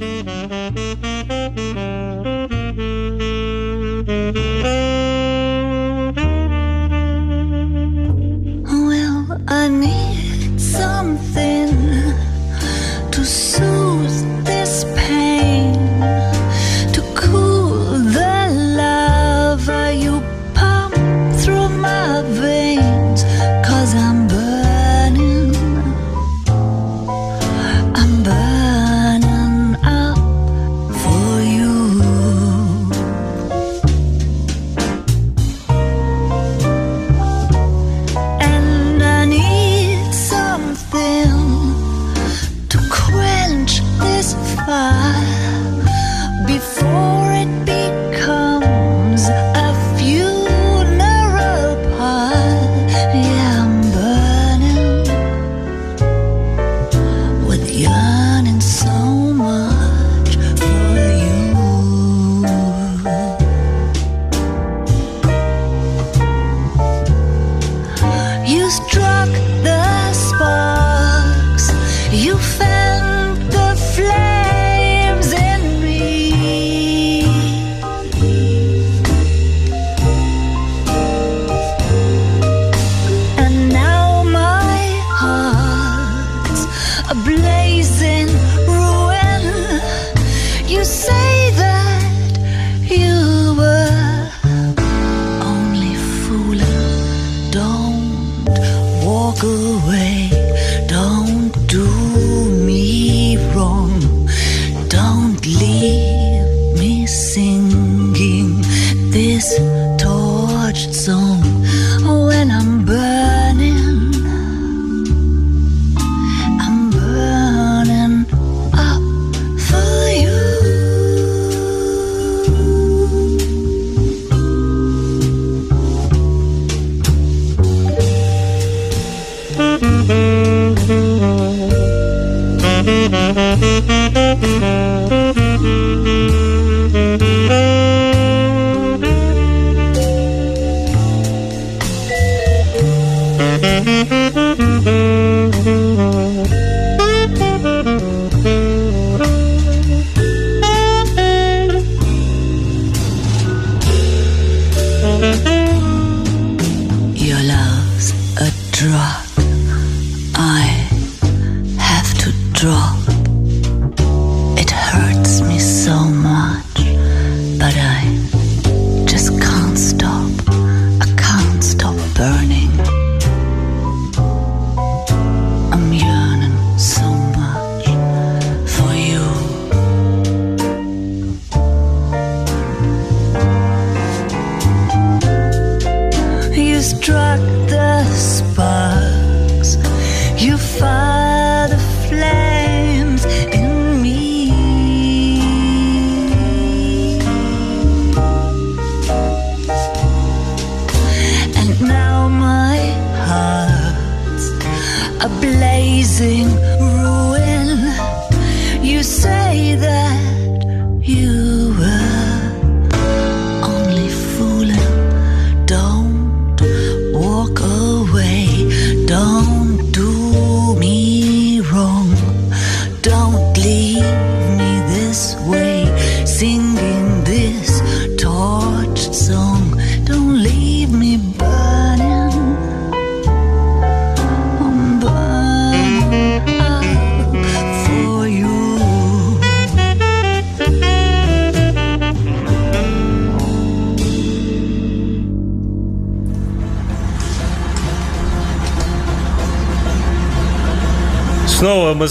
Снова 0.00 0.70
мы 1.56 1.69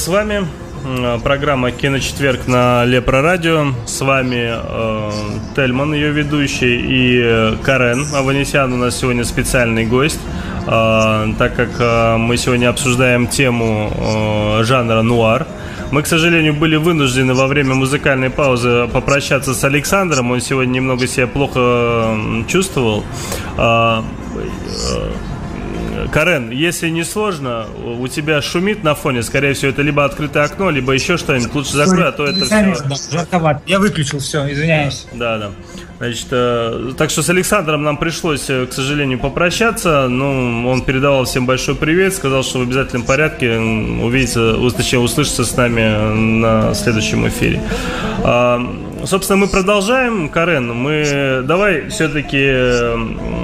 вами. 0.10 0.48
Программа 1.24 1.72
«Киночетверг» 1.72 2.48
на 2.48 2.84
Лепро 2.86 3.22
Радио. 3.22 3.74
С 3.86 4.02
вами 4.02 4.52
э, 4.52 5.12
Тельман, 5.56 5.94
ее 5.94 6.12
ведущий, 6.12 6.80
и 6.80 7.22
э, 7.22 7.56
Карен 7.62 8.06
Аванесян 8.16 8.74
у 8.74 8.78
нас 8.78 8.98
сегодня 8.98 9.24
специальный 9.24 9.86
гость. 9.86 10.20
Э, 10.68 11.28
так 11.38 11.56
как 11.56 11.70
э, 11.80 12.18
мы 12.18 12.38
сегодня 12.38 12.70
обсуждаем 12.70 13.28
тему 13.28 13.92
э, 14.60 14.64
жанра 14.64 15.02
нуар, 15.02 15.46
мы, 15.92 16.02
к 16.02 16.08
сожалению, 16.08 16.54
были 16.54 16.76
вынуждены 16.76 17.34
во 17.34 17.48
время 17.48 17.76
музыкальной 17.76 18.30
паузы 18.30 18.88
попрощаться 18.92 19.54
с 19.54 19.64
Александром. 19.64 20.32
Он 20.32 20.42
сегодня 20.42 20.74
немного 20.74 21.08
себя 21.08 21.28
плохо 21.28 22.18
чувствовал. 22.48 23.04
Э, 23.58 24.02
э, 24.36 25.12
Карен, 26.12 26.50
если 26.50 26.90
не 26.90 27.04
сложно, 27.04 27.68
у 28.00 28.08
тебя 28.08 28.42
шумит 28.42 28.84
на 28.84 28.96
фоне, 28.96 29.24
скорее 29.24 29.54
всего, 29.54 29.72
это 29.72 29.82
либо 29.82 30.06
открытое 30.06 30.44
окно, 30.44 30.70
либо 30.70 30.94
еще 30.94 31.18
что-нибудь. 31.18 31.54
Лучше 31.54 31.74
закрой, 31.74 32.08
а 32.08 32.12
то 32.12 32.26
это 32.26 32.46
все... 32.46 32.76
Жарковато. 33.12 33.62
Я 33.68 33.80
выключил 33.80 34.20
все, 34.20 34.52
извиняюсь. 34.52 35.08
Да, 35.14 35.38
да. 35.38 35.52
Значит, 36.00 36.28
э, 36.32 36.94
так 36.98 37.10
что 37.10 37.22
с 37.22 37.30
Александром 37.30 37.84
нам 37.84 37.98
пришлось, 37.98 38.50
э, 38.50 38.66
к 38.68 38.72
сожалению, 38.74 39.20
попрощаться. 39.20 40.08
Ну, 40.08 40.66
он 40.70 40.82
передавал 40.86 41.26
всем 41.26 41.46
большой 41.46 41.76
привет, 41.76 42.16
сказал, 42.16 42.44
что 42.44 42.60
в 42.60 42.62
обязательном 42.62 43.06
порядке 43.06 43.58
увидится, 43.58 44.56
точнее, 44.78 45.00
услышится 45.00 45.44
с 45.44 45.58
нами 45.58 46.14
на 46.14 46.74
следующем 46.74 47.28
эфире. 47.28 47.62
А, 48.24 48.62
собственно, 49.04 49.38
мы 49.38 49.48
продолжаем, 49.48 50.30
Карен. 50.30 50.74
Мы 50.74 51.42
давай 51.44 51.90
все-таки 51.90 52.40
э, 52.40 52.96
э, 52.96 53.39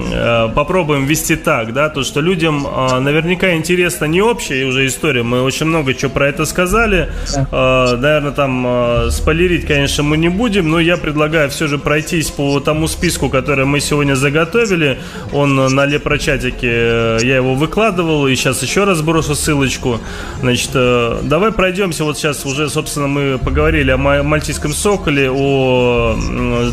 попробуем 0.55 1.05
вести 1.05 1.35
так, 1.35 1.73
да, 1.73 1.89
то, 1.89 2.03
что 2.03 2.21
людям 2.21 2.65
э, 2.65 2.99
наверняка 2.99 3.53
интересна 3.55 4.05
не 4.05 4.21
общая 4.21 4.65
уже 4.65 4.85
история. 4.85 5.23
Мы 5.23 5.41
очень 5.41 5.65
много 5.65 5.93
чего 5.93 6.11
про 6.11 6.27
это 6.27 6.45
сказали. 6.45 7.09
Э, 7.51 7.97
наверное, 7.97 8.31
там 8.31 8.65
э, 8.67 9.09
спойлерить, 9.11 9.65
конечно, 9.65 10.03
мы 10.03 10.17
не 10.17 10.29
будем, 10.29 10.69
но 10.69 10.79
я 10.79 10.97
предлагаю 10.97 11.49
все 11.49 11.67
же 11.67 11.77
пройтись 11.77 12.29
по 12.29 12.59
тому 12.59 12.87
списку, 12.87 13.29
который 13.29 13.65
мы 13.65 13.79
сегодня 13.79 14.15
заготовили. 14.15 14.99
Он 15.33 15.55
на 15.55 15.85
лепрочатике, 15.85 16.69
э, 16.71 17.17
я 17.23 17.37
его 17.37 17.55
выкладывал, 17.55 18.27
и 18.27 18.35
сейчас 18.35 18.61
еще 18.61 18.83
раз 18.83 19.01
брошу 19.01 19.35
ссылочку. 19.35 19.99
Значит, 20.41 20.71
э, 20.73 21.19
давай 21.23 21.51
пройдемся. 21.51 22.03
Вот 22.03 22.17
сейчас 22.17 22.45
уже, 22.45 22.69
собственно, 22.69 23.07
мы 23.07 23.37
поговорили 23.37 23.91
о 23.91 23.97
мальтийском 23.97 24.73
соколе, 24.73 25.31
о 25.31 26.15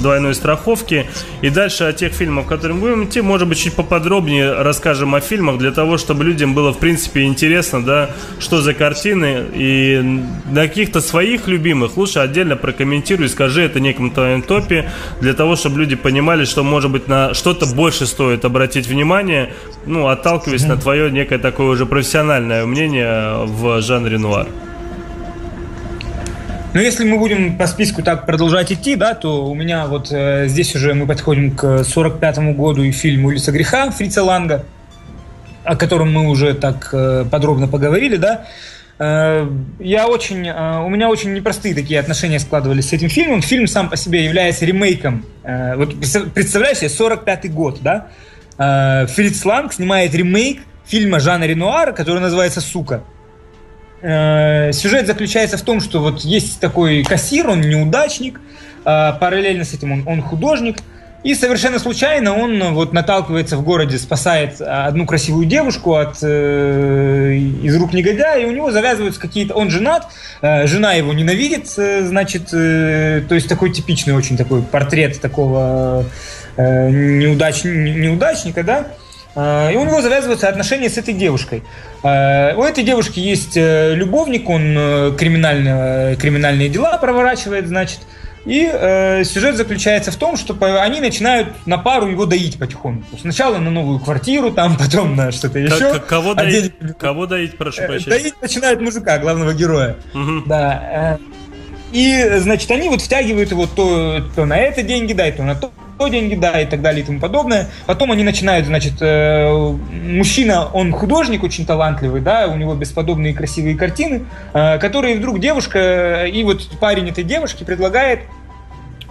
двойной 0.01 0.35
страховке. 0.35 1.07
И 1.41 1.51
дальше 1.51 1.85
о 1.85 1.93
тех 1.93 2.13
фильмах, 2.13 2.47
которые 2.47 2.75
мы 2.75 2.81
будем 2.81 3.05
идти, 3.05 3.22
может 3.23 3.49
быть, 3.49 3.59
чуть 3.59 3.75
поподробнее 3.75 4.53
расскажем 4.63 5.15
о 5.15 5.21
фильмах, 5.21 5.59
для 5.59 5.73
того, 5.73 5.99
чтобы 5.99 6.25
людям 6.25 6.55
было, 6.55 6.73
в 6.73 6.79
принципе, 6.79 7.23
интересно, 7.23 7.83
да, 7.83 8.11
что 8.39 8.61
за 8.61 8.75
картины. 8.75 9.45
И 9.55 10.01
на 10.51 10.63
каких-то 10.69 11.01
своих 11.01 11.49
любимых 11.49 11.97
лучше 11.97 12.19
отдельно 12.19 12.57
прокомментируй, 12.57 13.29
скажи 13.29 13.63
это 13.63 13.81
неком 13.81 14.11
твоем 14.11 14.43
топе, 14.43 14.91
для 15.21 15.35
того, 15.35 15.57
чтобы 15.57 15.81
люди 15.81 15.97
понимали, 15.97 16.45
что, 16.45 16.63
может 16.63 16.91
быть, 16.91 17.09
на 17.09 17.35
что-то 17.35 17.67
больше 17.67 18.07
стоит 18.07 18.45
обратить 18.45 18.87
внимание, 18.87 19.53
ну, 19.87 20.09
отталкиваясь 20.09 20.65
на 20.65 20.77
твое 20.77 21.11
некое 21.11 21.39
такое 21.39 21.69
уже 21.69 21.87
профессиональное 21.87 22.67
мнение 22.67 23.45
в 23.47 23.81
жанре 23.81 24.19
нуар. 24.19 24.47
Но 26.75 26.81
если 26.81 27.05
мы 27.05 27.19
будем 27.19 27.59
по 27.59 27.67
списку 27.67 28.03
так 28.03 28.25
продолжать 28.25 28.73
идти, 28.73 28.97
да, 28.97 29.15
то 29.15 29.45
у 29.45 29.55
меня 29.55 29.87
вот 29.87 30.11
э, 30.11 30.49
здесь 30.49 30.75
уже 30.75 30.95
мы 30.95 31.07
подходим 31.07 31.55
к 31.55 31.83
45-му 31.83 32.55
году 32.55 32.83
и 32.83 32.93
фильму 32.93 33.29
«Улица 33.29 33.53
греха» 33.53 33.91
Фрица 33.91 34.23
Ланга, 34.23 34.65
о 35.65 35.77
котором 35.77 36.11
мы 36.13 36.31
уже 36.31 36.55
так 36.55 36.89
э, 36.95 37.27
подробно 37.31 37.69
поговорили, 37.69 38.17
да. 38.17 38.47
Э, 38.99 39.47
я 39.81 40.09
очень, 40.09 40.49
э, 40.49 40.79
у 40.83 40.89
меня 40.89 41.11
очень 41.11 41.35
непростые 41.35 41.75
такие 41.75 42.01
отношения 42.01 42.39
складывались 42.39 42.89
с 42.89 42.93
этим 42.95 43.11
фильмом. 43.11 43.43
Фильм 43.43 43.67
сам 43.67 43.91
по 43.91 43.99
себе 43.99 44.25
является 44.25 44.65
ремейком. 44.65 45.27
Э, 45.43 45.77
вот 45.77 45.95
представляешь 45.99 46.79
себе, 46.79 46.89
45-й 46.89 47.49
год, 47.51 47.81
да. 47.83 48.07
Э, 48.57 49.07
Фриц 49.09 49.45
Ланг 49.45 49.75
снимает 49.75 50.15
ремейк 50.15 50.63
фильма 50.87 51.21
Жана 51.21 51.45
Ренуара, 51.45 51.93
который 51.93 52.21
называется 52.21 52.63
«Сука». 52.63 53.03
Э, 54.03 54.73
сюжет 54.73 55.07
заключается 55.07 55.57
в 55.57 55.63
том, 55.63 55.81
что 55.81 56.01
вот 56.01 56.21
есть 56.23 56.59
такой 56.61 57.05
кассир, 57.05 57.49
он 57.49 57.61
неудачник, 57.61 58.41
э, 58.85 59.13
параллельно 59.21 59.65
с 59.65 59.75
этим 59.75 59.93
он, 59.93 60.03
он 60.07 60.23
художник, 60.23 60.79
и 61.23 61.37
совершенно 61.37 61.79
случайно 61.79 62.37
он 62.37 62.75
вот 62.75 62.93
наталкивается 62.93 63.57
в 63.57 63.63
городе, 63.63 63.97
спасает 63.97 64.61
одну 64.61 65.07
красивую 65.07 65.47
девушку 65.47 65.95
от 65.95 66.19
э, 66.21 67.35
из 67.63 67.77
рук 67.77 67.93
негодяя, 67.93 68.41
и 68.41 68.45
у 68.45 68.51
него 68.51 68.73
завязываются 68.73 69.21
какие-то. 69.21 69.55
Он 69.55 69.71
женат, 69.71 70.09
э, 70.41 70.67
жена 70.67 70.95
его 70.95 71.13
ненавидит, 71.13 71.73
э, 71.77 72.05
значит, 72.05 72.53
э, 72.53 73.23
то 73.29 73.37
есть 73.37 73.49
такой 73.49 73.71
типичный 73.71 74.15
очень 74.15 74.37
такой 74.37 74.63
портрет 74.63 75.21
такого 75.21 76.05
э, 76.57 76.91
неудач, 76.91 77.63
неудачника, 77.63 78.65
да. 78.65 78.87
Э, 79.35 79.73
и 79.73 79.77
у 79.77 79.85
него 79.85 80.01
завязываются 80.01 80.49
отношения 80.49 80.89
с 80.89 80.99
этой 80.99 81.15
девушкой. 81.15 81.63
Э, 82.03 82.55
у 82.55 82.63
этой 82.63 82.85
девушки 82.85 83.21
есть 83.21 83.57
э, 83.57 83.95
любовник, 83.95 84.49
он 84.49 85.17
криминальные, 85.17 86.17
криминальные 86.17 86.69
дела 86.69 86.97
проворачивает, 86.99 87.69
значит. 87.69 88.01
И 88.45 88.69
э, 88.73 89.23
сюжет 89.23 89.57
заключается 89.57 90.11
в 90.11 90.17
том, 90.17 90.37
что 90.37 90.57
они 90.81 91.01
начинают 91.01 91.49
на 91.65 91.79
пару 91.79 92.09
его 92.09 92.27
доить 92.27 92.59
потихоньку. 92.59 93.17
Сначала 93.17 93.59
на 93.59 93.71
новую 93.71 94.01
квартиру, 94.01 94.51
там 94.51 94.77
потом 94.79 95.15
на 95.15 95.31
что-то 95.31 95.61
еще. 95.61 96.01
Кого, 96.01 96.33
а 96.33 96.35
доить, 96.35 96.75
денег... 96.81 96.99
кого 96.99 97.27
доить, 97.27 97.57
прошу 97.57 97.83
прощения? 97.83 98.19
Доить 98.19 98.35
начинает 98.43 98.81
мужика, 98.81 99.19
главного 99.19 99.55
героя. 99.55 99.97
Угу. 100.13 100.43
Да. 100.47 101.19
И, 101.93 102.27
значит, 102.39 102.71
они 102.71 102.89
вот 102.89 103.03
втягивают 103.03 103.51
его 103.51 103.67
то, 103.67 104.23
то 104.35 104.45
на 104.47 104.57
это 104.57 104.83
деньги 104.83 105.13
дай, 105.13 105.33
то 105.33 105.43
на 105.43 105.55
то 105.55 105.71
деньги, 106.09 106.35
да, 106.35 106.61
и 106.61 106.67
так 106.67 106.83
далее 106.83 107.03
и 107.03 107.07
тому 107.07 107.21
подобное. 107.21 107.69
Потом 107.87 108.13
они 108.13 108.25
начинают, 108.25 108.67
значит, 108.67 108.95
э, 109.01 109.77
мужчина, 109.93 110.69
он 110.73 110.93
художник 110.93 111.43
очень 111.43 111.67
талантливый, 111.67 112.21
да, 112.21 112.49
у 112.49 112.57
него 112.57 112.75
бесподобные 112.75 113.35
красивые 113.35 113.77
картины, 113.77 114.25
э, 114.53 114.79
которые 114.79 115.17
вдруг 115.17 115.39
девушка, 115.39 116.25
и 116.27 116.43
вот 116.43 116.69
парень 116.81 117.09
этой 117.09 117.25
девушки 117.25 117.65
предлагает 117.65 118.21
э, 118.21 118.25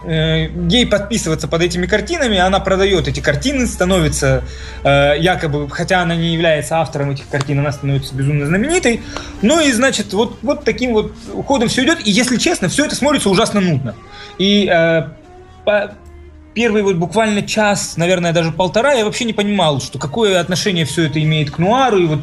ей 0.04 0.88
подписываться 0.88 1.48
под 1.48 1.62
этими 1.62 1.86
картинами, 1.86 2.38
она 2.38 2.60
продает 2.60 3.08
эти 3.08 3.20
картины, 3.20 3.68
становится 3.68 4.44
э, 4.84 5.16
якобы, 5.20 5.70
хотя 5.70 6.02
она 6.02 6.16
не 6.16 6.34
является 6.34 6.78
автором 6.78 7.12
этих 7.12 7.28
картин, 7.28 7.60
она 7.60 7.72
становится 7.72 8.16
безумно 8.16 8.46
знаменитой. 8.46 9.02
Ну 9.42 9.60
и, 9.60 9.72
значит, 9.72 10.14
вот, 10.14 10.40
вот 10.42 10.64
таким 10.64 10.94
вот 10.94 11.14
уходом 11.34 11.68
все 11.68 11.84
идет. 11.84 12.06
И, 12.06 12.12
если 12.12 12.38
честно, 12.38 12.68
все 12.68 12.86
это 12.86 12.96
смотрится 12.96 13.30
ужасно 13.30 13.62
нудно. 13.62 13.96
И 14.38 14.68
э, 14.68 15.04
по, 15.66 15.94
первый 16.54 16.84
вот 16.84 16.96
буквально 16.96 17.42
час, 17.44 17.96
наверное, 17.98 18.34
даже 18.34 18.52
полтора, 18.52 18.94
я 18.94 19.06
вообще 19.06 19.26
не 19.26 19.34
понимал, 19.34 19.80
что 19.80 19.98
какое 20.00 20.40
отношение 20.40 20.86
все 20.86 21.04
это 21.04 21.22
имеет 21.22 21.52
к 21.52 21.60
нуару, 21.60 21.98
и 21.98 22.06
вот, 22.06 22.20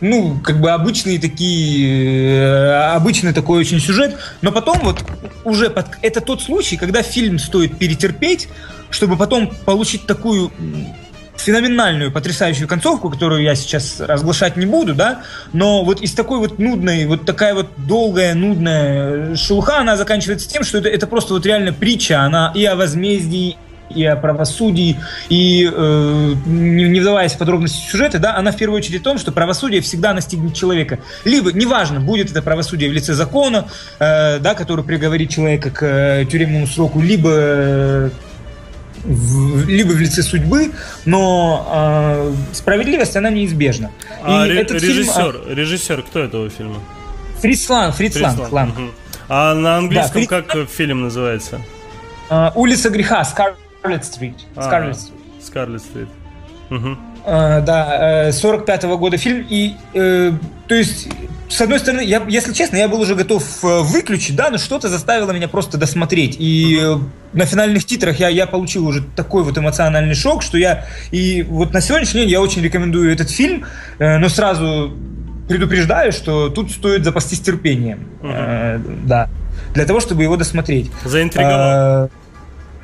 ну, 0.00 0.38
как 0.42 0.60
бы 0.60 0.70
обычные 0.70 1.18
такие, 1.18 2.36
э, 2.36 2.92
обычный 2.94 3.32
такой 3.32 3.60
очень 3.60 3.80
сюжет, 3.80 4.18
но 4.42 4.52
потом 4.52 4.78
вот 4.82 5.04
уже 5.44 5.70
под, 5.70 5.86
это 6.02 6.20
тот 6.20 6.42
случай, 6.42 6.76
когда 6.76 7.02
фильм 7.02 7.38
стоит 7.38 7.78
перетерпеть, 7.78 8.48
чтобы 8.90 9.16
потом 9.16 9.50
получить 9.64 10.06
такую 10.06 10.50
феноменальную, 11.48 12.12
потрясающую 12.12 12.68
концовку, 12.68 13.08
которую 13.08 13.42
я 13.42 13.54
сейчас 13.54 14.00
разглашать 14.00 14.58
не 14.58 14.66
буду, 14.66 14.94
да, 14.94 15.22
но 15.54 15.82
вот 15.82 16.02
из 16.02 16.12
такой 16.12 16.40
вот 16.40 16.58
нудной, 16.58 17.06
вот 17.06 17.24
такая 17.24 17.54
вот 17.54 17.68
долгая, 17.78 18.34
нудная 18.34 19.34
шелуха, 19.34 19.78
она 19.78 19.96
заканчивается 19.96 20.46
тем, 20.46 20.62
что 20.62 20.76
это, 20.76 20.90
это 20.90 21.06
просто 21.06 21.32
вот 21.32 21.46
реально 21.46 21.72
притча, 21.72 22.20
она 22.20 22.52
и 22.54 22.66
о 22.66 22.76
возмездии, 22.76 23.56
и 23.88 24.04
о 24.04 24.16
правосудии, 24.16 25.00
и 25.30 25.70
э, 25.72 26.34
не, 26.44 26.84
не 26.84 27.00
вдаваясь 27.00 27.32
в 27.32 27.38
подробности 27.38 27.90
сюжета, 27.90 28.18
да, 28.18 28.36
она 28.36 28.52
в 28.52 28.56
первую 28.58 28.76
очередь 28.76 29.00
в 29.00 29.04
том, 29.04 29.16
что 29.16 29.32
правосудие 29.32 29.80
всегда 29.80 30.12
настигнет 30.12 30.54
человека. 30.54 30.98
Либо, 31.24 31.50
неважно, 31.50 31.98
будет 31.98 32.30
это 32.30 32.42
правосудие 32.42 32.90
в 32.90 32.92
лице 32.92 33.14
закона, 33.14 33.68
э, 33.98 34.38
да, 34.38 34.54
который 34.54 34.84
приговорит 34.84 35.30
человека 35.30 35.70
к 35.70 35.82
э, 35.82 36.26
тюремному 36.30 36.66
сроку, 36.66 37.00
либо 37.00 37.30
э, 37.32 38.10
в, 39.04 39.68
либо 39.68 39.92
в 39.92 40.00
лице 40.00 40.22
судьбы, 40.22 40.72
но 41.04 41.66
э, 41.70 42.34
справедливость, 42.52 43.16
она 43.16 43.30
неизбежна. 43.30 43.90
А 44.22 44.46
И 44.46 44.50
ре- 44.50 44.60
этот 44.60 44.82
режиссер, 44.82 45.32
фильм, 45.32 45.56
режиссер, 45.56 46.02
кто 46.02 46.20
этого 46.20 46.50
фильма? 46.50 46.80
Фриц 47.40 47.68
Ланг. 47.68 47.96
Ланг. 48.52 48.78
Угу. 48.78 48.88
А 49.28 49.54
на 49.54 49.76
английском 49.76 50.22
да, 50.22 50.26
как 50.28 50.52
Фриц... 50.52 50.70
фильм 50.70 51.02
называется? 51.02 51.60
Uh, 52.30 52.52
Улица 52.54 52.90
греха, 52.90 53.24
Скарлетт 53.24 54.04
Стрит. 54.04 54.34
Скарлетт 54.52 55.00
Стрит. 55.00 55.14
Скарлетт 55.42 55.82
Стрит. 55.82 56.08
Угу. 56.70 56.96
Uh, 57.26 57.60
да, 57.62 58.28
45-го 58.30 58.98
года 58.98 59.16
фильм. 59.16 59.46
И, 59.48 59.74
э, 59.94 60.32
то 60.66 60.74
есть, 60.74 61.08
с 61.48 61.60
одной 61.60 61.78
стороны, 61.78 62.02
я, 62.02 62.24
если 62.28 62.52
честно, 62.52 62.76
я 62.76 62.88
был 62.88 63.00
уже 63.00 63.14
готов 63.14 63.42
э, 63.64 63.80
выключить, 63.80 64.36
да, 64.36 64.50
но 64.50 64.58
что-то 64.58 64.88
заставило 64.88 65.32
меня 65.32 65.48
просто 65.48 65.78
досмотреть. 65.78 66.36
И 66.38 66.78
uh 66.80 67.00
на 67.32 67.44
финальных 67.44 67.84
титрах 67.84 68.18
я, 68.20 68.28
я 68.28 68.46
получил 68.46 68.86
уже 68.86 69.02
такой 69.02 69.42
вот 69.42 69.56
эмоциональный 69.58 70.14
шок, 70.14 70.42
что 70.42 70.56
я... 70.56 70.86
И 71.10 71.42
вот 71.42 71.72
на 71.72 71.80
сегодняшний 71.80 72.22
день 72.22 72.30
я 72.30 72.40
очень 72.40 72.62
рекомендую 72.62 73.12
этот 73.12 73.30
фильм, 73.30 73.66
э, 73.98 74.18
но 74.18 74.28
сразу 74.28 74.96
предупреждаю, 75.46 76.12
что 76.12 76.48
тут 76.48 76.70
стоит 76.70 77.04
запастись 77.04 77.40
терпением. 77.40 78.08
Uh-huh. 78.22 78.32
Э, 78.34 78.80
да. 79.04 79.28
Для 79.74 79.84
того, 79.84 80.00
чтобы 80.00 80.22
его 80.22 80.36
досмотреть. 80.36 80.90
Заинтриговал. 81.04 82.10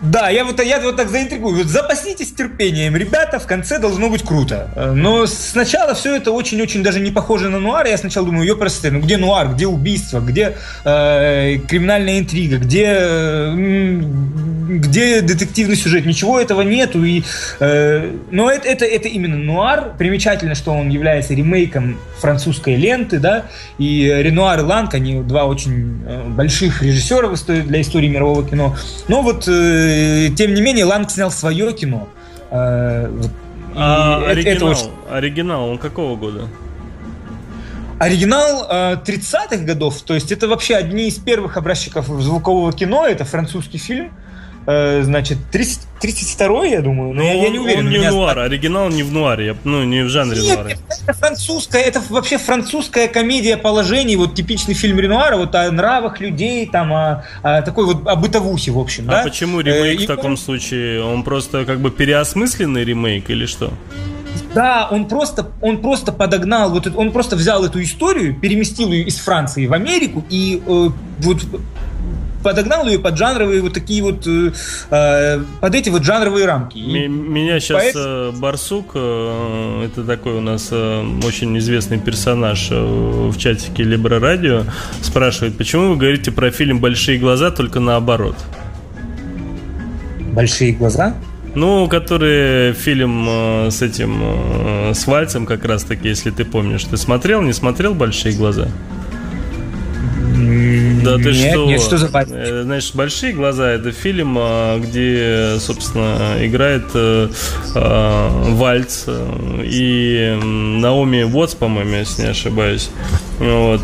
Э, 0.00 0.04
Да, 0.04 0.28
я 0.28 0.44
вот, 0.44 0.62
я 0.62 0.80
вот 0.80 0.96
так 0.96 1.08
заинтригую. 1.08 1.64
Запаситесь 1.64 2.32
терпением, 2.32 2.96
ребята, 2.96 3.38
в 3.38 3.46
конце 3.46 3.78
должно 3.78 4.10
быть 4.10 4.22
круто. 4.22 4.92
Но 4.94 5.26
сначала 5.26 5.94
все 5.94 6.16
это 6.16 6.30
очень-очень 6.32 6.82
даже 6.82 7.00
не 7.00 7.10
похоже 7.10 7.48
на 7.48 7.58
нуар. 7.58 7.86
Я 7.86 7.96
сначала 7.98 8.26
думаю, 8.26 8.46
ее 8.46 8.56
просто, 8.56 8.90
ну 8.90 9.00
где 9.00 9.16
нуар, 9.16 9.54
где 9.54 9.66
убийство, 9.66 10.20
где 10.20 10.56
э, 10.84 11.56
криминальная 11.68 12.18
интрига, 12.18 12.58
где, 12.58 12.86
э, 12.88 13.52
где 13.54 15.20
детективный 15.20 15.76
сюжет. 15.76 16.06
Ничего 16.06 16.40
этого 16.40 16.62
нету. 16.62 17.04
И, 17.04 17.22
э, 17.60 18.10
но 18.30 18.50
это, 18.50 18.68
это, 18.68 18.84
это 18.84 19.08
именно 19.08 19.36
нуар. 19.36 19.94
Примечательно, 19.98 20.54
что 20.54 20.72
он 20.72 20.88
является 20.90 21.34
ремейком 21.34 21.98
французской 22.18 22.76
ленты, 22.76 23.18
да, 23.18 23.44
и 23.78 24.06
Ренуар 24.06 24.60
и 24.60 24.62
Ланг, 24.62 24.94
они 24.94 25.20
два 25.22 25.44
очень 25.44 26.02
э, 26.06 26.22
больших 26.28 26.82
режиссера 26.82 27.28
для 27.28 27.80
истории 27.80 28.08
мирового 28.08 28.48
кино. 28.48 28.76
Но 29.08 29.22
вот 29.22 29.46
э, 29.48 29.83
тем 30.36 30.54
не 30.54 30.62
менее, 30.62 30.84
Ланг 30.84 31.10
снял 31.10 31.30
свое 31.30 31.72
кино. 31.72 32.08
Э, 32.50 33.08
а 33.74 34.24
оригинал, 34.26 34.56
это 34.56 34.64
очень... 34.66 34.90
оригинал, 35.10 35.68
он 35.68 35.78
какого 35.78 36.16
года? 36.16 36.48
Оригинал 37.98 38.66
э, 38.68 38.96
30-х 39.04 39.58
годов, 39.58 40.02
то 40.02 40.14
есть 40.14 40.32
это 40.32 40.48
вообще 40.48 40.76
одни 40.76 41.08
из 41.08 41.16
первых 41.18 41.56
образчиков 41.56 42.06
звукового 42.06 42.72
кино, 42.72 43.06
это 43.06 43.24
французский 43.24 43.78
фильм. 43.78 44.12
Э, 44.66 45.02
значит, 45.02 45.38
30, 45.52 45.80
32 46.00 46.64
я 46.66 46.80
думаю, 46.80 47.12
но, 47.12 47.22
но 47.22 47.22
я, 47.22 47.36
он, 47.36 47.44
я 47.44 47.50
не 47.50 47.58
уверен. 47.58 47.86
Он 47.86 47.90
не 47.90 48.10
нуар, 48.10 48.38
оригинал 48.38 48.88
не 48.88 49.02
в 49.02 49.12
нуаре, 49.12 49.56
ну, 49.64 49.84
не 49.84 50.02
в 50.02 50.08
жанре 50.08 50.40
Нет, 50.40 50.56
нуара. 50.56 50.68
Это 50.68 51.12
французская, 51.12 51.82
это 51.82 52.02
вообще 52.08 52.38
французская 52.38 53.08
комедия 53.08 53.58
положений, 53.58 54.16
вот 54.16 54.34
типичный 54.34 54.74
фильм 54.74 54.98
Ренуара, 54.98 55.36
вот 55.36 55.54
о 55.54 55.70
нравах 55.70 56.20
людей, 56.20 56.66
там, 56.66 56.92
о, 56.92 57.24
о 57.42 57.60
такой 57.60 57.84
вот, 57.84 58.06
о 58.06 58.16
бытовухе, 58.16 58.70
в 58.70 58.78
общем, 58.78 59.04
а 59.08 59.12
да? 59.12 59.22
почему 59.22 59.60
ремейк 59.60 60.00
э, 60.00 60.04
в 60.04 60.06
таком 60.06 60.32
он... 60.32 60.36
случае? 60.38 61.02
Он 61.02 61.24
просто 61.24 61.66
как 61.66 61.80
бы 61.80 61.90
переосмысленный 61.90 62.84
ремейк 62.84 63.28
или 63.28 63.44
что? 63.44 63.70
Да, 64.54 64.88
он 64.90 65.06
просто, 65.06 65.50
он 65.60 65.78
просто 65.78 66.12
подогнал, 66.12 66.70
вот 66.70 66.86
он 66.94 67.12
просто 67.12 67.36
взял 67.36 67.64
эту 67.64 67.82
историю, 67.82 68.34
переместил 68.34 68.92
ее 68.92 69.04
из 69.04 69.16
Франции 69.16 69.66
в 69.66 69.72
Америку 69.72 70.24
и 70.30 70.62
э, 70.64 70.88
вот 71.18 71.44
подогнал 72.44 72.86
ее 72.86 73.00
под 73.00 73.18
жанровые 73.18 73.60
вот 73.60 73.72
такие 73.72 74.02
вот, 74.02 74.26
э, 74.26 74.52
э 74.90 75.40
под 75.60 75.74
эти 75.74 75.88
вот 75.88 76.04
жанровые 76.04 76.46
рамки. 76.46 76.78
Меня 76.78 77.58
сейчас 77.58 77.82
Поэтому... 77.82 78.32
Барсук, 78.38 78.92
э, 78.94 79.86
это 79.86 80.04
такой 80.04 80.34
у 80.34 80.40
нас 80.40 80.68
э, 80.70 81.04
очень 81.24 81.58
известный 81.58 81.98
персонаж 81.98 82.68
в 82.70 83.36
чатике 83.38 83.82
Либра 83.82 84.20
Радио, 84.20 84.62
спрашивает, 85.02 85.58
почему 85.58 85.90
вы 85.90 85.96
говорите 85.96 86.30
про 86.30 86.50
фильм 86.50 86.78
«Большие 86.78 87.18
глаза» 87.18 87.50
только 87.50 87.80
наоборот? 87.80 88.36
«Большие 90.32 90.72
глаза»? 90.72 91.14
Ну, 91.54 91.86
который 91.88 92.72
фильм 92.72 93.26
э, 93.28 93.70
с 93.70 93.80
этим, 93.80 94.18
э, 94.22 94.92
с 94.92 95.06
Вальцем 95.06 95.46
как 95.46 95.64
раз 95.64 95.84
таки, 95.84 96.08
если 96.08 96.30
ты 96.30 96.44
помнишь. 96.44 96.84
Ты 96.84 96.96
смотрел, 96.96 97.42
не 97.42 97.52
смотрел 97.52 97.94
«Большие 97.94 98.36
глаза»? 98.36 98.68
Да 101.02 101.16
ты 101.16 101.32
нет, 101.32 101.52
что? 101.52 101.66
Нет, 101.66 101.80
что 101.80 101.98
за 101.98 102.10
э, 102.12 102.62
Знаешь, 102.64 102.92
«Большие 102.94 103.32
глаза»— 103.32 103.70
это 103.72 103.92
фильм, 103.92 104.36
а, 104.38 104.78
где, 104.78 105.58
собственно, 105.60 106.36
играет 106.40 106.84
э, 106.94 107.28
э, 107.74 108.28
Вальц 108.50 109.04
и 109.62 110.38
Наоми 110.42 111.22
Уотс, 111.22 111.54
по-моему, 111.54 111.96
если 111.96 112.22
не 112.22 112.28
ошибаюсь. 112.28 112.90
Вот. 113.38 113.82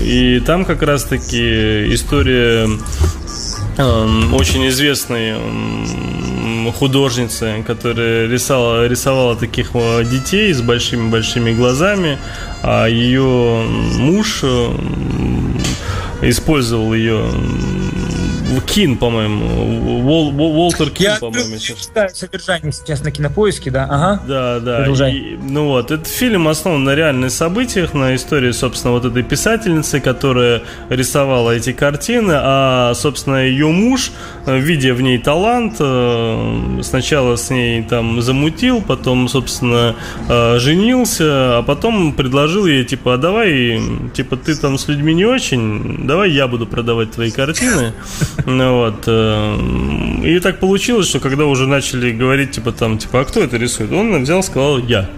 И 0.00 0.40
там 0.46 0.64
как 0.64 0.82
раз-таки 0.82 1.92
история 1.92 2.68
очень 3.78 4.68
известной 4.68 5.34
художницы, 6.72 7.64
которая 7.66 8.28
рисовала, 8.28 8.86
рисовала 8.86 9.36
таких 9.36 9.72
детей 9.72 10.52
с 10.52 10.60
большими-большими 10.60 11.52
глазами, 11.52 12.18
а 12.62 12.86
ее 12.86 13.64
муж 13.98 14.42
использовал 16.22 16.94
ее 16.94 17.30
Кин, 18.66 18.96
по-моему. 18.96 20.04
Уол, 20.04 20.34
Уолтер 20.40 20.90
Кин, 20.90 21.12
по-моему. 21.20 21.56
Я 21.94 22.08
содержание 22.08 22.72
сейчас 22.72 23.02
на 23.02 23.10
кинопоиске, 23.10 23.70
да. 23.70 23.84
Ага. 23.84 24.22
Да, 24.26 24.60
да. 24.60 25.08
И, 25.08 25.36
ну 25.36 25.68
вот, 25.68 25.90
этот 25.90 26.06
фильм 26.06 26.48
основан 26.48 26.84
на 26.84 26.94
реальных 26.94 27.30
событиях, 27.30 27.94
на 27.94 28.14
истории, 28.14 28.52
собственно, 28.52 28.92
вот 28.92 29.04
этой 29.04 29.22
писательницы, 29.22 30.00
которая 30.00 30.62
рисовала 30.88 31.52
эти 31.52 31.72
картины, 31.72 32.32
а, 32.34 32.92
собственно, 32.94 33.36
ее 33.36 33.68
муж, 33.68 34.12
э, 34.46 34.58
видя 34.58 34.94
в 34.94 35.00
ней 35.00 35.18
талант, 35.18 35.76
э, 35.78 36.80
сначала 36.82 37.36
с 37.36 37.50
ней 37.50 37.82
там 37.82 38.20
замутил, 38.20 38.82
потом, 38.82 39.28
собственно, 39.28 39.94
э, 40.28 40.58
женился, 40.58 41.58
а 41.58 41.62
потом 41.62 42.12
предложил 42.12 42.66
ей, 42.66 42.84
типа, 42.84 43.14
а 43.14 43.16
давай, 43.16 43.80
типа, 44.14 44.36
ты 44.36 44.56
там 44.56 44.78
с 44.78 44.88
людьми 44.88 45.14
не 45.14 45.24
очень, 45.24 46.06
давай 46.06 46.30
я 46.30 46.48
буду 46.48 46.66
продавать 46.66 47.12
твои 47.12 47.30
картины. 47.30 47.92
Ну 48.46 48.76
вот. 48.78 49.04
Э, 49.06 49.56
и 50.24 50.38
так 50.40 50.58
получилось, 50.60 51.08
что 51.08 51.20
когда 51.20 51.46
уже 51.46 51.66
начали 51.66 52.12
говорить, 52.12 52.52
типа, 52.52 52.72
там, 52.72 52.98
типа, 52.98 53.20
а 53.20 53.24
кто 53.24 53.40
это 53.40 53.56
рисует? 53.56 53.92
Он 53.92 54.22
взял, 54.22 54.42
сказал, 54.42 54.78
я. 54.78 55.08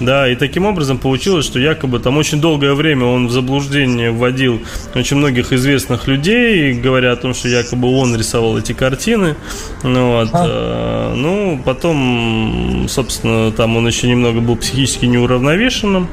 Да, 0.00 0.26
и 0.26 0.34
таким 0.34 0.64
образом 0.64 0.96
получилось, 0.96 1.44
что 1.44 1.58
якобы 1.58 1.98
там 1.98 2.16
очень 2.16 2.40
долгое 2.40 2.72
время 2.72 3.04
он 3.04 3.26
в 3.26 3.30
заблуждение 3.30 4.10
вводил 4.10 4.62
очень 4.94 5.18
многих 5.18 5.52
известных 5.52 6.08
людей, 6.08 6.72
говоря 6.72 7.12
о 7.12 7.16
том, 7.16 7.34
что 7.34 7.48
якобы 7.48 7.88
он 7.88 8.16
рисовал 8.16 8.56
эти 8.58 8.72
картины. 8.72 9.36
Ну, 9.82 10.12
вот, 10.12 10.30
а. 10.32 11.12
э, 11.12 11.14
ну 11.16 11.60
потом, 11.64 12.86
собственно, 12.88 13.52
там 13.52 13.76
он 13.76 13.86
еще 13.86 14.08
немного 14.08 14.40
был 14.40 14.56
психически 14.56 15.04
неуравновешенным. 15.04 16.08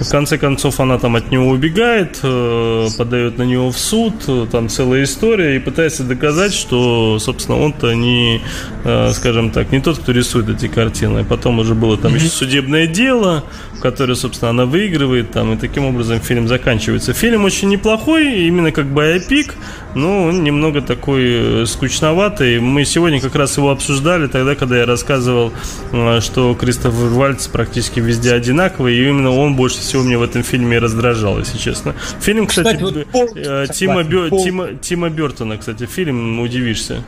В 0.00 0.08
конце 0.08 0.38
концов, 0.38 0.78
она 0.78 0.98
там 0.98 1.16
от 1.16 1.32
него 1.32 1.48
убегает, 1.48 2.20
э, 2.22 2.88
подает 2.96 3.38
на 3.38 3.42
него 3.42 3.70
в 3.72 3.78
суд, 3.78 4.14
там 4.52 4.68
целая 4.68 5.02
история, 5.02 5.56
и 5.56 5.58
пытается 5.58 6.04
доказать, 6.04 6.54
что, 6.54 7.18
собственно, 7.18 7.58
он-то 7.58 7.92
не, 7.94 8.40
э, 8.84 9.10
скажем 9.12 9.50
так, 9.50 9.72
не 9.72 9.80
тот, 9.80 9.98
кто 9.98 10.12
рисует 10.12 10.48
эти 10.48 10.68
картины. 10.68 11.24
Потом 11.24 11.58
уже 11.58 11.74
было 11.74 11.96
там 11.96 12.14
еще 12.14 12.28
судебное 12.28 12.86
дело, 12.86 13.31
в 13.72 13.80
которой, 13.80 14.16
собственно, 14.16 14.50
она 14.50 14.66
выигрывает, 14.66 15.30
там, 15.30 15.54
и 15.54 15.56
таким 15.56 15.84
образом 15.84 16.20
фильм 16.20 16.48
заканчивается. 16.48 17.12
Фильм 17.12 17.44
очень 17.44 17.68
неплохой, 17.68 18.46
именно 18.46 18.72
как 18.72 18.86
боепик, 18.86 19.54
но 19.94 20.24
он 20.24 20.44
немного 20.44 20.82
такой 20.82 21.62
э, 21.62 21.66
скучноватый. 21.66 22.60
Мы 22.60 22.84
сегодня 22.84 23.20
как 23.20 23.34
раз 23.34 23.56
его 23.56 23.70
обсуждали 23.70 24.26
тогда, 24.26 24.54
когда 24.54 24.78
я 24.78 24.86
рассказывал, 24.86 25.52
э, 25.92 26.20
что 26.20 26.54
Кристофер 26.54 27.08
Вальц 27.08 27.46
практически 27.46 28.00
везде 28.00 28.34
одинаковый, 28.34 28.94
и 28.94 29.08
именно 29.08 29.30
он 29.30 29.56
больше 29.56 29.78
всего 29.78 30.02
мне 30.02 30.18
в 30.18 30.22
этом 30.22 30.42
фильме 30.42 30.78
раздражал, 30.78 31.38
если 31.38 31.58
честно. 31.58 31.94
Фильм, 32.20 32.46
кстати, 32.46 32.76
кстати 32.76 32.82
вот 32.82 33.06
пол... 33.06 33.28
Э, 33.34 33.66
Тима, 33.72 34.02
Бё... 34.04 34.28
пол... 34.28 34.44
Тима, 34.44 34.68
Тима 34.74 35.08
Бертона, 35.10 35.56
кстати, 35.56 35.86
фильм, 35.86 36.40
удивишься. 36.40 37.02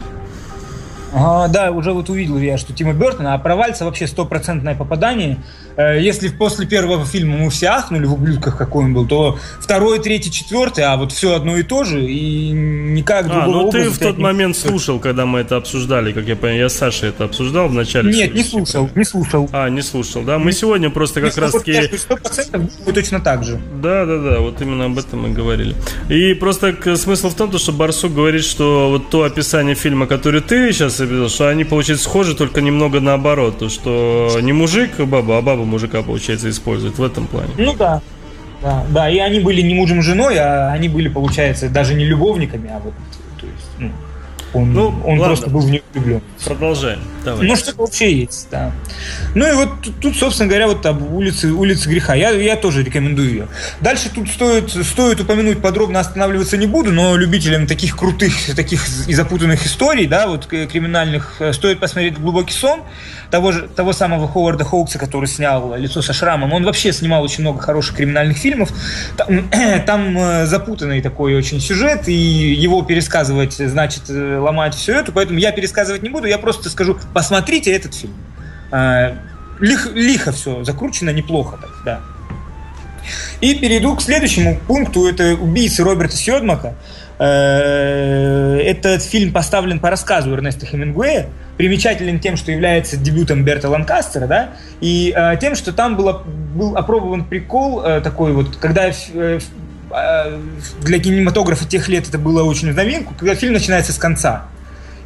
Ага, 1.14 1.52
да, 1.52 1.70
уже 1.70 1.92
вот 1.92 2.10
увидел 2.10 2.38
я, 2.38 2.58
что 2.58 2.72
Тима 2.72 2.92
Бертона, 2.92 3.34
а 3.34 3.38
про 3.38 3.54
Вальца 3.54 3.84
вообще 3.84 4.06
стопроцентное 4.06 4.74
попадание. 4.74 5.38
Э, 5.76 6.00
если 6.00 6.28
после 6.28 6.66
первого 6.66 7.04
фильма 7.04 7.36
мы 7.36 7.50
все 7.50 7.68
ахнули 7.68 8.04
в 8.06 8.14
ублюдках, 8.14 8.56
какой 8.56 8.84
он 8.84 8.94
был, 8.94 9.06
то 9.06 9.38
второй, 9.60 9.98
третий, 9.98 10.30
четвертый, 10.30 10.84
а 10.84 10.96
вот 10.96 11.12
все 11.12 11.34
одно 11.34 11.56
и 11.56 11.62
то 11.62 11.84
же, 11.84 12.04
и 12.04 12.50
никак 12.50 13.26
а, 13.28 13.46
ну 13.46 13.70
ты 13.70 13.90
в 13.90 13.98
тот 13.98 14.18
момент 14.18 14.56
слушал, 14.56 14.98
когда 14.98 15.26
мы 15.26 15.40
это 15.40 15.56
обсуждали, 15.56 16.12
как 16.12 16.24
я 16.26 16.36
понял, 16.36 16.56
я 16.56 16.68
с 16.68 16.74
Сашей 16.74 17.08
это 17.10 17.24
обсуждал 17.24 17.68
в 17.68 17.72
начале. 17.72 18.12
Нет, 18.12 18.34
не 18.34 18.42
слушал, 18.42 18.90
не 18.94 19.04
слушал. 19.04 19.48
А, 19.52 19.68
не 19.68 19.82
слушал, 19.82 20.22
да? 20.22 20.38
Мы 20.38 20.52
сегодня 20.52 20.90
просто 20.90 21.20
как 21.20 21.36
раз 21.36 21.52
таки... 21.52 21.96
Сто 21.96 22.16
процентов 22.16 22.62
точно 22.94 23.20
так 23.20 23.44
же. 23.44 23.60
Да, 23.82 24.06
да, 24.06 24.18
да, 24.18 24.40
вот 24.40 24.60
именно 24.60 24.86
об 24.86 24.98
этом 24.98 25.22
мы 25.22 25.30
говорили. 25.30 25.74
И 26.08 26.34
просто 26.34 26.74
смысл 26.96 27.30
в 27.30 27.34
том, 27.34 27.56
что 27.58 27.72
Барсук 27.72 28.14
говорит, 28.14 28.44
что 28.44 28.90
вот 28.90 29.10
то 29.10 29.22
описание 29.22 29.74
фильма, 29.74 30.06
который 30.06 30.40
ты 30.40 30.72
сейчас 30.72 31.00
описал, 31.00 31.28
что 31.28 31.48
они, 31.48 31.64
получается, 31.64 32.04
схожи, 32.04 32.34
только 32.34 32.60
немного 32.60 33.00
наоборот, 33.00 33.58
то 33.58 33.68
что 33.68 34.38
не 34.40 34.52
мужик 34.52 34.98
баба, 34.98 35.38
а 35.38 35.42
баба 35.42 35.63
слабо 35.64 35.70
мужика, 35.70 36.02
получается, 36.02 36.48
использует 36.48 36.98
в 36.98 37.02
этом 37.02 37.26
плане. 37.26 37.50
Ну 37.58 37.74
да. 37.74 38.00
Да, 38.62 38.84
да, 38.88 39.10
и 39.10 39.18
они 39.18 39.40
были 39.40 39.60
не 39.60 39.74
мужем 39.74 40.00
женой, 40.00 40.38
а 40.38 40.72
они 40.72 40.88
были, 40.88 41.08
получается, 41.08 41.68
даже 41.68 41.94
не 41.94 42.06
любовниками, 42.06 42.70
а 42.70 42.80
вот, 42.82 42.94
он, 44.54 44.72
ну, 44.72 44.88
он 45.04 45.18
ладно. 45.18 45.26
просто 45.26 45.50
был 45.50 45.60
в 45.60 45.70
нее 45.70 45.82
влюблен. 45.92 46.22
Продолжаем. 46.44 47.00
Давай. 47.24 47.46
Ну, 47.46 47.56
что-то 47.56 47.80
вообще 47.80 48.12
есть, 48.12 48.48
да. 48.50 48.72
Ну 49.34 49.48
и 49.48 49.52
вот 49.52 49.70
тут, 50.00 50.16
собственно 50.16 50.48
говоря, 50.48 50.68
вот 50.68 50.84
об 50.86 51.02
улице, 51.12 51.50
улице 51.50 51.88
греха. 51.88 52.14
Я, 52.14 52.30
я 52.30 52.56
тоже 52.56 52.82
рекомендую 52.82 53.28
ее. 53.28 53.48
Дальше 53.80 54.10
тут 54.14 54.28
стоит, 54.28 54.70
стоит 54.70 55.20
упомянуть, 55.20 55.60
подробно 55.60 56.00
останавливаться 56.00 56.56
не 56.56 56.66
буду, 56.66 56.92
но 56.92 57.16
любителям 57.16 57.66
таких 57.66 57.96
крутых, 57.96 58.32
таких 58.56 58.86
и 59.08 59.14
запутанных 59.14 59.66
историй, 59.66 60.06
да, 60.06 60.28
вот 60.28 60.46
криминальных, 60.46 61.36
э, 61.40 61.52
стоит 61.52 61.80
посмотреть 61.80 62.18
«Глубокий 62.18 62.52
сон» 62.52 62.82
того, 63.30 63.52
же, 63.52 63.68
того 63.68 63.92
самого 63.92 64.28
Ховарда 64.28 64.64
Хоукса, 64.64 64.98
который 64.98 65.26
снял 65.26 65.74
«Лицо 65.76 66.02
со 66.02 66.12
шрамом». 66.12 66.52
Он 66.52 66.64
вообще 66.64 66.92
снимал 66.92 67.24
очень 67.24 67.40
много 67.40 67.60
хороших 67.60 67.96
криминальных 67.96 68.36
фильмов. 68.36 68.70
Там, 69.16 69.50
там 69.86 70.18
э, 70.18 70.46
запутанный 70.46 71.00
такой 71.00 71.34
очень 71.34 71.60
сюжет, 71.60 72.08
и 72.08 72.12
его 72.12 72.82
пересказывать 72.82 73.54
значит 73.54 74.02
э, 74.08 74.38
ломать 74.44 74.74
все 74.74 75.00
это, 75.00 75.12
поэтому 75.12 75.38
я 75.38 75.52
пересказываю 75.52 75.84
рассказывать 75.84 76.02
не 76.02 76.08
буду, 76.08 76.26
я 76.26 76.38
просто 76.38 76.70
скажу, 76.70 76.98
посмотрите 77.12 77.72
этот 77.72 77.94
фильм. 77.94 78.14
Э, 78.72 79.14
лих, 79.60 79.92
лихо 79.94 80.32
все 80.32 80.64
закручено, 80.64 81.10
неплохо 81.10 81.58
так, 81.60 81.70
да. 81.84 82.00
И 83.40 83.54
перейду 83.54 83.94
к 83.96 84.02
следующему 84.02 84.58
пункту, 84.66 85.06
это 85.06 85.34
«Убийцы 85.34 85.82
Роберта 85.82 86.16
Сьодмака». 86.16 86.74
Э, 87.18 88.58
этот 88.64 89.02
фильм 89.02 89.32
поставлен 89.32 89.78
по 89.78 89.90
рассказу 89.90 90.32
Эрнеста 90.32 90.66
Хемингуэя, 90.66 91.28
примечателен 91.56 92.18
тем, 92.18 92.36
что 92.36 92.50
является 92.50 92.96
дебютом 92.96 93.44
Берта 93.44 93.68
Ланкастера, 93.68 94.26
да, 94.26 94.50
и 94.80 95.12
э, 95.14 95.36
тем, 95.40 95.54
что 95.54 95.72
там 95.72 95.96
было, 95.96 96.24
был 96.24 96.76
опробован 96.76 97.24
прикол 97.24 97.82
э, 97.84 98.00
такой 98.00 98.32
вот, 98.32 98.56
когда 98.56 98.90
для 100.82 100.98
кинематографа 100.98 101.66
тех 101.66 101.88
лет 101.88 102.08
это 102.08 102.18
было 102.18 102.42
очень 102.42 102.72
в 102.72 102.74
новинку, 102.74 103.14
когда 103.18 103.34
фильм 103.34 103.52
начинается 103.52 103.92
с 103.92 103.98
конца. 103.98 104.46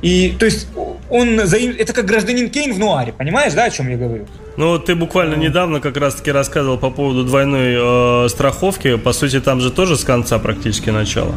И, 0.00 0.36
то 0.38 0.44
есть, 0.44 0.68
он, 1.10 1.40
это 1.40 1.92
как 1.92 2.04
гражданин 2.04 2.50
Кейн 2.50 2.72
в 2.72 2.78
нуаре, 2.78 3.12
понимаешь, 3.12 3.52
да, 3.54 3.64
о 3.64 3.70
чем 3.70 3.88
я 3.88 3.96
говорю? 3.96 4.26
Ну, 4.56 4.78
ты 4.78 4.94
буквально 4.94 5.34
недавно 5.34 5.80
как 5.80 5.96
раз-таки 5.96 6.30
рассказывал 6.30 6.78
по 6.78 6.90
поводу 6.90 7.24
двойной 7.24 8.24
э, 8.24 8.28
страховки. 8.28 8.96
По 8.96 9.12
сути, 9.12 9.40
там 9.40 9.60
же 9.60 9.70
тоже 9.70 9.96
с 9.96 10.04
конца 10.04 10.38
практически 10.38 10.90
начало. 10.90 11.34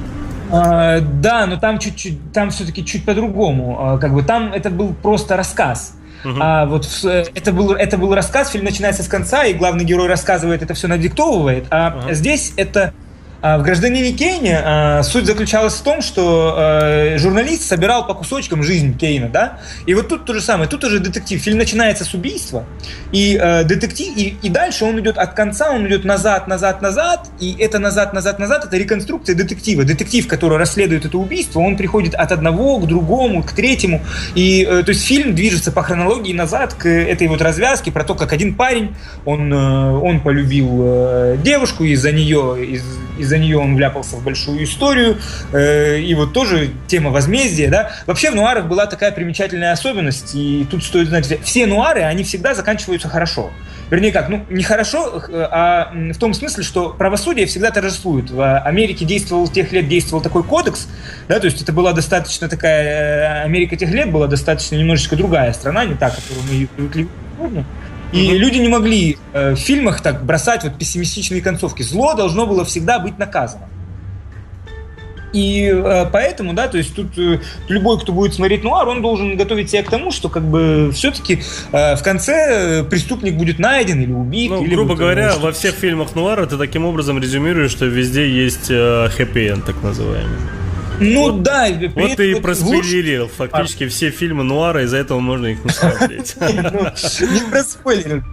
А, 0.52 1.00
да, 1.00 1.48
но 1.48 1.58
там 1.58 1.80
чуть-чуть, 1.80 2.34
там 2.34 2.50
все-таки 2.50 2.86
чуть 2.86 3.06
по-другому. 3.06 3.78
А, 3.80 3.98
как 3.98 4.14
бы 4.14 4.24
там 4.24 4.54
это 4.54 4.70
был 4.70 4.94
просто 4.94 5.38
рассказ. 5.38 5.96
Uh-huh. 6.24 6.38
А 6.40 6.66
вот 6.66 6.88
это 7.04 7.52
был 7.52 7.72
это 7.72 7.98
был 7.98 8.14
рассказ, 8.14 8.52
фильм 8.52 8.66
начинается 8.66 9.02
с 9.02 9.08
конца, 9.08 9.44
и 9.46 9.54
главный 9.54 9.84
герой 9.86 10.08
рассказывает 10.08 10.62
это 10.62 10.76
все 10.76 10.88
надиктовывает. 10.88 11.66
А 11.72 12.06
uh-huh. 12.10 12.14
здесь 12.14 12.54
это 12.58 12.94
а 12.94 12.94
в 13.42 13.64
«Гражданине 13.64 14.12
Кейне» 14.14 14.62
а, 14.64 15.04
суть 15.04 15.26
заключалась 15.26 15.74
в 15.74 15.82
том, 15.82 16.02
что 16.02 16.56
а, 16.56 17.18
журналист 17.18 17.64
собирал 17.64 18.06
по 18.06 18.14
кусочкам 18.14 18.64
жизнь 18.64 18.98
Кейна, 18.98 19.30
да? 19.30 19.60
И 19.88 19.96
вот 19.96 20.10
тут 20.10 20.26
то 20.26 20.34
же 20.34 20.42
самое, 20.42 20.70
тут 20.70 20.84
уже 20.84 21.00
детектив. 21.00 21.42
Фильм 21.42 21.58
начинается 21.58 22.06
с 22.06 22.14
убийства, 22.14 22.66
и 23.12 23.40
детектив, 23.66 24.16
и, 24.16 24.38
и 24.42 24.50
дальше 24.50 24.86
он 24.86 25.00
идет 25.00 25.18
от 25.18 25.34
конца, 25.34 25.72
он 25.72 25.88
идет 25.88 26.06
назад, 26.06 26.48
назад, 26.48 26.82
назад, 26.82 27.30
и 27.40 27.56
это 27.60 27.80
назад, 27.80 28.14
назад, 28.14 28.38
назад, 28.38 28.66
это 28.66 28.78
реконструкция 28.78 29.36
детектива. 29.36 29.84
Детектив, 29.84 30.28
который 30.28 30.58
расследует 30.58 31.06
это 31.06 31.18
убийство, 31.18 31.60
он 31.60 31.78
приходит 31.78 32.14
от 32.14 32.32
одного 32.32 32.78
к 32.78 32.88
другому, 32.88 33.44
к 33.44 33.54
третьему, 33.54 34.02
и 34.36 34.68
э, 34.70 34.84
то 34.84 34.90
есть 34.90 35.04
фильм 35.04 35.34
движется 35.34 35.72
по 35.72 35.82
хронологии 35.82 36.34
назад 36.34 36.76
к 36.76 36.88
этой 36.88 37.28
вот 37.28 37.42
развязке 37.42 37.92
про 37.92 38.04
то, 38.04 38.14
как 38.14 38.34
один 38.34 38.54
парень, 38.54 38.96
он, 39.26 39.52
э, 39.52 39.58
он 39.58 40.22
полюбил 40.22 40.80
э, 40.84 41.38
девушку 41.44 41.84
из-за 41.84 42.12
нее, 42.12 42.58
из, 42.66 42.84
из 43.18 43.31
из-за 43.32 43.38
нее 43.38 43.58
он 43.58 43.76
вляпался 43.76 44.18
в 44.18 44.24
большую 44.24 44.64
историю, 44.64 45.18
э, 45.54 46.00
и 46.00 46.14
вот 46.16 46.34
тоже 46.34 46.72
тема 46.88 47.12
возмездия, 47.12 47.70
да. 47.70 47.92
Вообще 48.06 48.30
в 48.30 48.36
нуарах 48.36 48.66
была 48.66 48.86
такая 48.88 49.12
примечательная 49.12 49.72
особенность, 49.72 50.36
и 50.36 50.68
тут 50.70 50.84
стоит 50.84 51.08
знать, 51.08 51.42
все 51.44 51.66
нуары, 51.66 52.02
они 52.02 52.24
всегда 52.24 52.54
заканчиваются 52.54 53.08
хорошо. 53.08 53.52
Вернее 53.90 54.12
как, 54.12 54.30
ну, 54.30 54.46
не 54.50 54.64
хорошо, 54.64 55.22
а 55.32 55.94
в 55.94 56.18
том 56.18 56.34
смысле, 56.34 56.64
что 56.64 56.90
правосудие 56.90 57.46
всегда 57.46 57.72
торжествует. 57.72 58.30
В 58.30 58.60
Америке 58.60 59.06
действовал 59.06 59.48
тех 59.48 59.72
лет 59.72 59.88
действовал 59.88 60.22
такой 60.22 60.44
кодекс, 60.44 60.88
да, 61.28 61.40
то 61.40 61.46
есть 61.46 61.62
это 61.62 61.72
была 61.72 61.94
достаточно 61.94 62.50
такая, 62.50 62.84
э, 62.84 63.44
Америка 63.44 63.78
тех 63.78 63.92
лет 63.92 64.12
была 64.12 64.28
достаточно 64.28 64.76
немножечко 64.76 65.16
другая 65.16 65.54
страна, 65.54 65.86
не 65.86 65.96
та, 65.96 66.10
которую 66.10 66.46
мы 66.52 66.68
привыкли 66.68 67.08
сегодня. 67.38 67.66
И 68.12 68.38
люди 68.38 68.58
не 68.58 68.68
могли 68.68 69.18
э, 69.34 69.54
в 69.54 69.58
фильмах 69.58 70.02
так 70.02 70.26
бросать 70.26 70.64
вот 70.64 70.78
пессимистичные 70.78 71.42
концовки. 71.42 71.82
Зло 71.82 72.14
должно 72.14 72.46
было 72.46 72.66
всегда 72.66 73.00
быть 73.00 73.18
наказано. 73.18 73.68
И 75.34 75.72
э, 75.74 76.06
поэтому, 76.12 76.54
да, 76.54 76.68
то 76.68 76.78
есть 76.78 76.94
тут 76.94 77.18
э, 77.18 77.40
любой, 77.70 78.00
кто 78.00 78.12
будет 78.12 78.34
смотреть 78.34 78.64
нуар, 78.64 78.88
он 78.88 79.02
должен 79.02 79.38
готовить 79.38 79.70
себя 79.70 79.84
к 79.84 79.90
тому, 79.90 80.12
что 80.12 80.28
как 80.28 80.44
бы 80.44 80.92
все-таки 80.94 81.42
э, 81.72 81.96
в 81.96 82.04
конце 82.04 82.84
преступник 82.84 83.36
будет 83.36 83.58
найден 83.58 84.02
или 84.02 84.12
убит. 84.12 84.52
Ну, 84.52 84.64
или 84.64 84.76
грубо 84.76 84.90
вот, 84.90 85.00
говоря, 85.00 85.36
во 85.40 85.54
всех 85.54 85.76
фильмах 85.76 86.16
нуара 86.16 86.46
ты 86.48 86.58
таким 86.58 86.86
образом 86.86 87.18
резюмируешь, 87.18 87.72
что 87.72 87.86
везде 87.86 88.30
есть 88.30 88.70
э, 88.70 89.08
хэппи-энд, 89.16 89.66
так 89.66 89.82
называемый. 89.82 90.61
Ну 91.02 91.32
вот, 91.32 91.44
да. 91.44 91.68
Вот 91.96 92.16
ты 92.16 92.32
и 92.32 92.36
проспойлерил 92.36 93.28
фактически 93.28 93.88
все 93.88 94.12
фильмы 94.12 94.44
Нуара, 94.44 94.84
из-за 94.84 94.98
этого 94.98 95.20
можно 95.20 95.48
их 95.48 95.64
не 95.66 95.72
смотреть. 95.72 96.36
Ну, 96.42 96.88
не 97.34 97.50
проспойлерил. 97.50 98.24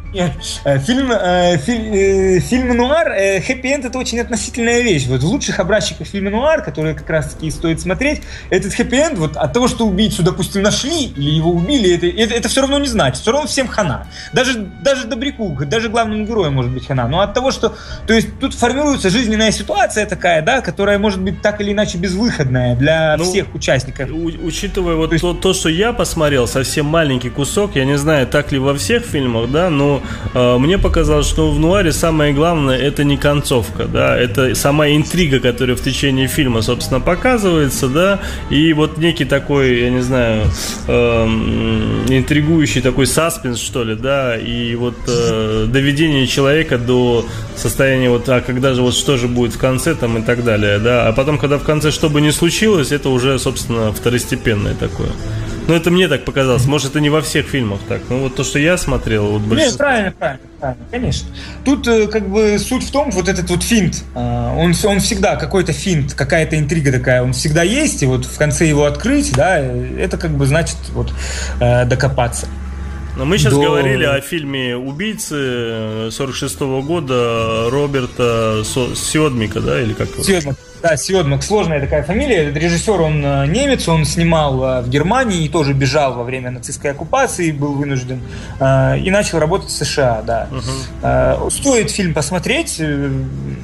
Э, 0.65 0.79
фильм, 0.79 1.13
э, 1.13 1.59
э, 1.67 2.41
фильм 2.41 2.77
нуар, 2.77 3.09
хэппи-энд 3.09 3.85
это 3.85 3.99
очень 3.99 4.21
относительная 4.21 4.81
вещь. 4.81 5.07
Вот 5.07 5.21
в 5.21 5.27
лучших 5.27 5.61
образчиках 5.61 6.07
фильма 6.07 6.31
нуар, 6.31 6.63
которые 6.63 6.95
как 6.95 7.09
раз 7.11 7.35
таки 7.35 7.51
стоит 7.51 7.81
смотреть, 7.81 8.23
этот 8.49 8.73
хэппи-энд 8.73 9.19
вот 9.19 9.37
от 9.37 9.53
того, 9.53 9.69
что 9.69 9.87
убийцу, 9.87 10.23
допустим, 10.23 10.63
нашли 10.63 11.07
или 11.07 11.31
его 11.31 11.51
убили, 11.51 11.95
это, 11.95 12.07
это, 12.07 12.35
это 12.35 12.49
все 12.49 12.63
равно 12.63 12.79
не 12.79 12.89
значит. 12.89 13.21
Все 13.21 13.33
равно 13.33 13.47
всем 13.47 13.69
хана. 13.69 14.07
Даже, 14.33 14.59
даже 14.83 15.07
добряку, 15.07 15.55
даже 15.67 15.91
главному 15.91 16.25
герою 16.25 16.53
может 16.53 16.73
быть 16.73 16.87
хана. 16.87 17.07
Но 17.07 17.21
от 17.21 17.35
того, 17.35 17.51
что... 17.51 17.77
То 18.07 18.15
есть 18.15 18.39
тут 18.41 18.55
формируется 18.55 19.11
жизненная 19.11 19.53
ситуация 19.53 20.07
такая, 20.07 20.41
да, 20.43 20.63
которая 20.63 20.99
может 20.99 21.21
быть 21.21 21.43
так 21.43 21.61
или 21.61 21.73
иначе 21.73 21.99
безвыходная 22.59 22.77
для 22.77 23.17
ну, 23.17 23.25
всех 23.25 23.55
участников. 23.55 24.11
У, 24.11 24.27
учитывая 24.47 24.95
вот 24.95 25.11
то, 25.11 25.15
есть... 25.15 25.23
то, 25.23 25.35
то, 25.35 25.53
что 25.53 25.69
я 25.69 25.93
посмотрел, 25.93 26.47
совсем 26.47 26.87
маленький 26.87 27.31
кусок, 27.31 27.77
я 27.77 27.85
не 27.85 27.99
знаю, 27.99 28.27
так 28.27 28.53
ли 28.53 28.59
во 28.59 28.75
всех 28.75 29.05
фильмах, 29.05 29.51
да, 29.51 29.71
но 29.71 30.03
э, 30.35 30.59
мне 30.59 30.79
показалось, 30.79 31.27
что 31.27 31.51
в 31.51 31.59
нуаре 31.59 31.93
самое 31.93 32.33
главное 32.33 32.77
это 32.77 33.05
не 33.05 33.17
концовка, 33.17 33.85
да, 33.85 34.17
это 34.17 34.55
сама 34.55 34.89
интрига, 34.89 35.41
которая 35.41 35.77
в 35.77 35.83
течение 35.83 36.29
фильма, 36.29 36.63
собственно, 36.63 37.01
показывается, 37.01 37.89
да, 37.89 38.21
и 38.51 38.73
вот 38.73 38.99
некий 38.99 39.25
такой, 39.25 39.81
я 39.81 39.91
не 39.91 40.01
знаю, 40.01 40.45
э, 40.87 41.25
интригующий 42.09 42.81
такой 42.81 43.07
саспенс, 43.07 43.59
что 43.59 43.85
ли, 43.85 43.95
да, 43.95 44.37
и 44.37 44.75
вот 44.75 44.97
э, 45.07 45.67
доведение 45.69 46.27
человека 46.27 46.79
до 46.79 47.25
состояния 47.57 48.11
вот, 48.11 48.29
а 48.29 48.41
когда 48.41 48.75
же 48.75 48.83
вот 48.83 48.95
что 48.95 49.17
же 49.17 49.29
будет 49.29 49.55
в 49.55 49.59
конце 49.59 49.95
там 49.95 50.19
и 50.19 50.23
так 50.23 50.45
далее, 50.45 50.79
да, 50.79 51.09
а 51.09 51.13
потом, 51.13 51.39
когда 51.39 51.59
в 51.59 51.65
конце 51.65 51.91
что 51.91 52.09
бы 52.09 52.21
ни 52.21 52.31
случилось, 52.31 52.48
это 52.93 53.09
уже, 53.09 53.39
собственно, 53.39 53.93
второстепенное 53.93 54.75
такое. 54.75 55.11
Ну, 55.69 55.75
это 55.75 55.91
мне 55.91 56.09
так 56.09 56.25
показалось. 56.25 56.65
Может, 56.65 56.93
это 56.93 57.01
не 57.01 57.11
во 57.11 57.21
всех 57.21 57.47
фильмах 57.47 57.81
так. 57.87 58.01
Ну, 58.09 58.21
вот 58.21 58.37
то, 58.37 58.43
что 58.43 58.59
я 58.59 58.79
смотрел, 58.79 59.27
вот 59.27 59.43
большинство... 59.43 59.67
Нет, 59.67 59.77
правильно, 59.77 60.13
правильно, 60.19 60.41
правильно, 60.59 60.85
конечно. 60.91 61.29
Тут, 61.63 61.87
э, 61.87 62.07
как 62.07 62.27
бы, 62.27 62.59
суть 62.59 62.85
в 62.85 62.91
том, 62.91 63.11
вот 63.11 63.29
этот 63.29 63.51
вот 63.51 63.63
финт, 63.63 64.03
а, 64.15 64.55
он, 64.57 64.73
он 64.85 65.01
всегда 65.01 65.37
какой-то 65.37 65.75
финт, 65.75 66.15
какая-то 66.15 66.59
интрига 66.59 66.91
такая, 66.91 67.23
он 67.23 67.35
всегда 67.35 67.65
есть, 67.65 68.03
и 68.03 68.07
вот 68.07 68.25
в 68.25 68.39
конце 68.39 68.67
его 68.67 68.87
открыть, 68.87 69.35
да, 69.35 69.59
это, 69.59 70.17
как 70.17 70.31
бы, 70.31 70.47
значит, 70.47 70.79
вот, 70.95 71.13
э, 71.61 71.85
докопаться. 71.85 72.47
Но 73.19 73.27
мы 73.27 73.37
сейчас 73.37 73.53
До... 73.53 73.61
говорили 73.61 74.05
о 74.05 74.21
фильме 74.23 74.75
«Убийцы» 74.75 76.11
46 76.11 76.61
-го 76.61 76.83
года 76.83 77.69
Роберта 77.69 78.63
Сёдмика, 78.65 79.61
да, 79.61 79.83
или 79.83 79.93
как? 79.93 80.09
Сёдмик. 80.23 80.57
Да, 80.83 80.97
Сьодмак, 80.97 81.43
сложная 81.43 81.81
такая 81.81 82.03
фамилия. 82.03 82.45
Этот 82.45 82.57
режиссер, 82.57 83.01
он 83.01 83.25
э, 83.25 83.47
немец, 83.47 83.89
он 83.89 84.05
снимал 84.05 84.63
э, 84.63 84.83
в 84.83 84.89
Германии 84.89 85.45
и 85.45 85.49
тоже 85.49 85.73
бежал 85.73 86.15
во 86.15 86.23
время 86.23 86.51
нацистской 86.51 86.93
оккупации, 86.93 87.51
был 87.51 87.73
вынужден, 87.73 88.21
э, 88.61 88.99
и 88.99 89.11
начал 89.11 89.41
работать 89.41 89.71
в 89.71 89.73
США, 89.73 90.23
да. 90.23 90.49
Угу. 90.51 91.51
Стоит 91.51 91.91
фильм 91.91 92.15
посмотреть, 92.15 92.81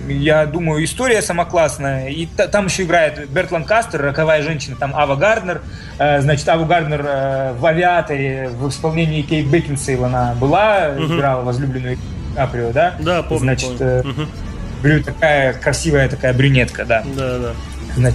я 0.09 0.47
думаю, 0.47 0.85
история 0.85 1.23
сама 1.23 1.45
классная. 1.45 2.09
И 2.09 2.27
там 2.27 2.67
еще 2.67 2.83
играет 2.83 3.29
Берт 3.31 3.53
Ланкастер, 3.53 4.03
роковая 4.03 4.43
женщина, 4.43 4.77
там 4.77 4.95
Ава 4.95 5.17
Гарднер. 5.17 5.63
Значит, 5.97 6.49
Ава 6.49 6.65
Гарднер 6.65 7.03
в 7.59 7.67
«Авиаторе» 7.67 8.49
в 8.49 8.69
исполнении 8.69 9.23
Кейт 9.23 9.47
Бекинсейл 9.47 10.05
она 10.05 10.35
была, 10.35 10.91
угу. 10.97 11.15
играла 11.15 11.43
возлюбленную 11.43 11.99
Априо, 12.37 12.73
да? 12.73 12.95
Да, 12.99 13.23
помню. 13.23 13.41
Значит, 13.41 13.79
помню. 13.79 14.01
Угу 14.01 14.29
брю, 14.85 15.03
такая 15.03 15.55
красивая 15.55 16.09
такая 16.09 16.35
брюнетка, 16.35 16.85
да. 16.85 17.03
Да, 17.17 17.55
да. 17.97 18.13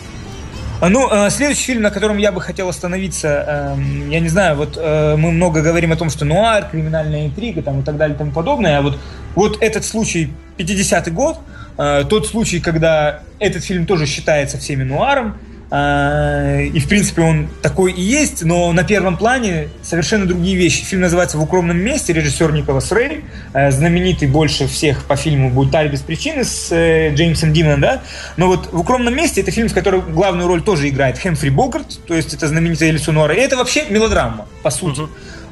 А, 0.82 0.88
ну, 0.88 1.10
а, 1.12 1.30
следующий 1.30 1.66
фильм, 1.66 1.82
на 1.82 1.92
котором 1.92 2.18
я 2.18 2.32
бы 2.32 2.40
хотел 2.40 2.70
остановиться, 2.70 3.76
эм, 3.76 4.10
я 4.10 4.22
не 4.22 4.30
знаю, 4.30 4.56
вот 4.56 4.78
э, 4.78 5.18
мы 5.18 5.32
много 5.32 5.62
говорим 5.62 5.92
о 5.92 5.98
том, 5.98 6.10
что 6.10 6.24
нуар, 6.24 6.70
криминальная 6.72 7.26
интрига 7.26 7.62
там, 7.62 7.82
и 7.82 7.84
так 7.84 7.98
далее 7.98 8.16
и 8.16 8.18
тому 8.18 8.32
подобное, 8.32 8.78
а 8.78 8.82
вот, 8.82 8.98
вот 9.36 9.58
этот 9.62 9.84
случай, 9.84 10.32
50-й 10.58 11.12
год, 11.12 11.40
э, 11.78 12.06
тот 12.08 12.28
случай, 12.28 12.62
когда 12.62 13.20
этот 13.40 13.66
фильм 13.66 13.86
тоже 13.86 14.06
считается 14.06 14.58
всеми 14.58 14.84
нуаром, 14.84 15.38
и, 15.72 16.80
в 16.80 16.88
принципе, 16.88 17.22
он 17.22 17.48
такой 17.62 17.92
и 17.92 18.02
есть, 18.02 18.44
но 18.44 18.72
на 18.74 18.84
первом 18.84 19.18
плане 19.18 19.70
совершенно 19.84 20.26
другие 20.26 20.56
вещи. 20.56 20.84
Фильм 20.84 21.02
называется 21.02 21.38
«В 21.38 21.44
укромном 21.44 21.78
месте», 21.78 22.12
режиссер 22.12 22.52
Николас 22.54 22.92
Рэй, 22.92 23.24
э, 23.54 23.70
знаменитый 23.70 24.28
больше 24.28 24.66
всех 24.66 25.06
по 25.06 25.16
фильму 25.16 25.52
«Бунтарь 25.52 25.90
без 25.90 26.02
причины» 26.02 26.44
с 26.44 26.72
э, 26.72 27.14
Джеймсом 27.14 27.54
Дином, 27.54 27.82
да? 27.82 28.02
Но 28.36 28.48
вот 28.48 28.74
«В 28.74 28.80
укромном 28.80 29.16
месте»— 29.16 29.42
это 29.44 29.52
фильм, 29.52 29.68
в 29.68 29.74
котором 29.76 30.12
главную 30.12 30.48
роль 30.48 30.64
тоже 30.64 30.90
играет 30.90 31.20
Хэмфри 31.20 31.52
Богарт, 31.52 32.00
то 32.08 32.16
есть 32.16 32.34
это 32.34 32.48
знаменитая 32.48 32.90
лицо 32.90 33.12
Нуара. 33.12 33.36
И 33.36 33.38
это 33.38 33.56
вообще 33.56 33.86
мелодрама, 33.90 34.48
по 34.64 34.72
сути. 34.72 35.02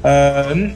Uh-huh. 0.02 0.76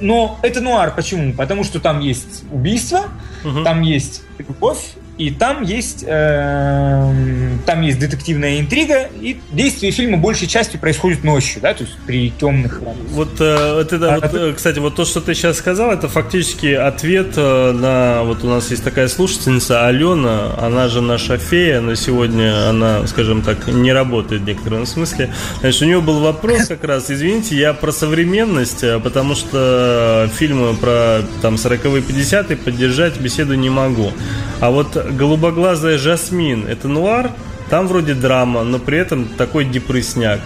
Но 0.00 0.38
это 0.42 0.60
нуар. 0.60 0.94
Почему? 0.94 1.32
Потому 1.32 1.64
что 1.64 1.80
там 1.80 2.00
есть 2.00 2.44
убийство, 2.52 3.04
uh-huh. 3.44 3.64
там 3.64 3.80
есть 3.80 4.22
любовь, 4.38 4.94
и 5.18 5.30
там 5.30 5.62
есть, 5.62 6.04
э, 6.06 7.12
там 7.64 7.80
есть 7.80 7.98
детективная 7.98 8.60
интрига, 8.60 9.08
и 9.18 9.38
действие 9.50 9.90
фильма 9.90 10.18
большей 10.18 10.46
частью 10.46 10.78
происходит 10.78 11.24
ночью, 11.24 11.62
да, 11.62 11.72
то 11.72 11.84
есть 11.84 11.96
при 12.06 12.30
темных. 12.30 12.82
Вот, 13.10 13.40
э, 13.40 13.80
это, 13.80 14.14
а, 14.14 14.20
вот 14.20 14.24
это... 14.24 14.52
кстати, 14.52 14.78
вот 14.78 14.94
то, 14.94 15.06
что 15.06 15.22
ты 15.22 15.34
сейчас 15.34 15.56
сказал, 15.56 15.90
это 15.90 16.08
фактически 16.08 16.66
ответ 16.66 17.32
э, 17.36 17.72
на, 17.72 18.24
вот 18.24 18.44
у 18.44 18.48
нас 18.48 18.70
есть 18.70 18.84
такая 18.84 19.08
слушательница 19.08 19.86
Алена, 19.86 20.54
она 20.58 20.88
же 20.88 21.00
наша 21.00 21.38
фея, 21.38 21.80
но 21.80 21.94
сегодня 21.94 22.68
она, 22.68 23.06
скажем 23.06 23.40
так, 23.40 23.68
не 23.68 23.92
работает 23.92 24.42
в 24.42 24.46
некотором 24.46 24.84
смысле. 24.84 25.32
Значит, 25.60 25.80
у 25.80 25.84
нее 25.86 26.00
был 26.02 26.20
вопрос 26.20 26.66
как 26.66 26.84
раз, 26.84 27.10
извините, 27.10 27.56
я 27.56 27.72
про 27.72 27.90
современность, 27.90 28.84
э, 28.84 29.00
потому 29.00 29.34
что 29.34 30.28
фильмы 30.34 30.74
про 30.74 31.22
там 31.40 31.54
40-е, 31.54 32.02
50-е 32.02 32.56
поддержать 32.58 33.18
беседу 33.18 33.54
не 33.54 33.70
могу. 33.70 34.12
А 34.60 34.70
вот 34.70 35.05
голубоглазая 35.12 35.98
Жасмин, 35.98 36.66
это 36.66 36.88
нуар, 36.88 37.32
там 37.70 37.86
вроде 37.86 38.14
драма, 38.14 38.62
но 38.64 38.78
при 38.78 38.98
этом 38.98 39.26
такой 39.26 39.64
депрессняк. 39.64 40.40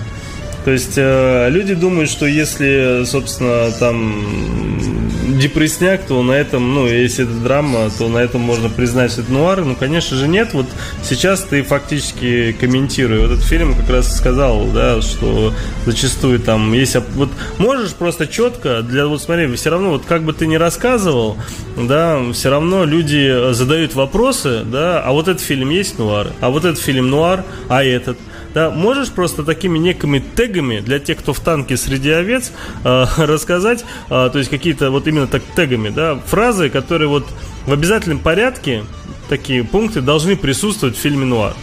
То 0.64 0.70
есть 0.70 0.94
э, 0.96 1.48
люди 1.50 1.74
думают, 1.74 2.10
что 2.10 2.26
если, 2.26 3.04
собственно, 3.04 3.70
там 3.78 4.99
депресняк, 5.40 6.06
то 6.06 6.22
на 6.22 6.32
этом, 6.32 6.74
ну, 6.74 6.86
если 6.86 7.24
это 7.24 7.34
драма, 7.34 7.90
то 7.96 8.08
на 8.08 8.18
этом 8.18 8.40
можно 8.40 8.68
признать, 8.68 9.12
что 9.12 9.22
это 9.22 9.32
нуар. 9.32 9.64
Ну, 9.64 9.74
конечно 9.74 10.16
же, 10.16 10.28
нет. 10.28 10.50
Вот 10.52 10.66
сейчас 11.02 11.42
ты 11.42 11.62
фактически 11.62 12.52
комментируя 12.52 13.26
этот 13.26 13.42
фильм, 13.42 13.74
как 13.74 13.90
раз 13.90 14.16
сказал, 14.16 14.66
да, 14.66 15.00
что 15.00 15.52
зачастую 15.86 16.38
там 16.40 16.72
есть... 16.72 16.96
Вот 17.14 17.30
можешь 17.58 17.94
просто 17.94 18.26
четко, 18.26 18.82
для 18.82 19.06
вот 19.06 19.22
смотри, 19.22 19.52
все 19.56 19.70
равно, 19.70 19.90
вот 19.90 20.04
как 20.06 20.22
бы 20.22 20.32
ты 20.32 20.46
ни 20.46 20.56
рассказывал, 20.56 21.36
да, 21.76 22.20
все 22.32 22.50
равно 22.50 22.84
люди 22.84 23.52
задают 23.52 23.94
вопросы, 23.94 24.62
да, 24.64 25.00
а 25.00 25.12
вот 25.12 25.28
этот 25.28 25.42
фильм 25.42 25.70
есть 25.70 25.98
нуар, 25.98 26.28
а 26.40 26.50
вот 26.50 26.64
этот 26.64 26.78
фильм 26.80 27.10
нуар, 27.10 27.44
а 27.68 27.82
этот– 27.82 28.18
да, 28.54 28.70
можешь 28.70 29.10
просто 29.10 29.44
такими 29.44 29.78
некими 29.78 30.18
тегами 30.18 30.80
для 30.80 30.98
тех, 30.98 31.18
кто 31.18 31.32
в 31.32 31.40
танке 31.40 31.76
среди 31.76 32.10
овец, 32.10 32.52
э, 32.84 33.06
рассказать, 33.18 33.84
э, 34.08 34.30
то 34.32 34.38
есть 34.38 34.50
какие-то 34.50 34.90
вот 34.90 35.06
именно 35.06 35.26
так 35.26 35.42
тегами, 35.54 35.88
да, 35.90 36.16
фразы, 36.26 36.68
которые 36.68 37.08
вот 37.08 37.26
в 37.66 37.72
обязательном 37.72 38.18
порядке 38.18 38.84
такие 39.28 39.64
пункты 39.64 40.00
должны 40.00 40.36
присутствовать 40.36 40.96
в 40.96 41.00
фильме 41.00 41.24
«Нуар». 41.24 41.54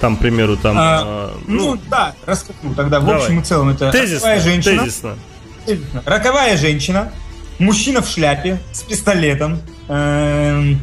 Там, 0.00 0.16
к 0.16 0.20
примеру, 0.20 0.56
там... 0.56 0.76
А, 0.78 1.32
э, 1.34 1.38
ну, 1.46 1.74
ну, 1.74 1.80
да, 1.90 2.14
расскажу 2.24 2.74
тогда. 2.76 3.00
Давай. 3.00 3.18
В 3.18 3.22
общем 3.22 3.40
и 3.40 3.42
целом 3.42 3.70
это 3.70 3.90
тезисно, 3.90 4.28
роковая 4.28 4.40
женщина. 4.40 4.82
Тезисно. 4.82 5.18
Роковая 6.04 6.56
женщина, 6.56 7.12
мужчина 7.58 8.00
в 8.00 8.08
шляпе 8.08 8.58
с 8.72 8.82
пистолетом, 8.82 9.60
э, 9.88 10.74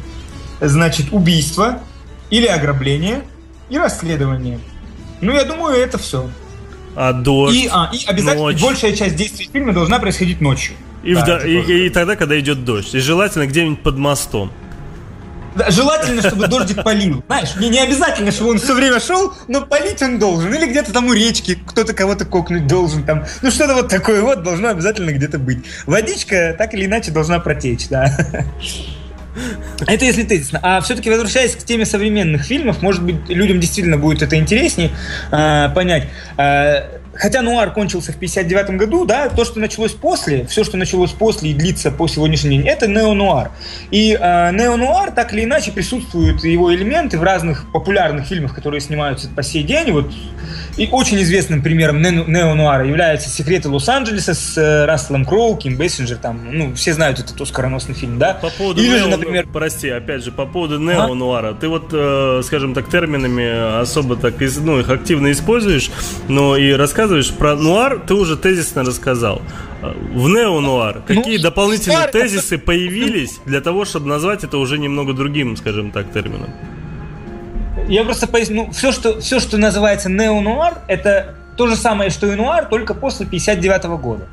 значит, 0.60 1.06
убийство 1.12 1.80
или 2.30 2.46
ограбление 2.46 3.24
и 3.70 3.78
расследование. 3.78 4.60
Ну, 5.20 5.32
я 5.32 5.44
думаю, 5.44 5.76
это 5.76 5.98
все. 5.98 6.28
А 6.94 7.12
дождь, 7.12 7.54
и, 7.54 7.68
а, 7.70 7.90
и 7.92 8.04
обязательно 8.06 8.46
ночь. 8.46 8.62
большая 8.62 8.94
часть 8.94 9.16
действий 9.16 9.48
фильма 9.52 9.72
должна 9.72 9.98
происходить 9.98 10.40
ночью. 10.40 10.74
И, 11.02 11.14
да, 11.14 11.20
вда- 11.20 11.46
и, 11.46 11.86
и 11.86 11.90
тогда, 11.90 12.16
когда 12.16 12.38
идет 12.40 12.64
дождь. 12.64 12.94
И 12.94 13.00
желательно 13.00 13.46
где-нибудь 13.46 13.82
под 13.82 13.98
мостом. 13.98 14.50
Да, 15.54 15.70
желательно, 15.70 16.20
чтобы 16.20 16.48
дождик 16.48 16.82
полил. 16.82 17.24
Знаешь, 17.26 17.56
не, 17.56 17.70
не 17.70 17.78
обязательно, 17.80 18.30
чтобы 18.30 18.50
он 18.50 18.58
все 18.58 18.74
время 18.74 19.00
шел, 19.00 19.32
но 19.48 19.62
полить 19.62 20.02
он 20.02 20.18
должен. 20.18 20.52
Или 20.52 20.66
где-то 20.66 20.92
там 20.92 21.06
у 21.06 21.12
речки 21.14 21.58
кто-то 21.66 21.94
кого-то 21.94 22.26
кокнуть 22.26 22.66
должен. 22.66 23.04
Там. 23.04 23.24
Ну, 23.40 23.50
что-то 23.50 23.74
вот 23.74 23.88
такое 23.88 24.20
вот 24.20 24.42
должно 24.42 24.68
обязательно 24.68 25.12
где-то 25.12 25.38
быть. 25.38 25.64
Водичка 25.86 26.54
так 26.58 26.74
или 26.74 26.84
иначе 26.84 27.10
должна 27.10 27.40
протечь, 27.40 27.88
да. 27.88 28.14
Это 29.86 30.04
если 30.04 30.22
тезисно. 30.22 30.60
А 30.62 30.80
все-таки 30.80 31.10
возвращаясь 31.10 31.54
к 31.54 31.62
теме 31.62 31.84
современных 31.84 32.42
фильмов, 32.42 32.82
может 32.82 33.02
быть, 33.02 33.28
людям 33.28 33.60
действительно 33.60 33.98
будет 33.98 34.22
это 34.22 34.36
интереснее 34.36 34.90
э, 35.30 35.68
понять. 35.74 36.08
Э, 36.36 36.98
хотя 37.16 37.42
нуар 37.42 37.72
кончился 37.72 38.12
в 38.12 38.16
59 38.16 38.70
году, 38.76 39.04
да, 39.04 39.28
то, 39.28 39.44
что 39.44 39.58
началось 39.58 39.92
после, 39.92 40.46
все, 40.46 40.64
что 40.64 40.76
началось 40.76 41.12
после 41.12 41.50
и 41.50 41.54
длится 41.54 41.90
по 41.90 42.08
сегодняшний 42.08 42.58
день, 42.58 42.68
это 42.68 42.86
неонуар. 42.86 43.50
И 43.90 44.16
э, 44.18 44.52
неонуар 44.52 45.10
так 45.12 45.32
или 45.32 45.44
иначе 45.44 45.72
присутствуют 45.72 46.44
его 46.44 46.74
элементы 46.74 47.18
в 47.18 47.22
разных 47.22 47.70
популярных 47.72 48.26
фильмах, 48.26 48.54
которые 48.54 48.80
снимаются 48.80 49.28
по 49.28 49.42
сей 49.42 49.62
день. 49.62 49.92
Вот 49.92 50.12
и 50.76 50.88
очень 50.92 51.20
известным 51.22 51.62
примером 51.62 52.02
неонуара 52.02 52.86
является 52.86 53.30
«Секреты 53.30 53.70
Лос-Анджелеса» 53.70 54.34
с 54.34 54.58
э, 54.58 54.84
Расселом 54.84 55.24
Кроу, 55.24 55.56
Ким 55.56 55.76
Бессинджер, 55.76 56.18
там, 56.18 56.48
ну, 56.52 56.74
все 56.74 56.92
знают 56.92 57.18
этот 57.18 57.40
оскароносный 57.40 57.94
фильм, 57.94 58.18
да? 58.18 58.34
По 58.34 58.50
поводу 58.50 58.82
Или 58.82 58.90
нео, 58.90 58.98
же, 58.98 59.08
например... 59.08 59.46
Прости, 59.50 59.88
опять 59.88 60.22
же, 60.22 60.32
по 60.32 60.44
поводу 60.44 60.78
неонуара. 60.78 61.50
А? 61.50 61.54
Ты 61.54 61.68
вот, 61.68 61.88
э, 61.92 62.42
скажем 62.44 62.74
так, 62.74 62.90
терминами 62.90 63.80
особо 63.80 64.16
так, 64.16 64.34
ну, 64.38 64.80
их 64.80 64.90
активно 64.90 65.32
используешь, 65.32 65.90
но 66.28 66.56
и 66.56 66.72
рассказываешь 66.72 67.05
про 67.38 67.56
нуар, 67.56 68.00
ты 68.06 68.14
уже 68.14 68.36
тезисно 68.36 68.82
рассказал. 68.84 69.42
В 69.82 70.28
неонуар 70.28 71.02
какие 71.06 71.36
ну, 71.36 71.42
дополнительные 71.42 72.08
старый... 72.08 72.22
тезисы 72.22 72.58
появились 72.58 73.40
для 73.44 73.60
того, 73.60 73.84
чтобы 73.84 74.06
назвать 74.08 74.44
это 74.44 74.58
уже 74.58 74.78
немного 74.78 75.12
другим, 75.12 75.56
скажем 75.56 75.90
так, 75.90 76.12
термином? 76.12 76.50
Я 77.88 78.04
просто 78.04 78.26
поясню. 78.26 78.66
Ну, 78.66 78.72
все, 78.72 78.90
что, 78.90 79.20
все, 79.20 79.38
что 79.38 79.58
называется 79.58 80.08
неонуар, 80.08 80.78
это 80.88 81.34
то 81.56 81.68
же 81.68 81.76
самое, 81.76 82.10
что 82.10 82.26
и 82.32 82.34
нуар, 82.34 82.66
только 82.66 82.94
после 82.94 83.26
59 83.26 83.84
-го 83.84 83.98
года. 83.98 84.26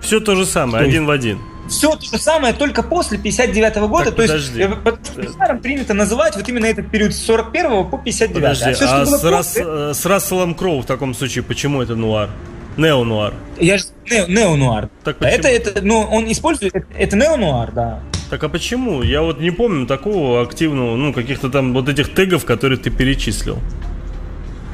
Все 0.00 0.20
то 0.20 0.36
же 0.36 0.46
самое, 0.46 0.84
что? 0.84 0.88
один 0.88 1.06
в 1.06 1.10
один. 1.10 1.38
Все 1.68 1.96
то 1.96 2.04
же 2.04 2.18
самое, 2.18 2.54
только 2.54 2.82
после 2.82 3.18
59 3.18 3.76
-го 3.76 3.88
года. 3.88 4.06
Так, 4.06 4.14
то 4.14 4.22
подожди. 4.22 4.60
есть, 4.60 5.38
по 5.38 5.54
принято 5.56 5.94
называть 5.94 6.36
вот 6.36 6.48
именно 6.48 6.66
этот 6.66 6.90
период 6.90 7.12
с 7.12 7.18
41 7.24 7.84
по 7.84 7.98
59. 7.98 8.34
Подожди, 8.34 8.70
а, 8.70 8.74
все, 8.74 8.84
а 8.84 9.06
с, 9.06 9.10
после... 9.10 9.30
Рас, 9.30 9.56
э, 9.56 9.92
с 9.94 10.06
Расселом 10.06 10.54
Кроу 10.54 10.80
в 10.80 10.86
таком 10.86 11.14
случае, 11.14 11.42
почему 11.44 11.82
это 11.82 11.96
нуар? 11.96 12.30
Неонуар. 12.76 13.32
Я 13.58 13.78
же 13.78 13.84
не, 14.10 14.26
неонуар. 14.26 14.90
Так 15.02 15.16
почему? 15.16 15.38
Это, 15.38 15.48
это, 15.48 15.82
ну, 15.82 16.02
он 16.02 16.30
использует, 16.30 16.74
это 16.74 17.16
неонуар, 17.16 17.72
да. 17.72 18.00
Так 18.30 18.42
а 18.44 18.48
почему? 18.48 19.02
Я 19.02 19.22
вот 19.22 19.40
не 19.40 19.50
помню 19.50 19.86
такого 19.86 20.42
активного, 20.42 20.96
ну, 20.96 21.12
каких-то 21.12 21.48
там 21.48 21.72
вот 21.72 21.88
этих 21.88 22.12
тегов, 22.14 22.44
которые 22.44 22.78
ты 22.78 22.90
перечислил. 22.90 23.58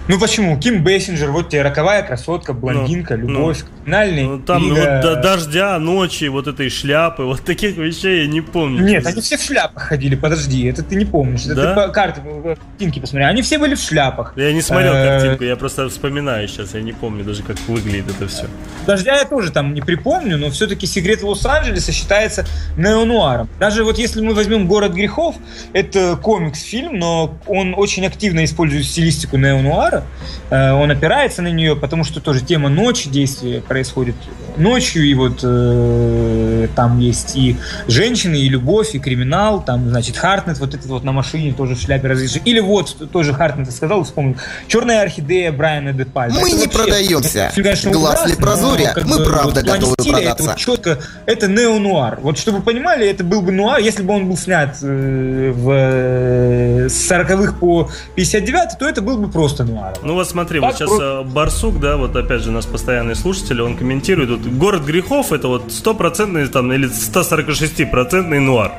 Ну 0.09 0.19
почему? 0.19 0.59
Ким 0.59 0.83
Бессинджер, 0.83 1.31
вот 1.31 1.51
тебе 1.51 1.63
роковая 1.63 2.03
красотка, 2.03 2.53
блондинка, 2.53 3.17
ну, 3.17 3.29
любовь, 3.29 3.61
ну, 3.61 3.83
криминальный. 3.83 4.25
Ну, 4.25 4.41
там 4.41 4.69
вот 4.69 5.01
до 5.01 5.17
дождя, 5.17 5.79
ночи, 5.79 6.25
вот 6.25 6.49
этой 6.49 6.71
шляпы, 6.71 7.23
вот 7.23 7.43
таких 7.43 7.77
вещей 7.77 8.23
я 8.23 8.27
не 8.27 8.41
помню. 8.41 8.83
Нет, 8.83 9.07
они 9.07 9.21
все 9.21 9.37
в 9.37 9.43
шляпах 9.43 9.85
ходили, 9.85 10.17
подожди, 10.17 10.65
это 10.67 10.83
ты 10.83 10.97
не 10.97 11.05
помнишь. 11.05 11.45
Это 11.47 11.55
да? 11.55 11.75
ты 11.75 11.81
по 11.81 11.89
карты, 11.89 12.21
картинки 12.21 12.99
посмотри, 12.99 13.27
они 13.27 13.43
все 13.43 13.59
были 13.59 13.77
в 13.77 13.81
шляпах. 13.81 14.33
Я 14.37 14.53
не 14.53 14.61
смотрел 14.61 14.93
э, 14.95 15.21
картинку, 15.21 15.45
я 15.45 15.55
просто 15.55 15.89
вспоминаю 15.89 16.49
сейчас, 16.49 16.75
я 16.75 16.83
не 16.83 16.93
помню 16.93 17.25
даже, 17.25 17.45
как 17.45 17.57
выглядит 17.69 18.11
это 18.11 18.27
все. 18.27 18.47
Дождя 18.87 19.17
я 19.17 19.25
тоже 19.25 19.53
там 19.53 19.73
не 19.73 19.83
припомню, 19.83 20.37
но 20.37 20.51
все-таки 20.51 20.87
секрет 20.87 21.23
Лос-Анджелеса 21.23 21.93
считается 21.93 22.45
неонуаром. 22.77 23.49
Даже 23.61 23.85
вот 23.85 23.99
если 23.99 24.21
мы 24.21 24.35
возьмем 24.35 24.67
«Город 24.67 24.93
грехов», 24.95 25.37
это 25.73 26.17
комикс-фильм, 26.17 26.99
но 26.99 27.39
он 27.47 27.75
очень 27.77 28.05
активно 28.05 28.45
использует 28.45 28.85
стилистику 28.85 29.37
неонуара, 29.37 29.92
Гусара. 29.93 30.05
Э, 30.51 30.73
он 30.73 30.91
опирается 30.91 31.43
на 31.43 31.49
нее, 31.49 31.77
потому 31.77 32.05
что 32.05 32.21
тоже 32.21 32.41
тема 32.41 32.69
ночи 32.69 33.09
действия 33.09 33.61
происходит 33.61 34.17
ночью, 34.57 35.05
и 35.05 35.15
вот 35.15 35.41
э, 35.43 36.69
там 36.75 36.99
есть 36.99 37.37
и 37.37 37.57
женщины, 37.89 38.37
и 38.37 38.49
любовь, 38.49 38.95
и 38.95 38.99
криминал, 38.99 39.63
там, 39.65 39.89
значит, 39.89 40.17
Хартнет 40.17 40.59
вот 40.59 40.75
этот 40.75 40.87
вот 40.87 41.05
на 41.05 41.13
машине 41.13 41.53
тоже 41.53 41.75
в 41.75 41.81
шляпе 41.81 42.09
разрешил. 42.09 42.43
Или 42.45 42.61
вот, 42.61 43.11
тоже 43.11 43.33
Хартнет 43.33 43.73
сказал, 43.73 44.05
вспомнил, 44.05 44.37
«Черная 44.69 45.03
орхидея» 45.03 45.53
Брайана 45.53 45.93
Де 45.93 46.05
Пальма. 46.05 46.41
Мы 46.41 46.49
это 46.49 46.57
не 46.57 46.65
вообще, 46.65 46.79
продаемся. 46.79 47.51
Фильм, 47.55 47.65
конечно, 47.65 47.91
Глаз 47.93 48.27
ли 48.27 48.35
прозорья, 48.35 48.95
мы 49.05 49.19
бы, 49.19 49.25
правда 49.25 49.61
вот, 49.61 49.71
готовы 49.71 49.95
стиля, 49.99 50.13
продаться. 50.17 50.33
Это 50.33 50.43
вот 50.45 50.59
четко, 50.59 50.99
это 51.27 51.49
неонуар. 51.49 52.21
Вот 52.21 52.39
чтобы 52.39 52.59
вы 52.59 52.65
понимали, 52.65 53.09
это 53.09 53.25
был 53.25 53.43
бы 53.43 53.53
нуар, 53.53 53.81
если 53.81 54.03
бы 54.03 54.15
он 54.15 54.29
был 54.29 54.37
снят 54.37 54.77
э, 54.83 55.53
в, 55.55 55.71
э, 55.71 56.89
с 56.89 57.11
40-х 57.11 57.55
по 57.55 57.91
59 58.17 58.79
то 58.79 58.89
это 58.89 59.03
был 59.03 59.19
бы 59.19 59.31
просто 59.31 59.65
нуар. 59.65 59.82
Комарова. 59.83 60.07
Ну 60.07 60.15
вот 60.15 60.29
смотри, 60.29 60.61
так 60.61 60.71
вот 60.71 60.79
сейчас 60.79 60.91
про... 60.91 61.23
Барсук, 61.23 61.81
да, 61.81 61.97
вот 61.97 62.17
опять 62.17 62.43
же 62.43 62.51
у 62.51 62.53
нас 62.53 62.67
постоянный 62.67 63.15
слушатель, 63.15 63.61
он 63.61 63.77
комментирует, 63.77 64.31
вот 64.31 64.41
город 64.41 64.85
грехов 64.85 65.33
это 65.33 65.49
вот 65.49 65.73
стопроцентный 65.73 66.47
там 66.49 66.73
или 66.73 66.87
146 66.87 67.91
процентный 67.91 68.41
нуар. 68.41 68.73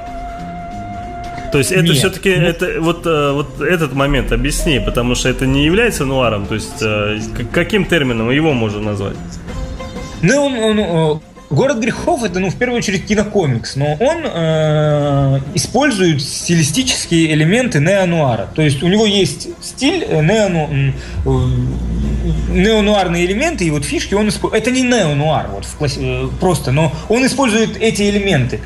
То 1.51 1.59
есть 1.59 1.71
это 1.71 1.93
все-таки 1.93 2.35
ну... 2.35 2.47
это 2.47 2.81
вот 2.81 3.05
э, 3.05 3.31
вот 3.31 3.61
этот 3.61 3.93
момент 3.93 4.31
объясни, 4.31 4.79
потому 4.79 5.13
что 5.13 5.29
это 5.29 5.45
не 5.45 5.65
является 5.65 6.03
нуаром, 6.05 6.47
то 6.47 6.55
есть 6.55 6.81
э, 6.81 7.19
каким 7.51 7.85
термином 7.85 8.31
его 8.31 8.53
можно 8.53 8.81
назвать? 8.81 9.17
Ну, 10.23 10.45
он, 10.45 10.79
он, 10.79 11.21
Город 11.53 11.77
грехов 11.77 12.23
это, 12.23 12.39
ну, 12.39 12.49
в 12.49 12.55
первую 12.55 12.79
очередь 12.79 13.05
кинокомикс, 13.05 13.75
но 13.75 13.93
он 13.99 14.23
э, 14.25 15.39
использует 15.53 16.23
стилистические 16.23 17.31
элементы 17.31 17.79
неонуара. 17.79 18.49
То 18.55 18.63
есть 18.63 18.81
у 18.81 18.87
него 18.87 19.05
есть 19.05 19.49
стиль 19.61 20.03
э, 20.03 20.23
неону, 20.23 20.67
э, 20.71 21.29
неонуарные 22.49 23.27
элементы 23.27 23.65
и 23.65 23.69
вот 23.69 23.85
фишки 23.85 24.15
он 24.15 24.29
использует. 24.29 24.63
Это 24.63 24.71
не 24.71 24.81
неонуар 24.81 25.49
вот 25.51 25.65
в 25.65 25.75
классе, 25.75 25.99
э, 26.01 26.27
просто, 26.39 26.71
но 26.71 26.91
он 27.07 27.23
использует 27.23 27.77
эти 27.77 28.09
элементы. 28.09 28.59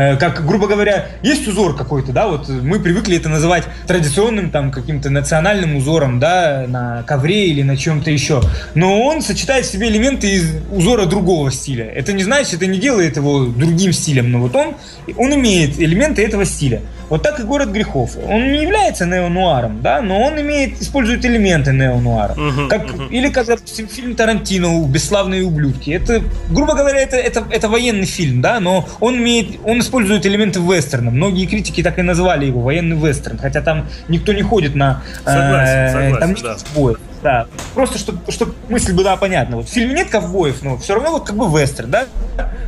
Э, 0.00 0.16
как, 0.16 0.46
грубо 0.46 0.66
говоря, 0.66 1.06
есть 1.22 1.46
узор 1.48 1.76
какой-то, 1.76 2.12
да, 2.12 2.28
вот 2.28 2.48
мы 2.48 2.80
привыкли 2.80 3.16
это 3.16 3.28
называть 3.28 3.64
традиционным 3.86 4.50
там 4.50 4.70
каким-то 4.70 5.10
национальным 5.10 5.76
узором, 5.76 6.18
да, 6.18 6.64
на 6.66 7.02
ковре 7.02 7.48
или 7.48 7.62
на 7.62 7.76
чем-то 7.76 8.10
еще, 8.10 8.40
но 8.74 9.02
он 9.02 9.22
сочетает 9.22 9.66
в 9.66 9.70
себе 9.70 9.88
элементы 9.88 10.30
из 10.32 10.56
узора 10.70 11.06
другого 11.06 11.50
стиля. 11.50 11.86
Это 11.86 12.12
не 12.12 12.22
значит, 12.22 12.54
это 12.54 12.66
не 12.66 12.78
делает 12.78 13.16
его 13.16 13.46
другим 13.46 13.92
стилем, 13.92 14.30
но 14.30 14.40
вот 14.40 14.54
он, 14.56 14.74
он 15.16 15.34
имеет 15.34 15.78
элементы 15.78 16.24
этого 16.24 16.44
стиля. 16.44 16.80
Вот 17.10 17.22
так 17.24 17.40
и 17.40 17.42
«Город 17.42 17.70
грехов». 17.70 18.16
Он 18.24 18.52
не 18.52 18.62
является 18.62 19.04
неонуаром, 19.04 19.82
да, 19.82 20.00
но 20.00 20.22
он 20.22 20.40
имеет, 20.40 20.80
использует 20.80 21.24
элементы 21.24 21.72
неонуара. 21.72 22.34
Uh-huh, 22.34 22.68
как, 22.68 22.84
uh-huh. 22.84 23.08
Или, 23.10 23.28
как, 23.30 23.46
допустим, 23.46 23.88
фильм 23.88 24.14
Тарантино 24.14 24.86
«Бесславные 24.86 25.42
ублюдки». 25.42 25.90
Это, 25.90 26.22
грубо 26.50 26.74
говоря, 26.74 27.00
это, 27.00 27.16
это, 27.16 27.44
это 27.50 27.68
военный 27.68 28.06
фильм, 28.06 28.40
да, 28.40 28.60
но 28.60 28.88
он, 29.00 29.16
имеет, 29.16 29.58
он 29.64 29.80
использует 29.80 30.24
элементы 30.24 30.60
вестерна. 30.60 31.10
Многие 31.10 31.46
критики 31.46 31.82
так 31.82 31.98
и 31.98 32.02
назвали 32.02 32.46
его 32.46 32.60
военный 32.60 32.96
вестерн, 32.96 33.38
хотя 33.38 33.60
там 33.60 33.88
никто 34.08 34.32
не 34.32 34.42
ходит 34.42 34.76
на... 34.76 35.02
Согласен, 35.24 35.78
э, 35.78 35.90
согласен, 35.90 36.16
там 36.18 36.34
да. 36.42 36.94
Да, 37.22 37.46
просто 37.74 37.98
чтобы 37.98 38.20
чтоб 38.30 38.48
мысль 38.68 38.94
была 38.94 39.16
понятна. 39.16 39.56
Вот 39.56 39.68
в 39.68 39.72
фильме 39.72 39.94
нет 39.94 40.08
ковбоев, 40.08 40.62
но 40.62 40.78
все 40.78 40.94
равно 40.94 41.12
вот 41.12 41.26
как 41.26 41.36
бы 41.36 41.46
вестерн, 41.46 41.90
да? 41.90 42.06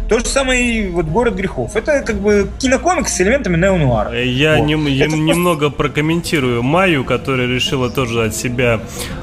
То 0.08 0.18
же 0.18 0.26
самое 0.26 0.62
и 0.62 0.90
вот 0.90 1.06
«Город 1.06 1.34
грехов». 1.34 1.74
Это 1.74 2.02
как 2.02 2.16
бы 2.20 2.50
кинокомикс 2.58 3.14
с 3.14 3.20
элементами 3.22 3.56
неонуара. 3.56 4.22
Я, 4.22 4.58
вот. 4.58 4.66
не, 4.66 4.74
я 4.90 5.06
немного 5.06 5.70
просто... 5.70 5.78
прокомментирую 5.78 6.62
Майю, 6.62 7.04
которая 7.04 7.46
решила 7.46 7.88
тоже 7.88 8.26
от 8.26 8.36
себя 8.36 8.80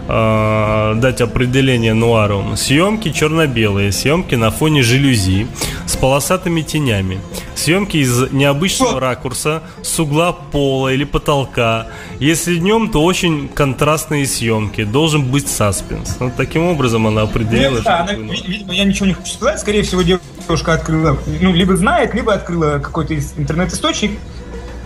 э, 0.08 0.94
дать 0.96 1.22
определение 1.22 1.94
нуару. 1.94 2.56
Съемки 2.56 3.12
черно-белые, 3.12 3.92
съемки 3.92 4.34
на 4.34 4.50
фоне 4.50 4.82
жалюзи 4.82 5.46
с 5.86 5.96
полосатыми 5.96 6.62
тенями, 6.62 7.20
съемки 7.54 7.98
из 7.98 8.32
необычного 8.32 8.94
Что? 8.94 9.00
ракурса, 9.00 9.64
с 9.84 10.00
угла 10.00 10.32
пола 10.32 10.92
или 10.92 11.04
потолка. 11.04 11.88
Если 12.20 12.58
днем, 12.58 12.90
то 12.90 13.04
очень 13.04 13.48
контрастные 13.48 14.26
съемки. 14.26 14.86
Должен 14.86 15.19
быть 15.22 15.48
саспенс. 15.48 16.18
Вот 16.20 16.36
таким 16.36 16.66
образом 16.66 17.08
она 17.08 17.24
определила. 17.24 17.76
Нет, 17.76 17.84
да, 17.84 18.02
она, 18.02 18.14
видимо, 18.14 18.74
я 18.74 18.84
ничего 18.84 19.06
не 19.06 19.14
хочу 19.14 19.34
сказать. 19.34 19.60
Скорее 19.60 19.84
всего, 19.84 20.02
девушка 20.02 20.74
открыла, 20.74 21.18
ну, 21.42 21.54
либо 21.54 21.76
знает, 21.76 22.14
либо 22.14 22.34
открыла 22.34 22.80
какой-то 22.80 23.16
интернет-источник, 23.16 24.12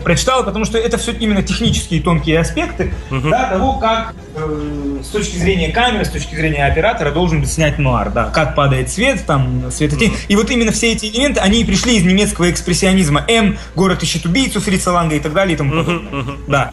прочитала, 0.04 0.43
потому 0.43 0.65
что 0.65 0.78
это 0.78 0.98
все 0.98 1.13
именно 1.13 1.41
технические 1.41 2.02
тонкие 2.02 2.39
аспекты 2.39 2.93
uh-huh. 3.10 3.30
да, 3.30 3.50
того, 3.50 3.80
как 3.80 4.13
э, 4.36 5.00
с 5.02 5.08
точки 5.08 5.38
зрения 5.38 5.69
камеры, 5.69 6.06
с 6.06 6.10
точки 6.10 6.36
зрения 6.36 6.65
оператора 6.65 7.12
должен 7.12 7.41
быть 7.41 7.52
снять 7.52 7.80
нуар, 7.80 8.12
да, 8.12 8.30
как 8.30 8.56
падает 8.56 8.89
свет, 8.89 9.26
там, 9.26 9.72
светотень. 9.72 10.12
Uh-huh. 10.12 10.26
И 10.28 10.36
вот 10.36 10.52
именно 10.52 10.72
все 10.72 10.91
эти 10.91 11.06
элементы, 11.06 11.39
они 11.39 11.62
и 11.62 11.65
пришли 11.65 11.98
из 11.98 12.04
немецкого 12.04 12.52
экспрессионизма. 12.52 13.26
М, 13.28 13.58
город 13.76 14.04
ищет 14.04 14.26
убийцу 14.26 14.60
Фрица 14.60 14.91
Ланга 14.91 15.15
и 15.15 15.19
так 15.19 15.34
далее 15.34 15.56
и 15.56 15.58
тому 15.58 15.72
подобное. 15.72 16.12
Uh-huh. 16.12 16.26
Uh-huh. 16.26 16.38
Да. 16.48 16.72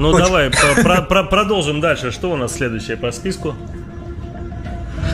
Ну 0.00 0.08
Очень. 0.08 0.24
давай, 0.24 0.50
про- 0.50 1.02
про- 1.02 1.24
продолжим 1.24 1.82
дальше. 1.82 2.10
Что 2.10 2.30
у 2.32 2.36
нас 2.36 2.54
следующее 2.54 2.96
по 2.96 3.12
списку? 3.12 3.54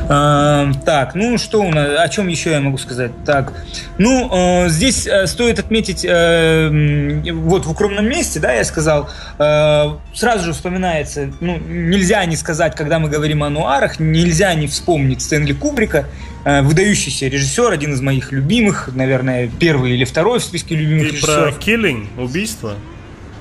Э, 0.09 0.71
так, 0.85 1.17
ну 1.17 1.37
что 1.39 1.61
у 1.63 1.73
нас, 1.73 1.99
о 1.99 2.09
чем 2.09 2.29
еще 2.29 2.51
я 2.53 2.61
могу 2.61 2.79
сказать? 2.79 3.11
Так, 3.25 3.53
ну 3.99 4.31
э, 4.33 4.69
здесь 4.69 5.09
э, 5.09 5.27
стоит 5.27 5.59
отметить, 5.59 6.05
э, 6.09 7.33
вот 7.33 7.67
в 7.67 7.71
укромном 7.73 8.09
месте, 8.09 8.39
да, 8.39 8.53
я 8.53 8.63
сказал, 8.65 9.11
э, 9.41 9.85
сразу 10.15 10.45
же 10.45 10.53
вспоминается, 10.53 11.33
ну 11.41 11.59
нельзя 11.59 12.25
не 12.25 12.37
сказать, 12.37 12.77
когда 12.77 13.01
мы 13.01 13.09
говорим 13.09 13.43
о 13.43 13.51
нуарах, 13.51 13.99
нельзя 13.99 14.55
не 14.55 14.69
вспомнить 14.69 15.21
Стэнли 15.23 15.53
Кубрика, 15.55 16.07
э, 16.45 16.63
выдающийся 16.63 17.27
режиссер, 17.27 17.73
один 17.73 17.95
из 17.95 18.01
моих 18.01 18.31
любимых, 18.31 18.91
наверное, 18.95 19.51
первый 19.59 19.95
или 19.95 20.05
второй 20.05 20.39
в 20.39 20.45
списке 20.45 20.77
любимых 20.77 21.09
Ты 21.09 21.17
режиссеров. 21.17 21.57
про 21.59 21.65
Killing, 21.65 22.07
убийство? 22.17 22.75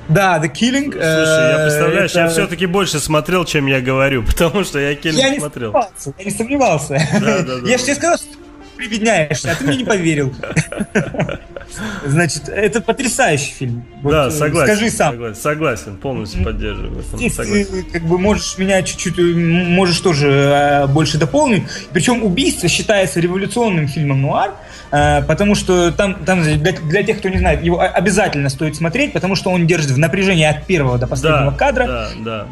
Да, 0.07 0.37
The 0.37 0.51
Killing. 0.51 0.91
Слушай, 0.91 1.01
я 1.01 1.57
э, 1.59 1.63
представляешь, 1.65 2.11
это... 2.11 2.19
я 2.21 2.27
все-таки 2.29 2.65
больше 2.65 2.99
смотрел, 2.99 3.45
чем 3.45 3.65
я 3.65 3.81
говорю, 3.81 4.23
потому 4.27 4.63
что 4.63 4.79
я 4.79 4.93
Killing 4.93 5.13
я 5.13 5.39
смотрел. 5.39 5.73
Не 5.73 5.81
сомневался, 5.81 6.13
я 6.17 6.25
не 6.25 6.31
сомневался. 6.31 7.01
Да, 7.13 7.41
да, 7.41 7.55
да. 7.61 7.69
Я 7.69 7.77
же 7.77 7.83
тебе 7.83 7.95
сказал, 7.95 8.17
что 8.17 8.27
прибедняешься, 8.75 9.51
а 9.51 9.55
ты 9.55 9.65
мне 9.65 9.77
не 9.77 9.83
поверил. 9.85 10.33
Значит, 12.05 12.47
это 12.49 12.81
потрясающий 12.81 13.51
фильм. 13.51 13.85
Вот, 14.01 14.11
да, 14.11 14.31
согласен. 14.31 14.75
Скажи 14.75 14.91
сам. 14.91 15.13
Согласен, 15.13 15.41
согласен 15.41 15.97
полностью 15.97 16.43
поддерживаю. 16.43 17.03
Здесь 17.13 17.35
согласен. 17.35 17.65
ты 17.65 17.83
как 17.83 18.03
бы 18.03 18.17
можешь 18.17 18.57
меня 18.57 18.81
чуть-чуть, 18.83 19.17
можешь 19.17 19.99
тоже 19.99 20.27
э, 20.27 20.87
больше 20.87 21.17
дополнить. 21.17 21.63
Причем 21.91 22.23
«Убийство» 22.23 22.67
считается 22.69 23.19
революционным 23.19 23.87
фильмом 23.87 24.21
нуар, 24.21 24.51
э, 24.51 24.53
потому 24.89 25.55
что 25.55 25.91
там, 25.91 26.15
там 26.25 26.43
для, 26.43 26.71
для 26.71 27.03
тех, 27.03 27.19
кто 27.19 27.29
не 27.29 27.37
знает, 27.37 27.63
его 27.63 27.79
обязательно 27.79 28.49
стоит 28.49 28.75
смотреть, 28.75 29.13
потому 29.13 29.35
что 29.35 29.49
он 29.51 29.67
держит 29.67 29.91
в 29.91 29.97
напряжении 29.97 30.45
от 30.45 30.65
первого 30.65 30.97
до 30.97 31.07
последнего 31.07 31.51
да, 31.51 31.57
кадра. 31.57 31.85
Да, 31.85 32.09
да. 32.19 32.47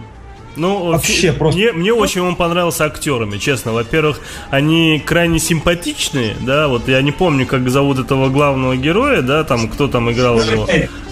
Ну, 0.56 0.92
вообще 0.92 1.32
фи- 1.32 1.38
просто. 1.38 1.60
Мне, 1.60 1.72
мне 1.72 1.94
очень 1.94 2.22
он 2.22 2.36
понравился 2.36 2.86
актерами, 2.86 3.38
честно. 3.38 3.74
Во-первых, 3.74 4.20
они 4.52 5.02
крайне 5.04 5.40
симпатичные, 5.40 6.36
да. 6.42 6.68
Вот 6.68 6.88
я 6.88 7.02
не 7.02 7.12
помню, 7.12 7.46
как 7.48 7.68
зовут 7.70 8.00
этого 8.00 8.30
главного 8.30 8.76
героя, 8.76 9.22
да, 9.22 9.44
там 9.44 9.68
кто 9.68 9.88
там 9.88 10.12
играл 10.12 10.40
его. 10.40 10.68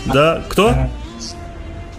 Да, 0.05 0.41
кто? 0.47 0.89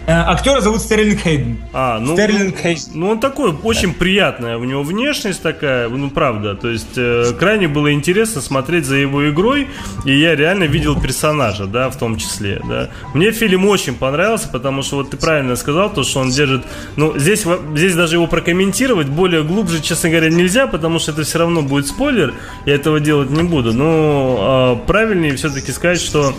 Э, 0.05 0.11
актера 0.11 0.59
зовут 0.59 0.81
Стерлинг 0.81 1.21
Хейден. 1.21 1.59
А, 1.71 1.97
ну, 1.99 2.13
Стерлинг 2.13 2.57
Хейден. 2.57 2.91
Ну, 2.93 3.09
он 3.11 3.19
такой, 3.21 3.53
очень 3.63 3.93
да. 3.93 3.99
приятная. 3.99 4.57
У 4.57 4.65
него 4.65 4.83
внешность 4.83 5.41
такая, 5.41 5.87
ну, 5.87 6.09
правда. 6.09 6.55
То 6.55 6.69
есть, 6.69 6.97
э, 6.97 7.31
крайне 7.39 7.69
было 7.69 7.93
интересно 7.93 8.41
смотреть 8.41 8.85
за 8.85 8.97
его 8.97 9.29
игрой. 9.29 9.69
И 10.03 10.13
я 10.13 10.35
реально 10.35 10.65
видел 10.65 10.99
персонажа, 10.99 11.67
да, 11.67 11.89
в 11.89 11.97
том 11.97 12.17
числе, 12.17 12.61
да. 12.67 12.89
Мне 13.13 13.31
фильм 13.31 13.65
очень 13.65 13.95
понравился, 13.95 14.49
потому 14.49 14.81
что, 14.81 14.97
вот 14.97 15.11
ты 15.11 15.15
правильно 15.17 15.55
сказал, 15.55 15.89
то, 15.89 16.03
что 16.03 16.19
он 16.19 16.31
держит... 16.31 16.63
Ну, 16.97 17.17
здесь, 17.17 17.45
здесь 17.73 17.95
даже 17.95 18.17
его 18.17 18.27
прокомментировать 18.27 19.07
более 19.07 19.43
глубже, 19.43 19.81
честно 19.81 20.09
говоря, 20.09 20.29
нельзя, 20.29 20.67
потому 20.67 20.99
что 20.99 21.11
это 21.11 21.23
все 21.23 21.39
равно 21.39 21.61
будет 21.61 21.87
спойлер. 21.87 22.33
Я 22.65 22.75
этого 22.75 22.99
делать 22.99 23.29
не 23.29 23.43
буду. 23.43 23.71
Но 23.71 24.81
э, 24.83 24.87
правильнее 24.87 25.33
все-таки 25.37 25.71
сказать, 25.71 26.01
что... 26.01 26.33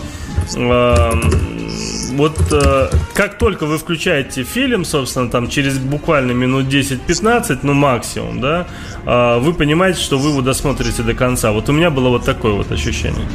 Вот 2.15 2.39
э, 2.51 2.89
как 3.13 3.37
только 3.37 3.65
вы 3.65 3.77
включаете 3.77 4.43
фильм, 4.43 4.85
собственно, 4.85 5.29
там 5.29 5.49
через 5.49 5.77
буквально 5.77 6.31
минут 6.31 6.67
10-15, 6.67 7.59
ну 7.63 7.73
максимум, 7.73 8.39
да, 8.39 8.67
э, 9.05 9.39
вы 9.39 9.53
понимаете, 9.53 9.99
что 9.99 10.17
вы 10.17 10.29
его 10.29 10.41
досмотрите 10.41 11.03
до 11.03 11.13
конца. 11.13 11.51
Вот 11.51 11.67
у 11.67 11.73
меня 11.73 11.89
было 11.89 12.09
вот 12.09 12.23
такое 12.23 12.53
вот 12.53 12.71
ощущение. 12.71 13.27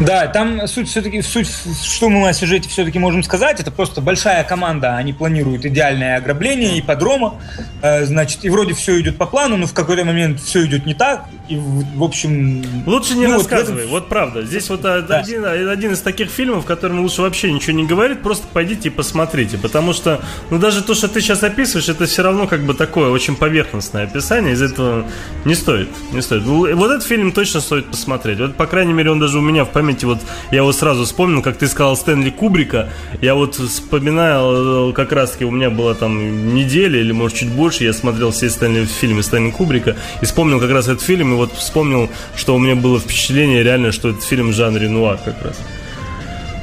Да, 0.00 0.26
там 0.26 0.66
суть 0.66 0.88
все-таки, 0.88 1.22
суть, 1.22 1.48
что 1.84 2.08
мы 2.08 2.28
о 2.28 2.32
сюжете 2.32 2.68
все-таки 2.68 2.98
можем 2.98 3.22
сказать, 3.22 3.60
это 3.60 3.70
просто 3.70 4.00
большая 4.00 4.42
команда, 4.42 4.96
они 4.96 5.12
планируют 5.12 5.64
идеальное 5.64 6.16
ограбление 6.16 6.80
ипподрома, 6.80 7.40
э, 7.82 8.04
значит, 8.04 8.44
и 8.44 8.50
вроде 8.50 8.74
все 8.74 8.98
идет 9.00 9.16
по 9.16 9.26
плану, 9.26 9.56
но 9.56 9.66
в 9.66 9.74
какой-то 9.74 10.04
момент 10.04 10.40
все 10.40 10.64
идет 10.66 10.86
не 10.86 10.94
так, 10.94 11.26
и 11.48 11.56
в 11.56 12.02
общем... 12.02 12.64
Лучше 12.86 13.14
не 13.14 13.26
ну, 13.26 13.34
рассказывай, 13.34 13.82
вот, 13.82 13.90
вот 13.90 14.08
правда, 14.08 14.42
здесь 14.42 14.68
вот 14.70 14.80
да. 14.80 14.96
один, 14.96 15.44
один 15.44 15.92
из 15.92 16.00
таких 16.00 16.30
фильмов, 16.30 16.64
в 16.64 16.66
котором 16.66 17.00
лучше 17.00 17.22
вообще 17.22 17.52
ничего 17.52 17.76
не 17.76 17.86
говорить, 17.86 18.22
просто 18.22 18.46
пойдите 18.52 18.88
и 18.88 18.90
посмотрите, 18.90 19.56
потому 19.56 19.92
что, 19.92 20.20
ну 20.50 20.58
даже 20.58 20.82
то, 20.82 20.94
что 20.94 21.06
ты 21.06 21.20
сейчас 21.20 21.44
описываешь, 21.44 21.88
это 21.88 22.06
все 22.06 22.22
равно 22.22 22.48
как 22.48 22.64
бы 22.64 22.74
такое 22.74 23.10
очень 23.10 23.36
поверхностное 23.36 24.04
описание, 24.04 24.54
из 24.54 24.62
этого 24.62 25.06
не 25.44 25.54
стоит, 25.54 25.90
не 26.12 26.22
стоит. 26.22 26.42
Вот 26.42 26.90
этот 26.90 27.04
фильм 27.04 27.30
точно 27.30 27.60
стоит 27.60 27.86
посмотреть, 27.86 28.40
вот 28.40 28.56
по 28.56 28.66
крайней 28.66 28.92
мере 28.92 29.10
он 29.10 29.20
даже 29.20 29.38
у 29.38 29.42
меня 29.42 29.64
в 29.64 29.70
памяти 29.70 29.81
памяти, 29.82 30.04
вот 30.04 30.18
я 30.52 30.62
вот 30.62 30.76
сразу 30.76 31.04
вспомнил, 31.04 31.42
как 31.42 31.56
ты 31.56 31.66
сказал 31.66 31.96
Стэнли 31.96 32.30
Кубрика, 32.30 32.88
я 33.20 33.34
вот 33.34 33.56
вспоминаю, 33.56 34.90
э, 34.90 34.92
как 34.92 35.10
раз 35.10 35.32
таки 35.32 35.44
у 35.44 35.50
меня 35.50 35.70
была 35.70 35.94
там 35.94 36.54
неделя 36.54 37.00
или 37.00 37.10
может 37.10 37.38
чуть 37.38 37.50
больше, 37.50 37.82
я 37.82 37.92
смотрел 37.92 38.30
все 38.30 38.48
Стэнли, 38.48 38.84
фильмы 38.84 39.24
Стэнли 39.24 39.50
Кубрика 39.50 39.96
и 40.20 40.24
вспомнил 40.24 40.60
как 40.60 40.70
раз 40.70 40.86
этот 40.86 41.02
фильм, 41.02 41.32
и 41.32 41.36
вот 41.36 41.52
вспомнил, 41.54 42.08
что 42.36 42.54
у 42.54 42.60
меня 42.60 42.76
было 42.76 43.00
впечатление 43.00 43.64
реально, 43.64 43.90
что 43.90 44.10
этот 44.10 44.22
фильм 44.22 44.50
в 44.50 44.52
жанре 44.52 44.88
нуар 44.88 45.18
как 45.24 45.42
раз. 45.42 45.58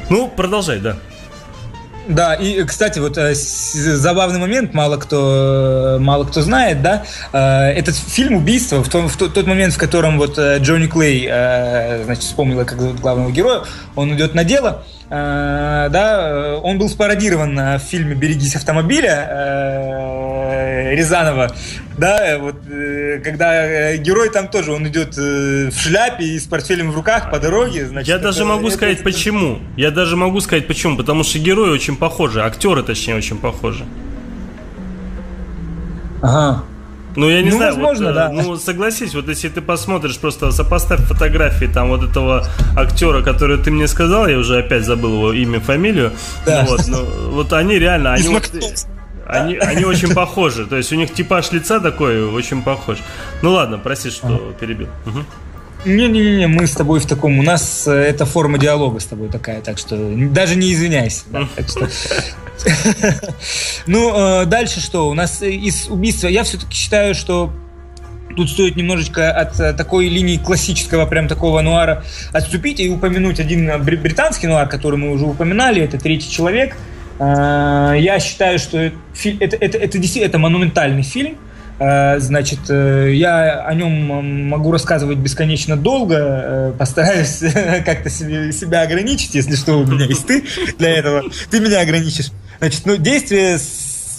Ну, 0.10 0.30
продолжай, 0.30 0.80
да. 0.80 0.96
Да, 2.10 2.34
и, 2.34 2.64
кстати, 2.64 2.98
вот 2.98 3.20
э, 3.20 3.36
забавный 3.36 4.40
момент, 4.40 4.74
мало 4.74 4.98
кто, 4.98 5.98
э, 5.98 6.00
мало 6.00 6.24
кто 6.24 6.42
знает, 6.42 6.82
да, 6.82 7.04
э, 7.32 7.38
этот 7.74 7.96
фильм 7.96 8.38
«Убийство», 8.38 8.84
в, 8.84 8.90
том, 8.90 9.08
в 9.08 9.16
тот, 9.16 9.46
момент, 9.46 9.76
в 9.76 9.78
котором 9.78 10.18
вот 10.18 10.40
Джонни 10.40 10.88
Клей, 10.88 11.28
значит, 12.04 12.24
вспомнила, 12.24 12.64
как 12.64 12.82
зовут 12.82 13.00
главного 13.00 13.30
героя, 13.32 13.62
он 13.96 14.16
идет 14.16 14.34
на 14.34 14.44
дело, 14.44 14.84
да, 15.10 16.60
он 16.64 16.80
был 16.80 16.90
спародирован 16.90 17.78
в 17.78 17.80
фильме 17.80 18.16
«Берегись 18.16 18.56
автомобиля» 18.56 20.29
Рязанова, 20.96 21.52
да, 21.98 22.38
вот, 22.40 22.56
когда 23.24 23.96
герой 23.98 24.30
там 24.30 24.48
тоже, 24.48 24.72
он 24.72 24.88
идет 24.88 25.18
в 25.18 25.72
шляпе 25.72 26.24
и 26.24 26.40
с 26.40 26.46
портфелем 26.46 26.92
в 26.92 26.96
руках 26.96 27.30
по 27.30 27.40
дороге, 27.40 27.88
значит... 27.88 28.08
Я 28.08 28.20
даже 28.20 28.46
могу 28.46 28.68
это, 28.68 28.76
сказать, 28.76 28.96
это... 28.96 29.04
почему. 29.04 29.60
Я 29.76 29.92
даже 29.92 30.16
могу 30.16 30.40
сказать, 30.40 30.68
почему. 30.68 30.98
Потому 30.98 31.24
что 31.24 31.40
герой 31.40 31.72
очень 31.72 31.96
похожи, 31.96 32.42
актеры, 32.42 32.84
точнее, 32.84 33.16
очень 33.16 33.38
похожи. 33.38 33.86
Ага. 36.22 36.64
Ну, 37.16 37.30
я 37.30 37.42
не 37.42 37.50
ну, 37.50 37.58
знаю, 37.58 37.74
возможно, 37.74 38.06
вот, 38.08 38.16
да. 38.16 38.30
ну, 38.30 38.56
согласись, 38.56 39.16
вот 39.16 39.28
если 39.28 39.50
ты 39.50 39.62
посмотришь, 39.62 40.18
просто 40.20 40.52
сопоставь 40.52 41.02
фотографии 41.02 41.66
там 41.66 41.90
вот 41.90 42.04
этого 42.04 42.48
актера, 42.78 43.24
который 43.24 43.58
ты 43.58 43.72
мне 43.72 43.88
сказал, 43.88 44.28
я 44.28 44.38
уже 44.38 44.60
опять 44.60 44.86
забыл 44.86 45.14
его 45.16 45.34
имя, 45.34 45.60
фамилию, 45.60 46.14
да. 46.46 46.66
вот, 46.70 46.88
ну, 46.88 47.04
вот 47.32 47.52
они 47.54 47.80
реально, 47.80 48.14
они 48.14 48.28
вот, 48.30 48.52
они, 49.30 49.56
они 49.58 49.86
очень 49.86 50.14
похожи, 50.14 50.66
то 50.66 50.76
есть 50.76 50.92
у 50.92 50.96
них 50.96 51.14
типаж 51.14 51.52
лица 51.52 51.80
такой 51.80 52.24
очень 52.24 52.64
похож. 52.64 52.98
Ну 53.42 53.52
ладно, 53.52 53.78
прости, 53.78 54.10
что 54.10 54.28
ага. 54.28 54.54
перебил. 54.60 54.88
Угу. 55.06 55.20
Не-не-не, 55.86 56.48
мы 56.48 56.68
с 56.68 56.72
тобой 56.72 57.00
в 57.00 57.06
таком, 57.06 57.40
у 57.40 57.44
нас 57.44 57.88
э, 57.88 57.94
это 57.94 58.26
форма 58.26 58.58
диалога 58.58 59.00
с 59.00 59.06
тобой 59.06 59.30
такая, 59.30 59.62
так 59.62 59.78
что 59.78 59.96
даже 60.32 60.56
не 60.56 60.74
извиняйся. 60.74 61.24
Да, 61.32 61.48
так 61.56 61.70
что... 61.70 61.88
Ну, 63.88 64.42
э, 64.42 64.46
дальше 64.46 64.82
что? 64.82 65.10
У 65.10 65.14
нас 65.14 65.42
из 65.42 65.88
убийства, 65.88 66.28
я 66.28 66.44
все-таки 66.44 66.76
считаю, 66.76 67.16
что 67.16 67.54
тут 68.36 68.50
стоит 68.50 68.76
немножечко 68.76 69.32
от 69.32 69.58
э, 69.60 69.74
такой 69.74 70.10
линии 70.10 70.38
классического 70.38 71.06
прям 71.06 71.30
такого 71.30 71.62
нуара 71.62 72.04
отступить 72.34 72.82
и 72.82 72.90
упомянуть 72.90 73.40
один 73.40 73.72
британский 73.82 74.48
нуар, 74.48 74.68
который 74.68 74.98
мы 74.98 75.12
уже 75.12 75.26
упоминали, 75.26 75.82
это 75.82 75.98
«Третий 75.98 76.30
человек». 76.30 76.76
Я 77.20 78.20
считаю, 78.22 78.60
что 78.60 78.78
это, 78.80 78.96
это, 79.40 79.58
это, 79.58 79.78
это 79.78 80.20
это 80.20 80.38
монументальный 80.38 81.04
фильм, 81.04 81.38
Э, 81.80 82.20
значит, 82.20 82.60
э, 82.70 83.14
я 83.14 83.62
о 83.66 83.74
нем 83.74 84.50
могу 84.50 84.72
рассказывать 84.72 85.18
бесконечно 85.18 85.78
долго, 85.78 86.16
э, 86.18 86.74
постараюсь 86.78 87.40
как-то 87.86 88.10
себя 88.10 88.82
ограничить, 88.82 89.34
если 89.34 89.56
что, 89.56 89.80
у 89.80 89.86
меня 89.86 90.06
есть 90.06 90.28
ты 90.28 90.44
для 90.78 90.90
этого, 90.90 91.24
ты 91.50 91.62
меня 91.62 91.80
ограничишь. 91.80 92.32
Значит, 92.60 92.82
ну, 92.86 92.98
действие 92.98 93.58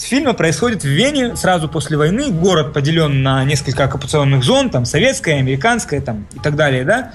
фильма 0.00 0.32
происходит 0.32 0.82
в 0.84 0.88
Вене 0.88 1.36
сразу 1.36 1.68
после 1.68 1.98
войны. 1.98 2.30
Город 2.30 2.72
поделен 2.72 3.22
на 3.22 3.44
несколько 3.44 3.84
оккупационных 3.84 4.42
зон, 4.42 4.70
там 4.70 4.86
советская, 4.86 5.38
американская, 5.38 6.00
там 6.00 6.26
и 6.34 6.38
так 6.38 6.56
далее, 6.56 6.84
да. 6.84 7.12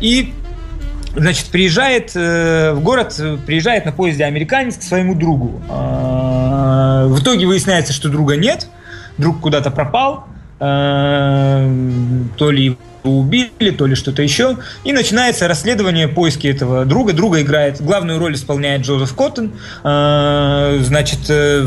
И 0.00 0.34
Значит, 1.16 1.46
приезжает 1.46 2.14
в 2.14 2.78
город, 2.80 3.20
приезжает 3.46 3.84
на 3.84 3.92
поезде 3.92 4.24
американец 4.24 4.76
к 4.76 4.82
своему 4.82 5.14
другу. 5.14 5.60
В 5.68 7.18
итоге 7.20 7.46
выясняется, 7.46 7.92
что 7.92 8.08
друга 8.08 8.36
нет– 8.36 8.68
друг 9.20 9.40
куда-то 9.40 9.70
пропал, 9.70 10.24
э, 10.58 11.70
то 12.36 12.50
ли 12.50 12.76
убили, 13.02 13.70
то 13.70 13.86
ли 13.86 13.94
что-то 13.94 14.22
еще. 14.22 14.56
И 14.84 14.92
начинается 14.92 15.48
расследование, 15.48 16.08
поиски 16.08 16.46
этого 16.48 16.84
друга. 16.84 17.12
Друга 17.12 17.40
играет, 17.40 17.80
главную 17.80 18.18
роль 18.18 18.34
исполняет 18.34 18.82
Джозеф 18.82 19.14
Коттон. 19.14 19.52
Э, 19.84 20.78
значит, 20.82 21.20
э, 21.28 21.66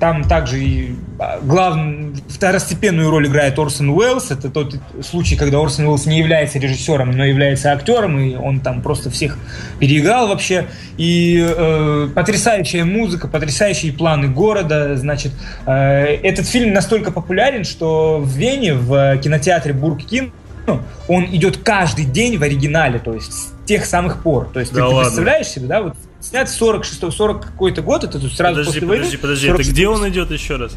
там 0.00 0.24
также 0.24 0.56
а, 0.56 0.94
главную, 1.42 2.14
второстепенную 2.28 3.10
роль 3.10 3.26
играет 3.26 3.58
Орсон 3.58 3.90
Уэллс. 3.90 4.30
Это 4.30 4.50
тот 4.50 4.74
случай, 5.02 5.36
когда 5.36 5.58
Орсон 5.58 5.86
Уэллс 5.86 6.06
не 6.06 6.18
является 6.18 6.58
режиссером, 6.58 7.12
но 7.12 7.24
является 7.24 7.72
актером, 7.72 8.18
и 8.18 8.34
он 8.34 8.60
там 8.60 8.82
просто 8.82 9.10
всех 9.10 9.38
переиграл 9.78 10.28
вообще. 10.28 10.66
И 10.96 11.44
э, 11.46 12.08
потрясающая 12.14 12.84
музыка, 12.84 13.28
потрясающие 13.28 13.92
планы 13.92 14.28
города. 14.28 14.96
Значит, 14.96 15.32
э, 15.66 16.16
этот 16.22 16.46
фильм 16.46 16.72
настолько 16.72 17.12
популярен, 17.12 17.64
что 17.64 18.18
в 18.18 18.28
Вене, 18.28 18.74
в 18.74 19.18
кинотеатре 19.18 19.72
Бург 19.72 20.02
Кинг, 20.04 20.32
ну, 20.66 20.80
он 21.08 21.26
идет 21.26 21.58
каждый 21.58 22.06
день 22.06 22.38
в 22.38 22.42
оригинале, 22.42 22.98
то 22.98 23.12
есть 23.12 23.32
с 23.32 23.52
тех 23.66 23.84
самых 23.84 24.22
пор. 24.22 24.48
То 24.52 24.60
есть 24.60 24.72
да 24.72 24.80
ты, 24.80 24.86
ладно. 24.86 25.02
представляешь 25.02 25.46
себе, 25.46 25.66
да, 25.66 25.82
вот 25.82 25.94
снят 26.20 26.48
46 26.48 27.12
40 27.12 27.44
какой-то 27.44 27.82
год, 27.82 28.04
это 28.04 28.18
тут 28.18 28.32
сразу 28.32 28.60
подожди, 28.60 28.80
после 28.80 28.80
подожди, 28.80 28.86
войны. 28.86 29.18
Подожди, 29.18 29.48
подожди, 29.48 29.62
это 29.62 29.72
где 29.72 29.88
он 29.88 30.08
идет 30.08 30.30
еще 30.30 30.56
раз? 30.56 30.76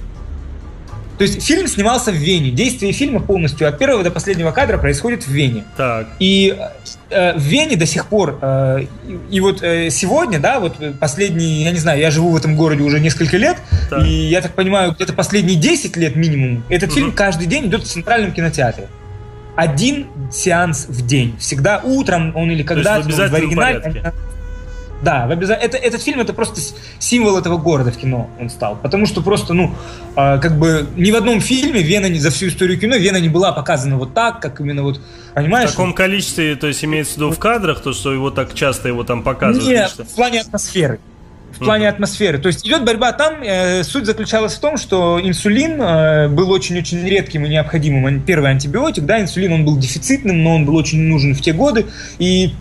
То 1.18 1.24
есть 1.24 1.44
фильм 1.44 1.68
снимался 1.68 2.12
в 2.12 2.16
Вене. 2.16 2.52
Действие 2.52 2.92
фильма 2.94 3.20
полностью 3.20 3.68
от 3.68 3.80
первого 3.80 4.04
до 4.04 4.12
последнего 4.12 4.52
кадра 4.52 4.78
происходит 4.78 5.24
в 5.24 5.32
Вене. 5.32 5.64
Так. 5.76 6.08
И 6.20 6.56
э, 7.10 7.34
в 7.38 7.42
Вене 7.42 7.76
до 7.76 7.88
сих 7.88 8.06
пор, 8.06 8.38
э, 8.42 8.86
и, 9.08 9.36
и 9.38 9.40
вот 9.40 9.64
э, 9.64 9.90
сегодня, 9.90 10.40
да, 10.40 10.60
вот 10.60 10.76
последние, 11.00 11.64
я 11.64 11.72
не 11.72 11.80
знаю, 11.80 12.00
я 12.00 12.12
живу 12.12 12.30
в 12.30 12.36
этом 12.36 12.56
городе 12.56 12.84
уже 12.84 13.00
несколько 13.00 13.38
лет, 13.38 13.58
так. 13.90 14.06
и 14.06 14.10
я 14.10 14.42
так 14.42 14.54
понимаю, 14.54 14.92
где-то 14.92 15.14
последние 15.14 15.58
10 15.58 15.98
лет 15.98 16.16
минимум, 16.16 16.64
этот 16.70 16.90
угу. 16.90 16.96
фильм 16.96 17.12
каждый 17.12 17.48
день 17.48 17.66
идет 17.66 17.84
в 17.84 17.88
центральном 17.88 18.32
кинотеатре 18.32 18.88
один 19.58 20.06
сеанс 20.32 20.86
в 20.88 21.06
день. 21.06 21.36
Всегда 21.40 21.82
утром 21.84 22.36
он 22.36 22.52
или 22.52 22.62
когда-то 22.62 23.10
в, 23.10 23.12
в 23.12 23.34
оригинале. 23.34 24.14
Да, 25.02 25.28
в 25.28 25.32
обяз... 25.32 25.50
это, 25.50 25.78
этот 25.78 26.02
фильм 26.02 26.20
это 26.20 26.34
просто 26.34 26.60
символ 27.00 27.38
этого 27.38 27.58
города 27.58 27.92
в 27.92 27.98
кино 27.98 28.30
он 28.40 28.50
стал. 28.50 28.78
Потому 28.82 29.06
что 29.06 29.22
просто, 29.22 29.54
ну, 29.54 29.74
э, 30.16 30.40
как 30.40 30.58
бы 30.58 30.88
ни 30.96 31.12
в 31.12 31.16
одном 31.16 31.40
фильме 31.40 31.82
Вена 31.82 32.08
не, 32.08 32.20
за 32.20 32.32
всю 32.32 32.48
историю 32.48 32.80
кино 32.80 32.96
Вена 32.96 33.18
не 33.18 33.30
была 33.30 33.52
показана 33.52 33.98
вот 33.98 34.14
так, 34.14 34.42
как 34.42 34.60
именно 34.60 34.84
вот, 34.84 35.00
понимаешь? 35.36 35.70
В 35.70 35.74
таком 35.74 35.94
количестве, 35.94 36.56
то 36.56 36.68
есть 36.68 36.84
имеется 36.84 37.14
в 37.14 37.18
виду 37.18 37.32
в 37.32 37.40
кадрах, 37.40 37.82
то, 37.82 37.94
что 37.94 38.12
его 38.12 38.32
так 38.32 38.54
часто 38.56 38.88
его 38.88 39.04
там 39.04 39.24
показывают? 39.24 39.68
Нет, 39.68 40.08
в 40.08 40.16
плане 40.16 40.42
атмосферы 40.42 41.00
в 41.60 41.60
плане 41.60 41.90
атмосферы. 41.90 42.38
То 42.38 42.48
есть 42.48 42.66
идет 42.68 42.86
борьба 42.86 43.12
там. 43.14 43.42
Э, 43.42 43.84
суть 43.84 44.06
заключалась 44.06 44.54
в 44.54 44.60
том, 44.60 44.78
что 44.78 45.20
инсулин 45.22 45.82
э, 45.82 46.28
был 46.28 46.52
очень-очень 46.52 47.04
редким 47.08 47.46
и 47.46 47.50
необходимым. 47.50 48.22
Первый 48.22 48.52
антибиотик, 48.52 49.06
да, 49.06 49.20
инсулин 49.20 49.54
он 49.54 49.66
был 49.66 49.78
дефицитным, 49.78 50.44
но 50.44 50.56
он 50.56 50.66
был 50.66 50.76
очень 50.76 51.00
нужен 51.02 51.34
в 51.34 51.42
те 51.42 51.54
годы. 51.54 51.88
И 52.20 52.54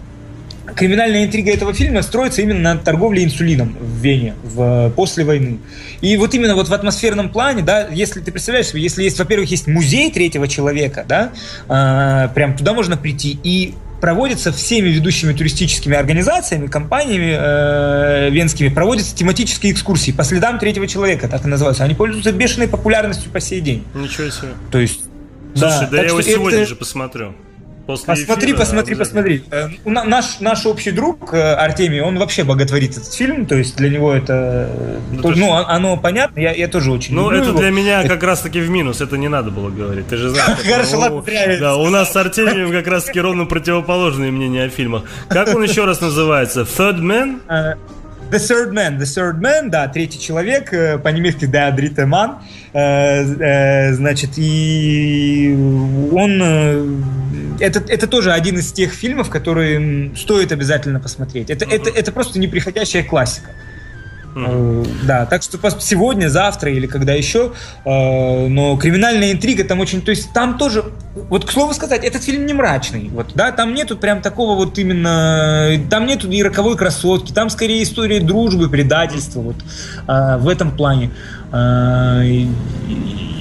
криминальная 0.74 1.24
интрига 1.24 1.52
этого 1.52 1.72
фильма 1.72 2.02
строится 2.02 2.42
именно 2.42 2.74
на 2.74 2.78
торговле 2.78 3.24
инсулином 3.24 3.76
в 3.80 3.98
Вене 4.00 4.34
в, 4.42 4.90
после 4.90 5.24
войны. 5.24 5.58
И 6.00 6.16
вот 6.16 6.34
именно 6.34 6.54
вот 6.54 6.68
в 6.68 6.74
атмосферном 6.74 7.30
плане, 7.30 7.62
да, 7.62 7.88
если 7.88 8.20
ты 8.20 8.32
представляешь 8.32 8.68
себе, 8.68 8.82
если 8.82 9.02
есть, 9.02 9.18
во-первых, 9.18 9.50
есть 9.50 9.66
музей 9.66 10.10
третьего 10.10 10.48
человека, 10.48 11.04
да, 11.08 11.32
э, 11.68 12.28
прям 12.34 12.56
туда 12.56 12.74
можно 12.74 12.96
прийти, 12.96 13.38
и 13.42 13.74
проводится 14.00 14.52
всеми 14.52 14.88
ведущими 14.88 15.32
туристическими 15.32 15.96
организациями, 15.96 16.66
компаниями 16.66 17.34
э, 17.38 18.30
венскими, 18.30 18.68
проводятся 18.68 19.16
тематические 19.16 19.72
экскурсии 19.72 20.12
по 20.12 20.22
следам 20.24 20.58
третьего 20.58 20.86
человека, 20.86 21.28
так 21.28 21.44
и 21.44 21.48
называются. 21.48 21.84
Они 21.84 21.94
пользуются 21.94 22.32
бешеной 22.32 22.68
популярностью 22.68 23.30
по 23.30 23.40
сей 23.40 23.60
день. 23.60 23.84
Ничего 23.94 24.30
себе. 24.30 24.48
То 24.70 24.78
есть... 24.78 25.00
Слушай, 25.54 25.80
да, 25.80 25.88
да 25.90 25.96
я 26.02 26.08
его 26.08 26.20
сегодня 26.20 26.58
это... 26.58 26.68
же 26.68 26.76
посмотрю. 26.76 27.34
После 27.86 28.06
посмотри, 28.06 28.48
эфира, 28.48 28.58
посмотри, 28.58 28.94
да, 28.94 28.98
посмотри. 28.98 29.44
Э, 29.50 29.68
наш, 29.84 30.40
наш 30.40 30.66
общий 30.66 30.90
друг 30.90 31.32
э, 31.32 31.54
Артемий, 31.54 32.00
он 32.00 32.18
вообще 32.18 32.42
боготворит 32.42 32.92
этот 32.92 33.14
фильм, 33.14 33.46
то 33.46 33.54
есть 33.54 33.76
для 33.76 33.88
него 33.88 34.12
это... 34.12 34.68
Ну, 35.12 35.22
то, 35.22 35.30
ну 35.30 35.52
оно 35.52 35.96
понятно, 35.96 36.40
я, 36.40 36.52
я 36.52 36.66
тоже 36.66 36.90
очень 36.90 37.14
Ну, 37.14 37.30
это 37.30 37.50
его. 37.50 37.58
для 37.58 37.70
меня 37.70 38.02
как 38.02 38.24
раз-таки 38.24 38.60
в 38.60 38.68
минус, 38.70 39.00
это 39.00 39.16
не 39.16 39.28
надо 39.28 39.52
было 39.52 39.70
говорить, 39.70 40.08
ты 40.08 40.16
же 40.16 40.30
знаешь. 40.30 40.58
Хорошо, 40.68 40.98
ладно, 40.98 41.22
Да, 41.60 41.76
у 41.76 41.88
нас 41.88 42.12
с 42.12 42.16
Артемием 42.16 42.72
как 42.72 42.88
раз-таки 42.88 43.20
ровно 43.20 43.44
противоположные 43.44 44.32
мнения 44.32 44.64
о 44.64 44.68
фильмах. 44.68 45.04
Как 45.28 45.54
он 45.54 45.62
еще 45.62 45.84
раз 45.84 46.00
называется? 46.00 46.62
Third 46.62 46.98
Man? 47.00 47.76
Э, 48.30 48.34
The 48.34 48.38
Third 48.38 48.72
Man, 48.72 48.98
The 48.98 49.04
Third 49.04 49.40
Man, 49.40 49.70
да, 49.70 49.88
третий 49.88 50.20
человек, 50.20 50.70
по-немецки 51.02 51.44
Der 51.44 51.74
Dritte 51.74 52.06
Mann, 52.06 52.38
значит, 53.94 54.30
и 54.36 55.54
он 56.12 56.42
это, 57.60 57.82
это 57.88 58.06
тоже 58.06 58.32
один 58.32 58.58
из 58.58 58.72
тех 58.72 58.92
фильмов, 58.92 59.30
которые 59.30 60.14
стоит 60.16 60.52
обязательно 60.52 61.00
посмотреть. 61.00 61.50
Это, 61.50 61.64
это, 61.64 61.90
это 61.90 62.12
просто 62.12 62.38
неприходящая 62.38 63.02
классика. 63.02 63.50
Да, 65.04 65.24
так 65.24 65.42
что 65.42 65.58
сегодня, 65.80 66.28
завтра 66.28 66.70
или 66.70 66.86
когда 66.86 67.14
еще, 67.14 67.52
э, 67.84 68.46
но 68.48 68.76
криминальная 68.76 69.32
интрига 69.32 69.64
там 69.64 69.80
очень, 69.80 70.02
то 70.02 70.10
есть 70.10 70.32
там 70.34 70.58
тоже, 70.58 70.84
вот 71.14 71.46
к 71.46 71.50
слову 71.50 71.72
сказать, 71.72 72.04
этот 72.04 72.22
фильм 72.22 72.44
не 72.44 72.52
мрачный, 72.52 73.08
вот, 73.08 73.28
да, 73.34 73.50
там 73.50 73.72
нету 73.72 73.96
прям 73.96 74.20
такого 74.20 74.54
вот 74.54 74.78
именно, 74.78 75.80
там 75.90 76.04
нету 76.04 76.30
и 76.30 76.42
роковой 76.42 76.76
красотки, 76.76 77.32
там 77.32 77.48
скорее 77.48 77.82
история 77.82 78.20
дружбы, 78.20 78.68
предательства, 78.68 79.40
вот, 79.40 79.56
э, 80.06 80.36
в 80.36 80.48
этом 80.48 80.70
плане. 80.70 81.10
Э, 81.52 82.22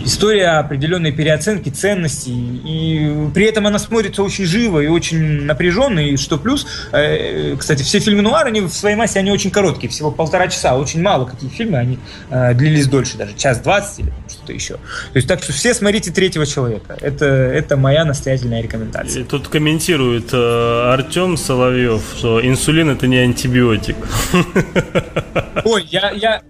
история 0.05 0.59
определенной 0.59 1.11
переоценки 1.11 1.69
ценностей, 1.69 2.61
и 2.63 3.29
при 3.33 3.45
этом 3.45 3.65
она 3.65 3.79
смотрится 3.79 4.21
очень 4.21 4.45
живо 4.45 4.79
и 4.79 4.87
очень 4.87 5.41
напряженно, 5.45 5.99
и 5.99 6.15
что 6.15 6.37
плюс, 6.37 6.67
э, 6.91 7.55
кстати, 7.57 7.81
все 7.81 7.99
фильмы 7.99 8.21
нуар, 8.21 8.45
они 8.45 8.61
в 8.61 8.69
своей 8.69 8.95
массе, 8.95 9.19
они 9.19 9.31
очень 9.31 9.49
короткие, 9.49 9.89
всего 9.89 10.11
полтора 10.11 10.47
часа, 10.47 10.77
очень 10.77 11.01
мало 11.01 11.25
какие 11.25 11.49
фильмы, 11.49 11.79
они 11.79 11.99
э, 12.29 12.53
длились 12.53 12.87
дольше, 12.87 13.17
даже 13.17 13.33
час 13.35 13.59
двадцать 13.59 13.99
или 13.99 14.13
что-то 14.45 14.53
еще. 14.53 14.73
То 14.75 15.15
есть 15.15 15.27
так 15.27 15.43
что 15.43 15.53
все 15.53 15.73
смотрите 15.73 16.11
«Третьего 16.11 16.45
человека», 16.45 16.97
это, 17.01 17.25
это 17.25 17.77
моя 17.77 18.05
настоятельная 18.05 18.61
рекомендация. 18.61 19.23
И 19.23 19.25
тут 19.25 19.47
комментирует 19.47 20.29
э, 20.31 20.93
Артем 20.93 21.37
Соловьев, 21.37 22.01
что 22.17 22.45
инсулин 22.45 22.89
это 22.89 23.07
не 23.07 23.17
антибиотик. 23.17 23.95
Ой, 25.65 25.87
я, 25.89 26.11
я, 26.11 26.41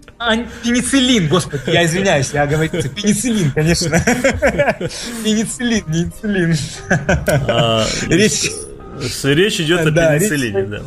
пенициллин, 0.62 1.28
господи, 1.28 1.62
я 1.66 1.84
извиняюсь, 1.84 2.30
я 2.32 2.46
говорю, 2.46 2.70
пенициллин, 2.70 3.50
конечно. 3.52 3.98
Пенициллин, 5.24 5.84
не 5.88 6.02
инсулин. 6.04 6.56
А, 6.88 7.86
речь... 8.08 8.50
Речь 9.24 9.60
идет 9.60 9.80
о 9.80 9.90
пенициллине, 9.90 10.62
да. 10.62 10.82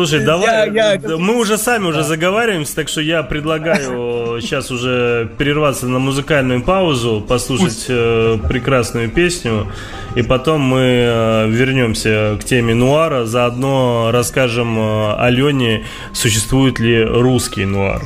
Слушай, 0.00 0.24
давай, 0.24 0.72
я, 0.72 0.94
я... 0.94 1.16
мы 1.18 1.36
уже 1.36 1.58
сами 1.58 1.84
уже 1.84 2.04
заговариваемся, 2.04 2.74
так 2.74 2.88
что 2.88 3.02
я 3.02 3.22
предлагаю 3.22 4.40
сейчас 4.40 4.70
уже 4.70 5.28
перерваться 5.36 5.88
на 5.88 5.98
музыкальную 5.98 6.62
паузу, 6.62 7.22
послушать 7.28 7.84
э, 7.88 8.38
прекрасную 8.48 9.10
песню, 9.10 9.70
и 10.14 10.22
потом 10.22 10.62
мы 10.62 10.80
э, 10.80 11.48
вернемся 11.50 12.38
к 12.40 12.44
теме 12.44 12.72
нуара, 12.72 13.26
заодно 13.26 14.08
расскажем 14.10 14.78
э, 14.78 15.16
Алене, 15.18 15.84
существует 16.14 16.78
ли 16.78 17.04
русский 17.04 17.66
нуар. 17.66 18.00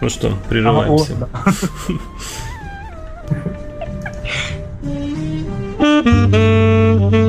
Ну 0.00 0.08
что, 0.08 0.32
прерываемся. 0.48 1.28
А, 1.34 1.50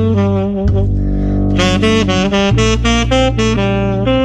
Thank 1.80 2.10
you. 4.08 4.19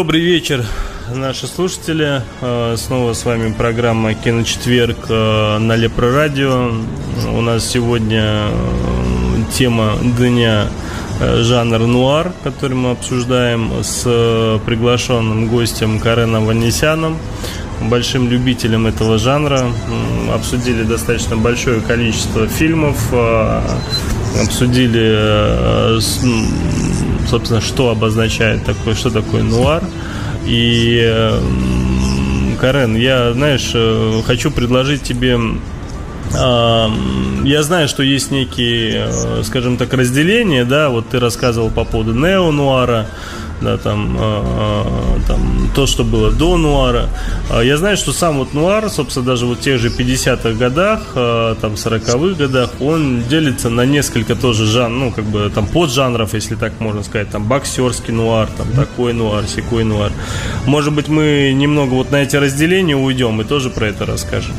Добрый 0.00 0.22
вечер, 0.22 0.64
наши 1.14 1.46
слушатели. 1.46 2.22
Э, 2.40 2.74
Снова 2.78 3.12
с 3.12 3.26
вами 3.26 3.52
программа 3.52 4.14
«Киночетверг» 4.14 4.96
э, 5.10 5.58
на 5.58 5.76
Лепро 5.76 6.10
Радио. 6.10 6.72
У 7.30 7.42
нас 7.42 7.68
сегодня 7.68 8.46
э, 8.48 9.42
тема 9.52 9.98
дня 10.16 10.68
жанр 11.20 11.80
нуар, 11.80 12.32
который 12.42 12.78
мы 12.78 12.92
обсуждаем 12.92 13.70
с 13.82 14.04
приглашенным 14.64 15.48
гостем 15.48 15.98
Кареном 15.98 16.46
Ванесяном, 16.46 17.18
большим 17.82 18.30
любителем 18.30 18.86
этого 18.86 19.18
жанра. 19.18 19.70
Обсудили 20.32 20.82
достаточно 20.82 21.36
большое 21.36 21.82
количество 21.82 22.46
фильмов, 22.46 22.96
обсудили, 24.42 26.00
собственно, 27.30 27.60
что 27.60 27.90
обозначает 27.90 28.64
такое, 28.64 28.94
что 28.94 29.10
такое 29.10 29.42
нуар. 29.42 29.82
И, 30.46 31.38
Карен, 32.60 32.96
я, 32.96 33.32
знаешь, 33.32 33.72
хочу 34.26 34.50
предложить 34.50 35.02
тебе 35.02 35.38
я 36.32 37.62
знаю, 37.62 37.88
что 37.88 38.04
есть 38.04 38.30
некие, 38.30 39.08
скажем 39.42 39.76
так, 39.76 39.92
разделения, 39.92 40.64
да, 40.64 40.88
вот 40.88 41.08
ты 41.08 41.18
рассказывал 41.18 41.70
по 41.70 41.84
поводу 41.84 42.14
неонуара, 42.14 43.08
да, 43.60 43.76
там, 43.76 44.16
э, 44.18 44.84
там 45.26 45.70
то, 45.74 45.86
что 45.86 46.04
было 46.04 46.30
до 46.30 46.56
нуара. 46.56 47.08
А 47.50 47.62
я 47.62 47.76
знаю, 47.76 47.96
что 47.96 48.12
сам 48.12 48.38
вот 48.38 48.54
нуар, 48.54 48.88
собственно, 48.90 49.26
даже 49.26 49.46
вот 49.46 49.58
в 49.58 49.60
тех 49.60 49.78
же 49.78 49.88
50-х 49.88 50.52
годах, 50.52 51.00
э, 51.14 51.54
там, 51.60 51.74
40-х 51.74 52.34
годах, 52.38 52.70
он 52.80 53.22
делится 53.22 53.70
на 53.70 53.86
несколько 53.86 54.34
тоже 54.34 54.66
жан, 54.66 54.98
ну, 54.98 55.12
как 55.12 55.24
бы 55.24 55.50
там 55.54 55.66
поджанров, 55.66 56.34
если 56.34 56.54
так 56.54 56.80
можно 56.80 57.02
сказать, 57.02 57.30
там, 57.30 57.44
боксерский 57.44 58.12
нуар, 58.12 58.48
там, 58.56 58.68
такой 58.72 59.12
нуар, 59.12 59.46
секой 59.46 59.84
нуар. 59.84 60.12
Может 60.66 60.92
быть, 60.92 61.08
мы 61.08 61.52
немного 61.54 61.94
вот 61.94 62.10
на 62.10 62.16
эти 62.16 62.36
разделения 62.36 62.96
уйдем 62.96 63.40
и 63.40 63.44
тоже 63.44 63.70
про 63.70 63.86
это 63.86 64.06
расскажем. 64.06 64.54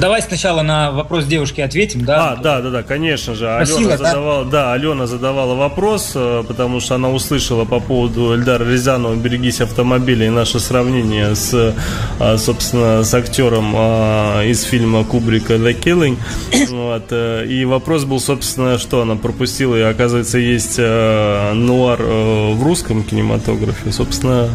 Давай 0.00 0.20
сначала 0.20 0.62
на 0.62 0.90
вопрос 0.90 1.24
девушки 1.24 1.60
ответим, 1.62 2.04
да? 2.04 2.32
А, 2.32 2.36
да, 2.36 2.60
да, 2.60 2.70
да, 2.70 2.82
конечно 2.82 3.34
же. 3.34 3.46
Просила, 3.46 3.78
Алена 3.78 3.96
задавала, 3.96 4.44
да? 4.44 4.50
да, 4.50 4.72
Алена 4.74 5.06
задавала 5.06 5.54
вопрос, 5.54 6.12
э, 6.14 6.44
потому 6.46 6.80
что 6.80 6.96
она 6.96 7.08
услышала 7.08 7.64
по 7.64 7.80
поводу 7.80 8.34
Эльдара 8.34 8.64
Рязанова 8.64 9.14
«Берегись 9.14 9.60
автомобиля» 9.60 10.26
и 10.26 10.28
наше 10.28 10.60
сравнение 10.60 11.34
с, 11.34 11.74
э, 12.18 12.36
собственно, 12.36 13.04
с 13.04 13.14
актером 13.14 13.74
э, 13.74 14.48
из 14.48 14.64
фильма 14.64 15.04
Кубрика 15.04 15.54
«The 15.54 15.80
Killing». 15.80 16.18
Вот, 16.76 17.12
и 17.12 17.64
вопрос 17.64 18.04
был, 18.04 18.20
собственно, 18.20 18.78
что 18.78 19.00
она 19.00 19.16
пропустила, 19.16 19.76
и 19.76 19.80
оказывается, 19.80 20.38
есть 20.38 20.78
нуар 20.78 22.02
в 22.02 22.62
русском 22.62 23.02
кинематографе. 23.02 23.92
Собственно, 23.92 24.50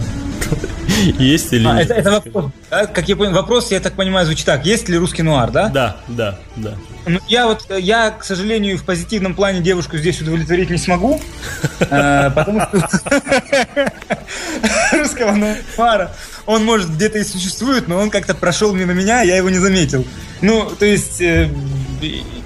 есть 1.19 1.53
или 1.53 1.67
а, 1.67 1.73
нет? 1.75 1.91
Это, 1.91 2.11
вопрос? 2.11 2.51
Как 2.69 3.07
я 3.07 3.15
понял, 3.15 3.33
вопрос, 3.33 3.71
я 3.71 3.79
так 3.79 3.93
понимаю, 3.93 4.25
звучит 4.25 4.45
так. 4.45 4.65
Есть 4.65 4.89
ли 4.89 4.97
русский 4.97 5.23
нуар, 5.23 5.51
да? 5.51 5.69
Да, 5.69 5.97
да, 6.07 6.37
да. 6.55 6.75
Ну, 7.05 7.19
я 7.27 7.47
вот, 7.47 7.65
я, 7.79 8.11
к 8.11 8.23
сожалению, 8.23 8.77
в 8.77 8.83
позитивном 8.83 9.33
плане 9.33 9.61
девушку 9.61 9.97
здесь 9.97 10.21
удовлетворить 10.21 10.69
не 10.69 10.77
смогу, 10.77 11.19
э, 11.79 12.29
потому 12.35 12.61
что 12.61 12.87
русского 14.97 15.31
нуара, 15.31 16.11
он, 16.45 16.63
может, 16.63 16.91
где-то 16.91 17.17
и 17.17 17.23
существует, 17.23 17.87
но 17.87 17.97
он 17.97 18.11
как-то 18.11 18.35
прошел 18.35 18.73
мимо 18.73 18.93
меня, 18.93 19.21
я 19.21 19.37
его 19.37 19.49
не 19.49 19.57
заметил. 19.57 20.05
Ну, 20.41 20.69
то 20.77 20.85
есть, 20.85 21.21
э, 21.21 21.49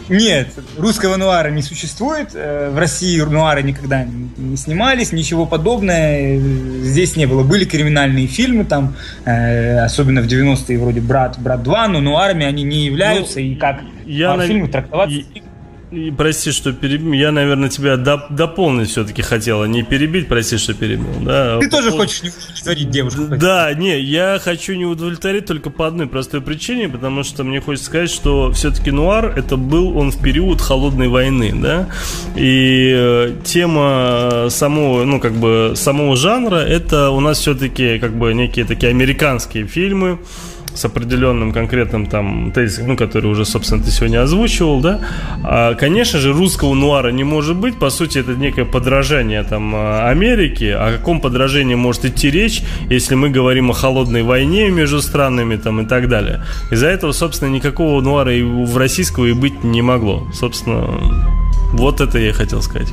нет, 0.09 0.47
русского 0.77 1.17
нуара 1.17 1.49
не 1.49 1.61
существует. 1.61 2.29
Э, 2.33 2.69
в 2.69 2.77
России 2.77 3.19
нуары 3.21 3.63
никогда 3.63 4.05
не 4.05 4.57
снимались, 4.57 5.11
ничего 5.11 5.45
подобного 5.45 6.37
здесь 6.81 7.15
не 7.15 7.25
было. 7.25 7.43
Были 7.43 7.65
криминальные 7.65 8.27
фильмы, 8.27 8.65
там, 8.65 8.95
э, 9.25 9.79
особенно 9.79 10.21
в 10.21 10.27
90-е, 10.27 10.77
вроде 10.77 11.01
«Брат», 11.01 11.39
«Брат 11.39 11.61
2», 11.61 11.87
но 11.87 12.01
нуарами 12.01 12.45
они 12.45 12.63
не 12.63 12.85
являются, 12.85 13.39
ну, 13.39 13.45
и 13.45 13.55
как 13.55 13.81
я 14.05 14.33
а, 14.33 14.37
на... 14.37 14.47
фильмы 14.47 14.67
трактоваться... 14.67 15.17
И 15.17 15.41
прости, 16.17 16.51
что 16.51 16.73
перебил. 16.73 17.13
Я, 17.13 17.31
наверное, 17.31 17.69
тебя 17.69 17.95
доп- 17.95 18.27
дополнить 18.29 18.89
все-таки 18.89 19.21
хотела. 19.21 19.65
Не 19.65 19.83
перебить, 19.83 20.27
прости, 20.27 20.57
что 20.57 20.73
перебил. 20.73 21.13
Да. 21.21 21.59
Ты 21.59 21.69
тоже 21.69 21.91
хочешь 21.91 22.23
не 22.23 22.29
удовлетворить 22.29 22.89
девушку? 22.89 23.21
Да, 23.29 23.73
не, 23.73 23.99
я 23.99 24.39
хочу 24.43 24.73
не 24.73 24.85
удовлетворить 24.85 25.45
только 25.45 25.69
по 25.69 25.87
одной 25.87 26.07
простой 26.07 26.41
причине, 26.41 26.89
потому 26.89 27.23
что 27.23 27.43
мне 27.43 27.61
хочется 27.61 27.87
сказать, 27.87 28.09
что 28.09 28.51
все-таки 28.51 28.91
нуар 28.91 29.33
это 29.35 29.57
был 29.57 29.97
он 29.97 30.11
в 30.11 30.21
период 30.21 30.61
холодной 30.61 31.07
войны, 31.07 31.53
да. 31.55 31.89
И 32.35 32.91
э, 32.95 33.35
тема 33.43 34.47
самого, 34.49 35.03
ну, 35.03 35.19
как 35.19 35.33
бы, 35.33 35.73
самого 35.75 36.15
жанра, 36.15 36.57
это 36.57 37.09
у 37.09 37.19
нас 37.19 37.39
все-таки 37.39 37.99
как 37.99 38.15
бы 38.17 38.33
некие 38.33 38.65
такие 38.65 38.89
американские 38.89 39.67
фильмы 39.67 40.19
с 40.75 40.85
определенным 40.85 41.51
конкретным 41.51 42.05
там 42.05 42.51
тезисом, 42.51 42.87
ну, 42.89 42.97
который 42.97 43.27
уже, 43.31 43.45
собственно, 43.45 43.83
ты 43.83 43.91
сегодня 43.91 44.21
озвучивал, 44.21 44.81
да, 44.81 44.99
а, 45.43 45.73
конечно 45.75 46.19
же, 46.19 46.33
русского 46.33 46.73
нуара 46.73 47.09
не 47.11 47.23
может 47.23 47.55
быть, 47.55 47.79
по 47.79 47.89
сути, 47.89 48.19
это 48.19 48.33
некое 48.33 48.65
подражание 48.65 49.43
там 49.43 49.73
а, 49.75 50.09
Америки, 50.09 50.65
о 50.65 50.97
каком 50.97 51.21
подражении 51.21 51.75
может 51.75 52.05
идти 52.05 52.29
речь, 52.29 52.61
если 52.89 53.15
мы 53.15 53.29
говорим 53.29 53.71
о 53.71 53.73
холодной 53.73 54.23
войне 54.23 54.69
между 54.69 55.01
странами 55.01 55.55
там 55.55 55.81
и 55.81 55.85
так 55.85 56.09
далее. 56.09 56.43
Из-за 56.71 56.87
этого, 56.87 57.11
собственно, 57.11 57.49
никакого 57.49 58.01
нуара 58.01 58.33
и 58.33 58.43
в 58.43 58.77
российского 58.77 59.25
и 59.25 59.33
быть 59.33 59.63
не 59.63 59.81
могло. 59.81 60.27
Собственно, 60.33 60.85
вот 61.73 62.01
это 62.01 62.19
я 62.19 62.29
и 62.29 62.31
хотел 62.31 62.61
сказать. 62.61 62.91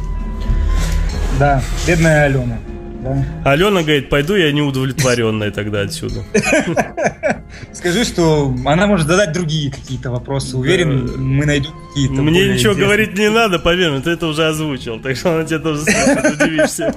Да, 1.39 1.62
бедная 1.87 2.24
Алена. 2.24 2.59
Да. 3.03 3.50
Алена 3.50 3.82
говорит, 3.82 4.09
пойду 4.09 4.36
я 4.36 4.53
неудовлетворенная 4.53 5.50
тогда 5.50 5.80
отсюда. 5.80 6.22
Скажи, 7.72 8.05
что 8.05 8.55
она 8.64 8.86
может 8.86 9.09
задать 9.09 9.32
другие 9.32 9.72
какие-то 9.72 10.11
вопросы. 10.11 10.57
Уверен, 10.57 11.20
мы 11.20 11.44
найдем 11.44 11.72
какие-то. 11.88 12.14
Мне 12.14 12.48
ничего 12.48 12.74
говорить 12.74 13.18
не 13.18 13.28
надо, 13.28 13.59
поверь, 13.59 14.00
ты 14.00 14.11
это 14.11 14.26
уже 14.26 14.46
озвучил, 14.46 15.00
так 15.00 15.16
что 15.16 15.34
она 15.34 15.44
тебе 15.44 15.59
тоже 15.59 15.82
удивишься. 15.82 16.94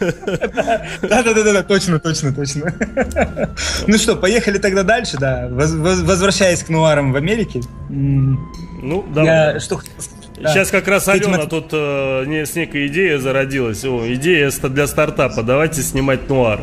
Да-да-да, 1.02 1.62
точно, 1.62 1.98
точно, 1.98 2.32
точно. 2.32 2.74
Ну 3.86 3.98
что, 3.98 4.16
поехали 4.16 4.58
тогда 4.58 4.82
дальше, 4.82 5.18
да. 5.18 5.48
Возвращаясь 5.50 6.62
к 6.62 6.68
нуарам 6.70 7.12
в 7.12 7.16
Америке. 7.16 7.60
Ну, 7.88 9.04
давай. 9.14 9.54
Я 9.54 9.60
что 9.60 9.76
хотел 9.76 9.94
Сейчас 10.48 10.70
как 10.70 10.88
раз 10.88 11.08
Алена 11.08 11.38
Этим... 11.38 11.48
тут 11.48 11.68
э, 11.72 12.24
не, 12.26 12.44
с 12.44 12.54
некой 12.54 12.88
идеей 12.88 13.18
зародилась. 13.18 13.84
О, 13.84 14.02
идея 14.14 14.50
для 14.50 14.86
стартапа. 14.86 15.42
Давайте 15.42 15.82
снимать 15.82 16.28
нуар. 16.28 16.60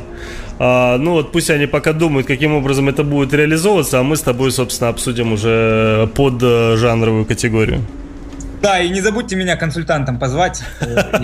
А, 0.59 0.97
ну 0.97 1.13
вот 1.13 1.31
пусть 1.31 1.49
они 1.49 1.65
пока 1.65 1.93
думают, 1.93 2.27
каким 2.27 2.53
образом 2.53 2.89
это 2.89 3.03
будет 3.03 3.33
реализовываться, 3.33 3.99
а 3.99 4.03
мы 4.03 4.17
с 4.17 4.21
тобой, 4.21 4.51
собственно, 4.51 4.89
обсудим 4.89 5.31
уже 5.31 6.09
под 6.15 6.43
э, 6.43 6.75
жанровую 6.77 7.25
категорию. 7.25 7.81
Да, 8.61 8.79
и 8.79 8.89
не 8.89 9.01
забудьте 9.01 9.35
меня 9.35 9.55
консультантом 9.55 10.19
позвать. 10.19 10.61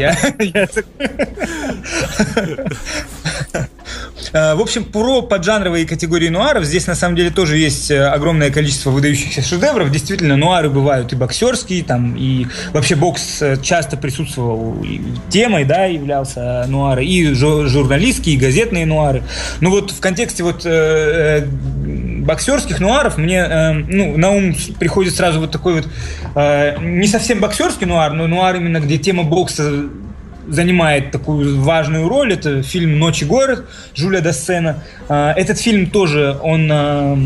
Э, 4.34 4.56
в 4.56 4.62
общем, 4.62 4.84
про 4.84 5.22
поджанровые 5.22 5.86
категории 5.86 6.30
нуаров 6.30 6.66
здесь 6.66 6.88
на 6.88 6.96
самом 6.96 7.16
деле 7.16 7.30
тоже 7.30 7.58
есть 7.58 7.92
э, 7.92 8.06
огромное 8.06 8.52
количество 8.52 8.90
выдающихся 8.90 9.42
шедевров. 9.42 9.92
Действительно, 9.92 10.36
нуары 10.36 10.70
бывают 10.70 11.14
и 11.14 11.16
боксерские, 11.16 11.84
там, 11.84 12.16
и 12.18 12.48
вообще 12.74 12.96
бокс 12.96 13.42
э, 13.42 13.58
часто 13.62 13.98
присутствовал 13.98 14.84
темой, 15.30 15.64
да, 15.64 15.86
являлся 15.86 16.66
нуары, 16.68 17.06
и 17.06 17.34
журналистские, 17.34 18.36
и 18.36 18.38
газетные 18.38 18.86
нуары. 18.86 19.24
Ну 19.62 19.70
вот 19.70 19.92
в 19.92 20.00
контексте 20.00 20.44
вот 20.44 20.66
боксерских 22.26 22.80
нуаров 22.80 23.18
мне 23.18 23.86
ну, 23.88 24.18
на 24.18 24.32
ум 24.32 24.56
приходит 24.80 25.16
сразу 25.16 25.40
вот 25.40 25.52
такой 25.52 25.82
вот 25.82 25.90
не 26.82 27.08
совсем 27.08 27.40
боксерский 27.40 27.86
нуар, 27.86 28.14
но 28.14 28.28
нуар 28.28 28.56
именно, 28.56 28.80
где 28.80 28.98
тема 28.98 29.24
бокса 29.24 29.86
занимает 30.48 31.12
такую 31.12 31.62
важную 31.62 32.08
роль. 32.08 32.34
Это 32.34 32.62
фильм 32.62 33.00
«Ночь 33.00 33.22
и 33.22 33.26
город» 33.26 33.66
Жюля 33.94 34.22
Дассена. 34.22 34.84
А, 35.08 35.34
этот 35.34 35.60
фильм 35.60 35.90
тоже, 35.90 36.38
он... 36.42 36.70
А, 36.72 37.18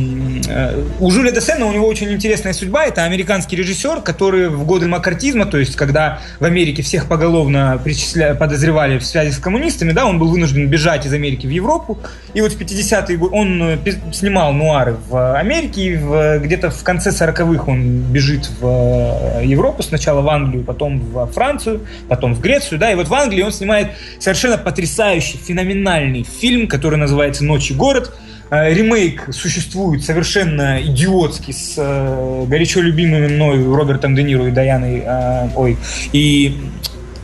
а, 0.49 0.85
у 0.99 1.11
Жюля 1.11 1.31
Дассена 1.31 1.65
у 1.65 1.71
него 1.71 1.87
очень 1.87 2.11
интересная 2.11 2.53
судьба. 2.53 2.85
Это 2.85 3.03
американский 3.03 3.55
режиссер, 3.55 4.01
который 4.01 4.49
в 4.49 4.65
годы 4.65 4.87
макартизма, 4.87 5.45
то 5.45 5.57
есть 5.57 5.75
когда 5.75 6.19
в 6.39 6.45
Америке 6.45 6.81
всех 6.81 7.07
поголовно 7.07 7.79
причисля... 7.83 8.35
подозревали 8.35 8.99
в 8.99 9.05
связи 9.05 9.31
с 9.31 9.37
коммунистами, 9.37 9.91
да, 9.91 10.05
он 10.05 10.19
был 10.19 10.29
вынужден 10.29 10.67
бежать 10.67 11.05
из 11.05 11.13
Америки 11.13 11.47
в 11.47 11.51
Европу. 11.51 11.97
И 12.33 12.41
вот 12.41 12.53
в 12.53 12.59
50-е 12.59 13.17
годы 13.17 13.35
он 13.35 13.63
э, 13.63 13.77
снимал 14.13 14.53
нуары 14.53 14.95
в 15.09 15.37
Америке, 15.37 15.81
и 15.81 15.95
в... 15.95 16.39
где-то 16.39 16.69
в 16.69 16.83
конце 16.83 17.09
40-х 17.09 17.63
он 17.67 18.01
бежит 18.11 18.49
в 18.59 19.41
э, 19.41 19.45
Европу, 19.45 19.83
сначала 19.83 20.21
в 20.21 20.29
Англию, 20.29 20.63
потом 20.63 20.99
во 21.11 21.27
Францию, 21.27 21.81
потом 22.07 22.33
в 22.33 22.41
Грецию, 22.41 22.79
да, 22.79 22.91
и 22.91 22.95
вот 22.95 23.08
в 23.09 23.13
Англии 23.13 23.41
он 23.41 23.51
снимает 23.51 23.91
совершенно 24.19 24.57
потрясающий, 24.57 25.37
феноменальный 25.37 26.23
фильм, 26.23 26.67
который 26.67 26.97
называется 26.97 27.43
«Ночь 27.43 27.71
и 27.71 27.73
город». 27.73 28.13
Э, 28.51 28.73
ремейк 28.73 29.27
существует 29.31 30.03
совершенно 30.03 30.81
идиотский 30.81 31.53
с 31.53 31.75
э, 31.77 32.45
горячо 32.47 32.81
любимыми 32.81 33.27
мной 33.27 33.63
Робертом 33.63 34.15
Де 34.15 34.23
Ниро 34.23 34.47
и 34.47 34.51
Даяной, 34.51 35.03
э, 35.05 35.49
ой, 35.55 35.77
и 36.13 36.57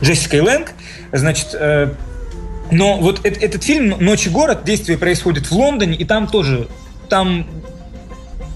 Джессикой 0.02 0.40
Лэнг. 0.40 0.72
Значит, 1.12 1.54
но 2.70 2.98
вот 2.98 3.24
этот, 3.24 3.42
этот 3.42 3.64
фильм 3.64 3.94
«Ночь 4.00 4.26
и 4.26 4.28
город», 4.30 4.64
действие 4.64 4.98
происходит 4.98 5.46
в 5.46 5.52
Лондоне, 5.52 5.96
и 5.96 6.04
там 6.04 6.26
тоже, 6.26 6.68
там 7.08 7.46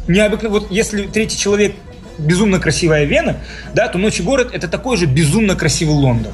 необыкновенно, 0.08 0.60
вот 0.60 0.70
если 0.70 1.06
третий 1.06 1.38
человек 1.38 1.74
безумно 2.18 2.58
красивая 2.58 3.04
Вена, 3.04 3.36
да, 3.72 3.88
то 3.88 3.98
«Ночь 3.98 4.20
и 4.20 4.22
город» 4.22 4.50
это 4.52 4.68
такой 4.68 4.96
же 4.96 5.06
безумно 5.06 5.54
красивый 5.54 5.94
Лондон. 5.94 6.32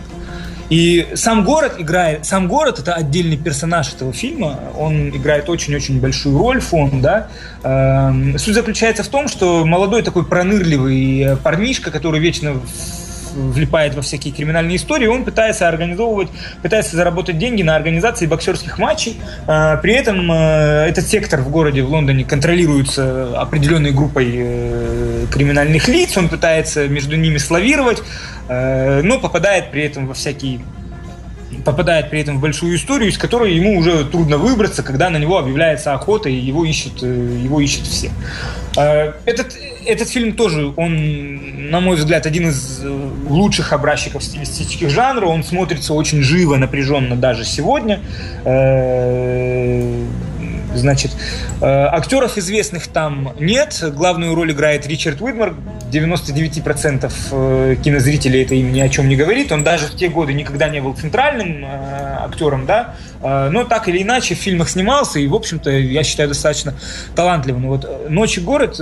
И 0.68 1.08
сам 1.14 1.44
город 1.44 1.74
играет, 1.78 2.26
сам 2.26 2.48
город 2.48 2.80
это 2.80 2.94
отдельный 2.94 3.36
персонаж 3.36 3.92
этого 3.94 4.12
фильма, 4.12 4.58
он 4.76 5.10
играет 5.10 5.48
очень-очень 5.48 6.00
большую 6.00 6.38
роль, 6.38 6.60
фон, 6.60 7.00
да. 7.00 7.28
Эм, 7.62 8.38
суть 8.38 8.54
заключается 8.54 9.02
в 9.02 9.08
том, 9.08 9.28
что 9.28 9.64
молодой 9.64 10.02
такой 10.02 10.24
пронырливый 10.24 11.36
парнишка, 11.42 11.90
который 11.90 12.20
вечно 12.20 12.60
влипает 13.36 13.94
во 13.94 14.02
всякие 14.02 14.34
криминальные 14.34 14.76
истории, 14.76 15.06
он 15.06 15.24
пытается 15.24 15.68
организовывать, 15.68 16.28
пытается 16.62 16.96
заработать 16.96 17.38
деньги 17.38 17.62
на 17.62 17.76
организации 17.76 18.26
боксерских 18.26 18.78
матчей. 18.78 19.20
Э, 19.46 19.76
при 19.82 19.94
этом 19.94 20.30
э, 20.32 20.86
этот 20.88 21.06
сектор 21.06 21.40
в 21.40 21.50
городе, 21.50 21.82
в 21.82 21.90
Лондоне, 21.90 22.24
контролируется 22.24 23.38
определенной 23.38 23.92
группой 23.92 24.32
э, 24.34 25.26
криминальных 25.32 25.88
лиц, 25.88 26.16
он 26.16 26.28
пытается 26.28 26.88
между 26.88 27.16
ними 27.16 27.38
славировать, 27.38 28.02
э, 28.48 29.02
но 29.02 29.20
попадает 29.20 29.70
при 29.70 29.82
этом 29.82 30.06
во 30.06 30.14
всякие 30.14 30.60
попадает 31.64 32.10
при 32.10 32.20
этом 32.20 32.38
в 32.38 32.40
большую 32.40 32.76
историю, 32.76 33.10
из 33.10 33.18
которой 33.18 33.54
ему 33.54 33.78
уже 33.78 34.04
трудно 34.04 34.38
выбраться, 34.38 34.82
когда 34.82 35.10
на 35.10 35.16
него 35.16 35.38
объявляется 35.38 35.92
охота, 35.94 36.28
и 36.28 36.34
его 36.34 36.64
ищут, 36.64 37.02
э, 37.02 37.06
его 37.06 37.60
ищут 37.60 37.86
все. 37.86 38.10
Э, 38.76 39.12
этот, 39.24 39.56
этот 39.86 40.08
фильм 40.08 40.34
тоже, 40.34 40.72
он, 40.76 41.70
на 41.70 41.80
мой 41.80 41.96
взгляд, 41.96 42.26
один 42.26 42.48
из 42.48 42.80
э, 42.82 43.10
лучших 43.28 43.72
образчиков 43.72 44.22
стилистических 44.22 44.90
жанров. 44.90 45.30
Он 45.30 45.44
смотрится 45.44 45.94
очень 45.94 46.22
живо, 46.22 46.56
напряженно 46.56 47.16
даже 47.16 47.44
сегодня. 47.44 48.00
Значит, 50.78 51.12
э, 51.60 51.64
актеров 51.66 52.38
известных 52.38 52.86
там 52.88 53.34
нет. 53.38 53.82
Главную 53.94 54.34
роль 54.34 54.52
играет 54.52 54.86
Ричард 54.86 55.20
Уидмар. 55.20 55.54
99% 55.90 57.12
э, 57.30 57.76
кинозрителей 57.82 58.42
это 58.42 58.54
им 58.54 58.72
ни 58.72 58.80
о 58.80 58.88
чем 58.88 59.08
не 59.08 59.16
говорит. 59.16 59.52
Он 59.52 59.64
даже 59.64 59.86
в 59.86 59.96
те 59.96 60.08
годы 60.08 60.32
никогда 60.32 60.68
не 60.68 60.80
был 60.80 60.94
центральным 60.94 61.64
э, 61.64 62.16
актером, 62.24 62.66
да. 62.66 62.94
Но 63.22 63.64
так 63.64 63.88
или 63.88 64.02
иначе 64.02 64.34
в 64.34 64.38
фильмах 64.38 64.68
снимался 64.68 65.18
и, 65.18 65.26
в 65.26 65.34
общем-то, 65.34 65.70
я 65.70 66.04
считаю, 66.04 66.28
достаточно 66.28 66.74
талантливым. 67.16 67.66
Вот 67.66 68.08
«Ночь 68.08 68.36
и 68.36 68.40
город», 68.40 68.78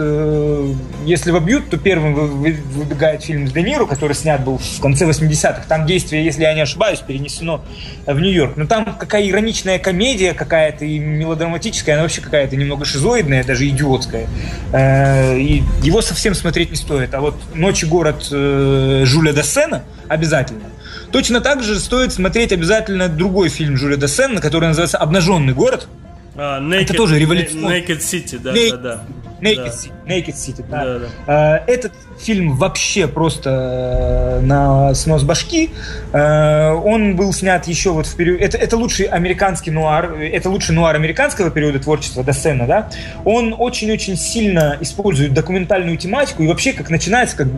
если 1.07 1.31
вобьют, 1.31 1.71
то 1.71 1.79
первым 1.79 2.15
выбегает 2.15 3.23
фильм 3.23 3.47
с 3.47 3.53
Де 3.53 3.63
Ниро, 3.63 3.87
который 3.87 4.15
снят 4.15 4.43
был 4.45 4.59
в 4.59 4.81
конце 4.81 5.07
80-х. 5.07 5.63
Там 5.69 5.87
действие, 5.87 6.25
если 6.25 6.43
я 6.43 6.53
не 6.53 6.61
ошибаюсь, 6.61 6.99
перенесено 6.99 7.65
в 8.07 8.21
Нью-Йорк. 8.21 8.57
Но 8.57 8.67
там 8.67 8.97
какая 8.99 9.27
ироничная 9.29 9.79
комедия 9.79 10.35
какая-то 10.35 10.85
и 10.85 10.99
мелодраматическая, 10.99 11.84
она 11.93 12.03
вообще 12.03 12.21
какая-то 12.21 12.57
немного 12.57 12.85
шизоидная, 12.85 13.45
даже 13.45 13.69
идиотская. 13.69 14.27
И 14.73 15.63
его 15.83 16.03
совсем 16.03 16.35
смотреть 16.35 16.71
не 16.71 16.77
стоит. 16.77 17.15
А 17.15 17.21
вот 17.21 17.35
«Ночь 17.55 17.83
и 17.83 17.87
город» 17.87 18.25
Жюля 18.25 19.33
Дассена 19.33 19.83
обязательно. 20.09 20.65
Точно 21.13 21.41
так 21.41 21.63
же 21.63 21.79
стоит 21.79 22.13
смотреть 22.13 22.53
обязательно 22.53 23.09
другой 23.09 23.49
фильм 23.49 23.77
Жюля 23.77 23.97
Десена, 23.97 24.41
который 24.41 24.67
называется 24.67 24.99
«Обнаженный 24.99 25.53
город». 25.53 25.87
А, 26.35 26.61
naked, 26.61 26.83
это 26.83 26.95
тоже 26.95 27.19
революционный. 27.21 27.81
Naked 27.81 28.01
City, 28.01 28.39
да, 28.41 28.53
Naked, 28.53 28.71
да, 28.71 28.77
да. 28.77 29.05
Naked, 29.45 29.57
да. 29.57 29.67
City, 29.67 29.93
Naked 30.07 30.35
City, 30.35 30.65
да. 30.69 30.85
да, 30.85 30.99
да. 30.99 31.07
А, 31.27 31.65
этот 31.67 31.93
фильм 32.19 32.57
вообще 32.57 33.07
просто 33.07 34.39
э, 34.41 34.41
на 34.41 34.95
снос 34.95 35.23
башки. 35.23 35.71
А, 36.13 36.75
он 36.75 37.17
был 37.17 37.33
снят 37.33 37.67
еще 37.67 37.91
вот 37.91 38.07
в 38.07 38.17
период... 38.17 38.41
Это, 38.41 38.57
это 38.57 38.77
лучший 38.77 39.07
американский 39.07 39.71
нуар, 39.71 40.15
это 40.15 40.49
лучший 40.49 40.75
нуар 40.75 40.95
американского 40.95 41.51
периода 41.51 41.79
творчества 41.79 42.25
Десена, 42.25 42.67
да. 42.67 42.91
Он 43.25 43.55
очень-очень 43.57 44.17
сильно 44.17 44.79
использует 44.81 45.35
документальную 45.35 45.97
тематику 45.99 46.43
и 46.43 46.47
вообще 46.47 46.73
как 46.73 46.89
начинается, 46.91 47.37
как 47.37 47.49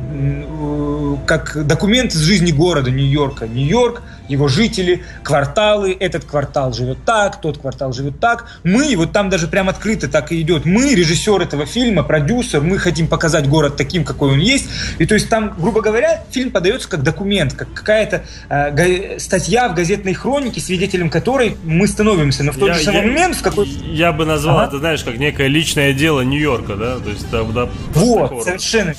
как 1.27 1.67
документ 1.67 2.13
из 2.13 2.21
жизни 2.21 2.53
города 2.53 2.91
Нью-Йорка. 2.91 3.47
Нью-Йорк, 3.47 4.03
его 4.29 4.49
жители, 4.49 5.05
кварталы, 5.23 5.97
этот 5.99 6.25
квартал 6.25 6.73
живет 6.73 6.99
так, 7.05 7.41
тот 7.41 7.59
квартал 7.59 7.93
живет 7.93 8.19
так. 8.21 8.47
Мы, 8.65 8.95
вот 8.97 9.13
там 9.13 9.31
даже 9.31 9.49
прям 9.49 9.69
открыто 9.69 10.09
так 10.09 10.33
и 10.33 10.41
идет, 10.41 10.65
мы, 10.65 10.95
режиссер 10.95 11.41
этого 11.41 11.67
фильма, 11.67 12.03
продюсер, 12.03 12.61
мы 12.61 12.79
хотим 12.79 13.09
показать 13.09 13.49
город 13.49 13.77
таким, 13.77 14.05
какой 14.05 14.33
он 14.33 14.39
есть. 14.39 14.69
И 14.99 15.07
то 15.07 15.15
есть 15.15 15.29
там, 15.29 15.55
грубо 15.59 15.81
говоря, 15.81 16.25
фильм 16.31 16.51
подается 16.51 16.89
как 16.89 17.03
документ, 17.03 17.55
как 17.55 17.73
какая-то 17.73 18.25
э, 18.49 19.19
статья 19.19 19.69
в 19.69 19.75
газетной 19.75 20.15
хронике, 20.15 20.61
свидетелем 20.61 21.11
которой 21.11 21.57
мы 21.65 21.87
становимся. 21.87 22.43
Но 22.43 22.53
в 22.53 22.57
тот 22.57 22.69
я, 22.69 22.75
же 22.75 22.85
самый 22.85 23.03
я, 23.03 23.07
момент, 23.07 23.37
в 23.37 23.43
какой... 23.43 23.67
Я 23.67 24.13
бы 24.13 24.25
назвал 24.25 24.59
ага. 24.59 24.69
это, 24.69 24.79
знаешь, 24.79 25.05
как 25.05 25.19
некое 25.19 25.49
личное 25.49 25.93
дело 25.93 26.23
Нью-Йорка, 26.23 26.75
да? 26.75 26.99
То 26.99 27.11
есть, 27.11 27.31
да, 27.31 27.43
да, 27.45 27.69
вот, 27.95 28.45
совершенно. 28.45 28.95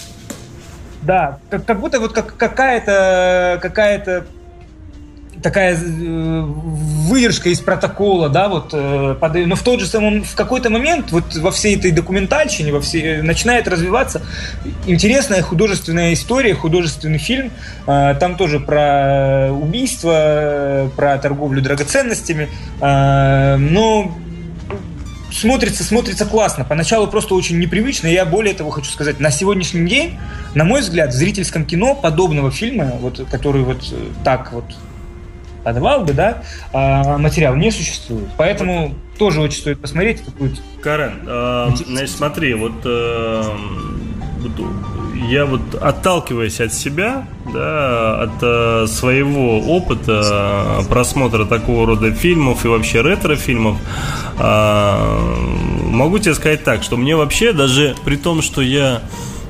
Да, 1.07 1.39
как, 1.49 1.65
как 1.65 1.79
будто 1.79 2.01
вот 2.01 2.11
как, 2.11 2.35
какая-то 2.35 3.59
какая-то 3.61 4.25
такая 5.41 5.77
э, 5.77 6.41
выдержка 6.41 7.47
из 7.47 7.61
протокола, 7.61 8.27
да, 8.27 8.49
вот, 8.49 8.71
э, 8.73 9.45
но 9.45 9.55
в 9.55 9.63
тот 9.63 9.79
же 9.79 9.85
самый, 9.85 10.21
в 10.21 10.35
какой-то 10.35 10.69
момент 10.69 11.11
вот 11.11 11.33
во 11.35 11.51
всей 11.51 11.77
этой 11.77 11.91
документальщине, 11.91 12.73
во 12.73 12.81
всей, 12.81 13.21
начинает 13.21 13.69
развиваться 13.69 14.21
интересная 14.85 15.41
художественная 15.41 16.11
история, 16.13 16.53
художественный 16.55 17.19
фильм, 17.19 17.51
э, 17.85 18.15
там 18.19 18.35
тоже 18.35 18.59
про 18.59 19.49
убийство, 19.53 20.91
про 20.97 21.17
торговлю 21.19 21.61
драгоценностями, 21.61 22.49
но 22.81 24.11
смотрится, 25.31 25.83
смотрится 25.83 26.25
классно. 26.25 26.65
Поначалу 26.65 27.07
просто 27.07 27.35
очень 27.35 27.59
непривычно. 27.59 28.07
Я 28.07 28.25
более 28.25 28.53
того 28.53 28.69
хочу 28.69 28.89
сказать, 28.89 29.19
на 29.19 29.31
сегодняшний 29.31 29.87
день, 29.87 30.17
на 30.55 30.63
мой 30.63 30.81
взгляд, 30.81 31.09
в 31.09 31.13
зрительском 31.13 31.65
кино 31.65 31.95
подобного 31.95 32.51
фильма, 32.51 32.91
вот, 32.99 33.25
который 33.29 33.63
вот 33.63 33.81
э, 33.91 33.95
так 34.23 34.53
вот 34.53 34.65
подавал 35.63 36.05
бы, 36.05 36.13
да, 36.13 36.43
а, 36.71 37.17
материал 37.17 37.55
не 37.55 37.71
существует. 37.71 38.29
Поэтому 38.37 38.95
тоже 39.17 39.41
очень 39.41 39.59
стоит 39.59 39.81
посмотреть. 39.81 40.21
Какую-то... 40.23 40.61
Карен, 40.81 41.23
э, 41.27 41.69
значит, 41.85 42.15
смотри, 42.15 42.53
вот 42.53 42.73
э, 42.85 43.43
я 45.29 45.45
вот 45.45 45.75
отталкиваясь 45.75 46.59
от 46.59 46.73
себя, 46.73 47.27
да, 47.53 48.23
от 48.23 48.41
э, 48.41 48.85
своего 48.87 49.59
опыта 49.59 50.83
просмотра 50.89 51.45
такого 51.45 51.87
рода 51.87 52.11
фильмов 52.11 52.65
и 52.65 52.67
вообще 52.67 53.01
ретро-фильмов, 53.01 53.77
э, 54.39 55.37
могу 55.91 56.19
тебе 56.19 56.35
сказать 56.35 56.63
так, 56.63 56.83
что 56.83 56.97
мне 56.97 57.15
вообще 57.15 57.53
даже 57.53 57.95
при 58.05 58.15
том, 58.15 58.41
что 58.41 58.61
я 58.61 59.01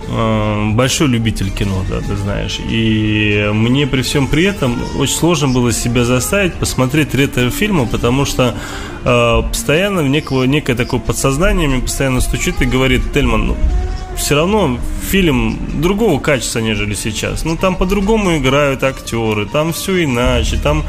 э, 0.07 0.69
большой 0.71 1.07
любитель 1.07 1.51
кино, 1.51 1.83
да, 1.89 1.99
ты 1.99 2.15
знаешь, 2.15 2.59
и 2.59 3.49
мне 3.53 3.87
при 3.87 4.01
всем 4.01 4.27
при 4.27 4.45
этом 4.45 4.77
очень 4.97 5.15
сложно 5.15 5.49
было 5.49 5.71
себя 5.71 6.05
заставить 6.05 6.53
посмотреть 6.53 7.13
ретро-фильмы, 7.13 7.87
потому 7.87 8.25
что 8.25 8.55
э, 9.03 9.41
постоянно 9.49 10.01
в 10.01 10.07
некое 10.07 10.75
такое 10.75 10.99
подсознание 10.99 11.67
мне 11.67 11.81
постоянно 11.81 12.21
стучит 12.21 12.61
и 12.61 12.65
говорит, 12.65 13.13
Тельман, 13.13 13.47
ну, 13.47 13.57
все 14.17 14.35
равно 14.35 14.77
фильм 15.09 15.57
другого 15.81 16.19
качества, 16.19 16.59
нежели 16.59 16.93
сейчас. 16.95 17.45
Ну, 17.45 17.55
там 17.55 17.75
по-другому 17.75 18.37
играют 18.37 18.83
актеры, 18.83 19.45
там 19.45 19.71
все 19.71 20.03
иначе, 20.03 20.57
там 20.57 20.83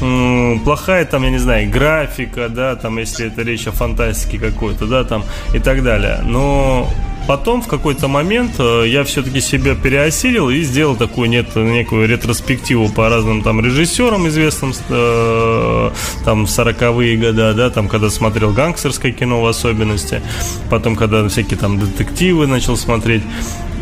м- 0.00 0.60
плохая, 0.60 1.04
там, 1.04 1.22
я 1.24 1.30
не 1.30 1.38
знаю, 1.38 1.70
графика, 1.70 2.48
да, 2.48 2.74
там, 2.76 2.98
если 2.98 3.26
это 3.26 3.42
речь 3.42 3.66
о 3.66 3.72
фантастике 3.72 4.38
какой-то, 4.38 4.86
да, 4.86 5.04
там, 5.04 5.24
и 5.54 5.58
так 5.58 5.82
далее. 5.82 6.20
Но 6.24 6.88
потом 7.26 7.62
в 7.62 7.68
какой-то 7.68 8.08
момент 8.08 8.52
э, 8.58 8.84
я 8.88 9.04
все-таки 9.04 9.40
себя 9.40 9.74
переосилил 9.74 10.50
и 10.50 10.62
сделал 10.62 10.96
такую 10.96 11.28
нет, 11.28 11.54
некую 11.56 12.08
ретроспективу 12.08 12.88
по 12.88 13.08
разным 13.08 13.42
там 13.42 13.64
режиссерам 13.64 14.28
известным 14.28 14.72
э, 14.88 15.90
там 16.24 16.44
40-е 16.44 17.16
годы, 17.16 17.54
да, 17.54 17.70
там 17.70 17.88
когда 17.88 18.10
смотрел 18.10 18.52
гангстерское 18.52 19.12
кино 19.12 19.42
в 19.42 19.46
особенности, 19.46 20.22
потом 20.68 20.96
когда 20.96 21.28
всякие 21.28 21.58
там 21.58 21.78
детективы 21.78 22.46
начал 22.46 22.76
смотреть. 22.76 23.22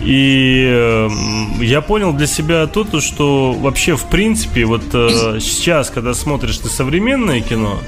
И 0.02 0.64
э, 0.70 1.08
я 1.60 1.80
понял 1.80 2.12
для 2.12 2.26
себя 2.26 2.66
то, 2.66 2.84
что 3.00 3.52
вообще 3.52 3.96
в 3.96 4.04
принципе 4.04 4.64
вот 4.64 4.84
э, 4.92 5.38
сейчас, 5.40 5.90
когда 5.90 6.14
смотришь 6.14 6.58
ты 6.58 6.68
современное 6.68 7.40
кино, 7.40 7.80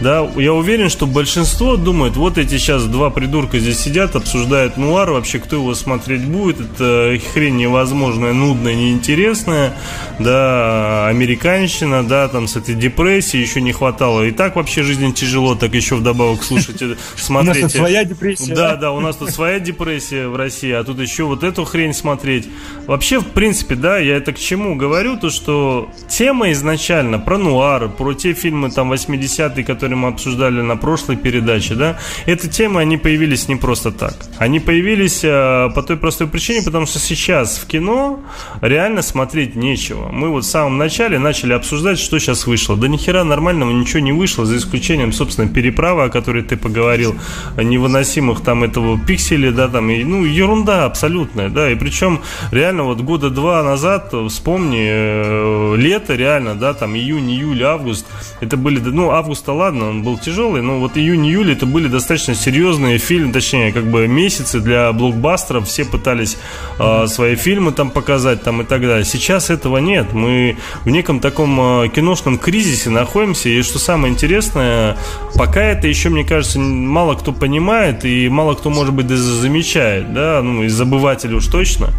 да, 0.00 0.28
я 0.36 0.52
уверен, 0.52 0.88
что 0.90 1.06
большинство 1.06 1.76
думает, 1.76 2.16
вот 2.16 2.38
эти 2.38 2.58
сейчас 2.58 2.84
два 2.84 3.10
придурка 3.10 3.58
здесь 3.58 3.78
сидят, 3.78 4.14
обсуждают 4.14 4.76
нуар, 4.76 5.10
вообще 5.10 5.38
кто 5.38 5.56
его 5.56 5.74
смотреть 5.74 6.24
будет, 6.24 6.60
это 6.60 7.18
хрень 7.32 7.56
невозможная, 7.56 8.32
нудная, 8.32 8.74
неинтересная, 8.74 9.74
да, 10.18 11.08
американщина, 11.08 12.06
да, 12.06 12.28
там 12.28 12.46
с 12.46 12.56
этой 12.56 12.74
депрессией 12.74 13.42
еще 13.42 13.60
не 13.60 13.72
хватало. 13.72 14.22
И 14.22 14.30
так 14.30 14.56
вообще 14.56 14.82
жизнь 14.82 15.12
тяжело, 15.14 15.54
так 15.54 15.74
еще 15.74 15.96
вдобавок 15.96 16.42
слушайте, 16.42 16.96
смотрите. 17.16 17.58
У 17.58 17.62
нас 17.62 17.72
тут 17.72 17.80
своя 17.80 18.04
депрессия. 18.04 18.54
Да, 18.54 18.76
да, 18.76 18.92
у 18.92 19.00
нас 19.00 19.16
тут 19.16 19.30
своя 19.30 19.58
депрессия 19.58 20.28
в 20.28 20.36
России, 20.36 20.70
а 20.70 20.84
тут 20.84 21.00
еще 21.00 21.24
вот 21.24 21.42
эту 21.42 21.64
хрень 21.64 21.94
смотреть. 21.94 22.48
Вообще, 22.86 23.18
в 23.20 23.26
принципе, 23.26 23.74
да, 23.74 23.98
я 23.98 24.16
это 24.16 24.32
к 24.32 24.38
чему 24.38 24.76
говорю, 24.76 25.16
то 25.16 25.30
что 25.30 25.90
тема 26.08 26.52
изначально 26.52 27.18
про 27.18 27.38
нуар, 27.38 27.88
про 27.88 28.14
те 28.14 28.32
фильмы 28.32 28.70
там 28.70 28.92
80-е, 28.92 29.64
которые 29.64 29.87
которые 29.88 30.02
мы 30.02 30.08
обсуждали 30.08 30.60
на 30.60 30.76
прошлой 30.76 31.16
передаче, 31.16 31.74
да, 31.74 31.98
эти 32.26 32.46
темы, 32.46 32.82
они 32.82 32.98
появились 32.98 33.48
не 33.48 33.56
просто 33.56 33.90
так. 33.90 34.14
Они 34.36 34.60
появились 34.60 35.20
э, 35.24 35.70
по 35.74 35.82
той 35.82 35.96
простой 35.96 36.26
причине, 36.26 36.62
потому 36.62 36.84
что 36.84 36.98
сейчас 36.98 37.56
в 37.56 37.66
кино 37.66 38.20
реально 38.60 39.00
смотреть 39.00 39.56
нечего. 39.56 40.10
Мы 40.12 40.28
вот 40.28 40.44
в 40.44 40.46
самом 40.46 40.76
начале 40.76 41.18
начали 41.18 41.54
обсуждать, 41.54 41.98
что 41.98 42.18
сейчас 42.18 42.46
вышло. 42.46 42.76
Да 42.76 42.86
нихера 42.86 43.24
нормального 43.24 43.70
ничего 43.70 44.00
не 44.00 44.12
вышло, 44.12 44.44
за 44.44 44.58
исключением, 44.58 45.12
собственно, 45.12 45.48
переправы, 45.48 46.04
о 46.04 46.08
которой 46.10 46.42
ты 46.42 46.58
поговорил, 46.58 47.14
невыносимых 47.56 48.42
там 48.42 48.64
этого 48.64 48.98
пикселя, 48.98 49.52
да, 49.52 49.68
там, 49.68 49.88
и, 49.88 50.04
ну, 50.04 50.24
ерунда 50.26 50.84
абсолютная, 50.84 51.48
да, 51.48 51.70
и 51.70 51.76
причем 51.76 52.20
реально 52.52 52.82
вот 52.82 53.00
года 53.00 53.30
два 53.30 53.62
назад, 53.62 54.12
вспомни, 54.28 54.86
э, 54.86 55.76
лето 55.76 56.14
реально, 56.14 56.54
да, 56.54 56.74
там, 56.74 56.94
июнь, 56.94 57.30
июль, 57.30 57.62
август, 57.62 58.06
это 58.40 58.58
были, 58.58 58.80
ну, 58.80 59.10
августа, 59.10 59.52
ладно, 59.52 59.77
он 59.86 60.02
был 60.02 60.18
тяжелый, 60.18 60.62
но 60.62 60.78
вот 60.78 60.96
июнь, 60.96 61.26
июль 61.26 61.52
это 61.52 61.66
были 61.66 61.88
достаточно 61.88 62.34
серьезные 62.34 62.98
фильмы, 62.98 63.32
точнее, 63.32 63.72
как 63.72 63.84
бы 63.84 64.08
месяцы 64.08 64.60
для 64.60 64.92
блокбастеров, 64.92 65.68
все 65.68 65.84
пытались 65.84 66.36
э, 66.78 67.06
свои 67.06 67.36
фильмы 67.36 67.72
там 67.72 67.90
показать, 67.90 68.42
там 68.42 68.62
и 68.62 68.64
так 68.64 68.80
далее. 68.82 69.04
Сейчас 69.04 69.50
этого 69.50 69.78
нет, 69.78 70.12
мы 70.12 70.56
в 70.84 70.88
неком 70.88 71.20
таком 71.20 71.84
э, 71.84 71.88
киношном 71.88 72.38
кризисе 72.38 72.90
находимся, 72.90 73.48
и 73.48 73.62
что 73.62 73.78
самое 73.78 74.12
интересное, 74.12 74.96
пока 75.34 75.62
это 75.62 75.88
еще, 75.88 76.08
мне 76.08 76.24
кажется, 76.24 76.58
мало 76.58 77.14
кто 77.14 77.32
понимает, 77.32 78.04
и 78.04 78.28
мало 78.28 78.54
кто, 78.54 78.70
может 78.70 78.94
быть, 78.94 79.06
даже 79.06 79.22
замечает, 79.22 80.12
да, 80.12 80.42
ну, 80.42 80.64
из 80.64 80.72
забывателей 80.72 81.34
уж 81.34 81.46
точно. 81.46 81.92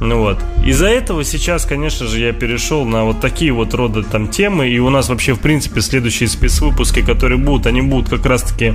Ну 0.00 0.18
вот. 0.18 0.38
Из-за 0.64 0.88
этого 0.88 1.24
сейчас, 1.24 1.64
конечно 1.64 2.06
же, 2.06 2.20
я 2.20 2.32
перешел 2.32 2.84
на 2.84 3.04
вот 3.04 3.20
такие 3.20 3.52
вот 3.52 3.72
рода 3.72 4.02
там 4.02 4.28
темы, 4.28 4.68
и 4.68 4.78
у 4.78 4.90
нас 4.90 5.08
вообще, 5.08 5.34
в 5.34 5.40
принципе, 5.40 5.80
следующие 5.80 6.28
спецвыпуски, 6.28 7.00
которые 7.00 7.15
будут, 7.36 7.66
они 7.66 7.82
будут 7.82 8.08
как 8.08 8.24
раз-таки 8.26 8.74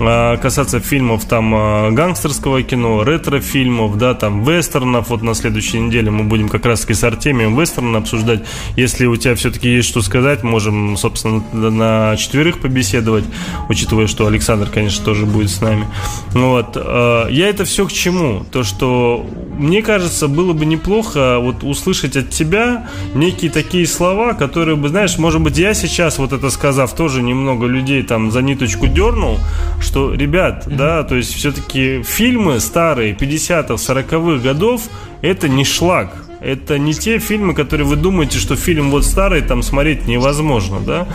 э, 0.00 0.36
касаться 0.36 0.80
фильмов 0.80 1.24
там 1.24 1.54
э, 1.54 1.90
гангстерского 1.92 2.62
кино, 2.62 3.02
ретро-фильмов, 3.04 3.98
да, 3.98 4.14
там 4.14 4.44
вестернов. 4.44 5.10
Вот 5.10 5.22
на 5.22 5.34
следующей 5.34 5.80
неделе 5.80 6.10
мы 6.10 6.24
будем 6.24 6.48
как 6.48 6.66
раз-таки 6.66 6.94
с 6.94 7.04
Артемием 7.04 7.58
вестерн 7.58 7.96
обсуждать. 7.96 8.44
Если 8.76 9.06
у 9.06 9.16
тебя 9.16 9.34
все-таки 9.34 9.68
есть 9.68 9.88
что 9.88 10.02
сказать, 10.02 10.42
можем, 10.42 10.96
собственно, 10.96 11.42
на 11.52 12.16
четверых 12.16 12.60
побеседовать, 12.60 13.24
учитывая, 13.68 14.06
что 14.06 14.26
Александр, 14.26 14.68
конечно, 14.72 15.04
тоже 15.04 15.26
будет 15.26 15.50
с 15.50 15.60
нами. 15.60 15.86
Ну 16.34 16.50
вот. 16.50 16.76
Э, 16.76 17.26
я 17.30 17.48
это 17.48 17.64
все 17.64 17.86
к 17.86 17.92
чему? 17.92 18.44
То, 18.50 18.62
что 18.62 19.26
мне 19.56 19.82
кажется, 19.82 20.28
было 20.28 20.52
бы 20.52 20.64
неплохо 20.64 21.38
вот 21.38 21.62
услышать 21.62 22.16
от 22.16 22.30
тебя 22.30 22.88
некие 23.14 23.50
такие 23.50 23.86
слова, 23.86 24.34
которые 24.34 24.76
бы, 24.76 24.88
знаешь, 24.88 25.18
может 25.18 25.40
быть, 25.40 25.58
я 25.58 25.74
сейчас 25.74 26.18
вот 26.18 26.32
это 26.32 26.50
сказав, 26.50 26.94
тоже 26.94 27.22
немного 27.22 27.66
людей 27.66 27.81
там 28.02 28.30
за 28.30 28.42
ниточку 28.42 28.86
дернул, 28.86 29.38
что, 29.80 30.14
ребят, 30.14 30.66
mm-hmm. 30.66 30.76
да, 30.76 31.02
то 31.02 31.16
есть 31.16 31.34
все-таки 31.34 32.02
фильмы 32.02 32.60
старые, 32.60 33.14
50-х, 33.14 33.74
40-х 33.74 34.42
годов, 34.42 34.82
это 35.22 35.48
не 35.48 35.64
шлак. 35.64 36.16
Это 36.40 36.76
не 36.76 36.92
те 36.92 37.20
фильмы, 37.20 37.54
которые 37.54 37.86
вы 37.86 37.94
думаете, 37.94 38.38
что 38.38 38.56
фильм 38.56 38.90
вот 38.90 39.04
старый, 39.04 39.42
там 39.42 39.62
смотреть 39.62 40.08
невозможно, 40.08 40.80
да? 40.80 41.06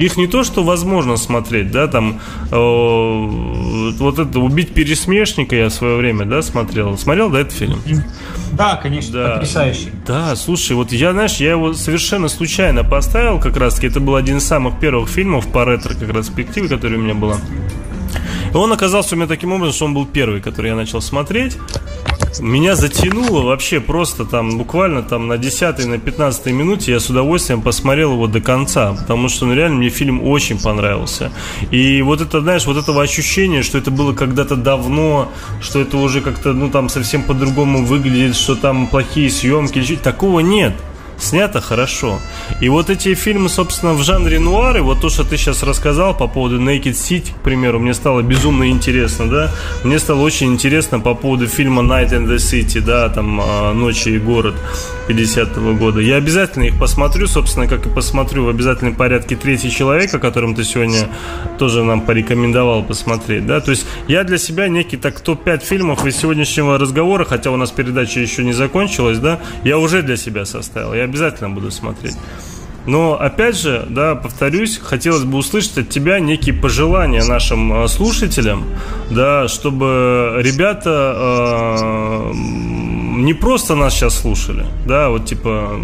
Их 0.00 0.16
не 0.16 0.26
то, 0.26 0.42
что 0.42 0.64
возможно 0.64 1.16
смотреть, 1.16 1.70
да, 1.70 1.86
там 1.86 2.20
э, 2.50 2.56
вот 2.56 4.18
это 4.18 4.40
«Убить 4.40 4.74
пересмешника» 4.74 5.54
я 5.54 5.68
в 5.68 5.72
свое 5.72 5.96
время, 5.96 6.24
да, 6.24 6.42
смотрел. 6.42 6.98
Смотрел, 6.98 7.30
да, 7.30 7.40
этот 7.40 7.52
фильм? 7.52 7.78
Да, 8.52 8.76
конечно, 8.76 9.12
да. 9.12 9.34
потрясающий. 9.34 9.90
Да, 10.06 10.34
слушай, 10.34 10.72
вот 10.72 10.90
я, 10.92 11.12
знаешь, 11.12 11.36
я 11.36 11.52
его 11.52 11.72
совершенно 11.72 12.28
случайно 12.28 12.82
поставил 12.82 13.38
как 13.38 13.56
раз-таки. 13.56 13.86
Это 13.86 14.00
был 14.00 14.16
один 14.16 14.38
из 14.38 14.44
самых 14.44 14.80
первых 14.80 15.08
фильмов 15.08 15.46
по 15.46 15.64
ретро 15.64 15.94
как 15.94 16.10
раз 16.12 16.30
перспективе, 16.40 16.68
которая 16.68 16.98
у 16.98 17.02
меня 17.02 17.14
была. 17.14 17.36
И 18.52 18.56
он 18.56 18.72
оказался 18.72 19.14
у 19.14 19.18
меня 19.18 19.28
таким 19.28 19.52
образом, 19.52 19.74
что 19.74 19.84
он 19.86 19.94
был 19.94 20.06
первый, 20.06 20.40
который 20.40 20.68
я 20.68 20.76
начал 20.76 21.00
смотреть. 21.00 21.56
Меня 22.38 22.76
затянуло 22.76 23.42
вообще 23.42 23.80
просто 23.80 24.24
там 24.24 24.56
буквально 24.56 25.02
там 25.02 25.26
на 25.26 25.36
10 25.36 25.86
на 25.86 25.98
15 25.98 26.46
минуте 26.46 26.92
я 26.92 27.00
с 27.00 27.10
удовольствием 27.10 27.60
посмотрел 27.60 28.12
его 28.12 28.26
до 28.28 28.40
конца, 28.40 28.92
потому 28.92 29.28
что 29.28 29.46
ну, 29.46 29.54
реально 29.54 29.78
мне 29.78 29.88
фильм 29.88 30.22
очень 30.22 30.60
понравился. 30.60 31.32
И 31.70 32.02
вот 32.02 32.20
это, 32.20 32.40
знаешь, 32.40 32.66
вот 32.66 32.76
этого 32.76 33.02
ощущения, 33.02 33.62
что 33.62 33.78
это 33.78 33.90
было 33.90 34.12
когда-то 34.12 34.56
давно, 34.56 35.30
что 35.60 35.80
это 35.80 35.96
уже 35.96 36.20
как-то, 36.20 36.52
ну 36.52 36.70
там 36.70 36.88
совсем 36.88 37.22
по-другому 37.24 37.84
выглядит, 37.84 38.36
что 38.36 38.54
там 38.54 38.86
плохие 38.86 39.30
съемки, 39.30 39.96
такого 39.96 40.40
нет 40.40 40.74
снято 41.22 41.60
хорошо. 41.60 42.20
И 42.60 42.68
вот 42.68 42.90
эти 42.90 43.14
фильмы, 43.14 43.48
собственно, 43.48 43.94
в 43.94 44.02
жанре 44.02 44.38
нуар, 44.38 44.76
и 44.76 44.80
вот 44.80 45.00
то, 45.00 45.08
что 45.08 45.24
ты 45.24 45.36
сейчас 45.36 45.62
рассказал 45.62 46.16
по 46.16 46.26
поводу 46.26 46.60
Naked 46.60 46.92
City, 46.92 47.32
к 47.32 47.42
примеру, 47.42 47.78
мне 47.78 47.94
стало 47.94 48.22
безумно 48.22 48.70
интересно, 48.70 49.28
да, 49.28 49.50
мне 49.84 49.98
стало 49.98 50.20
очень 50.20 50.52
интересно 50.52 51.00
по 51.00 51.14
поводу 51.14 51.46
фильма 51.46 51.82
Night 51.82 52.10
in 52.10 52.26
the 52.26 52.36
City, 52.36 52.80
да, 52.80 53.08
там 53.08 53.40
а, 53.40 53.72
«Ночи 53.72 54.10
и 54.10 54.18
город» 54.18 54.54
50-го 55.08 55.74
года. 55.74 56.00
Я 56.00 56.16
обязательно 56.16 56.64
их 56.64 56.78
посмотрю, 56.78 57.26
собственно, 57.26 57.66
как 57.66 57.86
и 57.86 57.88
посмотрю 57.88 58.44
в 58.44 58.48
обязательном 58.48 58.94
порядке 58.94 59.36
«Третий 59.36 59.70
человек», 59.70 60.12
о 60.14 60.18
котором 60.18 60.54
ты 60.54 60.64
сегодня 60.64 61.08
тоже 61.58 61.84
нам 61.84 62.00
порекомендовал 62.02 62.82
посмотреть, 62.82 63.46
да, 63.46 63.60
то 63.60 63.70
есть 63.70 63.86
я 64.08 64.24
для 64.24 64.38
себя 64.38 64.68
некий 64.68 64.96
так 64.96 65.20
топ-5 65.20 65.64
фильмов 65.64 66.06
из 66.06 66.16
сегодняшнего 66.16 66.78
разговора, 66.78 67.24
хотя 67.24 67.50
у 67.50 67.56
нас 67.56 67.70
передача 67.70 68.20
еще 68.20 68.44
не 68.44 68.52
закончилась, 68.52 69.18
да, 69.18 69.40
я 69.64 69.78
уже 69.78 70.02
для 70.02 70.16
себя 70.16 70.44
составил. 70.44 70.94
Я 70.94 71.06
обязательно 71.10 71.50
буду 71.50 71.70
смотреть. 71.70 72.16
Но 72.86 73.20
опять 73.20 73.56
же, 73.56 73.86
да, 73.90 74.14
повторюсь, 74.14 74.78
хотелось 74.78 75.24
бы 75.24 75.38
услышать 75.38 75.78
от 75.78 75.88
тебя 75.90 76.18
некие 76.18 76.54
пожелания 76.54 77.22
нашим 77.22 77.84
э, 77.84 77.88
слушателям, 77.88 78.64
да, 79.10 79.48
чтобы 79.48 80.36
ребята 80.38 81.14
э, 81.14 82.32
не 82.34 83.34
просто 83.34 83.74
нас 83.74 83.94
сейчас 83.94 84.18
слушали, 84.18 84.64
да, 84.86 85.10
вот 85.10 85.26
типа, 85.26 85.78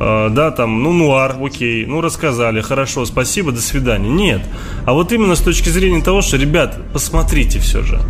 э, 0.00 0.28
да, 0.30 0.50
там, 0.50 0.82
ну, 0.82 0.92
нуар, 0.92 1.36
окей, 1.42 1.84
ну, 1.84 2.00
рассказали, 2.00 2.62
хорошо, 2.62 3.04
спасибо, 3.04 3.52
до 3.52 3.60
свидания. 3.60 4.08
Нет. 4.08 4.40
А 4.86 4.94
вот 4.94 5.12
именно 5.12 5.34
с 5.34 5.40
точки 5.40 5.68
зрения 5.68 6.02
того, 6.02 6.22
что, 6.22 6.38
ребят, 6.38 6.78
посмотрите 6.92 7.58
все 7.58 7.82
же. 7.82 8.00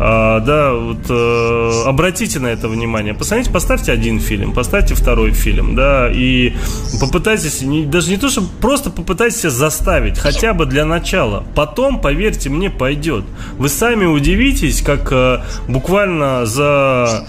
А, 0.00 0.40
да, 0.40 0.72
вот 0.74 1.06
э, 1.08 1.82
обратите 1.86 2.40
на 2.40 2.48
это 2.48 2.68
внимание. 2.68 3.14
Посмотрите, 3.14 3.50
поставьте 3.50 3.92
один 3.92 4.18
фильм, 4.18 4.52
поставьте 4.52 4.94
второй 4.94 5.32
фильм, 5.32 5.74
да, 5.76 6.10
и 6.12 6.54
попытайтесь, 7.00 7.62
не, 7.62 7.84
даже 7.84 8.10
не 8.10 8.16
то, 8.16 8.28
что 8.28 8.42
просто 8.60 8.90
попытайтесь 8.90 9.42
заставить, 9.42 10.18
хотя 10.18 10.52
бы 10.52 10.66
для 10.66 10.84
начала. 10.84 11.44
Потом, 11.54 12.00
поверьте 12.00 12.50
мне, 12.50 12.70
пойдет. 12.70 13.24
Вы 13.56 13.68
сами 13.68 14.04
удивитесь, 14.04 14.82
как 14.82 15.12
э, 15.12 15.42
буквально 15.68 16.44
за 16.44 17.26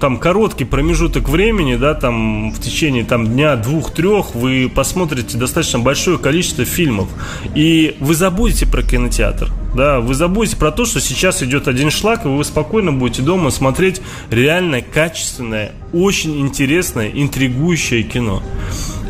там 0.00 0.18
короткий 0.18 0.64
промежуток 0.64 1.28
времени, 1.28 1.76
да, 1.76 1.94
там 1.94 2.52
в 2.52 2.60
течение 2.60 3.04
там 3.04 3.26
дня 3.26 3.56
двух-трех 3.56 4.34
вы 4.34 4.70
посмотрите 4.72 5.36
достаточно 5.36 5.80
большое 5.80 6.18
количество 6.18 6.64
фильмов, 6.64 7.08
и 7.54 7.96
вы 8.00 8.14
забудете 8.14 8.66
про 8.66 8.82
кинотеатр. 8.82 9.50
Да, 9.74 10.00
вы 10.00 10.14
забудете 10.14 10.56
про 10.56 10.72
то, 10.72 10.84
что 10.84 11.00
сейчас 11.00 11.42
идет 11.42 11.68
один 11.68 11.90
шлак, 11.90 12.24
и 12.24 12.28
вы 12.28 12.44
спокойно 12.44 12.92
будете 12.92 13.22
дома 13.22 13.50
смотреть 13.50 14.00
реально 14.30 14.82
качественное, 14.82 15.72
очень 15.92 16.40
интересное, 16.40 17.08
интригующее 17.08 18.02
кино. 18.02 18.42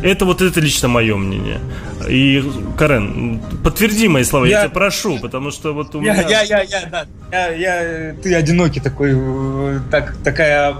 Это 0.03 0.25
вот 0.25 0.41
это 0.41 0.59
лично 0.59 0.87
мое 0.87 1.15
мнение. 1.15 1.59
И, 2.09 2.43
Карен, 2.77 3.39
подтверди 3.63 4.07
мои 4.07 4.23
слова, 4.23 4.45
я, 4.45 4.61
я 4.61 4.65
тебя 4.65 4.73
прошу, 4.73 5.19
потому 5.19 5.51
что 5.51 5.73
вот 5.73 5.93
у 5.95 6.01
я, 6.01 6.13
меня... 6.13 6.27
Я, 6.27 6.41
я, 6.41 6.61
я, 6.61 6.85
да, 6.89 7.05
я, 7.31 7.49
я, 7.49 8.13
ты 8.15 8.33
одинокий 8.33 8.79
такой, 8.79 9.15
так, 9.91 10.15
такая 10.23 10.75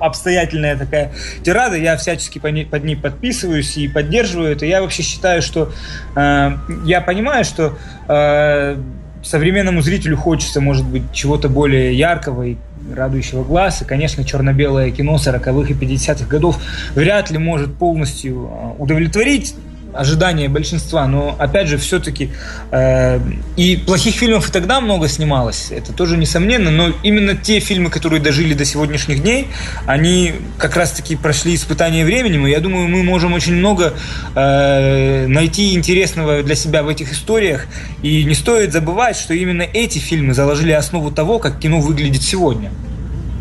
обстоятельная 0.00 0.76
такая 0.76 1.12
тирада, 1.44 1.76
я 1.76 1.96
всячески 1.96 2.38
под 2.38 2.52
ней, 2.52 2.66
под 2.66 2.84
ней 2.84 2.96
подписываюсь 2.96 3.76
и 3.76 3.86
поддерживаю 3.88 4.52
это. 4.52 4.66
Я 4.66 4.80
вообще 4.80 5.02
считаю, 5.02 5.42
что 5.42 5.70
э, 6.16 6.50
я 6.84 7.00
понимаю, 7.00 7.44
что 7.44 7.78
э, 8.08 8.76
современному 9.22 9.80
зрителю 9.80 10.16
хочется, 10.16 10.60
может 10.60 10.84
быть, 10.84 11.12
чего-то 11.12 11.48
более 11.48 11.96
яркого 11.96 12.42
и 12.42 12.56
радующего 12.94 13.44
глаз. 13.44 13.82
И, 13.82 13.84
конечно, 13.84 14.24
черно-белое 14.24 14.90
кино 14.90 15.16
40-х 15.16 15.70
и 15.70 15.74
50-х 15.74 16.26
годов 16.26 16.58
вряд 16.94 17.30
ли 17.30 17.38
может 17.38 17.74
полностью 17.74 18.50
э, 18.50 18.82
удовлетворить 18.82 19.54
ожидания 19.94 20.48
большинства, 20.48 21.06
но 21.06 21.36
опять 21.38 21.68
же 21.68 21.78
все-таки 21.78 22.30
э, 22.70 23.20
и 23.56 23.76
плохих 23.76 24.14
фильмов 24.14 24.48
и 24.48 24.52
тогда 24.52 24.80
много 24.80 25.08
снималось, 25.08 25.68
это 25.70 25.92
тоже 25.92 26.16
несомненно, 26.16 26.70
но 26.70 26.92
именно 27.02 27.34
те 27.34 27.60
фильмы, 27.60 27.90
которые 27.90 28.20
дожили 28.20 28.54
до 28.54 28.64
сегодняшних 28.64 29.22
дней, 29.22 29.48
они 29.86 30.34
как 30.58 30.76
раз-таки 30.76 31.16
прошли 31.16 31.54
испытание 31.54 32.04
временем, 32.04 32.46
и 32.46 32.50
я 32.50 32.60
думаю, 32.60 32.88
мы 32.88 33.02
можем 33.02 33.32
очень 33.34 33.54
много 33.54 33.94
э, 34.34 35.26
найти 35.26 35.74
интересного 35.74 36.42
для 36.42 36.54
себя 36.54 36.82
в 36.82 36.88
этих 36.88 37.12
историях, 37.12 37.66
и 38.02 38.24
не 38.24 38.34
стоит 38.34 38.72
забывать, 38.72 39.16
что 39.16 39.34
именно 39.34 39.62
эти 39.62 39.98
фильмы 39.98 40.34
заложили 40.34 40.72
основу 40.72 41.10
того, 41.10 41.38
как 41.38 41.58
кино 41.58 41.80
выглядит 41.80 42.22
сегодня. 42.22 42.70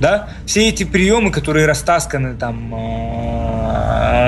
Да? 0.02 0.30
Все 0.48 0.68
эти 0.68 0.84
приемы, 0.84 1.32
которые 1.32 1.68
растасканы 1.68 2.36
там 2.36 2.74
э, 2.74 3.41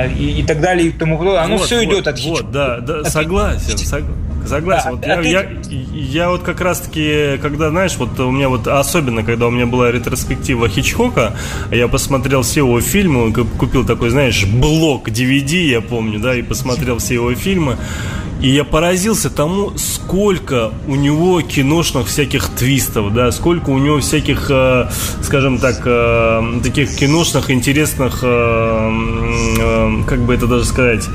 и, 0.06 0.40
и 0.40 0.44
так 0.44 0.62
далее, 0.62 0.88
и 0.88 0.92
тому 0.92 1.18
подобное, 1.18 1.44
оно 1.44 1.58
вот, 1.58 1.66
все 1.66 1.76
вот, 1.78 1.86
идет 1.86 2.08
от 2.08 2.20
Вот, 2.22 2.52
да, 2.52 2.80
да, 2.80 3.04
согласен, 3.04 3.78
сог, 3.78 4.04
согласен. 4.46 4.92
вот 4.92 5.06
а 5.06 5.22
я, 5.22 5.22
ты... 5.22 5.28
я, 5.30 5.46
я 5.94 6.30
вот 6.30 6.44
как 6.44 6.62
раз-таки, 6.62 7.38
когда, 7.42 7.70
знаешь, 7.70 7.96
вот 7.98 8.20
у 8.20 8.32
меня 8.32 8.50
вот 8.50 8.68
особенно, 8.68 9.24
когда 9.24 9.48
у 9.48 9.52
меня 9.52 9.66
была 9.66 9.92
ретроспектива 9.92 10.70
Хичкока, 10.70 11.34
я 11.72 11.88
посмотрел 11.88 12.44
все 12.44 12.62
его 12.62 12.80
фильмы, 12.82 13.34
купил 13.34 13.86
такой, 13.86 14.10
знаешь, 14.10 14.46
блок 14.46 15.10
DVD, 15.10 15.66
я 15.68 15.82
помню, 15.82 16.20
да, 16.20 16.36
и 16.36 16.42
посмотрел 16.42 16.98
все 17.00 17.16
его 17.16 17.34
фильмы. 17.36 17.78
И 18.44 18.50
я 18.50 18.66
поразился 18.66 19.30
тому, 19.30 19.72
сколько 19.78 20.74
у 20.86 20.96
него 20.96 21.40
киношных 21.42 22.08
всяких 22.08 22.50
твистов, 22.50 23.14
да, 23.14 23.32
сколько 23.32 23.70
у 23.70 23.78
него 23.78 24.02
всяких, 24.02 24.48
э, 24.52 24.90
скажем 25.22 25.60
так, 25.60 25.82
э, 25.86 26.60
таких 26.62 26.94
киношных 26.94 27.50
интересных, 27.52 28.20
э, 28.22 30.04
как 30.06 30.20
бы 30.26 30.34
это 30.34 30.48
даже 30.48 30.66
сказать, 30.66 31.08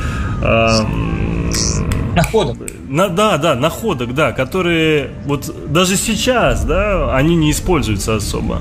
находок. 2.14 2.56
На, 2.88 3.08
да, 3.08 3.38
да, 3.38 3.54
находок, 3.54 4.14
да, 4.14 4.32
которые 4.32 5.10
вот 5.26 5.54
даже 5.72 5.96
сейчас, 5.96 6.64
да, 6.64 7.14
они 7.14 7.36
не 7.36 7.50
используются 7.50 8.16
особо. 8.16 8.60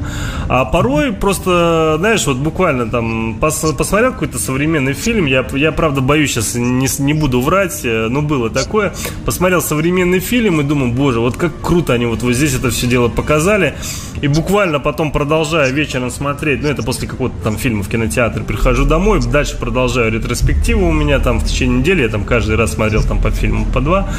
А 0.50 0.66
порой 0.66 1.14
просто, 1.14 1.95
знаешь, 2.00 2.26
вот 2.28 2.38
буквально 2.38 2.89
там 2.89 3.38
пос, 3.39 3.66
посмотрел 3.78 4.14
какой-то 4.14 4.38
современный 4.38 4.93
фильм, 4.93 5.26
я, 5.26 5.45
я 5.54 5.72
правда 5.72 6.02
боюсь 6.02 6.32
сейчас, 6.32 6.56
не, 6.56 6.88
не 7.00 7.14
буду 7.14 7.41
врать, 7.41 7.82
э, 7.84 8.08
но 8.10 8.22
было 8.22 8.50
такое, 8.50 8.93
посмотрел 9.26 9.62
современный 9.62 10.20
фильм 10.20 10.62
и 10.62 10.64
думаю, 10.64 10.91
боже, 10.91 11.20
вот 11.20 11.38
как 11.38 11.52
круто 11.62 11.93
они 11.93 12.06
вот, 12.06 12.22
вот 12.24 12.34
здесь 12.34 12.56
это 12.56 12.70
все 12.70 12.88
дело 12.88 13.08
показали. 13.08 13.76
И 14.22 14.28
буквально 14.28 14.80
потом 14.80 15.12
продолжая 15.12 15.72
вечером 15.72 16.10
смотреть, 16.10 16.64
ну 16.64 16.70
это 16.70 16.82
после 16.82 17.08
какого-то 17.08 17.36
там 17.43 17.58
фильма 17.58 17.84
в 17.84 17.89
кинотеатре, 17.89 18.43
прихожу 18.43 18.86
домой, 18.86 19.22
дальше 19.22 19.58
продолжаю 19.58 20.12
ретроспективу 20.12 20.88
у 20.88 20.91
меня 20.91 21.20
там 21.20 21.39
в 21.39 21.45
течение 21.45 21.80
недели, 21.80 22.02
я 22.02 22.10
там 22.10 22.24
каждый 22.24 22.56
раз 22.56 22.74
смотрел 22.74 23.04
там 23.04 23.22
по 23.22 23.30
фильму 23.38 23.65
по 23.65 23.81
два. 23.81 24.09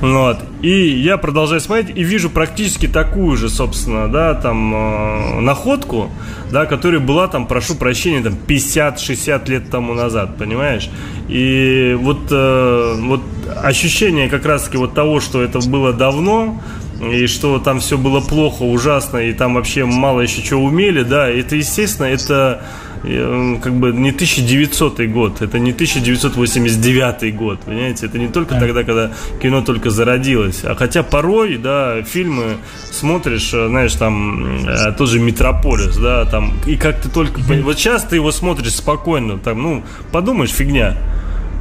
Вот. 0.00 0.38
И 0.62 0.88
я 0.88 1.18
продолжаю 1.18 1.60
смотреть 1.60 1.96
и 1.96 2.02
вижу 2.02 2.30
практически 2.30 2.88
такую 2.88 3.36
же, 3.36 3.48
собственно, 3.48 4.08
да, 4.08 4.34
там 4.34 4.74
э, 4.74 5.40
находку, 5.40 6.10
да, 6.50 6.66
которая 6.66 7.00
была 7.00 7.28
там, 7.28 7.46
прошу 7.46 7.74
прощения, 7.74 8.22
там 8.22 8.34
50-60 8.46 9.50
лет 9.50 9.70
тому 9.70 9.94
назад, 9.94 10.36
понимаешь? 10.36 10.90
И 11.28 11.96
вот, 12.00 12.28
э, 12.30 12.94
вот 13.00 13.22
ощущение 13.62 14.28
как 14.28 14.46
раз-таки 14.46 14.78
вот 14.78 14.94
того, 14.94 15.20
что 15.20 15.42
это 15.42 15.60
было 15.68 15.92
давно, 15.92 16.60
и 17.00 17.26
что 17.26 17.58
там 17.58 17.80
все 17.80 17.96
было 17.96 18.20
плохо, 18.20 18.62
ужасно, 18.62 19.18
и 19.18 19.32
там 19.32 19.54
вообще 19.54 19.84
мало 19.84 20.20
еще 20.20 20.42
чего 20.42 20.64
умели, 20.64 21.02
да, 21.02 21.28
это, 21.28 21.56
естественно, 21.56 22.06
это 22.06 22.62
как 23.02 23.74
бы 23.74 23.92
не 23.92 24.10
1900 24.10 25.00
год, 25.06 25.42
это 25.42 25.58
не 25.58 25.72
1989 25.72 27.36
год, 27.36 27.60
понимаете, 27.60 28.06
это 28.06 28.18
не 28.18 28.28
только 28.28 28.54
тогда, 28.54 28.82
когда 28.84 29.10
кино 29.40 29.62
только 29.62 29.90
зародилось, 29.90 30.64
а 30.64 30.74
хотя 30.74 31.02
порой, 31.02 31.56
да, 31.58 32.02
фильмы 32.02 32.56
смотришь, 32.90 33.50
э, 33.54 33.68
знаешь, 33.68 33.94
там 33.94 34.66
э, 34.66 34.92
тот 34.96 35.08
же 35.08 35.20
Метрополис, 35.20 35.96
да, 35.96 36.24
там, 36.24 36.54
и 36.66 36.76
как 36.76 37.00
ты 37.00 37.08
только, 37.08 37.40
вот 37.40 37.78
сейчас 37.78 38.04
ты 38.04 38.16
его 38.16 38.32
смотришь 38.32 38.74
спокойно, 38.74 39.38
там, 39.38 39.62
ну, 39.62 39.84
подумаешь, 40.12 40.50
фигня, 40.50 40.96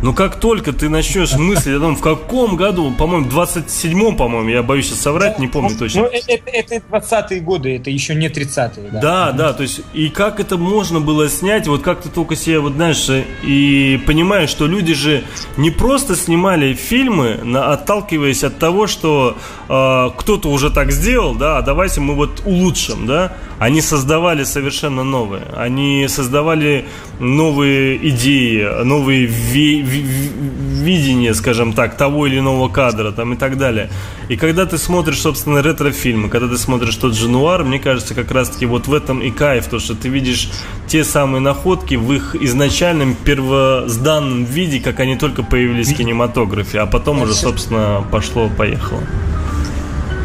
но 0.02 0.14
как 0.14 0.40
только 0.40 0.74
ты 0.74 0.90
начнешь 0.90 1.34
мыслить 1.36 1.76
о 1.76 1.80
том, 1.80 1.96
в 1.96 2.02
каком 2.02 2.56
году, 2.56 2.92
по-моему, 2.92 3.28
27-м, 3.28 4.16
по-моему, 4.16 4.50
я 4.50 4.62
боюсь 4.62 4.88
сейчас 4.88 5.02
соврать, 5.02 5.40
не 5.40 5.48
помню 5.48 5.72
ну, 5.72 5.80
точно. 5.80 6.02
Ну, 6.02 6.08
это, 6.08 6.50
это 6.52 6.76
20-е 6.76 7.40
годы, 7.42 7.76
это 7.76 7.90
еще 7.90 8.14
не 8.14 8.28
30-е. 8.28 8.90
Да. 8.92 9.02
да, 9.02 9.32
да, 9.32 9.54
то 9.54 9.64
есть, 9.64 9.82
и 9.94 10.10
как 10.10 10.40
это 10.40 10.58
можно 10.58 11.00
было 11.00 11.30
снять, 11.30 11.68
вот 11.68 11.82
как 11.82 12.02
ты 12.02 12.10
только 12.10 12.36
себе, 12.36 12.60
вот 12.60 12.74
знаешь, 12.74 13.10
и 13.44 14.00
понимаешь, 14.06 14.50
что 14.50 14.68
люди 14.68 14.94
же 14.94 15.24
не 15.58 15.72
просто 15.72 16.16
снимали 16.16 16.74
фильмы, 16.74 17.40
отталкиваясь 17.56 18.44
от 18.44 18.60
того, 18.60 18.86
что 18.86 19.38
э, 19.68 20.10
кто-то 20.18 20.50
уже 20.50 20.70
так 20.70 20.92
сделал, 20.92 21.34
да, 21.34 21.58
а 21.58 21.62
давайте 21.64 22.02
мы 22.02 22.14
вот 22.14 22.44
улучшим, 22.46 23.08
да, 23.08 23.34
они 23.60 23.82
создавали 23.82 24.44
совершенно 24.44 25.04
новые, 25.04 25.44
они 25.56 26.08
создавали 26.08 26.86
новые 27.20 27.98
идеи, 28.10 28.84
новые 28.84 29.26
ви 29.26 29.87
видение, 29.88 31.34
скажем 31.34 31.74
так, 31.74 31.98
того 31.98 32.28
или 32.28 32.40
иного 32.40 32.70
кадра 32.70 33.12
там, 33.12 33.34
и 33.34 33.38
так 33.38 33.58
далее. 33.58 33.90
И 34.30 34.36
когда 34.36 34.66
ты 34.66 34.78
смотришь, 34.78 35.22
собственно, 35.22 35.62
ретро-фильмы, 35.62 36.30
когда 36.30 36.48
ты 36.48 36.58
смотришь 36.58 36.96
тот 36.96 37.16
же 37.16 37.30
нуар, 37.30 37.64
мне 37.64 37.80
кажется, 37.80 38.14
как 38.14 38.32
раз-таки 38.32 38.66
вот 38.66 38.88
в 38.88 38.94
этом 38.94 39.20
и 39.20 39.32
кайф, 39.32 39.68
то, 39.68 39.80
что 39.80 39.96
ты 39.96 40.10
видишь 40.10 40.50
те 40.88 41.04
самые 41.04 41.42
находки 41.42 41.96
в 41.96 42.12
их 42.14 42.36
изначальном 42.36 43.16
первозданном 43.16 44.46
виде, 44.46 44.80
как 44.80 45.00
они 45.00 45.18
только 45.18 45.44
появились 45.44 45.90
в 45.90 45.96
кинематографе, 45.96 46.80
а 46.80 46.86
потом 46.86 47.22
уже, 47.22 47.34
собственно, 47.34 48.06
пошло-поехало. 48.12 49.02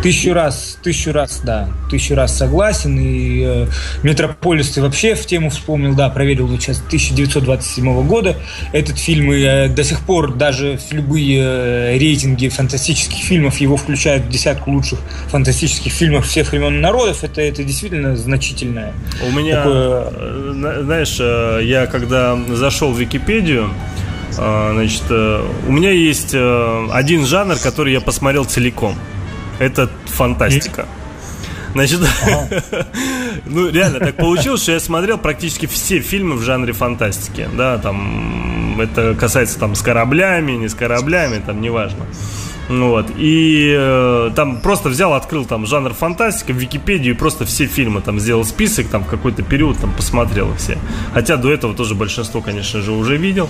Тысячу 0.02 0.34
раз, 0.34 0.78
тысячу 0.82 1.12
раз, 1.12 1.42
да, 1.44 1.68
тысячу 1.88 2.16
раз 2.16 2.36
согласен. 2.36 2.98
И 2.98 3.44
э, 3.44 3.66
Метрополис 4.02 4.70
ты 4.70 4.82
вообще 4.82 5.14
в 5.14 5.24
тему 5.26 5.50
вспомнил, 5.50 5.94
да, 5.94 6.08
проверил 6.08 6.48
вот 6.48 6.60
сейчас 6.60 6.78
1927 6.78 8.06
года 8.08 8.36
этот 8.72 8.98
фильм. 8.98 9.32
И 9.32 9.42
э, 9.42 9.68
до 9.68 9.84
сих 9.84 10.00
пор 10.00 10.34
даже 10.34 10.76
в 10.76 10.92
любые 10.92 11.40
э, 11.40 11.98
рейтинги 11.98 12.48
фантастических 12.48 13.16
фильмов 13.16 13.58
его 13.58 13.76
включают 13.76 14.24
в 14.24 14.28
десятку 14.28 14.72
лучших 14.72 14.98
фантастических 15.28 15.92
фильмов 15.92 16.26
всех 16.26 16.50
времен 16.50 16.80
народов. 16.80 17.22
Это, 17.22 17.40
это 17.40 17.62
действительно 17.62 18.16
значительное. 18.16 18.94
У 19.24 19.30
меня, 19.30 19.58
такое... 19.58 20.04
Э, 20.10 20.80
знаешь, 20.82 21.16
э, 21.20 21.60
я 21.62 21.86
когда 21.86 22.36
зашел 22.48 22.92
в 22.92 22.98
Википедию, 22.98 23.70
Значит, 24.34 25.10
у 25.10 25.70
меня 25.70 25.90
есть 25.90 26.34
один 26.34 27.26
жанр, 27.26 27.56
который 27.56 27.92
я 27.92 28.00
посмотрел 28.00 28.46
целиком. 28.46 28.96
Это 29.58 29.90
фантастика. 30.06 30.86
Значит, 31.72 32.00
ну 33.46 33.70
реально 33.70 33.98
так 33.98 34.16
получилось, 34.16 34.62
что 34.62 34.72
я 34.72 34.80
смотрел 34.80 35.16
практически 35.16 35.66
все 35.66 36.00
фильмы 36.00 36.36
в 36.36 36.42
жанре 36.42 36.72
фантастики, 36.72 37.48
да, 37.56 37.78
там 37.78 38.78
это 38.80 39.14
касается 39.14 39.58
там 39.58 39.74
с 39.74 39.80
кораблями, 39.80 40.52
не 40.52 40.68
с 40.68 40.74
кораблями, 40.74 41.42
там 41.44 41.60
неважно. 41.62 42.04
Ну 42.68 42.90
вот. 42.90 43.06
И 43.16 43.74
э, 43.76 44.30
там 44.34 44.60
просто 44.60 44.88
взял, 44.88 45.14
открыл 45.14 45.44
там 45.44 45.66
жанр 45.66 45.92
фантастика 45.92 46.52
в 46.52 46.56
Википедию 46.56 47.14
и 47.14 47.18
просто 47.18 47.44
все 47.44 47.66
фильмы 47.66 48.00
там 48.00 48.20
сделал 48.20 48.44
список, 48.44 48.88
там 48.88 49.04
какой-то 49.04 49.42
период 49.42 49.78
там 49.78 49.92
посмотрел 49.92 50.54
все. 50.56 50.78
Хотя 51.12 51.36
до 51.36 51.50
этого 51.52 51.74
тоже 51.74 51.94
большинство, 51.94 52.40
конечно 52.40 52.80
же, 52.80 52.92
уже 52.92 53.16
видел. 53.16 53.48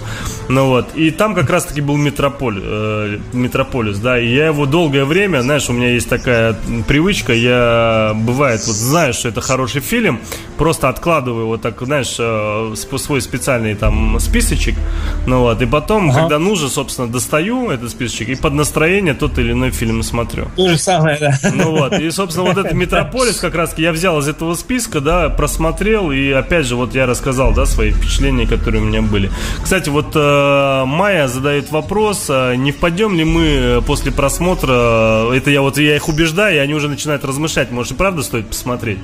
Ну 0.49 0.67
вот. 0.67 0.95
И 0.95 1.11
там 1.11 1.35
как 1.35 1.51
раз-таки 1.51 1.81
был 1.81 1.97
Метрополь, 1.97 2.61
э, 2.63 3.19
Метрополис, 3.33 3.99
да. 3.99 4.19
И 4.19 4.35
я 4.35 4.47
его 4.47 4.67
долгое 4.67 5.05
время, 5.05 5.43
знаешь, 5.43 5.69
у 5.69 5.73
меня 5.73 5.91
есть 5.91 6.09
такая 6.09 6.57
привычка, 6.89 7.33
я 7.33 8.13
бывает, 8.15 8.63
вот 8.67 8.77
знаю, 8.77 9.13
что 9.13 9.29
это 9.29 9.41
хороший 9.41 9.81
фильм, 9.81 10.21
просто 10.57 10.89
откладываю 10.89 11.47
вот 11.47 11.63
так, 11.63 11.81
знаешь, 11.81 12.17
э, 12.19 12.75
свой 12.97 13.21
специальный 13.21 13.75
там 13.75 14.19
списочек. 14.21 14.75
Ну 15.27 15.41
вот. 15.41 15.61
И 15.63 15.67
потом, 15.67 16.11
ага. 16.11 16.21
когда 16.21 16.39
нужно, 16.39 16.69
собственно, 16.69 17.09
достаю 17.09 17.71
этот 17.71 17.91
списочек 17.91 18.29
и 18.29 18.35
под 18.35 18.55
настроение 18.55 19.02
настроение 19.03 19.15
тот 19.15 19.39
или 19.39 19.53
иной 19.53 19.71
фильм 19.71 20.03
смотрю. 20.03 20.47
То 20.57 20.69
же 20.69 20.79
самое, 20.79 21.19
да. 21.19 21.39
Ну 21.53 21.73
вот, 21.73 21.99
и, 21.99 22.11
собственно, 22.11 22.49
вот 22.49 22.59
этот 22.59 22.73
Метрополис 22.73 23.39
как 23.41 23.55
раз 23.55 23.75
я 23.77 23.93
взял 23.93 24.19
из 24.19 24.29
этого 24.29 24.55
списка, 24.55 25.01
да, 25.01 25.29
просмотрел, 25.29 26.13
и 26.13 26.31
опять 26.31 26.67
же, 26.67 26.77
вот 26.77 26.95
я 26.95 27.07
рассказал, 27.07 27.53
да, 27.53 27.67
свои 27.67 27.91
впечатления, 27.91 28.47
которые 28.47 28.83
у 28.83 28.87
меня 28.87 29.03
были. 29.03 29.31
Кстати, 29.63 29.89
вот 29.89 30.13
э, 30.15 30.85
Майя 30.87 31.29
задает 31.29 31.71
вопрос, 31.71 32.27
а 32.29 32.55
не 32.55 32.73
впадем 32.73 33.15
ли 33.17 33.25
мы 33.25 33.83
после 33.87 34.13
просмотра, 34.13 35.33
это 35.33 35.51
я 35.51 35.63
вот, 35.63 35.79
я 35.79 35.97
их 35.97 36.09
убеждаю, 36.09 36.57
и 36.57 36.59
они 36.59 36.75
уже 36.75 36.89
начинают 36.89 37.25
размышлять, 37.25 37.71
может 37.71 37.93
и 37.93 37.95
правда 37.95 38.23
стоит 38.23 38.47
посмотреть. 38.49 38.99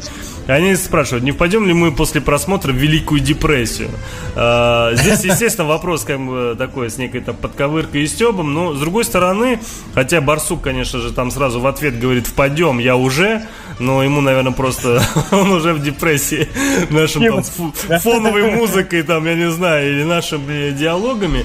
Они 0.46 0.74
спрашивают, 0.76 1.24
не 1.24 1.32
впадем 1.32 1.66
ли 1.66 1.74
мы 1.74 1.92
после 1.92 2.20
просмотра 2.20 2.72
в 2.72 2.76
Великую 2.76 3.20
депрессию? 3.20 3.90
Э, 4.34 4.92
здесь, 4.94 5.24
естественно, 5.24 5.68
вопрос 5.68 6.04
как 6.04 6.20
бы 6.20 6.54
такой, 6.56 6.90
с 6.90 6.98
некой 6.98 7.20
там 7.20 7.36
подковыркой 7.36 8.02
и 8.02 8.06
стебом, 8.06 8.54
но, 8.54 8.74
с 8.74 8.80
другой 8.80 9.04
стороны, 9.04 9.60
Хотя 9.94 10.20
Барсук, 10.20 10.62
конечно 10.62 11.00
же, 11.00 11.12
там 11.12 11.30
сразу 11.30 11.60
в 11.60 11.66
ответ 11.66 11.98
говорит 11.98 12.26
«впадем, 12.26 12.78
я 12.78 12.96
уже», 12.96 13.46
но 13.78 14.02
ему, 14.02 14.20
наверное, 14.20 14.52
просто 14.52 15.02
он 15.30 15.50
уже 15.52 15.72
в 15.72 15.82
депрессии 15.82 16.48
нашим 16.90 17.22
там, 17.22 17.72
фоновой 18.00 18.50
музыкой, 18.50 19.02
там, 19.02 19.26
я 19.26 19.34
не 19.34 19.50
знаю, 19.50 19.90
или 19.90 20.04
нашими 20.04 20.70
диалогами. 20.70 21.44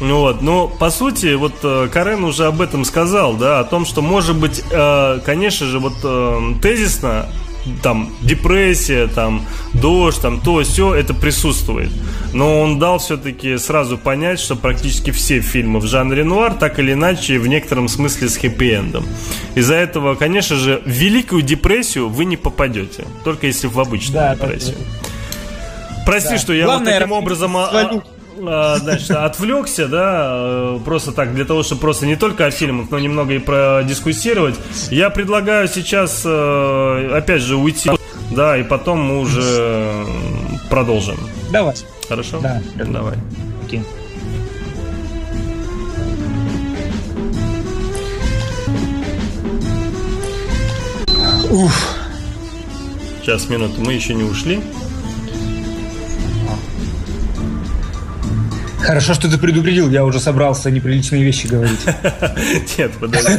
Вот, 0.00 0.42
но 0.42 0.66
по 0.66 0.90
сути, 0.90 1.34
вот 1.34 1.54
э, 1.62 1.88
Карен 1.92 2.24
уже 2.24 2.46
об 2.46 2.60
этом 2.60 2.84
сказал, 2.84 3.34
да, 3.34 3.60
о 3.60 3.64
том, 3.64 3.86
что 3.86 4.02
может 4.02 4.36
быть, 4.36 4.62
э, 4.70 5.20
конечно 5.24 5.66
же, 5.66 5.78
вот 5.78 5.94
э, 6.02 6.40
тезисно 6.60 7.28
там 7.82 8.10
депрессия, 8.22 9.06
там 9.06 9.44
дождь, 9.72 10.20
там 10.20 10.40
то, 10.40 10.62
все, 10.62 10.94
это 10.94 11.14
присутствует. 11.14 11.90
Но 12.32 12.60
он 12.60 12.78
дал 12.78 12.98
все-таки 12.98 13.56
сразу 13.58 13.98
понять, 13.98 14.40
что 14.40 14.56
практически 14.56 15.10
все 15.10 15.40
фильмы 15.40 15.80
в 15.80 15.86
жанре 15.86 16.24
нуар 16.24 16.54
так 16.54 16.78
или 16.78 16.92
иначе 16.92 17.38
в 17.38 17.46
некотором 17.46 17.88
смысле 17.88 18.28
с 18.28 18.36
хэппи-эндом. 18.38 19.04
Из-за 19.54 19.74
этого, 19.74 20.14
конечно 20.14 20.56
же, 20.56 20.82
в 20.84 20.90
великую 20.90 21.42
депрессию 21.42 22.08
вы 22.08 22.24
не 22.24 22.36
попадете, 22.36 23.04
только 23.24 23.46
если 23.46 23.66
в 23.66 23.78
обычную 23.78 24.14
да, 24.14 24.34
депрессию. 24.34 24.76
Да, 24.78 25.08
да. 25.08 26.04
Прости, 26.04 26.30
да. 26.30 26.38
что 26.38 26.52
я 26.52 26.64
Главное, 26.64 26.92
вот 26.92 26.98
таким 26.98 27.12
образом... 27.12 27.56
А, 27.56 27.70
а, 27.72 28.02
значит, 28.36 29.10
отвлекся, 29.10 29.88
да, 29.88 30.28
э, 30.32 30.78
просто 30.84 31.12
так, 31.12 31.34
для 31.34 31.44
того, 31.44 31.62
чтобы 31.62 31.80
просто 31.80 32.06
не 32.06 32.16
только 32.16 32.46
о 32.46 32.50
фильмах, 32.50 32.90
но 32.90 32.98
немного 32.98 33.34
и 33.34 33.38
продискуссировать, 33.38 34.56
я 34.90 35.10
предлагаю 35.10 35.68
сейчас, 35.68 36.22
э, 36.24 37.10
опять 37.14 37.42
же, 37.42 37.56
уйти, 37.56 37.90
да, 38.30 38.56
и 38.56 38.62
потом 38.62 39.00
мы 39.00 39.20
уже 39.20 40.06
продолжим. 40.68 41.16
Давай. 41.50 41.74
Хорошо? 42.08 42.40
Да. 42.40 42.60
Давай. 42.76 43.14
Окей. 43.64 43.82
Уф. 51.50 51.94
Сейчас, 53.22 53.48
минуту, 53.48 53.80
мы 53.80 53.92
еще 53.92 54.12
не 54.12 54.24
ушли. 54.24 54.60
Хорошо, 58.84 59.14
что 59.14 59.30
ты 59.30 59.38
предупредил, 59.38 59.90
я 59.90 60.04
уже 60.04 60.20
собрался 60.20 60.70
неприличные 60.70 61.24
вещи 61.24 61.46
говорить. 61.46 61.80
Нет, 62.78 62.92
подожди. 63.00 63.38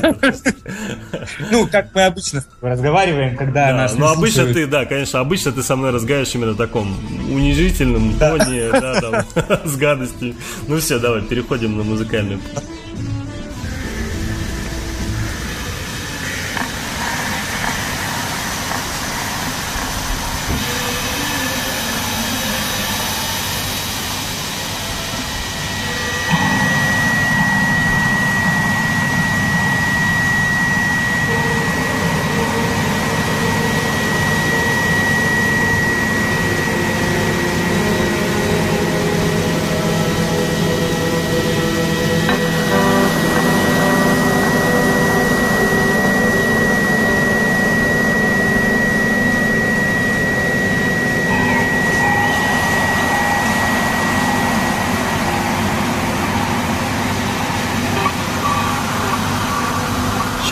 Ну, 1.52 1.68
как 1.68 1.90
мы 1.94 2.06
обычно 2.06 2.44
разговариваем, 2.62 3.36
когда 3.38 3.68
Да, 3.68 3.78
нас 3.78 3.96
ну 3.96 4.08
обычно 4.08 4.46
ты, 4.52 4.66
да, 4.66 4.86
конечно, 4.86 5.20
обычно 5.20 5.52
ты 5.52 5.62
со 5.62 5.76
мной 5.76 5.92
разговариваешь 5.92 6.34
именно 6.34 6.54
в 6.54 6.58
таком 6.58 6.98
унижительном 7.32 8.18
тоне, 8.18 8.70
да, 8.72 9.02
там, 9.02 9.26
с 9.66 9.76
гадостью. 9.76 10.36
Ну 10.68 10.80
все, 10.80 10.98
давай, 11.00 11.22
переходим 11.22 11.78
на 11.78 11.84
музыкальную. 11.84 12.40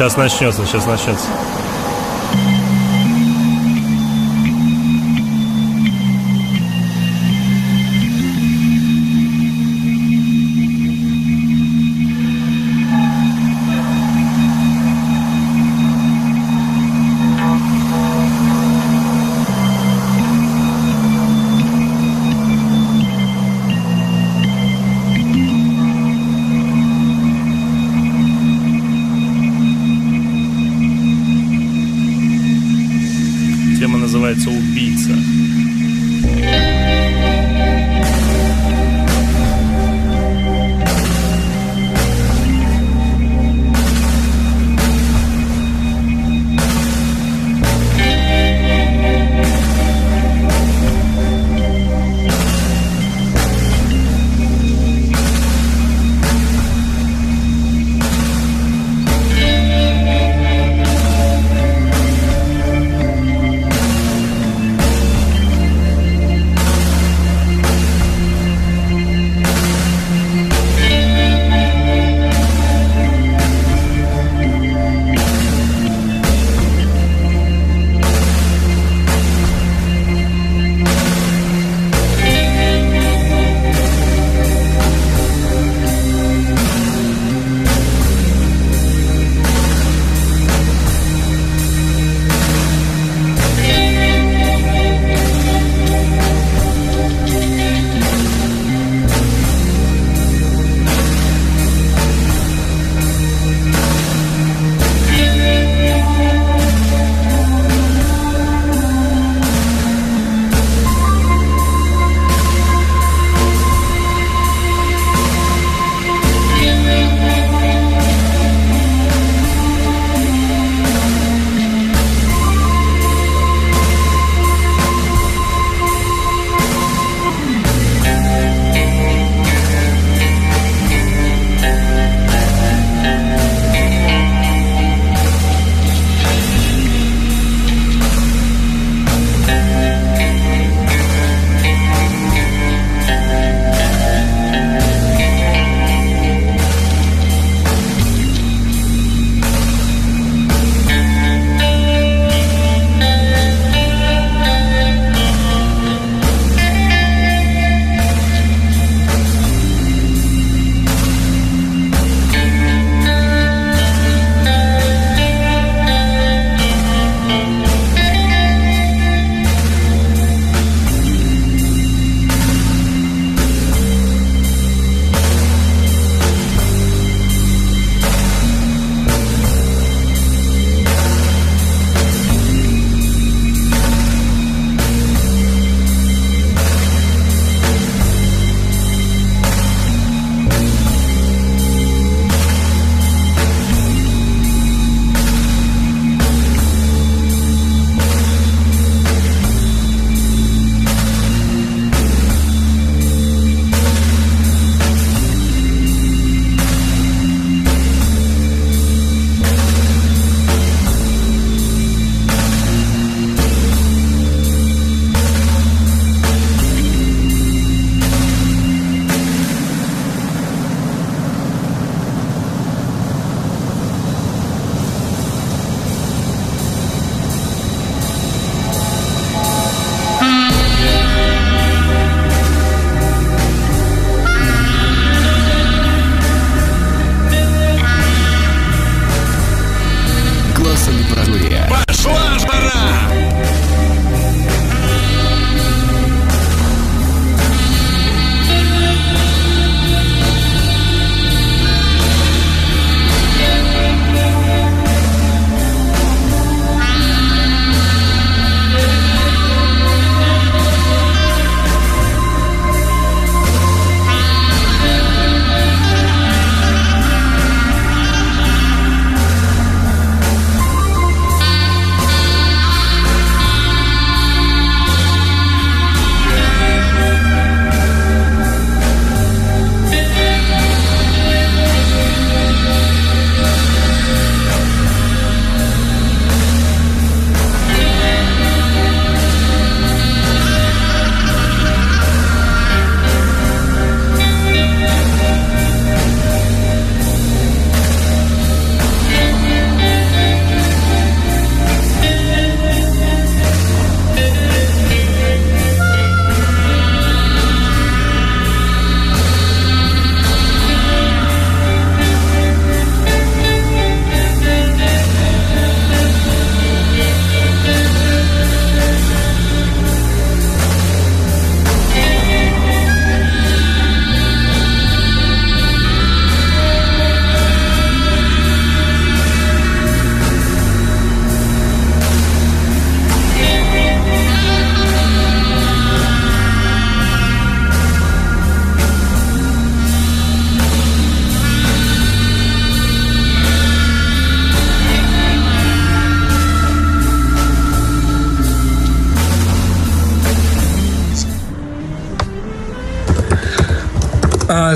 Сейчас 0.03 0.17
начнется, 0.17 0.65
сейчас 0.65 0.85
начнется. 0.85 1.27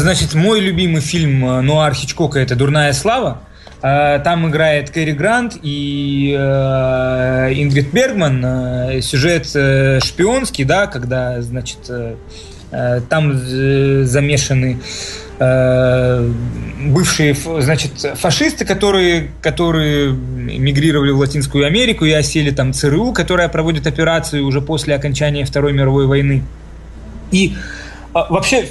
Значит, 0.07 0.35
мой 0.35 0.61
любимый 0.61 1.01
фильм 1.01 1.45
э, 1.45 1.59
Нуар 1.59 1.93
Хичкока 1.93 2.39
это 2.39 2.55
«Дурная 2.55 2.93
слава». 2.93 3.41
Э, 3.81 4.19
там 4.23 4.47
играет 4.47 4.89
Кэрри 4.89 5.11
Грант 5.11 5.57
и 5.61 6.33
э, 6.33 7.51
Ингрид 7.53 7.91
Бергман. 7.91 8.41
Э, 8.45 9.01
сюжет 9.01 9.53
э, 9.53 9.99
шпионский, 9.99 10.63
да, 10.63 10.87
когда, 10.87 11.41
значит, 11.41 11.79
э, 11.89 12.15
там 13.09 13.37
замешаны 13.37 14.79
бывшие, 15.39 17.35
значит, 17.59 17.91
фашисты, 18.15 18.63
которые, 18.63 19.31
которые 19.41 20.13
мигрировали 20.13 21.11
в 21.11 21.19
Латинскую 21.19 21.65
Америку 21.65 22.05
и 22.05 22.13
осели 22.13 22.51
там 22.51 22.71
ЦРУ, 22.71 23.11
которая 23.11 23.49
проводит 23.49 23.87
операцию 23.87 24.45
уже 24.45 24.61
после 24.61 24.95
окончания 24.95 25.43
Второй 25.43 25.73
мировой 25.73 26.07
войны. 26.07 26.43
И 27.31 27.57
вообще 28.13 28.67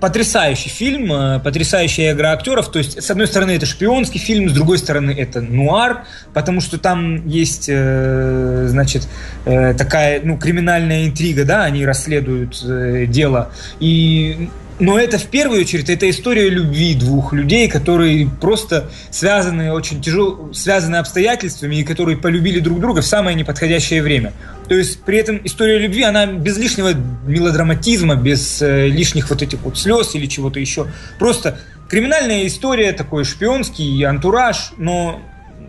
потрясающий 0.00 0.68
фильм, 0.68 1.12
э, 1.12 1.40
потрясающая 1.40 2.12
игра 2.12 2.32
актеров. 2.32 2.70
То 2.70 2.78
есть, 2.78 3.02
с 3.02 3.10
одной 3.10 3.26
стороны, 3.26 3.52
это 3.52 3.66
шпионский 3.66 4.20
фильм, 4.20 4.48
с 4.48 4.52
другой 4.52 4.78
стороны, 4.78 5.10
это 5.10 5.40
нуар, 5.40 6.04
потому 6.34 6.60
что 6.60 6.78
там 6.78 7.26
есть, 7.26 7.66
э, 7.68 8.66
значит, 8.68 9.08
э, 9.44 9.74
такая, 9.74 10.20
ну, 10.22 10.38
криминальная 10.38 11.06
интрига, 11.06 11.44
да, 11.44 11.64
они 11.64 11.84
расследуют 11.84 12.62
дело. 13.10 13.50
И 13.80 14.48
но 14.80 14.98
это 14.98 15.18
в 15.18 15.26
первую 15.26 15.62
очередь 15.62 15.90
это 15.90 16.08
история 16.08 16.48
любви 16.48 16.94
двух 16.94 17.32
людей, 17.32 17.68
которые 17.68 18.28
просто 18.40 18.90
связаны 19.10 19.72
очень 19.72 20.00
тяжело, 20.00 20.50
связаны 20.52 20.96
обстоятельствами 20.96 21.76
и 21.76 21.84
которые 21.84 22.16
полюбили 22.16 22.60
друг 22.60 22.80
друга 22.80 23.02
в 23.02 23.06
самое 23.06 23.36
неподходящее 23.36 24.02
время. 24.02 24.32
То 24.68 24.74
есть 24.74 25.00
при 25.02 25.18
этом 25.18 25.40
история 25.44 25.78
любви, 25.78 26.02
она 26.02 26.26
без 26.26 26.58
лишнего 26.58 26.92
мелодраматизма, 27.26 28.14
без 28.14 28.62
э, 28.62 28.88
лишних 28.88 29.30
вот 29.30 29.42
этих 29.42 29.60
вот 29.62 29.78
слез 29.78 30.14
или 30.14 30.26
чего-то 30.26 30.60
еще. 30.60 30.86
Просто 31.18 31.58
криминальная 31.88 32.46
история, 32.46 32.92
такой 32.92 33.24
шпионский 33.24 34.04
антураж, 34.04 34.72
но 34.76 35.20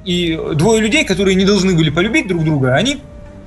и 0.06 0.40
двое 0.56 0.82
людей, 0.82 1.06
которые 1.06 1.36
не 1.36 1.46
должны 1.46 1.76
были 1.76 1.90
полюбить 1.90 2.28
друг 2.28 2.44
друга, 2.44 2.76
они 2.76 3.02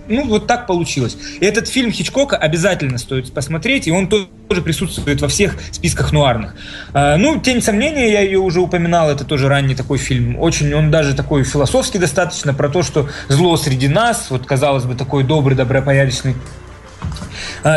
ну, 0.08 0.26
вот 0.26 0.46
так 0.46 0.66
получилось. 0.66 1.16
И 1.40 1.44
этот 1.44 1.68
фильм 1.68 1.92
Хичкока 1.92 2.36
обязательно 2.36 2.98
стоит 2.98 3.32
посмотреть, 3.32 3.86
и 3.86 3.92
он 3.92 4.08
тоже 4.08 4.62
присутствует 4.62 5.20
во 5.20 5.28
всех 5.28 5.56
списках 5.70 6.12
нуарных. 6.12 6.54
А, 6.92 7.16
ну, 7.16 7.40
«Тень 7.40 7.62
сомнения», 7.62 8.12
я 8.12 8.20
ее 8.20 8.38
уже 8.38 8.60
упоминал, 8.60 9.10
это 9.10 9.24
тоже 9.24 9.48
ранний 9.48 9.74
такой 9.74 9.98
фильм. 9.98 10.38
Очень, 10.38 10.74
он 10.74 10.90
даже 10.90 11.14
такой 11.14 11.44
философский 11.44 11.98
достаточно, 11.98 12.54
про 12.54 12.68
то, 12.68 12.82
что 12.82 13.08
зло 13.28 13.56
среди 13.56 13.88
нас, 13.88 14.26
вот, 14.30 14.46
казалось 14.46 14.84
бы, 14.84 14.94
такой 14.94 15.24
добрый, 15.24 15.56
добропорядочный 15.56 16.34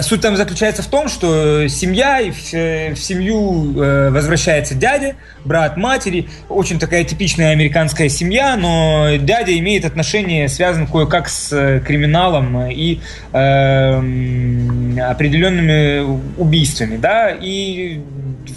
суть 0.02 0.22
там 0.22 0.36
заключается 0.36 0.82
в 0.82 0.88
том, 0.88 1.08
что 1.08 1.68
семья, 1.68 2.20
и 2.20 2.32
в, 2.32 2.38
в 2.38 2.98
семью 2.98 3.74
э, 3.82 4.10
возвращается 4.10 4.76
дядя, 4.76 5.16
брат 5.44 5.78
матери. 5.78 6.30
Очень 6.50 6.80
такая 6.80 7.04
типичная 7.04 7.52
американская 7.52 8.10
семья, 8.10 8.56
но 8.58 9.16
дядя 9.20 9.58
имеет 9.58 9.86
отношение, 9.86 10.50
связанное 10.50 10.88
кое-как 10.88 11.30
с 11.30 11.54
э, 11.54 11.80
криминалом 11.80 12.70
и 12.70 13.00
э, 13.32 13.94
определенными 15.02 16.02
убийствами. 16.38 16.98
Да? 16.98 17.30
И 17.30 18.02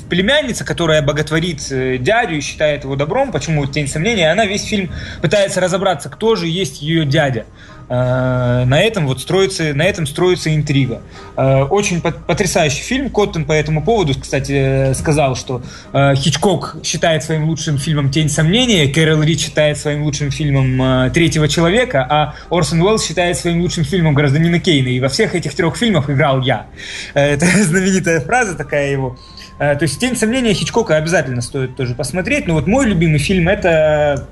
племянница, 0.09 0.65
которая 0.65 1.03
боготворит 1.03 1.71
э, 1.71 1.99
дядю 1.99 2.37
и 2.37 2.41
считает 2.41 2.85
его 2.85 2.97
добром, 2.97 3.33
почему 3.33 3.67
тень 3.67 3.89
сомнения, 3.89 4.31
она 4.31 4.47
весь 4.47 4.65
фильм 4.65 4.91
пытается 5.21 5.61
разобраться, 5.61 6.09
кто 6.09 6.35
же 6.37 6.47
есть 6.47 6.83
ее 6.83 7.05
дядя. 7.05 7.45
Э, 7.89 8.65
на 8.67 8.81
этом 8.81 9.07
вот 9.07 9.21
строится, 9.21 9.73
на 9.75 9.83
этом 9.83 10.07
строится 10.07 10.55
интрига. 10.55 11.01
Э, 11.37 11.63
очень 11.63 12.01
потрясающий 12.01 12.83
фильм. 12.83 13.09
Коттон 13.11 13.45
по 13.45 13.53
этому 13.53 13.83
поводу, 13.83 14.15
кстати, 14.19 14.93
сказал, 14.95 15.37
что 15.37 15.63
э, 15.93 16.15
Хичкок 16.15 16.77
считает 16.85 17.23
своим 17.23 17.49
лучшим 17.49 17.79
фильмом 17.79 18.11
«Тень 18.11 18.29
сомнения», 18.29 18.89
Кэрол 18.89 19.23
Рич 19.23 19.41
считает 19.41 19.79
своим 19.79 20.03
лучшим 20.03 20.31
фильмом 20.31 21.11
«Третьего 21.13 21.49
человека», 21.49 22.07
а 22.09 22.35
Орсон 22.51 22.83
Уэллс 22.83 23.07
считает 23.07 23.37
своим 23.37 23.63
лучшим 23.63 23.85
фильмом 23.85 24.15
«Гражданина 24.15 24.61
Кейна». 24.61 24.89
И 24.89 25.01
во 25.01 25.09
всех 25.09 25.35
этих 25.35 25.55
трех 25.55 25.77
фильмах 25.77 26.11
играл 26.11 26.43
я. 26.43 26.67
Это 27.15 27.47
знаменитая 27.63 28.21
фраза 28.21 28.55
такая 28.55 28.91
его. 28.91 29.17
То 29.59 29.79
есть 29.81 29.99
«Тень 29.99 30.17
сомнения» 30.17 30.53
Хичкока 30.53 30.97
обязательно 30.97 31.41
стоит 31.41 31.77
тоже 31.77 31.95
посмотреть. 31.95 32.47
Но 32.47 32.55
вот 32.55 32.67
мой 32.67 32.87
любимый 32.87 33.19
фильм– 33.19 33.49
это 33.49 34.29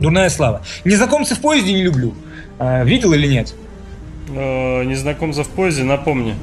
«Дурная 0.00 0.28
слава». 0.30 0.62
«Незнакомцы 0.84 1.34
в 1.34 1.40
поезде» 1.40 1.72
не 1.72 1.82
люблю. 1.82 2.14
А, 2.58 2.84
видел 2.84 3.12
или 3.12 3.26
нет? 3.26 3.54
Э, 4.34 4.84
незнакомца 4.84 5.44
в 5.44 5.48
поезде, 5.48 5.84
напомни. 5.84 6.34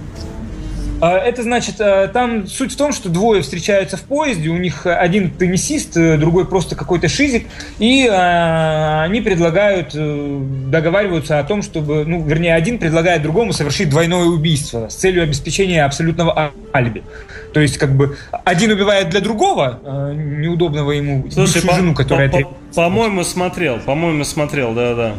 А, 1.02 1.18
это 1.18 1.44
значит, 1.44 1.76
э, 1.80 2.08
там 2.08 2.48
суть 2.48 2.72
в 2.72 2.78
том, 2.78 2.94
что 2.94 3.10
двое 3.10 3.42
встречаются 3.42 3.98
в 3.98 4.04
поезде, 4.04 4.50
у 4.50 4.58
них 4.58 4.86
один 4.86 5.30
теннисист, 5.30 5.98
э, 5.98 6.18
другой 6.18 6.46
просто 6.46 6.76
какой-то 6.76 7.10
шизик, 7.10 7.48
и 7.80 8.08
они 8.08 9.20
предлагают, 9.22 9.90
договариваются 9.94 11.40
о 11.40 11.44
том, 11.44 11.62
чтобы, 11.62 12.06
ну, 12.06 12.24
вернее, 12.24 12.56
один 12.56 12.80
предлагает 12.80 13.22
другому 13.22 13.52
совершить 13.52 13.90
двойное 13.90 14.24
убийство 14.24 14.88
с 14.88 14.96
целью 14.96 15.24
обеспечения 15.24 15.84
абсолютного 15.84 16.54
алиби. 16.74 17.04
То 17.54 17.60
есть, 17.60 17.78
как 17.78 17.94
бы, 17.94 18.18
один 18.46 18.72
убивает 18.72 19.10
для 19.10 19.20
другого, 19.20 19.80
неудобного 20.16 20.92
ему 20.92 21.30
Слушай, 21.30 21.62
жену, 21.62 21.94
которая... 21.94 22.30
По, 22.30 22.40
по, 22.40 22.54
по-моему, 22.76 23.24
смотрел, 23.24 23.80
по-моему, 23.80 24.24
смотрел, 24.24 24.74
да-да. 24.74 25.14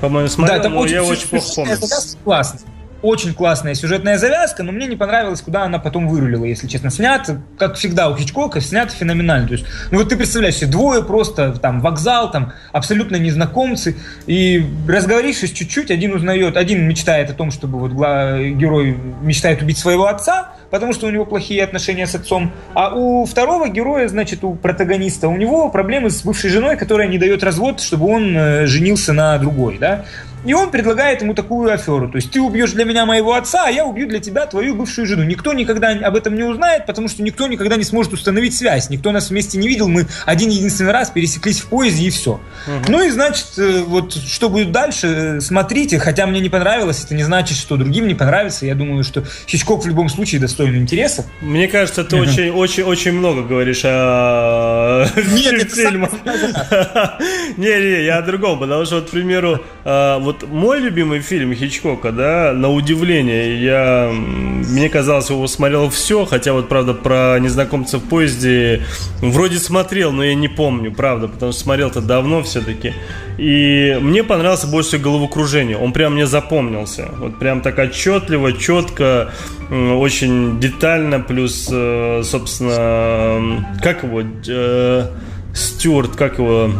По-моему, 0.00 0.28
смотрел, 0.28 0.62
да, 0.62 0.68
но 0.68 0.78
очень, 0.78 0.94
я 0.94 1.04
очень 1.04 1.28
плохо 1.28 1.46
помню. 1.54 1.76
Классно 2.24 2.60
очень 3.02 3.34
классная 3.34 3.74
сюжетная 3.74 4.18
завязка, 4.18 4.62
но 4.62 4.72
мне 4.72 4.86
не 4.86 4.96
понравилось, 4.96 5.40
куда 5.40 5.64
она 5.64 5.78
потом 5.78 6.08
вырулила, 6.08 6.44
если 6.44 6.66
честно. 6.66 6.90
Снят, 6.90 7.30
как 7.58 7.74
всегда 7.76 8.08
у 8.08 8.16
Хичкока, 8.16 8.60
снят 8.60 8.90
феноменально. 8.90 9.46
То 9.48 9.54
есть, 9.54 9.66
ну 9.90 9.98
вот 9.98 10.08
ты 10.08 10.16
представляешь 10.16 10.56
себе, 10.56 10.70
двое 10.70 11.02
просто, 11.02 11.52
там, 11.52 11.80
вокзал, 11.80 12.30
там, 12.30 12.52
абсолютно 12.72 13.16
незнакомцы, 13.16 13.96
и 14.26 14.66
разговорившись 14.88 15.52
чуть-чуть, 15.52 15.90
один 15.90 16.14
узнает, 16.14 16.56
один 16.56 16.86
мечтает 16.88 17.30
о 17.30 17.34
том, 17.34 17.50
чтобы 17.50 17.78
вот 17.78 17.92
герой 17.92 18.96
мечтает 19.22 19.62
убить 19.62 19.78
своего 19.78 20.06
отца, 20.06 20.52
потому 20.70 20.92
что 20.92 21.06
у 21.06 21.10
него 21.10 21.24
плохие 21.24 21.62
отношения 21.64 22.06
с 22.06 22.14
отцом, 22.14 22.52
а 22.74 22.94
у 22.94 23.24
второго 23.24 23.68
героя, 23.68 24.08
значит, 24.08 24.44
у 24.44 24.54
протагониста, 24.54 25.28
у 25.28 25.36
него 25.36 25.68
проблемы 25.70 26.10
с 26.10 26.22
бывшей 26.22 26.50
женой, 26.50 26.76
которая 26.76 27.08
не 27.08 27.18
дает 27.18 27.42
развод, 27.42 27.80
чтобы 27.80 28.06
он 28.06 28.36
э, 28.36 28.66
женился 28.66 29.12
на 29.12 29.38
другой, 29.38 29.78
да. 29.78 30.04
И 30.46 30.54
он 30.54 30.70
предлагает 30.70 31.22
ему 31.22 31.34
такую 31.34 31.72
аферу. 31.72 32.08
То 32.08 32.16
есть 32.16 32.30
ты 32.30 32.40
убьешь 32.40 32.72
для 32.72 32.84
меня 32.84 33.04
моего 33.04 33.34
отца, 33.34 33.64
а 33.66 33.70
я 33.70 33.84
убью 33.84 34.06
для 34.06 34.20
тебя 34.20 34.46
твою 34.46 34.76
бывшую 34.76 35.06
жену. 35.06 35.24
Никто 35.24 35.52
никогда 35.52 35.90
об 35.90 36.14
этом 36.14 36.36
не 36.36 36.44
узнает, 36.44 36.86
потому 36.86 37.08
что 37.08 37.22
никто 37.22 37.48
никогда 37.48 37.76
не 37.76 37.82
сможет 37.82 38.12
установить 38.12 38.56
связь. 38.56 38.88
Никто 38.88 39.10
нас 39.10 39.30
вместе 39.30 39.58
не 39.58 39.66
видел. 39.66 39.88
Мы 39.88 40.06
один 40.24 40.50
единственный 40.50 40.92
раз 40.92 41.10
пересеклись 41.10 41.60
в 41.60 41.66
поезде 41.66 42.06
и 42.06 42.10
все. 42.10 42.40
Угу. 42.66 42.84
Ну 42.88 43.02
и 43.04 43.10
значит, 43.10 43.46
э, 43.58 43.82
вот 43.82 44.14
что 44.14 44.48
будет 44.48 44.70
дальше, 44.70 45.06
э, 45.08 45.40
смотрите. 45.40 45.98
Хотя 45.98 46.26
мне 46.26 46.40
не 46.40 46.48
понравилось, 46.48 47.04
это 47.04 47.14
не 47.14 47.24
значит, 47.24 47.58
что 47.58 47.76
другим 47.76 48.06
не 48.06 48.14
понравится. 48.14 48.66
Я 48.66 48.76
думаю, 48.76 49.02
что 49.02 49.24
Хичкок 49.48 49.84
в 49.84 49.88
любом 49.88 50.08
случае 50.08 50.40
достоин 50.40 50.76
интереса. 50.76 51.26
Мне 51.40 51.66
кажется, 51.66 52.04
ты 52.04 52.16
очень, 52.16 52.50
очень, 52.50 52.84
очень 52.84 53.12
много 53.12 53.42
говоришь 53.42 53.82
о 53.84 55.06
фильмах. 55.16 56.10
Не, 57.56 57.80
не, 57.80 58.04
я 58.04 58.18
о 58.18 58.22
другом, 58.22 58.58
потому 58.58 58.84
что, 58.84 58.96
вот, 58.96 59.08
к 59.08 59.10
примеру, 59.10 59.60
э, 59.84 60.18
вот 60.20 60.35
вот 60.40 60.48
мой 60.50 60.80
любимый 60.80 61.20
фильм 61.20 61.54
Хичкока, 61.54 62.12
да, 62.12 62.52
на 62.52 62.70
удивление, 62.70 63.62
я, 63.62 64.10
мне 64.12 64.88
казалось, 64.88 65.30
его 65.30 65.46
смотрел 65.46 65.88
все, 65.90 66.24
хотя 66.24 66.52
вот, 66.52 66.68
правда, 66.68 66.94
про 66.94 67.38
незнакомцев 67.38 68.02
в 68.02 68.08
поезде 68.08 68.82
вроде 69.20 69.58
смотрел, 69.58 70.12
но 70.12 70.24
я 70.24 70.34
не 70.34 70.48
помню, 70.48 70.92
правда, 70.92 71.28
потому 71.28 71.52
что 71.52 71.60
смотрел-то 71.62 72.00
давно 72.00 72.42
все-таки. 72.42 72.92
И 73.38 73.96
мне 74.00 74.24
понравился 74.24 74.66
больше 74.66 74.98
головокружение, 74.98 75.76
он 75.76 75.92
прям 75.92 76.14
мне 76.14 76.26
запомнился, 76.26 77.08
вот 77.18 77.38
прям 77.38 77.60
так 77.60 77.78
отчетливо, 77.78 78.52
четко, 78.52 79.32
очень 79.70 80.60
детально, 80.60 81.20
плюс, 81.20 81.68
э, 81.70 82.22
собственно, 82.24 83.66
как 83.82 84.04
его, 84.04 84.22
э, 84.22 85.06
Стюарт, 85.54 86.16
как 86.16 86.38
его, 86.38 86.70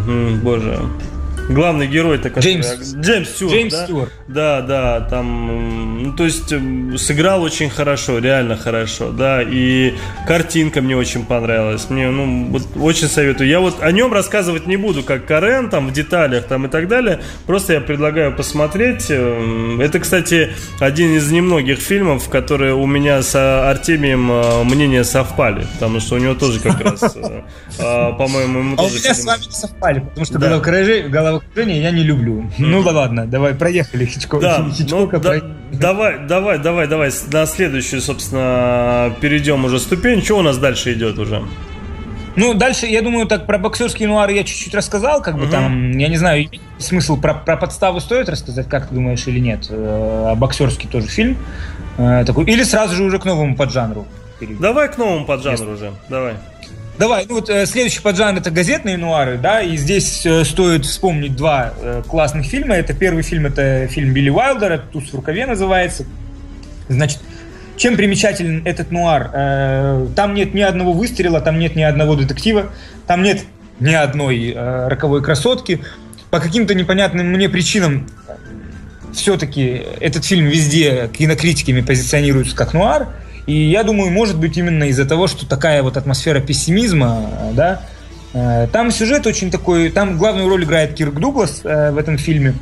боже, 0.43 0.78
главный 1.48 1.86
герой 1.86 2.18
такой. 2.18 2.43
Джеймс. 2.43 2.94
Джеймс 2.94 3.28
Стюарт. 3.31 3.55
Джеймс 3.55 3.73
да? 3.73 3.85
Стюарт. 3.85 4.12
Да, 4.28 4.60
да, 4.62 5.01
там, 5.01 6.02
ну, 6.02 6.12
то 6.12 6.24
есть 6.24 6.52
сыграл 6.98 7.43
очень 7.43 7.70
хорошо, 7.70 8.18
реально 8.18 8.56
хорошо, 8.56 9.10
да, 9.10 9.43
и 9.43 9.94
картинка 10.27 10.81
мне 10.81 10.97
очень 10.97 11.24
понравилась, 11.24 11.89
мне, 11.90 12.10
ну, 12.10 12.48
вот 12.51 12.62
очень 12.77 13.09
советую. 13.09 13.48
Я 13.48 13.60
вот 13.60 13.82
о 13.82 13.93
нем 13.93 14.12
рассказывать 14.12 14.66
не 14.66 14.77
буду, 14.77 15.02
как 15.02 15.27
Карен, 15.27 15.70
там, 15.70 15.89
в 15.89 15.93
деталях, 15.93 16.44
там, 16.47 16.66
и 16.66 16.68
так 16.68 16.89
далее, 16.89 17.20
просто 17.47 17.74
я 17.74 17.81
предлагаю 17.81 18.35
посмотреть. 18.35 19.06
Эм, 19.10 19.81
это, 19.81 20.01
кстати, 20.01 20.52
один 20.81 21.16
из 21.16 21.31
немногих 21.31 21.78
фильмов, 21.78 22.28
которые 22.28 22.74
у 22.74 22.86
меня 22.86 23.23
с 23.23 23.35
Артемием 23.36 24.31
э, 24.31 24.64
мнения 24.64 25.05
совпали, 25.05 25.66
потому 25.74 26.01
что 26.01 26.16
у 26.16 26.18
него 26.18 26.35
тоже 26.35 26.60
как 26.60 26.81
раз, 26.81 27.02
э, 27.16 27.43
э, 27.78 28.12
по-моему, 28.18 28.59
ему 28.59 28.77
тоже... 28.77 28.89
А 28.89 28.93
у 28.93 28.98
меня 28.98 29.14
с 29.14 29.24
вами 29.24 29.44
не 29.44 29.52
совпали, 29.52 30.01
потому 30.01 30.27
что 30.27 30.39
головокружение 30.39 31.09
головокружение 31.39 31.83
я 31.83 31.91
не 31.91 32.03
люблю. 32.03 32.51
Ну 32.59 32.83
да 32.83 32.93
ладно, 32.93 33.27
давай, 33.27 33.55
проехали 33.55 34.05
Хичкок. 34.05 34.41
Да, 34.41 34.59
ну, 34.91 35.07
да, 35.09 35.41
давай, 35.73 36.19
давай, 36.27 36.59
давай, 36.59 36.87
давай, 36.89 37.11
на 37.33 37.47
следующую, 37.47 38.01
собственно, 38.01 39.15
перейдем 39.21 39.65
уже 39.65 39.79
ступень. 39.79 40.23
Что 40.23 40.39
у 40.39 40.43
нас 40.43 40.59
дальше 40.59 40.93
идет 40.93 41.19
уже? 41.19 41.43
Ну, 42.37 42.53
дальше, 42.53 42.87
я 42.87 43.01
думаю, 43.01 43.27
так 43.27 43.47
про 43.47 43.57
боксерские 43.57 44.09
нуары 44.09 44.35
я 44.35 44.45
чуть-чуть 44.45 44.75
рассказал, 44.75 45.23
как 45.23 45.39
бы 45.39 45.47
там, 45.47 45.93
я 45.97 46.09
не 46.09 46.19
знаю, 46.19 46.51
смысл 46.79 47.19
про, 47.19 47.33
про 47.33 47.57
подставу 47.57 47.99
стоит 47.99 48.29
рассказать, 48.29 48.69
как 48.69 48.89
ты 48.89 48.95
думаешь, 48.95 49.27
или 49.27 49.39
нет? 49.39 49.69
А 49.71 50.35
боксерский 50.35 50.87
тоже 50.87 51.07
фильм 51.07 51.39
э, 51.97 52.25
такой. 52.27 52.45
Или 52.45 52.63
сразу 52.63 52.95
же 52.95 53.05
уже 53.05 53.19
к 53.19 53.25
новому 53.25 53.57
поджанру? 53.57 54.07
Давай 54.61 54.93
к 54.93 54.99
новому 54.99 55.25
поджанру 55.25 55.73
уже, 55.73 55.93
давай. 56.11 56.35
Давай, 56.98 57.27
ну 57.28 57.35
вот 57.35 57.51
э, 57.51 57.66
следующий 57.66 58.01
поджанр 58.01 58.39
это 58.39 58.51
газетные 58.51 58.97
нуары, 58.97 59.36
да, 59.36 59.60
и 59.60 59.77
здесь 59.77 60.24
э, 60.24 60.44
стоит 60.44 60.86
вспомнить 60.86 61.36
два 61.36 61.74
э, 61.78 62.02
классных 62.09 62.47
фильма. 62.47 62.74
Это 62.74 62.94
первый 62.94 63.23
фильм, 63.23 63.44
это 63.44 63.86
фильм 63.89 64.14
Билли 64.14 64.31
Уайлдера, 64.31 64.78
«Туз 64.78 65.10
в 65.10 65.14
рукаве» 65.14 65.44
называется. 65.44 66.06
Значит, 66.89 67.20
чем 67.77 67.97
примечателен 67.97 68.62
этот 68.64 68.93
нуар? 68.93 69.31
Э, 69.35 70.06
там 70.16 70.32
нет 70.32 70.55
ни 70.55 70.62
одного 70.62 70.94
выстрела, 70.94 71.43
там 71.43 71.59
нет 71.59 71.77
ни 71.77 71.82
одного 71.82 72.14
детектива, 72.14 72.73
там 73.06 73.23
нет 73.23 73.44
ни 73.78 73.93
одной 73.93 74.55
э, 74.56 74.89
роковой 74.89 75.23
красотки. 75.23 75.82
По 76.31 76.40
каким-то 76.40 76.74
непонятным 76.74 77.27
мне 77.27 77.51
причинам 77.51 78.06
все-таки 79.12 79.82
этот 80.01 80.24
фильм 80.24 80.47
везде 80.47 81.10
кинокритиками 81.12 81.82
позиционируется 81.82 82.56
как 82.56 82.73
нуар– 82.73 83.09
и 83.47 83.52
я 83.52 83.85
думаю, 83.85 84.10
может 84.10 84.39
быть, 84.39 84.56
именно 84.56 84.85
из-за 84.85 85.06
того, 85.06 85.27
что 85.28 85.47
такая 85.47 85.82
вот 85.82 85.97
атмосфера 85.97 86.40
пессимизма, 86.40 87.31
да, 87.52 87.82
э, 88.32 88.66
там 88.73 88.90
сюжет 88.90 89.27
очень 89.27 89.51
такой, 89.51 89.90
там 89.90 90.18
главную 90.18 90.48
роль 90.48 90.64
играет 90.64 90.94
Кирк 90.94 91.14
Дуглас 91.14 91.60
э, 91.62 91.93
в 91.93 91.98
этом 91.98 92.18
фильме. 92.18 92.55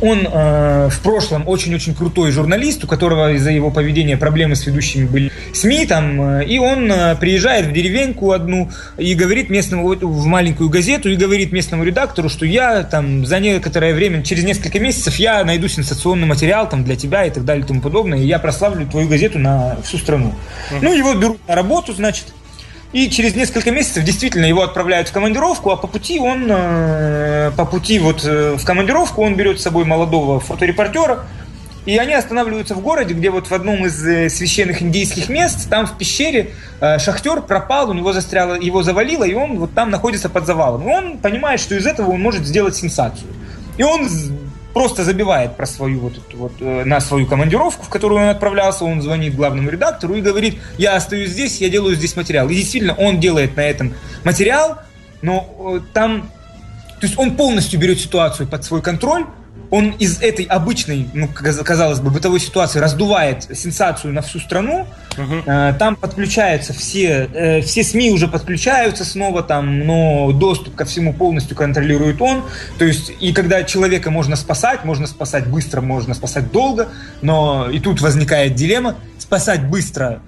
Он 0.00 0.26
э, 0.30 0.88
в 0.90 1.00
прошлом 1.00 1.46
очень-очень 1.46 1.94
крутой 1.94 2.30
журналист, 2.30 2.84
у 2.84 2.86
которого 2.86 3.32
из-за 3.32 3.50
его 3.50 3.70
поведения 3.70 4.16
проблемы 4.16 4.56
с 4.56 4.66
ведущими 4.66 5.06
были 5.06 5.32
СМИ, 5.52 5.86
там, 5.86 6.40
э, 6.40 6.44
и 6.44 6.58
он 6.58 6.90
э, 6.90 7.16
приезжает 7.16 7.66
в 7.66 7.72
деревеньку 7.72 8.32
одну 8.32 8.70
и 8.96 9.14
говорит 9.14 9.50
местному, 9.50 9.88
в 9.88 10.26
маленькую 10.26 10.70
газету, 10.70 11.08
и 11.08 11.16
говорит 11.16 11.52
местному 11.52 11.84
редактору, 11.84 12.28
что 12.28 12.46
я 12.46 12.82
там 12.82 13.26
за 13.26 13.40
некоторое 13.40 13.94
время, 13.94 14.22
через 14.22 14.44
несколько 14.44 14.78
месяцев 14.78 15.16
я 15.16 15.44
найду 15.44 15.68
сенсационный 15.68 16.26
материал 16.26 16.68
там 16.68 16.84
для 16.84 16.96
тебя 16.96 17.24
и 17.24 17.30
так 17.30 17.44
далее 17.44 17.64
и 17.64 17.68
тому 17.68 17.80
подобное, 17.80 18.18
и 18.18 18.26
я 18.26 18.38
прославлю 18.38 18.86
твою 18.86 19.08
газету 19.08 19.38
на 19.38 19.76
всю 19.82 19.98
страну. 19.98 20.34
Ну, 20.80 20.92
его 20.92 21.14
берут 21.14 21.38
на 21.48 21.54
работу, 21.54 21.92
значит, 21.92 22.26
и 22.92 23.10
через 23.10 23.34
несколько 23.34 23.70
месяцев 23.70 24.02
действительно 24.04 24.46
его 24.46 24.62
отправляют 24.62 25.08
в 25.08 25.12
командировку, 25.12 25.70
а 25.70 25.76
по 25.76 25.86
пути 25.86 26.18
он, 26.18 26.46
э, 26.48 27.50
по 27.56 27.66
пути 27.66 27.98
вот 27.98 28.24
э, 28.24 28.56
в 28.56 28.64
командировку 28.64 29.22
он 29.22 29.36
берет 29.36 29.60
с 29.60 29.62
собой 29.62 29.84
молодого 29.84 30.40
фоторепортера, 30.40 31.26
и 31.84 31.96
они 31.98 32.14
останавливаются 32.14 32.74
в 32.74 32.80
городе, 32.80 33.12
где 33.12 33.30
вот 33.30 33.48
в 33.48 33.52
одном 33.52 33.84
из 33.84 34.06
э, 34.06 34.30
священных 34.30 34.80
индийских 34.80 35.28
мест, 35.28 35.68
там 35.68 35.86
в 35.86 35.98
пещере, 35.98 36.54
шахтер 36.80 37.42
пропал, 37.42 37.90
у 37.90 37.92
него 37.92 38.12
застряло, 38.12 38.54
его 38.54 38.82
завалило, 38.82 39.24
и 39.24 39.34
он 39.34 39.58
вот 39.58 39.74
там 39.74 39.90
находится 39.90 40.30
под 40.30 40.46
завалом. 40.46 40.88
И 40.88 40.90
он 40.90 41.18
понимает, 41.18 41.60
что 41.60 41.74
из 41.74 41.86
этого 41.86 42.12
он 42.12 42.22
может 42.22 42.46
сделать 42.46 42.74
сенсацию. 42.74 43.28
И 43.76 43.82
он 43.82 44.08
просто 44.78 45.02
забивает 45.02 45.56
про 45.56 45.66
свою 45.66 45.98
вот, 45.98 46.12
вот 46.34 46.52
э, 46.60 46.84
на 46.84 47.00
свою 47.00 47.26
командировку, 47.26 47.84
в 47.84 47.88
которую 47.88 48.22
он 48.22 48.28
отправлялся, 48.28 48.84
он 48.84 49.02
звонит 49.02 49.34
главному 49.34 49.70
редактору 49.70 50.14
и 50.14 50.20
говорит, 50.20 50.60
я 50.76 50.94
остаюсь 50.94 51.30
здесь, 51.30 51.60
я 51.60 51.68
делаю 51.68 51.96
здесь 51.96 52.14
материал. 52.14 52.48
И 52.48 52.54
действительно, 52.54 52.94
он 52.94 53.18
делает 53.18 53.56
на 53.56 53.62
этом 53.62 53.94
материал, 54.22 54.78
но 55.20 55.52
э, 55.58 55.80
там, 55.92 56.30
то 57.00 57.06
есть 57.08 57.18
он 57.18 57.34
полностью 57.34 57.80
берет 57.80 57.98
ситуацию 57.98 58.46
под 58.46 58.62
свой 58.62 58.80
контроль, 58.80 59.26
он 59.70 59.90
из 59.90 60.20
этой 60.22 60.44
обычной, 60.44 61.08
ну, 61.12 61.28
казалось 61.28 62.00
бы, 62.00 62.10
бытовой 62.10 62.40
ситуации 62.40 62.78
раздувает 62.78 63.44
сенсацию 63.56 64.14
на 64.14 64.22
всю 64.22 64.38
страну. 64.38 64.86
Uh-huh. 65.16 65.76
Там 65.78 65.96
подключаются 65.96 66.72
все, 66.72 67.28
э, 67.32 67.60
все 67.60 67.82
СМИ 67.82 68.12
уже 68.12 68.28
подключаются 68.28 69.04
снова 69.04 69.42
там, 69.42 69.80
но 69.80 70.32
доступ 70.32 70.74
ко 70.76 70.84
всему 70.84 71.12
полностью 71.12 71.56
контролирует 71.56 72.22
он. 72.22 72.44
То 72.78 72.84
есть, 72.84 73.12
и 73.20 73.32
когда 73.32 73.64
человека 73.64 74.10
можно 74.10 74.36
спасать, 74.36 74.84
можно 74.84 75.06
спасать 75.06 75.46
быстро, 75.46 75.80
можно 75.80 76.14
спасать 76.14 76.52
долго, 76.52 76.88
но 77.20 77.68
и 77.70 77.80
тут 77.80 78.00
возникает 78.00 78.54
дилемма, 78.54 78.94
спасать 79.18 79.64
быстро 79.64 80.20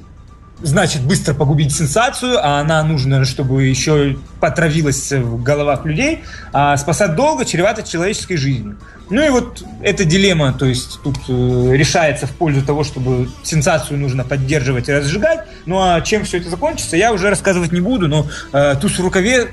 значит 0.63 1.03
быстро 1.03 1.35
погубить 1.35 1.75
сенсацию, 1.75 2.39
а 2.43 2.61
она 2.61 2.83
нужна, 2.83 3.25
чтобы 3.25 3.65
еще 3.65 4.17
потравилась 4.41 5.13
в 5.13 5.43
головах 5.43 5.85
людей, 5.85 6.23
а 6.53 6.77
спасать 6.77 7.15
долго 7.15 7.45
чревато 7.45 7.83
человеческой 7.83 8.37
жизнью. 8.37 8.77
Ну 9.11 9.27
и 9.27 9.29
вот 9.29 9.65
эта 9.83 10.05
дилемма, 10.05 10.53
то 10.53 10.67
есть 10.67 11.01
тут 11.03 11.17
э, 11.29 11.73
решается 11.73 12.29
в 12.29 12.31
пользу 12.31 12.65
того, 12.65 12.85
чтобы 12.85 13.29
сенсацию 13.43 13.99
нужно 13.99 14.23
поддерживать 14.23 14.89
и 14.89 14.93
разжигать. 14.93 15.47
Ну 15.67 15.81
а 15.81 16.01
чем 16.01 16.25
все 16.25 16.39
это 16.39 16.49
закончится, 16.49 16.97
я 16.97 17.13
уже 17.13 17.29
рассказывать 17.29 17.73
не 17.73 17.81
буду, 17.81 18.07
но 18.07 18.29
э, 18.53 18.77
«Туз 18.81 18.99
в 18.99 19.03
рукаве» 19.03 19.49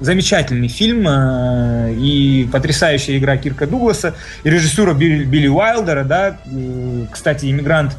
замечательный 0.00 0.68
фильм 0.68 1.06
э, 1.06 1.92
и 1.92 2.48
потрясающая 2.50 3.18
игра 3.18 3.36
Кирка 3.36 3.66
Дугласа 3.66 4.14
и 4.44 4.50
режиссура 4.50 4.94
Билли, 4.94 5.24
Билли 5.24 5.48
Уайлдера, 5.48 6.04
да, 6.04 6.38
э, 6.46 7.06
кстати, 7.12 7.50
иммигрант 7.50 7.96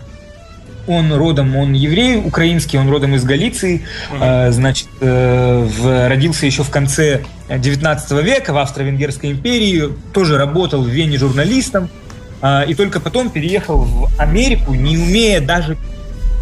он 0.87 1.13
родом, 1.13 1.55
он 1.55 1.73
еврей 1.73 2.17
украинский, 2.17 2.77
он 2.77 2.89
родом 2.89 3.15
из 3.15 3.23
Галиции, 3.23 3.85
uh-huh. 4.11 4.51
значит, 4.51 4.87
э, 4.99 5.63
в, 5.63 6.07
родился 6.07 6.45
еще 6.45 6.63
в 6.63 6.69
конце 6.69 7.21
19 7.49 8.11
века 8.23 8.53
в 8.53 8.57
Австро-Венгерской 8.57 9.31
империи, 9.31 9.89
тоже 10.13 10.37
работал 10.37 10.83
в 10.83 10.87
Вене 10.87 11.17
журналистом, 11.17 11.89
э, 12.41 12.65
и 12.67 12.73
только 12.73 12.99
потом 12.99 13.29
переехал 13.29 13.81
в 13.81 14.09
Америку, 14.19 14.73
не 14.73 14.97
умея 14.97 15.41
даже 15.41 15.77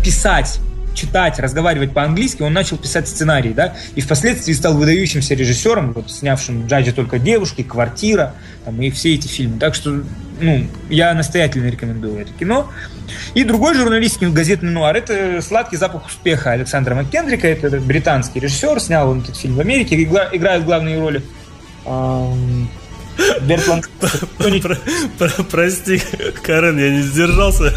писать 0.03 0.59
читать, 0.93 1.39
разговаривать 1.39 1.93
по-английски, 1.93 2.41
он 2.41 2.53
начал 2.53 2.77
писать 2.77 3.07
сценарий, 3.07 3.53
да, 3.53 3.75
и 3.95 4.01
впоследствии 4.01 4.53
стал 4.53 4.75
выдающимся 4.75 5.35
режиссером, 5.35 5.93
вот, 5.93 6.11
снявшим 6.11 6.67
«Джаджи 6.67 6.91
только 6.91 7.19
девушки», 7.19 7.63
«Квартира», 7.63 8.33
там, 8.65 8.81
и 8.81 8.89
все 8.89 9.15
эти 9.15 9.27
фильмы. 9.27 9.59
Так 9.59 9.75
что, 9.75 10.03
ну, 10.41 10.67
я 10.89 11.13
настоятельно 11.13 11.67
рекомендую 11.67 12.19
это 12.19 12.31
кино. 12.33 12.69
И 13.33 13.43
другой 13.43 13.75
журналистский 13.75 14.29
газетный 14.29 14.71
нуар– 14.71 14.95
это 14.97 15.41
«Сладкий 15.41 15.77
запах 15.77 16.07
успеха» 16.07 16.51
Александра 16.51 16.95
Маккендрика, 16.95 17.47
это 17.47 17.79
британский 17.79 18.39
режиссер, 18.39 18.79
снял 18.79 19.09
он 19.09 19.21
этот 19.21 19.37
фильм 19.37 19.55
в 19.55 19.59
Америке, 19.59 20.01
играет 20.01 20.65
главные 20.65 20.99
роли 20.99 21.23
Бертланд. 23.41 23.89
Прости, 25.51 26.01
Карен, 26.43 26.77
я 26.77 26.89
не 26.91 27.01
сдержался. 27.01 27.73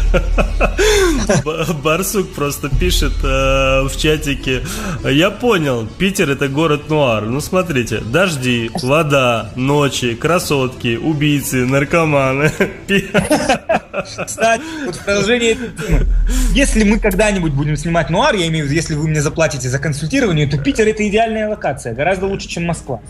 Барсук 1.83 2.33
просто 2.33 2.69
пишет 2.69 3.13
э, 3.23 3.87
в 3.87 3.91
чатике. 3.97 4.63
Я 5.03 5.31
понял, 5.31 5.87
Питер 5.97 6.31
это 6.31 6.47
город 6.47 6.89
нуар. 6.89 7.25
Ну 7.25 7.41
смотрите, 7.41 7.99
дожди, 7.99 8.71
вода, 8.81 9.51
ночи, 9.55 10.15
красотки, 10.15 10.97
убийцы, 10.97 11.65
наркоманы. 11.65 12.51
Кстати, 14.25 14.63
вот 14.85 14.95
в 14.95 15.05
продолжение 15.05 15.57
если 16.53 16.83
мы 16.83 16.99
когда-нибудь 16.99 17.53
будем 17.53 17.75
снимать 17.75 18.09
нуар, 18.09 18.35
я 18.35 18.47
имею 18.47 18.65
в 18.65 18.67
виду, 18.67 18.75
если 18.75 18.95
вы 18.95 19.07
мне 19.07 19.21
заплатите 19.21 19.69
за 19.69 19.79
консультирование, 19.79 20.47
то 20.47 20.57
Питер 20.57 20.87
это 20.87 21.07
идеальная 21.07 21.49
локация, 21.49 21.93
гораздо 21.93 22.27
лучше, 22.27 22.47
чем 22.47 22.65
Москва. 22.65 23.01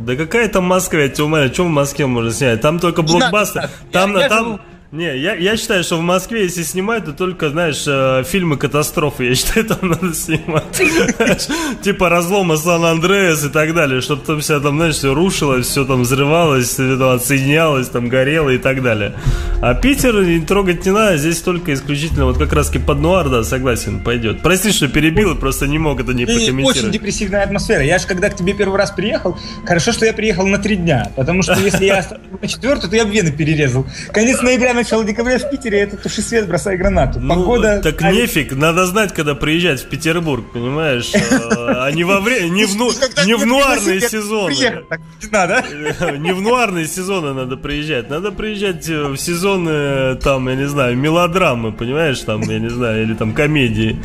Да 0.00 0.16
какая 0.16 0.48
там 0.48 0.64
Москва, 0.64 1.00
я 1.00 1.08
тебя 1.08 1.24
умоляю, 1.24 1.52
что 1.52 1.64
в 1.64 1.68
Москве 1.80 2.06
можно 2.06 2.30
снять? 2.30 2.60
Там 2.60 2.78
только 2.78 3.02
блокбастер. 3.02 3.70
Там, 3.92 4.16
я, 4.16 4.28
там, 4.28 4.52
я 4.52 4.58
не, 4.92 5.16
я, 5.18 5.36
я 5.36 5.56
считаю, 5.56 5.84
что 5.84 5.98
в 5.98 6.00
Москве, 6.00 6.42
если 6.42 6.64
снимать, 6.64 7.04
то 7.04 7.12
только, 7.12 7.50
знаешь, 7.50 7.84
э, 7.86 8.24
фильмы 8.26 8.56
катастрофы, 8.56 9.24
я 9.24 9.34
считаю, 9.36 9.66
там 9.66 9.78
надо 9.82 10.12
снимать. 10.14 11.48
Типа 11.82 12.08
разлома 12.08 12.56
Сан-Андреас 12.56 13.44
и 13.44 13.50
так 13.50 13.72
далее, 13.72 14.00
чтобы 14.00 14.24
там 14.24 14.40
все 14.40 14.58
там, 14.58 14.78
знаешь, 14.78 14.96
все 14.96 15.14
рушилось, 15.14 15.68
все 15.68 15.84
там 15.84 16.02
взрывалось, 16.02 16.76
отсоединялось, 16.80 17.88
там 17.88 18.08
горело 18.08 18.50
и 18.50 18.58
так 18.58 18.82
далее. 18.82 19.14
А 19.62 19.74
Питер 19.74 20.44
трогать 20.46 20.84
не 20.84 20.90
надо, 20.90 21.18
здесь 21.18 21.40
только 21.40 21.72
исключительно 21.72 22.24
вот 22.24 22.38
как 22.38 22.52
раз 22.52 22.72
под 22.84 22.98
нуар, 22.98 23.28
да, 23.28 23.44
согласен, 23.44 24.02
пойдет. 24.02 24.42
Прости, 24.42 24.72
что 24.72 24.88
перебил, 24.88 25.36
просто 25.36 25.68
не 25.68 25.78
мог 25.78 26.00
это 26.00 26.14
не 26.14 26.24
прокомментировать. 26.24 26.76
Очень 26.78 26.90
депрессивная 26.90 27.44
атмосфера. 27.44 27.84
Я 27.84 28.00
же 28.00 28.08
когда 28.08 28.28
к 28.28 28.34
тебе 28.34 28.54
первый 28.54 28.76
раз 28.76 28.90
приехал, 28.90 29.38
хорошо, 29.64 29.92
что 29.92 30.04
я 30.04 30.12
приехал 30.12 30.48
на 30.48 30.58
три 30.58 30.74
дня, 30.74 31.12
потому 31.14 31.42
что 31.42 31.54
если 31.60 31.84
я 31.84 32.04
на 32.42 32.48
четвертый, 32.48 32.90
то 32.90 32.96
я 32.96 33.04
бы 33.04 33.12
вены 33.12 33.30
перерезал. 33.30 33.86
Конец 34.12 34.42
ноября 34.42 34.79
начало 34.80 35.04
декабря 35.04 35.38
в 35.38 35.50
Питере, 35.50 35.80
это 35.80 35.96
туши 35.96 36.22
свет, 36.22 36.48
бросай 36.48 36.76
гранату. 36.76 37.20
Ну, 37.20 37.34
Погода... 37.34 37.80
Так 37.82 38.00
а... 38.02 38.10
нефиг, 38.10 38.52
надо 38.52 38.86
знать, 38.86 39.12
когда 39.12 39.34
приезжать 39.34 39.80
в 39.80 39.88
Петербург, 39.88 40.44
понимаешь? 40.52 41.12
А, 41.14 41.86
а 41.86 41.92
не 41.92 42.04
во 42.04 42.20
время, 42.20 42.48
не 42.48 42.64
в, 42.64 42.76
ну, 42.76 42.90
не 43.26 43.34
в 43.34 43.46
нуарные 43.46 44.00
сезоны. 44.00 44.54
Не 46.20 46.32
в 46.32 46.40
нуарные 46.42 46.86
сезоны 46.86 47.32
надо 47.32 47.56
приезжать. 47.56 48.10
Надо 48.10 48.32
приезжать 48.32 48.88
э, 48.88 49.04
в 49.04 49.16
сезоны, 49.16 50.16
там, 50.16 50.48
я 50.48 50.54
не 50.54 50.66
знаю, 50.68 50.96
мелодрамы, 50.96 51.72
понимаешь, 51.72 52.20
там, 52.20 52.40
я 52.42 52.58
не 52.58 52.70
знаю, 52.70 53.02
или 53.02 53.14
там 53.14 53.32
комедии. 53.32 54.02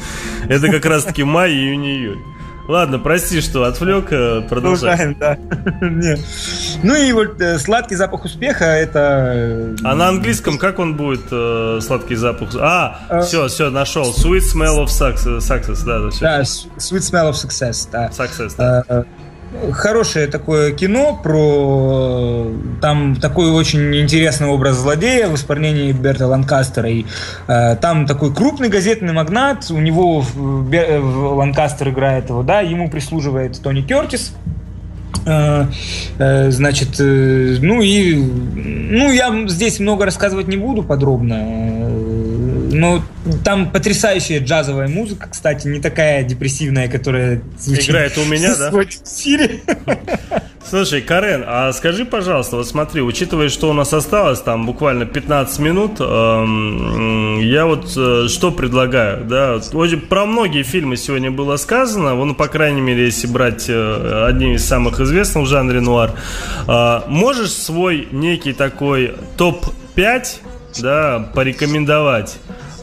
Это 0.49 0.69
как 0.69 0.85
раз-таки 0.85 1.23
май, 1.23 1.51
июнь, 1.51 1.85
июль. 1.85 2.34
Ладно, 2.67 2.97
прости, 2.99 3.41
что 3.41 3.63
отвлек, 3.63 4.11
э, 4.11 4.41
продолжаем. 4.41 5.15
да. 5.19 5.37
ну 6.83 6.95
и 6.95 7.11
вот 7.11 7.39
э, 7.39 7.59
сладкий 7.59 7.95
запах 7.95 8.25
успеха 8.25 8.65
это. 8.65 9.31
Э, 9.35 9.75
а 9.83 9.95
на 9.95 10.09
английском 10.09 10.57
как 10.57 10.79
он 10.79 10.95
будет 10.95 11.27
э, 11.31 11.79
сладкий 11.81 12.15
запах? 12.15 12.49
А, 12.59 13.01
э, 13.09 13.21
все, 13.21 13.47
все, 13.47 13.69
нашел. 13.69 14.11
Sweet 14.11 14.41
smell 14.55 14.83
of 14.83 14.87
success, 14.87 15.37
success 15.37 15.85
да, 15.85 15.99
да, 15.99 16.09
все. 16.09 16.21
Да, 16.21 16.41
sweet 16.41 17.01
smell 17.01 17.29
of 17.29 17.33
success, 17.33 17.87
да. 17.91 18.07
Success, 18.07 18.53
да. 18.57 19.05
Э, 19.61 19.71
хорошее 19.71 20.27
такое 20.27 20.71
кино 20.71 21.19
про 21.21 22.47
там 22.81 23.15
такой 23.15 23.51
очень 23.51 23.95
интересный 23.95 24.47
образ 24.47 24.77
злодея 24.77 25.27
в 25.27 25.35
исполнении 25.35 25.91
Берта 25.91 26.27
Ланкастера. 26.27 26.89
И, 26.89 27.05
э, 27.47 27.75
там 27.77 28.05
такой 28.05 28.33
крупный 28.33 28.69
газетный 28.69 29.13
магнат, 29.13 29.69
у 29.69 29.77
него 29.77 30.21
в, 30.21 30.33
в 30.35 31.35
Ланкастер 31.37 31.89
играет 31.89 32.29
его, 32.29 32.43
да, 32.43 32.61
ему 32.61 32.89
прислуживает 32.89 33.61
Тони 33.61 33.81
Кертис. 33.81 34.33
Э, 35.25 35.65
э, 36.19 36.51
значит, 36.51 36.99
э, 36.99 37.57
ну 37.61 37.81
и 37.81 38.15
ну 38.15 39.11
я 39.11 39.47
здесь 39.47 39.79
много 39.79 40.05
рассказывать 40.05 40.47
не 40.47 40.57
буду 40.57 40.83
подробно 40.83 41.35
ну, 42.79 43.01
там 43.43 43.71
потрясающая 43.71 44.39
джазовая 44.39 44.87
музыка, 44.87 45.27
кстати, 45.31 45.67
не 45.67 45.79
такая 45.79 46.23
депрессивная, 46.23 46.87
которая 46.87 47.41
звучит 47.57 47.89
Играет 47.89 48.17
у 48.17 48.25
меня, 48.25 48.55
да? 48.59 48.71
Слушай, 50.67 51.01
Карен, 51.01 51.43
а 51.45 51.71
скажи, 51.73 52.05
пожалуйста, 52.05 52.57
вот 52.57 52.67
смотри, 52.67 52.99
учитывая, 53.01 53.49
что 53.49 53.69
у 53.69 53.73
нас 53.73 53.93
осталось 53.93 54.41
там 54.41 54.65
буквально 54.65 55.05
15 55.05 55.59
минут, 55.59 55.97
эм, 55.99 57.39
я 57.39 57.67
вот 57.67 57.93
э, 57.95 58.27
что 58.29 58.51
предлагаю, 58.51 59.25
да, 59.25 59.59
очень, 59.73 60.01
про 60.01 60.25
многие 60.25 60.63
фильмы 60.63 60.97
сегодня 60.97 61.29
было 61.29 61.57
сказано, 61.57 62.15
ну, 62.15 62.33
по 62.33 62.47
крайней 62.47 62.81
мере, 62.81 63.05
если 63.05 63.27
брать 63.27 63.65
э, 63.69 64.25
одним 64.27 64.55
из 64.55 64.65
самых 64.65 64.99
известных 64.99 65.43
в 65.43 65.47
жанре 65.47 65.81
нуар, 65.81 66.13
э, 66.67 67.01
можешь 67.07 67.51
свой 67.51 68.07
некий 68.11 68.53
такой 68.53 69.13
топ-5, 69.37 70.25
да, 70.81 71.29
порекомендовать? 71.35 72.37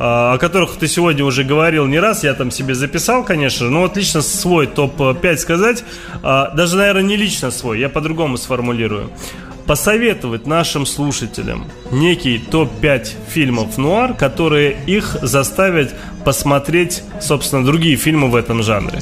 А, 0.05 0.33
о 0.33 0.39
которых 0.39 0.79
ты 0.79 0.89
сегодня 0.89 1.25
уже 1.25 1.45
говорил 1.45 1.87
не 1.87 2.01
раз, 2.01 2.25
я 2.25 2.35
там 2.35 2.51
себе 2.51 2.75
записал, 2.75 3.23
конечно, 3.23 3.71
но 3.71 3.83
вот 3.83 3.97
лично 3.97 4.21
свой 4.21 4.67
топ-5 4.67 5.37
сказать, 5.37 5.85
а, 6.25 6.51
даже, 6.57 6.77
наверное, 6.77 7.05
не 7.05 7.17
лично 7.17 7.53
свой, 7.53 7.79
я 7.79 7.89
по-другому 7.89 8.37
сформулирую. 8.37 9.13
Посоветовать 9.67 10.47
нашим 10.47 10.87
слушателям 10.87 11.67
некий 11.91 12.39
топ-5 12.39 13.09
фильмов 13.29 13.79
нуар, 13.79 14.15
которые 14.15 14.77
их 14.87 15.17
заставят 15.23 15.95
посмотреть, 16.25 17.03
собственно, 17.21 17.65
другие 17.65 17.97
фильмы 17.97 18.31
в 18.31 18.37
этом 18.37 18.63
жанре. 18.63 19.01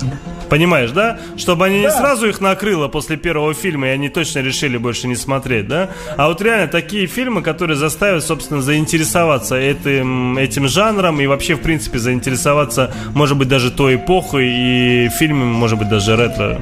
Понимаешь, 0.51 0.91
да? 0.91 1.21
Чтобы 1.37 1.67
они 1.67 1.81
да. 1.81 1.89
не 1.89 1.97
сразу 1.97 2.29
их 2.29 2.41
накрыло 2.41 2.89
после 2.89 3.17
первого 3.17 3.55
фильма, 3.55 3.87
и 3.87 3.91
они 3.91 4.09
точно 4.09 4.41
решили 4.41 4.77
больше 4.79 5.07
не 5.07 5.15
смотреть, 5.15 5.69
да? 5.69 5.91
А 6.17 6.27
вот 6.27 6.43
реально 6.43 6.67
такие 6.67 7.07
фильмы, 7.07 7.41
которые 7.43 7.77
заставят, 7.77 8.25
собственно, 8.25 8.61
заинтересоваться 8.61 9.55
этим, 9.57 10.37
этим 10.37 10.67
жанром 10.67 11.21
и 11.21 11.27
вообще, 11.27 11.55
в 11.55 11.61
принципе, 11.61 12.01
заинтересоваться, 12.01 12.93
может 13.15 13.39
быть, 13.39 13.47
даже 13.47 13.71
той 13.71 13.95
эпохой 13.95 14.51
и 14.51 15.09
фильмами, 15.11 15.53
может 15.53 15.79
быть, 15.79 15.89
даже 15.89 16.17
ретро. 16.17 16.61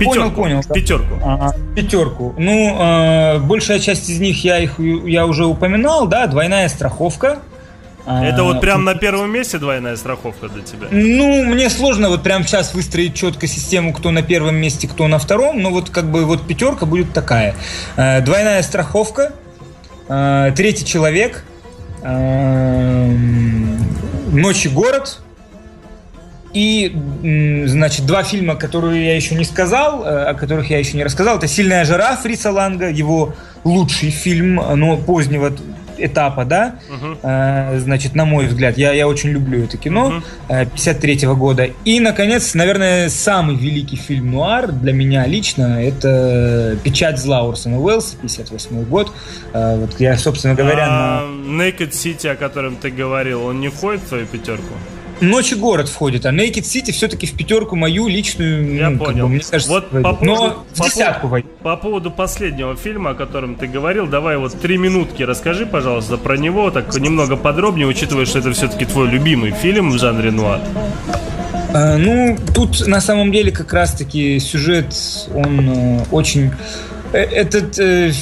Пятерку. 0.00 0.30
Понял, 0.30 0.62
понял. 0.62 0.74
Пятерку. 0.74 1.14
Ага, 1.22 1.54
пятерку. 1.76 2.34
Ну, 2.38 2.76
э, 2.80 3.38
большая 3.38 3.78
часть 3.78 4.08
из 4.08 4.18
них 4.18 4.42
я 4.44 4.58
их 4.58 4.78
я 4.78 5.26
уже 5.26 5.44
упоминал, 5.44 6.06
да, 6.06 6.26
двойная 6.26 6.68
страховка. 6.68 7.38
Это 8.06 8.42
вот 8.42 8.60
прям 8.60 8.84
на 8.84 8.94
первом 8.94 9.30
месте 9.30 9.58
двойная 9.58 9.94
страховка 9.96 10.48
для 10.48 10.62
тебя? 10.62 10.88
Ну, 10.90 11.44
мне 11.44 11.68
сложно 11.68 12.08
вот 12.08 12.22
прям 12.22 12.44
сейчас 12.44 12.74
выстроить 12.74 13.14
четко 13.14 13.46
систему, 13.46 13.92
кто 13.92 14.10
на 14.10 14.22
первом 14.22 14.56
месте, 14.56 14.88
кто 14.88 15.06
на 15.06 15.18
втором, 15.18 15.60
но 15.60 15.70
вот 15.70 15.90
как 15.90 16.10
бы 16.10 16.24
вот 16.24 16.46
пятерка 16.46 16.86
будет 16.86 17.12
такая. 17.12 17.54
Э, 17.96 18.22
двойная 18.22 18.62
страховка, 18.62 19.32
э, 20.08 20.52
третий 20.56 20.86
человек, 20.86 21.44
э, 22.02 22.90
Ночи 24.32 24.68
город, 24.68 25.20
и, 26.52 27.64
значит, 27.66 28.06
два 28.06 28.22
фильма, 28.22 28.56
которые 28.56 29.06
я 29.06 29.16
еще 29.16 29.34
не 29.34 29.44
сказал, 29.44 30.04
о 30.04 30.34
которых 30.34 30.70
я 30.70 30.78
еще 30.78 30.96
не 30.96 31.04
рассказал, 31.04 31.36
это 31.36 31.46
«Сильная 31.46 31.84
жара» 31.84 32.16
Фрица 32.16 32.50
Ланга, 32.50 32.88
его 32.90 33.34
лучший 33.64 34.10
фильм, 34.10 34.56
но 34.56 34.96
позднего 34.96 35.52
этапа, 36.00 36.44
да, 36.44 36.76
э, 37.22 37.78
значит, 37.78 38.14
на 38.14 38.24
мой 38.24 38.46
взгляд, 38.46 38.78
я, 38.78 38.92
я 38.92 39.06
очень 39.06 39.30
люблю 39.30 39.64
это 39.64 39.76
кино, 39.76 40.22
э, 40.48 40.66
53 40.66 41.26
года. 41.34 41.68
И, 41.84 42.00
наконец, 42.00 42.54
наверное, 42.54 43.08
самый 43.08 43.56
великий 43.56 43.96
фильм 43.96 44.30
нуар 44.30 44.72
для 44.72 44.92
меня 44.92 45.26
лично, 45.26 45.82
это 45.82 46.76
«Печать 46.82 47.18
зла» 47.18 47.40
Орсона 47.40 47.80
Уэллса, 47.80 48.16
58 48.16 48.84
год. 48.84 49.12
Э, 49.52 49.76
вот 49.78 50.00
я, 50.00 50.16
собственно 50.16 50.54
говоря, 50.54 50.86
а, 50.88 51.26
на... 51.26 51.62
Naked 51.62 51.90
City, 51.90 52.28
о 52.28 52.36
котором 52.36 52.76
ты 52.76 52.90
говорил, 52.90 53.44
он 53.44 53.60
не 53.60 53.68
входит 53.68 54.02
в 54.02 54.08
твою 54.08 54.26
пятерку? 54.26 54.74
Ночи 55.20 55.54
город 55.54 55.88
входит, 55.88 56.26
а 56.26 56.30
Naked 56.30 56.62
City 56.62 56.92
все-таки 56.92 57.26
в 57.26 57.32
пятерку 57.32 57.76
мою 57.76 58.08
личную. 58.08 58.74
Я 58.74 58.90
ну, 58.90 58.98
понял. 58.98 59.12
Как 59.12 59.22
бы, 59.22 59.28
мне 59.28 59.40
кажется, 59.40 59.70
вот 59.70 59.90
по 59.90 60.14
поводу, 60.14 60.24
Но 60.24 60.64
в 60.74 60.80
десятку 60.82 61.28
по, 61.28 61.42
по 61.62 61.76
поводу 61.76 62.10
последнего 62.10 62.76
фильма, 62.76 63.10
о 63.10 63.14
котором 63.14 63.56
ты 63.56 63.66
говорил, 63.66 64.06
давай 64.06 64.36
вот 64.36 64.58
три 64.60 64.78
минутки 64.78 65.22
расскажи, 65.22 65.66
пожалуйста, 65.66 66.16
про 66.16 66.36
него, 66.36 66.70
так 66.70 66.94
немного 66.96 67.36
подробнее, 67.36 67.86
учитывая, 67.86 68.24
что 68.24 68.38
это 68.38 68.52
все-таки 68.52 68.84
твой 68.84 69.08
любимый 69.08 69.50
фильм 69.52 69.90
в 69.90 69.98
жанре 69.98 70.30
нуар. 70.30 70.60
А, 71.72 71.96
ну, 71.96 72.36
тут 72.54 72.86
на 72.86 73.00
самом 73.00 73.30
деле 73.30 73.52
как 73.52 73.72
раз-таки 73.72 74.38
сюжет, 74.40 74.94
он 75.34 75.70
э, 75.70 76.04
очень... 76.10 76.50
Э, 77.12 77.18
этот 77.18 77.78
э, 77.78 78.12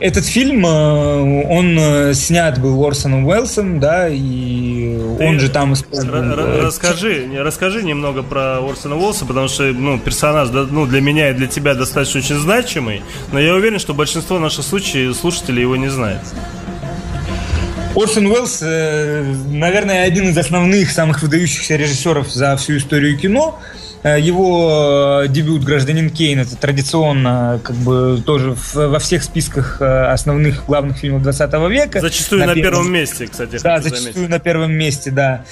этот 0.00 0.26
фильм, 0.26 0.64
э, 0.64 1.44
он 1.48 1.76
э, 1.78 2.14
снят 2.14 2.60
был 2.60 2.84
Орсоном 2.84 3.26
Уэллсом, 3.26 3.80
да, 3.80 4.08
и 4.08 4.96
Ты 5.18 5.26
он 5.26 5.40
же 5.40 5.50
там 5.50 5.72
использовал... 5.72 6.22
Э, 6.22 6.60
расскажи, 6.60 7.28
расскажи 7.36 7.82
немного 7.82 8.22
про 8.22 8.58
Орсона 8.58 8.96
Уэллса, 8.96 9.24
потому 9.24 9.48
что, 9.48 9.64
ну, 9.64 9.98
персонаж, 9.98 10.50
ну, 10.50 10.86
для 10.86 11.00
меня 11.00 11.30
и 11.30 11.34
для 11.34 11.48
тебя 11.48 11.74
достаточно 11.74 12.20
очень 12.20 12.36
значимый, 12.36 13.02
но 13.32 13.40
я 13.40 13.54
уверен, 13.54 13.78
что 13.78 13.92
большинство 13.92 14.38
наших 14.38 14.64
случаев, 14.64 15.16
слушателей 15.16 15.62
его 15.62 15.76
не 15.76 15.88
знает. 15.88 16.20
Орсон 17.96 18.26
Уэллс, 18.26 18.60
наверное, 18.60 20.04
один 20.04 20.28
из 20.28 20.38
основных, 20.38 20.92
самых 20.92 21.22
выдающихся 21.22 21.74
режиссеров 21.74 22.30
за 22.30 22.56
всю 22.56 22.76
историю 22.76 23.18
кино. 23.18 23.58
Э, 24.08 24.20
его 24.20 25.22
э, 25.24 25.28
дебют 25.28 25.64
«Гражданин 25.64 26.10
Кейн» 26.10 26.40
это 26.40 26.56
традиционно 26.56 27.60
как 27.62 27.76
бы 27.76 28.22
тоже 28.24 28.54
во 28.74 28.98
всех 28.98 29.22
списках 29.22 29.78
э, 29.80 30.04
основных 30.06 30.66
главных 30.66 30.98
фильмов 30.98 31.22
20 31.22 31.52
века. 31.70 32.00
Зачастую 32.00 32.40
на, 32.40 32.46
на 32.46 32.54
первом, 32.54 32.72
первом 32.72 32.92
месте, 32.92 33.26
кстати. 33.26 33.58
Да, 33.62 33.80
зачастую 33.80 34.12
заметить. 34.12 34.30
на 34.30 34.38
первом 34.38 34.72
месте, 34.72 35.10
да. 35.10 35.44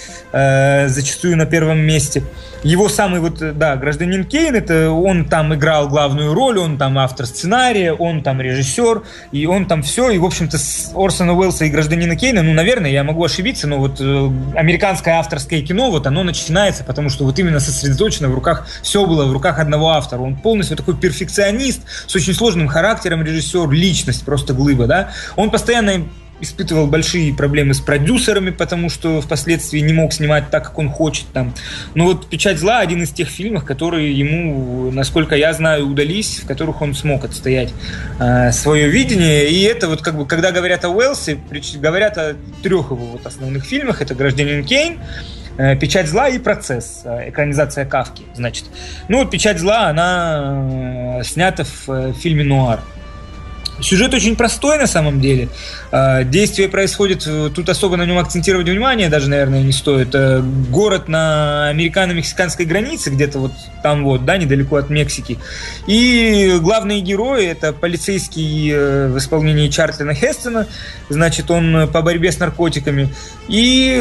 Зачастую 0.89 1.37
на 1.37 1.47
первом 1.47 1.81
месте. 1.81 2.23
Его 2.62 2.89
самый 2.89 3.20
вот, 3.20 3.39
да, 3.57 3.77
«Гражданин 3.77 4.24
Кейн», 4.24 4.55
это 4.55 4.91
он 4.91 5.27
там 5.27 5.55
играл 5.55 5.89
главную 5.89 6.35
роль, 6.35 6.59
он 6.59 6.78
там 6.78 6.99
автор 6.99 7.27
сценария, 7.27 7.93
он 7.93 8.23
там 8.23 8.41
режиссер, 8.41 9.03
и 9.31 9.47
он 9.47 9.66
там 9.66 9.83
все, 9.83 10.11
и, 10.11 10.19
в 10.19 10.24
общем-то, 10.24 10.59
с 10.59 10.91
Орсона 10.95 11.35
Уэллса 11.35 11.65
и 11.65 11.70
«Гражданина 11.70 12.16
Кейна», 12.16 12.43
ну, 12.43 12.53
наверное, 12.53 12.91
я 12.91 13.05
могу 13.05 13.24
ошибиться, 13.24 13.69
но 13.69 13.78
вот 13.78 14.01
американское 14.01 15.15
авторское 15.15 15.62
кино, 15.62 15.91
вот 15.91 16.07
оно 16.07 16.24
начинается, 16.24 16.83
потому 16.83 17.09
что 17.09 17.24
вот 17.24 17.39
именно 17.39 17.61
сосредоточено 17.61 18.28
в 18.28 18.35
руках, 18.35 18.45
все 18.82 19.06
было 19.06 19.24
в 19.24 19.32
руках 19.32 19.59
одного 19.59 19.90
автора. 19.90 20.20
Он 20.20 20.36
полностью 20.36 20.77
такой 20.77 20.97
перфекционист 20.97 21.82
с 22.06 22.14
очень 22.14 22.35
сложным 22.35 22.68
характером, 22.68 23.23
режиссер, 23.23 23.70
личность 23.70 24.24
просто 24.24 24.55
глыба, 24.55 24.86
да. 24.86 25.10
Он 25.36 25.51
постоянно 25.51 26.05
испытывал 26.40 26.86
большие 26.86 27.35
проблемы 27.35 27.74
с 27.74 27.81
продюсерами, 27.81 28.51
потому 28.51 28.90
что 28.90 29.20
впоследствии 29.20 29.81
не 29.81 29.93
мог 29.93 30.12
снимать 30.12 30.51
так, 30.51 30.64
как 30.64 30.78
он 30.78 30.90
хочет 30.90 31.27
там. 31.32 31.55
Но 31.94 32.05
вот 32.05 32.28
«Печать 32.28 32.59
зла» 32.59 32.81
один 32.81 33.02
из 33.02 33.10
тех 33.10 33.28
фильмов, 33.28 33.64
которые 33.64 34.12
ему, 34.12 34.90
насколько 34.90 35.35
я 35.35 35.52
знаю, 35.52 35.86
удались, 35.86 36.40
в 36.40 36.47
которых 36.47 36.82
он 36.82 36.94
смог 36.94 37.24
отстоять 37.24 37.73
э, 38.18 38.52
свое 38.52 38.89
видение. 38.89 39.48
И 39.48 39.62
это 39.62 39.89
вот 39.89 40.02
как 40.02 40.16
бы, 40.16 40.27
когда 40.27 40.52
говорят 40.52 40.85
о 40.85 40.90
Уэлсе, 40.90 41.39
говорят 41.77 42.18
о 42.18 42.36
трех 42.62 42.90
его 42.90 43.06
вот 43.06 43.27
основных 43.27 43.64
фильмах. 43.64 44.02
Это 44.02 44.14
«Гражданин 44.14 44.64
Кейн», 44.64 44.98
«Печать 45.57 46.09
зла» 46.09 46.28
и 46.28 46.39
«Процесс», 46.39 47.03
э, 47.05 47.31
экранизация 47.31 47.85
Кавки, 47.87 48.24
значит. 48.35 48.66
Ну, 49.09 49.24
«Печать 49.27 49.59
зла», 49.59 49.89
она 49.89 51.20
э, 51.20 51.23
снята 51.24 51.65
в 51.65 52.12
фильме 52.12 52.45
«Нуар». 52.45 52.81
Сюжет 53.81 54.15
очень 54.15 54.36
простой 54.36 54.78
на 54.78 54.86
самом 54.86 55.20
деле. 55.20 55.48
Действие 56.24 56.69
происходит, 56.69 57.28
тут 57.55 57.69
особо 57.69 57.97
на 57.97 58.05
нем 58.05 58.19
акцентировать 58.19 58.69
внимание 58.69 59.09
даже, 59.09 59.28
наверное, 59.28 59.62
не 59.62 59.73
стоит. 59.73 60.15
Город 60.70 61.09
на 61.09 61.69
американо-мексиканской 61.69 62.66
границе, 62.66 63.11
где-то 63.11 63.39
вот 63.39 63.53
там 63.82 64.05
вот, 64.05 64.24
да, 64.24 64.36
недалеко 64.36 64.77
от 64.77 64.90
Мексики. 64.90 65.39
И 65.86 66.57
главные 66.61 67.01
герои 67.01 67.47
это 67.47 67.73
полицейский 67.73 68.73
в 69.09 69.19
исполнении 69.19 69.69
Чарльтона 69.69 70.15
Хестона, 70.15 70.66
значит, 71.09 71.51
он 71.51 71.89
по 71.93 72.03
борьбе 72.03 72.32
с 72.32 72.39
наркотиками. 72.39 73.15
И 73.48 73.97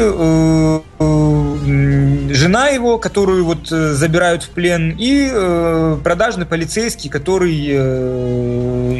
жена 2.36 2.68
его, 2.68 2.98
которую 2.98 3.44
вот 3.44 3.70
э, 3.72 3.92
забирают 3.92 4.42
в 4.44 4.50
плен, 4.50 4.94
и 4.98 5.28
э, 5.32 5.98
продажный 6.02 6.46
полицейский, 6.46 7.10
который, 7.10 7.66
э, 7.70 8.96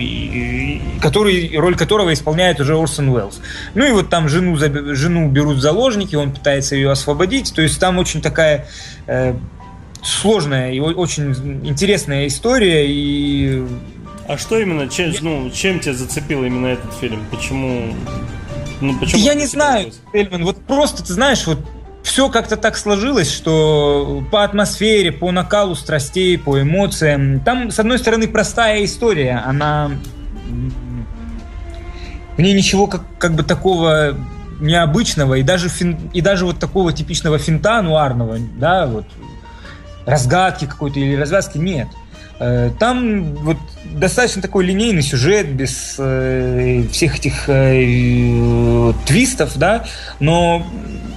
который, 1.01 1.57
роль 1.57 1.77
которого 1.77 2.13
исполняет 2.13 2.61
уже 2.61 2.77
Орсон 2.77 3.09
Уэллс. 3.09 3.41
Ну 3.75 3.85
и 3.85 3.93
вот 3.93 4.11
там 4.11 4.29
жену, 4.29 4.57
жену 4.57 5.29
берут 5.29 5.57
в 5.57 5.61
заложники, 5.61 6.17
он 6.17 6.33
пытается 6.33 6.77
ее 6.77 6.91
освободить, 6.91 7.55
то 7.55 7.63
есть 7.63 7.79
там 7.81 7.99
очень 7.99 8.23
такая 8.23 8.67
э, 9.07 9.35
сложная 10.03 10.73
и 10.73 10.81
очень 10.81 11.33
интересная 11.65 12.27
история, 12.27 12.87
и 12.87 13.65
а 14.29 14.37
что 14.39 14.59
именно, 14.59 14.89
чем, 14.89 15.13
ну, 15.21 15.51
чем 15.51 15.79
тебя 15.79 15.95
зацепил 15.95 16.43
именно 16.43 16.67
этот 16.67 16.93
фильм? 16.95 17.25
Почему? 17.31 17.95
Ну, 18.81 18.99
почему 18.99 19.23
я 19.23 19.35
не 19.35 19.47
знаю, 19.47 19.93
Эльман, 20.13 20.45
вот 20.45 20.65
просто, 20.65 21.05
ты 21.05 21.13
знаешь, 21.13 21.47
вот 21.47 21.59
все 22.03 22.29
как-то 22.29 22.57
так 22.57 22.77
сложилось, 22.77 23.31
что 23.31 24.25
по 24.31 24.45
атмосфере, 24.45 25.13
по 25.13 25.31
накалу 25.33 25.75
страстей, 25.75 26.39
по 26.39 26.61
эмоциям, 26.61 27.41
там, 27.41 27.71
с 27.71 27.79
одной 27.79 27.99
стороны, 27.99 28.29
простая 28.29 28.85
история, 28.85 29.43
она... 29.45 29.91
В 32.37 32.41
ней 32.41 32.55
ничего 32.55 32.87
как, 32.87 33.03
как 33.19 33.35
бы 33.35 33.43
такого 33.43 34.15
необычного 34.61 35.35
и 35.35 35.43
даже, 35.43 35.69
фин, 35.69 36.11
и 36.13 36.21
даже 36.21 36.47
вот 36.47 36.59
такого 36.59 36.93
типичного 36.93 37.39
финта 37.39 37.83
нуарного, 37.83 38.39
да, 38.39 38.87
вот 38.87 39.07
разгадки 40.07 40.67
какой-то 40.67 41.01
или 41.01 41.15
развязки 41.17 41.59
нет. 41.59 41.89
Э, 42.39 42.71
там 42.79 43.35
вот 43.37 43.57
достаточно 43.85 44.43
такой 44.43 44.65
линейный 44.67 45.03
сюжет, 45.03 45.49
без 45.49 45.97
э, 45.99 46.85
всех 46.93 47.19
этих 47.19 47.49
э, 47.49 48.93
твистов, 49.07 49.57
да, 49.57 49.87
но 50.21 50.67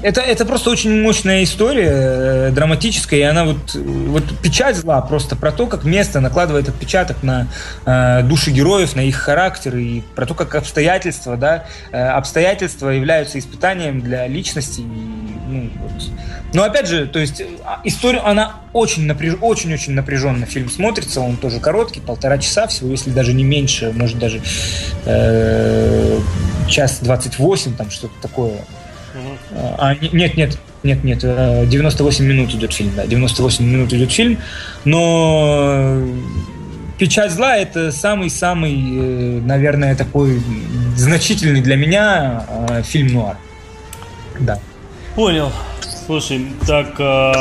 это, 0.02 0.22
это 0.22 0.46
просто 0.46 0.70
очень 0.70 1.02
мощная 1.02 1.44
история, 1.44 1.90
э, 1.92 2.52
драматическая, 2.52 3.20
и 3.20 3.24
она 3.24 3.44
вот, 3.44 3.76
вот 3.76 4.24
печать 4.42 4.78
зла 4.78 5.02
просто 5.02 5.36
про 5.36 5.52
то, 5.52 5.68
как 5.68 5.84
место 5.84 6.22
накладывает 6.22 6.70
отпечаток 6.70 7.22
на 7.22 7.48
э, 7.86 8.24
души 8.24 8.52
героев, 8.52 8.96
на 8.96 9.02
их 9.02 9.18
характер, 9.18 9.76
и 9.76 10.02
про 10.16 10.26
то, 10.26 10.36
как 10.36 10.56
обстоятельства, 10.56 11.36
да, 11.36 11.66
э, 11.92 12.02
обстоятельства 12.02 12.90
являются 12.90 13.40
испытанием 13.40 14.00
для 14.00 14.26
личности. 14.28 14.82
И, 14.82 14.84
ну, 14.84 15.70
вот. 15.82 16.04
Но 16.54 16.64
опять 16.64 16.88
же, 16.88 17.06
то 17.08 17.20
есть 17.20 17.42
а, 17.64 17.82
история, 17.84 18.20
она 18.20 18.62
очень 18.74 19.06
напряж, 19.06 19.36
очень-очень 19.42 19.94
напряженно 19.94 20.46
фильм 20.46 20.70
смотрится, 20.70 21.22
он 21.22 21.38
тоже 21.38 21.60
короткий, 21.60 22.00
полтора 22.00 22.38
часа 22.38 22.68
всего, 22.68 22.92
если 22.92 23.12
даже 23.12 23.34
не 23.34 23.44
меньше, 23.44 23.92
может 23.92 24.18
даже 24.18 24.42
э, 25.06 26.20
час 26.68 27.00
28, 27.02 27.76
там 27.76 27.92
что-то 27.92 28.14
такое. 28.22 28.66
А, 29.52 29.96
нет, 29.96 30.38
нет, 30.38 30.58
нет, 30.84 31.04
нет, 31.04 31.20
98 31.20 32.24
э, 32.24 32.28
минут 32.28 32.54
идет 32.54 32.74
фильм, 32.74 32.94
да, 32.96 33.06
98 33.06 33.66
минут 33.66 33.94
идет 33.94 34.12
фильм, 34.12 34.40
но 34.86 36.02
«Печать 37.00 37.32
зла»— 37.32 37.56
это 37.58 37.94
самый-самый, 37.94 38.74
э, 38.74 39.42
наверное, 39.42 39.96
такой 39.96 40.42
значительный 40.98 41.62
для 41.62 41.78
меня 41.78 42.46
э, 42.70 42.84
фильм 42.84 43.14
нуар. 43.14 43.38
Да. 44.38 44.60
Понял. 45.16 45.50
Слушай, 46.10 46.48
так, 46.66 46.96
э, 46.98 47.32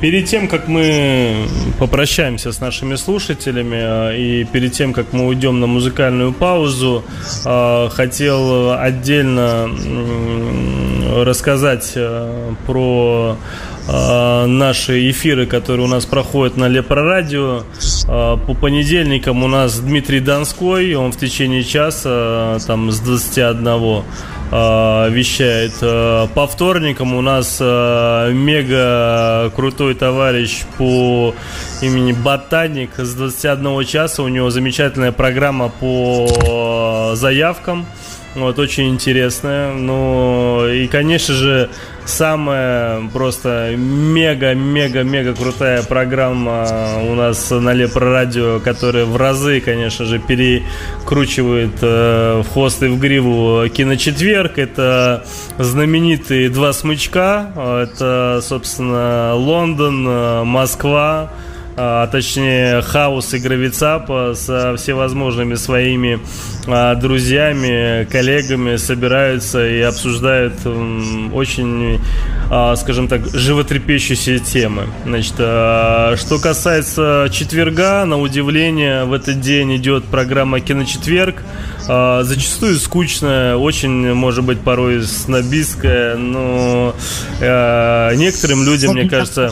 перед 0.00 0.24
тем, 0.24 0.48
как 0.48 0.68
мы 0.68 1.46
попрощаемся 1.78 2.50
с 2.50 2.60
нашими 2.60 2.94
слушателями 2.94 3.76
э, 3.76 4.16
и 4.16 4.44
перед 4.44 4.72
тем, 4.72 4.94
как 4.94 5.12
мы 5.12 5.26
уйдем 5.26 5.60
на 5.60 5.66
музыкальную 5.66 6.32
паузу, 6.32 7.04
э, 7.44 7.88
хотел 7.90 8.72
отдельно 8.72 9.68
э, 9.68 11.24
рассказать 11.24 11.92
э, 11.94 12.54
про 12.66 13.36
наши 13.84 15.10
эфиры, 15.10 15.44
которые 15.44 15.86
у 15.86 15.88
нас 15.88 16.06
проходят 16.06 16.56
на 16.56 16.68
Лепро 16.68 17.02
Радио. 17.02 17.64
Э, 18.08 18.38
по 18.46 18.54
понедельникам 18.54 19.42
у 19.44 19.48
нас 19.48 19.78
Дмитрий 19.78 20.20
Донской, 20.20 20.94
он 20.94 21.12
в 21.12 21.18
течение 21.18 21.64
часа, 21.64 22.56
там 22.66 22.90
с 22.90 23.00
21 23.00 24.04
э, 24.52 25.10
вещает. 25.10 25.72
Э, 25.80 26.28
по 26.34 26.46
вторникам 26.46 27.14
у 27.14 27.20
нас 27.20 27.58
э, 27.60 28.30
мега 28.32 29.50
крутой 29.56 29.94
товарищ 29.94 30.62
по 30.78 31.34
имени 31.80 32.12
Ботаник 32.12 32.90
с 32.98 33.14
21 33.14 33.84
часа. 33.84 34.22
У 34.22 34.28
него 34.28 34.50
замечательная 34.50 35.12
программа 35.12 35.70
по 35.70 37.12
заявкам. 37.14 37.86
Вот, 38.34 38.58
очень 38.58 38.88
интересная. 38.88 39.72
Ну, 39.72 40.66
и, 40.66 40.86
конечно 40.86 41.34
же, 41.34 41.68
самая 42.06 43.08
просто 43.08 43.74
мега-мега-мега 43.76 45.34
крутая 45.34 45.82
программа 45.82 46.66
у 47.02 47.14
нас 47.14 47.50
на 47.50 47.72
Лепро 47.72 48.10
Радио, 48.10 48.60
которая 48.60 49.04
в 49.04 49.16
разы, 49.16 49.60
конечно 49.60 50.04
же, 50.04 50.18
перекручивает 50.18 51.78
э, 51.80 52.42
в 52.44 52.52
хвост 52.52 52.82
и 52.82 52.86
в 52.86 52.98
гриву 52.98 53.68
киночетверг. 53.68 54.58
Это 54.58 55.24
знаменитые 55.58 56.48
два 56.50 56.72
смычка. 56.72 57.52
Это, 57.56 58.40
собственно, 58.42 59.34
Лондон, 59.34 60.06
э, 60.06 60.44
Москва, 60.44 61.30
а, 61.76 62.06
точнее 62.06 62.82
хаос 62.82 63.32
и 63.34 63.38
гравицапа 63.38 64.34
со 64.36 64.76
всевозможными 64.76 65.54
своими 65.54 66.20
а, 66.66 66.94
друзьями, 66.94 68.04
коллегами 68.04 68.76
собираются 68.76 69.66
и 69.66 69.80
обсуждают 69.80 70.54
очень, 71.32 72.00
а, 72.50 72.76
скажем 72.76 73.08
так, 73.08 73.22
животрепещущие 73.32 74.38
темы. 74.38 74.88
Значит, 75.04 75.34
а, 75.38 76.14
что 76.16 76.38
касается 76.38 77.28
четверга, 77.32 78.04
на 78.04 78.18
удивление 78.18 79.04
в 79.04 79.12
этот 79.12 79.40
день 79.40 79.76
идет 79.76 80.04
программа 80.04 80.60
«Киночетверг», 80.60 81.42
а, 81.94 82.22
зачастую 82.22 82.76
скучная, 82.76 83.56
очень, 83.56 84.14
может 84.14 84.44
быть, 84.44 84.60
порой 84.60 85.02
снобистская, 85.02 86.16
но 86.16 86.94
а, 87.42 88.14
некоторым 88.14 88.64
людям, 88.64 88.94
мне 88.94 89.10
кажется... 89.10 89.50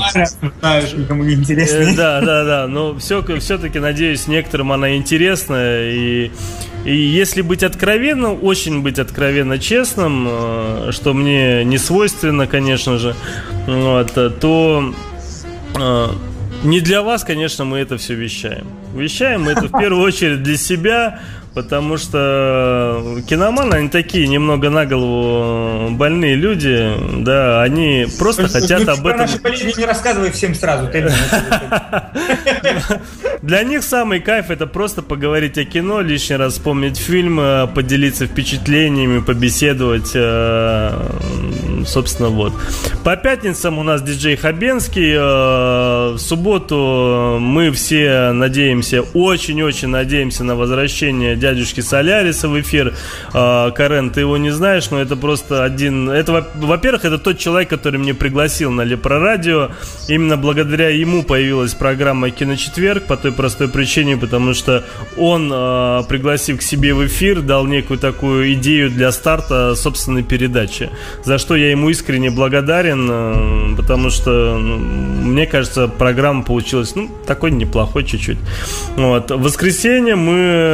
Кому 1.06 1.24
не 1.24 1.34
интересно. 1.34 1.76
Э, 1.76 1.94
да, 1.94 2.20
да, 2.22 2.44
да, 2.44 2.66
но 2.66 2.98
все, 2.98 3.22
все-таки, 3.40 3.78
надеюсь, 3.78 4.26
некоторым 4.26 4.72
она 4.72 4.96
интересна, 4.96 5.82
и, 5.82 6.30
и 6.86 6.96
если 6.96 7.42
быть 7.42 7.62
откровенным, 7.62 8.42
очень 8.42 8.80
быть 8.80 8.98
откровенно 8.98 9.58
честным, 9.58 10.26
э, 10.26 10.88
что 10.92 11.12
мне 11.12 11.62
не 11.64 11.76
свойственно, 11.76 12.46
конечно 12.46 12.96
же, 12.96 13.14
вот, 13.66 14.14
то 14.40 14.94
э, 15.78 16.06
не 16.62 16.80
для 16.80 17.02
вас, 17.02 17.22
конечно, 17.24 17.64
мы 17.64 17.78
это 17.78 17.98
все 17.98 18.14
вещаем. 18.14 18.66
Вещаем 18.94 19.42
мы 19.42 19.52
это 19.52 19.68
в 19.68 19.78
первую 19.78 20.02
очередь 20.02 20.42
для 20.42 20.56
себя, 20.56 21.20
Потому 21.54 21.96
что 21.96 23.20
киноманы, 23.28 23.74
они 23.74 23.88
такие 23.88 24.28
немного 24.28 24.70
на 24.70 24.86
голову 24.86 25.90
больные 25.90 26.36
люди, 26.36 26.92
да, 27.22 27.62
они 27.62 28.06
просто 28.18 28.42
ну, 28.42 28.48
хотят 28.48 28.86
ну, 28.86 28.92
об 28.92 29.04
этом... 29.06 29.20
Наши 29.22 29.40
болезни 29.40 29.72
не 29.76 29.84
рассказывай 29.84 30.30
всем 30.30 30.54
сразу. 30.54 30.88
Для 33.42 33.64
них 33.64 33.82
самый 33.82 34.20
кайф 34.20 34.50
это 34.50 34.66
просто 34.68 35.02
поговорить 35.02 35.58
о 35.58 35.64
кино, 35.64 36.02
лишний 36.02 36.36
раз 36.36 36.52
вспомнить 36.52 36.98
фильм, 36.98 37.40
э, 37.40 37.66
поделиться 37.66 38.26
впечатлениями, 38.26 39.20
побеседовать, 39.20 40.12
э, 40.14 40.92
собственно, 41.86 42.28
вот. 42.28 42.52
По 43.04 43.16
пятницам 43.16 43.78
у 43.78 43.82
нас 43.82 44.02
диджей 44.02 44.36
Хабенский, 44.36 45.12
э, 45.14 46.14
в 46.14 46.18
субботу 46.18 47.38
мы 47.40 47.70
все 47.70 48.32
надеемся, 48.32 49.02
очень-очень 49.02 49.88
надеемся 49.88 50.44
на 50.44 50.54
возвращение 50.54 51.36
дядюшки 51.36 51.80
Соляриса 51.80 52.48
в 52.48 52.60
эфир. 52.60 52.94
А, 53.32 53.70
Карен, 53.70 54.10
ты 54.10 54.20
его 54.20 54.36
не 54.36 54.50
знаешь, 54.50 54.90
но 54.90 55.00
это 55.00 55.16
просто 55.16 55.64
один... 55.64 56.10
Это, 56.10 56.46
во-первых, 56.54 57.04
это 57.04 57.18
тот 57.18 57.38
человек, 57.38 57.70
который 57.70 57.98
мне 57.98 58.14
пригласил 58.14 58.70
на 58.70 58.82
Лепро 58.82 59.18
Радио. 59.18 59.70
Именно 60.08 60.36
благодаря 60.36 60.88
ему 60.88 61.22
появилась 61.22 61.74
программа 61.74 62.30
«Киночетверг» 62.30 63.04
по 63.04 63.16
той 63.16 63.32
простой 63.32 63.68
причине, 63.68 64.16
потому 64.16 64.54
что 64.54 64.84
он, 65.16 65.50
а, 65.52 66.02
пригласив 66.04 66.58
к 66.58 66.62
себе 66.62 66.94
в 66.94 67.06
эфир, 67.06 67.40
дал 67.40 67.66
некую 67.66 67.98
такую 67.98 68.52
идею 68.54 68.90
для 68.90 69.12
старта 69.12 69.74
собственной 69.74 70.22
передачи. 70.22 70.90
За 71.24 71.38
что 71.38 71.56
я 71.56 71.69
ему 71.70 71.90
искренне 71.90 72.30
благодарен, 72.30 73.08
а, 73.10 73.74
потому 73.76 74.10
что, 74.10 74.58
ну, 74.58 74.78
мне 74.78 75.46
кажется, 75.46 75.88
программа 75.88 76.42
получилась, 76.42 76.94
ну, 76.94 77.10
такой 77.26 77.50
неплохой 77.50 78.04
чуть-чуть. 78.04 78.38
Вот. 78.96 79.30
В 79.30 79.42
воскресенье 79.42 80.16
мы 80.16 80.70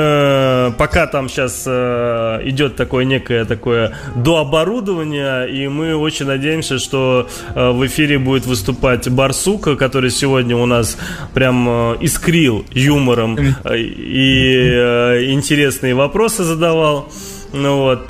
Э, 0.67 0.73
пока 0.77 1.07
там 1.07 1.29
сейчас 1.29 1.65
э, 1.67 2.41
идет 2.45 2.77
такое 2.77 3.05
некое 3.05 3.45
такое 3.45 3.93
дооборудование, 4.15 5.49
и 5.51 5.69
мы 5.69 5.95
очень 5.97 6.27
надеемся, 6.27 6.79
что 6.79 7.29
э, 7.55 7.71
в 7.71 7.87
эфире 7.87 8.19
будет 8.19 8.47
выступать 8.47 9.09
Барсука, 9.09 9.77
который 9.77 10.11
сегодня 10.11 10.57
у 10.57 10.67
нас 10.67 10.99
прям 11.35 11.69
искрил 12.01 12.65
юмором 12.73 13.39
и 13.75 15.29
интересные 15.33 15.95
вопросы 15.95 16.45
задавал. 16.45 17.09
Ну 17.53 17.79
вот, 17.79 18.09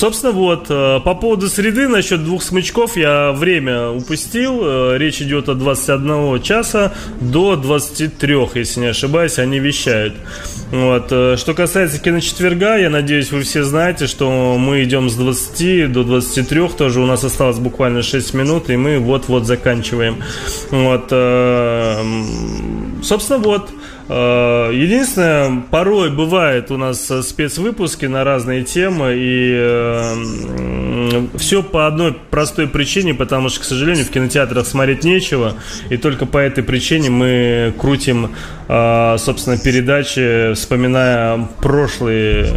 Собственно, 0.00 0.32
вот, 0.32 0.68
э, 0.70 1.00
по 1.04 1.14
поводу 1.14 1.50
среды, 1.50 1.86
насчет 1.86 2.24
двух 2.24 2.42
смычков 2.42 2.96
я 2.96 3.32
время 3.32 3.90
упустил. 3.90 4.60
Э, 4.62 4.96
речь 4.96 5.20
идет 5.20 5.50
от 5.50 5.58
21 5.58 6.40
часа 6.40 6.94
до 7.20 7.54
23, 7.54 8.48
если 8.54 8.80
не 8.80 8.86
ошибаюсь, 8.86 9.38
они 9.38 9.58
вещают. 9.58 10.14
Вот. 10.70 11.08
Э, 11.10 11.36
что 11.36 11.52
касается 11.52 11.98
киночетверга, 11.98 12.78
я 12.78 12.88
надеюсь, 12.88 13.30
вы 13.30 13.42
все 13.42 13.62
знаете, 13.62 14.06
что 14.06 14.56
мы 14.56 14.84
идем 14.84 15.10
с 15.10 15.16
20 15.16 15.92
до 15.92 16.02
23, 16.02 16.68
тоже 16.68 17.00
у 17.00 17.06
нас 17.06 17.22
осталось 17.22 17.58
буквально 17.58 18.00
6 18.00 18.32
минут, 18.32 18.70
и 18.70 18.78
мы 18.78 19.00
вот-вот 19.00 19.44
заканчиваем. 19.44 20.22
Вот. 20.70 21.10
Собственно, 23.04 23.38
вот. 23.38 23.68
Э, 24.12 24.70
единственное, 24.74 25.62
порой 25.70 26.10
бывает 26.10 26.72
у 26.72 26.76
нас 26.76 27.12
спецвыпуски 27.22 28.06
на 28.06 28.24
разные 28.24 28.64
темы, 28.64 29.14
и 29.16 29.52
э, 29.56 31.26
все 31.36 31.62
по 31.62 31.86
одной 31.86 32.14
простой 32.14 32.66
причине, 32.66 33.14
потому 33.14 33.50
что, 33.50 33.60
к 33.60 33.64
сожалению, 33.64 34.04
в 34.04 34.10
кинотеатрах 34.10 34.66
смотреть 34.66 35.04
нечего, 35.04 35.54
и 35.90 35.96
только 35.96 36.26
по 36.26 36.38
этой 36.38 36.64
причине 36.64 37.08
мы 37.08 37.72
крутим, 37.78 38.32
э, 38.66 39.16
собственно, 39.16 39.56
передачи, 39.56 40.54
вспоминая 40.54 41.46
прошлые 41.60 42.52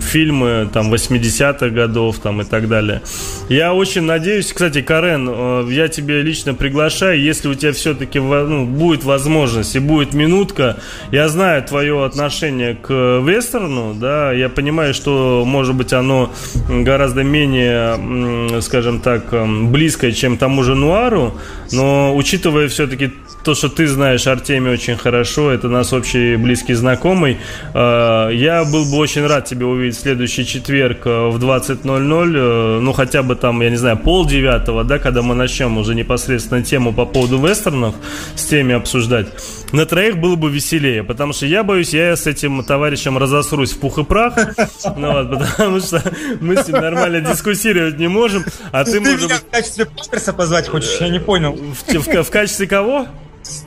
фильмы, 0.00 0.68
там, 0.72 0.92
80-х 0.92 1.68
годов, 1.68 2.18
там, 2.18 2.40
и 2.40 2.44
так 2.44 2.68
далее. 2.68 3.02
Я 3.48 3.74
очень 3.74 4.02
надеюсь, 4.02 4.52
кстати, 4.52 4.82
Карен, 4.82 5.68
я 5.68 5.88
тебе 5.88 6.22
лично 6.22 6.54
приглашаю, 6.54 7.20
если 7.20 7.48
у 7.48 7.54
тебя 7.54 7.72
все-таки 7.72 8.18
ну, 8.18 8.66
будет 8.66 9.04
возможность 9.04 9.76
и 9.76 9.78
будет 9.78 10.14
минутка. 10.14 10.76
Я 11.12 11.28
знаю 11.28 11.62
твое 11.62 12.04
отношение 12.04 12.74
к 12.74 12.90
вестерну, 12.90 13.94
да, 13.94 14.32
я 14.32 14.48
понимаю, 14.48 14.94
что, 14.94 15.44
может 15.46 15.74
быть, 15.74 15.92
оно 15.92 16.32
гораздо 16.68 17.22
менее, 17.22 18.60
скажем 18.60 19.00
так, 19.00 19.24
близкое, 19.70 20.12
чем 20.12 20.36
тому 20.36 20.62
же 20.62 20.74
нуару, 20.74 21.34
но 21.72 22.16
учитывая 22.16 22.68
все-таки 22.68 23.10
то, 23.44 23.54
что 23.54 23.68
ты 23.68 23.86
знаешь 23.86 24.26
Артемия 24.26 24.72
очень 24.72 24.96
хорошо, 24.96 25.50
это 25.50 25.68
наш 25.68 25.92
общий 25.92 26.36
близкий 26.36 26.74
знакомый. 26.74 27.38
Э, 27.74 28.30
я 28.32 28.64
был 28.64 28.84
бы 28.84 28.96
очень 28.96 29.26
рад 29.26 29.46
тебя 29.46 29.66
увидеть 29.66 29.89
следующий 29.94 30.46
четверг 30.46 31.06
э, 31.06 31.28
в 31.28 31.36
20.00, 31.42 32.36
э, 32.36 32.80
ну 32.80 32.92
хотя 32.92 33.22
бы 33.22 33.36
там, 33.36 33.60
я 33.62 33.70
не 33.70 33.76
знаю, 33.76 33.96
пол 33.98 34.26
девятого, 34.26 34.84
да, 34.84 34.98
когда 34.98 35.22
мы 35.22 35.34
начнем 35.34 35.78
уже 35.78 35.94
непосредственно 35.94 36.62
тему 36.62 36.92
по 36.92 37.06
поводу 37.06 37.38
вестернов 37.38 37.94
с 38.34 38.44
теми 38.44 38.74
обсуждать. 38.74 39.28
На 39.72 39.86
троих 39.86 40.18
было 40.18 40.36
бы 40.36 40.50
веселее, 40.50 41.04
потому 41.04 41.32
что 41.32 41.46
я 41.46 41.62
боюсь, 41.62 41.94
я 41.94 42.16
с 42.16 42.26
этим 42.26 42.64
товарищем 42.64 43.18
разосрусь 43.18 43.72
в 43.72 43.78
пух 43.78 43.98
и 43.98 44.04
прах, 44.04 44.34
ну, 44.96 45.12
вот, 45.12 45.30
потому 45.30 45.80
что 45.80 46.02
мы 46.40 46.56
с 46.56 46.68
ним 46.68 46.80
нормально 46.80 47.20
дискуссировать 47.20 47.98
не 47.98 48.08
можем, 48.08 48.44
а 48.72 48.84
ты, 48.84 48.92
ты 48.92 49.00
может 49.00 49.22
меня 49.22 49.36
в 49.36 49.50
качестве 49.50 49.86
памперса 49.86 50.32
позвать 50.32 50.68
хочешь? 50.68 51.00
Я 51.00 51.08
не 51.08 51.20
понял. 51.20 51.52
В, 51.52 51.92
в, 51.92 52.22
в 52.24 52.30
качестве 52.30 52.66
кого? 52.66 53.06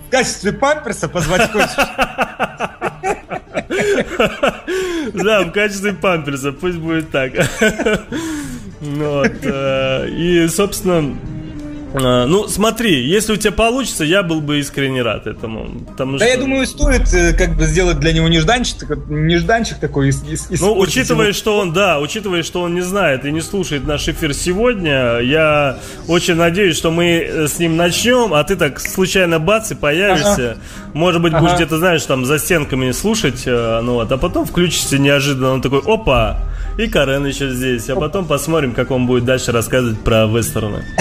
В 0.08 0.12
качестве 0.12 0.52
памперса 0.54 1.10
позвать 1.10 1.52
хочешь? 1.52 1.70
Да, 5.14 5.44
в 5.44 5.52
качестве 5.52 5.94
памперса, 5.94 6.52
пусть 6.52 6.78
будет 6.78 7.10
так. 7.12 7.34
Вот. 8.82 9.32
Э, 9.44 10.10
и, 10.10 10.46
собственно, 10.50 11.16
ну, 11.94 12.48
смотри, 12.48 13.06
если 13.06 13.34
у 13.34 13.36
тебя 13.36 13.52
получится, 13.52 14.04
я 14.04 14.24
был 14.24 14.42
бы 14.42 14.60
искренне 14.60 15.04
рад 15.04 15.28
этому. 15.28 15.70
Потому 15.90 16.18
да, 16.18 16.26
что... 16.26 16.34
я 16.34 16.40
думаю, 16.40 16.66
стоит 16.66 17.14
э, 17.14 17.34
как 17.34 17.56
бы 17.56 17.66
сделать 17.66 18.00
для 18.00 18.14
него 18.14 18.28
нежданчик, 18.28 18.98
нежданчик 19.08 19.78
такой. 19.80 20.10
Из, 20.10 20.24
из, 20.24 20.60
ну, 20.60 20.78
учитывая, 20.78 21.28
его. 21.28 21.34
что 21.34 21.58
он, 21.60 21.72
да, 21.72 22.00
учитывая, 22.00 22.42
что 22.42 22.62
он 22.62 22.74
не 22.74 22.82
знает 22.82 23.26
и 23.26 23.32
не 23.32 23.42
слушает 23.42 23.86
наш 23.86 24.08
эфир 24.08 24.34
сегодня, 24.34 25.20
я 25.20 25.78
очень 26.08 26.36
надеюсь, 26.36 26.78
что 26.78 26.90
мы 26.90 27.06
э, 27.06 27.48
с 27.48 27.60
ним 27.60 27.78
начнем, 27.78 28.34
а 28.34 28.44
ты 28.44 28.56
так 28.56 28.80
случайно 28.80 29.40
бац 29.40 29.72
и 29.72 29.76
появишься. 29.76 30.52
Ага. 30.52 30.58
Может 30.94 31.22
быть, 31.22 31.34
ага. 31.34 31.42
будешь 31.44 31.56
где-то, 31.56 31.78
знаешь, 31.78 32.04
там 32.04 32.26
за 32.26 32.40
стенками 32.40 32.92
слушать, 32.92 33.44
э, 33.46 33.82
ну 33.84 33.94
вот, 33.94 34.12
а 34.12 34.18
потом 34.18 34.46
включишься 34.46 34.98
неожиданно, 34.98 35.52
он 35.52 35.62
такой, 35.62 35.82
опа, 35.86 36.40
и 36.78 36.88
Карен 36.88 37.26
еще 37.26 37.50
здесь, 37.50 37.90
а 37.90 37.96
потом 37.96 38.26
посмотрим, 38.26 38.74
как 38.74 38.92
он 38.92 39.06
будет 39.06 39.26
дальше 39.26 39.52
рассказывать 39.52 40.00
про 40.00 40.26
вестерны. 40.26 40.84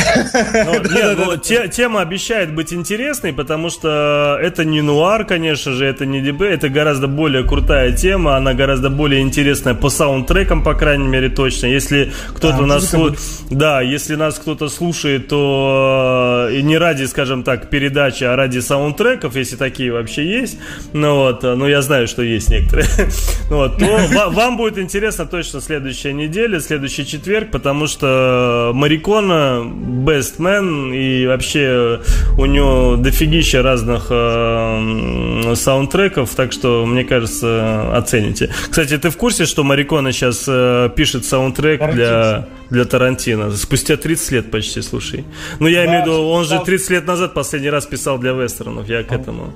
Ну, 0.62 1.36
тема 1.36 2.01
обещает 2.01 2.55
быть 2.55 2.72
интересной, 2.72 3.32
потому 3.32 3.70
что 3.70 4.39
это 4.40 4.64
не 4.64 4.82
нуар, 4.82 5.24
конечно 5.24 5.72
же, 5.72 5.86
это 5.86 6.05
не 6.05 6.20
ДБ, 6.20 6.43
это 6.43 6.68
гораздо 6.68 7.06
более 7.06 7.44
крутая 7.44 7.93
тема, 7.93 8.36
она 8.36 8.55
гораздо 8.55 8.90
более 8.90 9.22
интересная 9.22 9.74
по 9.74 9.89
саундтрекам, 9.89 10.62
по 10.62 10.74
крайней 10.74 11.06
мере, 11.06 11.28
точно. 11.28 11.66
Если 11.66 12.12
кто-то 12.34 12.59
а, 12.59 12.66
нас 12.66 12.90
слушает, 12.90 13.18
да, 13.51 13.80
если 13.80 14.16
нас 14.16 14.39
кто-то 14.39 14.68
слушает, 14.68 15.28
то 15.28 16.48
э, 16.51 16.60
не 16.60 16.76
ради, 16.78 17.05
скажем 17.05 17.43
так, 17.43 17.70
передачи, 17.70 18.24
а 18.24 18.36
ради 18.36 18.59
саундтреков, 18.59 19.36
если 19.36 19.56
такие 19.56 19.93
вообще 19.93 20.26
есть, 20.26 20.59
ну 20.93 21.16
вот, 21.16 21.43
ну 21.43 21.66
я 21.66 21.82
знаю, 21.82 22.06
что 22.06 22.22
есть 22.22 22.51
некоторые, 22.51 22.86
ну 23.51 23.56
вот, 23.56 23.78
то 23.78 24.30
вам 24.30 24.56
будет 24.56 24.78
интересно 24.78 25.26
точно 25.26 25.52
следующая 25.61 26.12
неделя, 26.12 26.61
следующий 26.61 27.07
четверг, 27.07 27.51
потому 27.51 27.87
что 27.87 28.73
Марикона 28.74 29.62
Man 29.65 30.95
и 30.95 31.27
вообще 31.27 32.01
у 32.39 32.47
него 32.47 32.97
дофигища 32.97 33.62
разных 33.62 34.07
э, 34.11 35.55
саундтреков, 35.55 36.35
так 36.35 36.53
что, 36.53 36.87
мне 36.87 37.05
кажется, 37.05 37.97
оцените. 37.97 38.51
Кстати, 38.70 38.99
ты 38.99 39.11
в 39.11 39.16
курсе, 39.16 39.47
что 39.47 39.65
Марикона 39.65 40.12
сейчас 40.12 40.45
э, 40.49 40.91
пишет 40.95 41.24
саундтрек 41.24 41.93
для, 41.93 42.49
для 42.70 42.85
Тарантино? 42.85 43.51
Спустя 43.53 43.97
30 43.97 44.33
лет 44.33 44.51
почти, 44.51 44.83
слушай. 44.83 45.24
Ну, 45.61 45.69
я 45.69 45.83
да, 45.83 45.87
имею 45.87 46.03
в 46.03 46.07
виду, 46.07 46.29
он 46.29 46.45
же 46.45 46.61
30 46.65 46.91
лет 46.91 47.07
назад 47.07 47.35
последний 47.35 47.70
раз 47.70 47.87
писал 47.87 48.19
для 48.19 48.33
вестернов, 48.33 48.89
я 48.89 49.03
к 49.03 49.12
этому. 49.12 49.53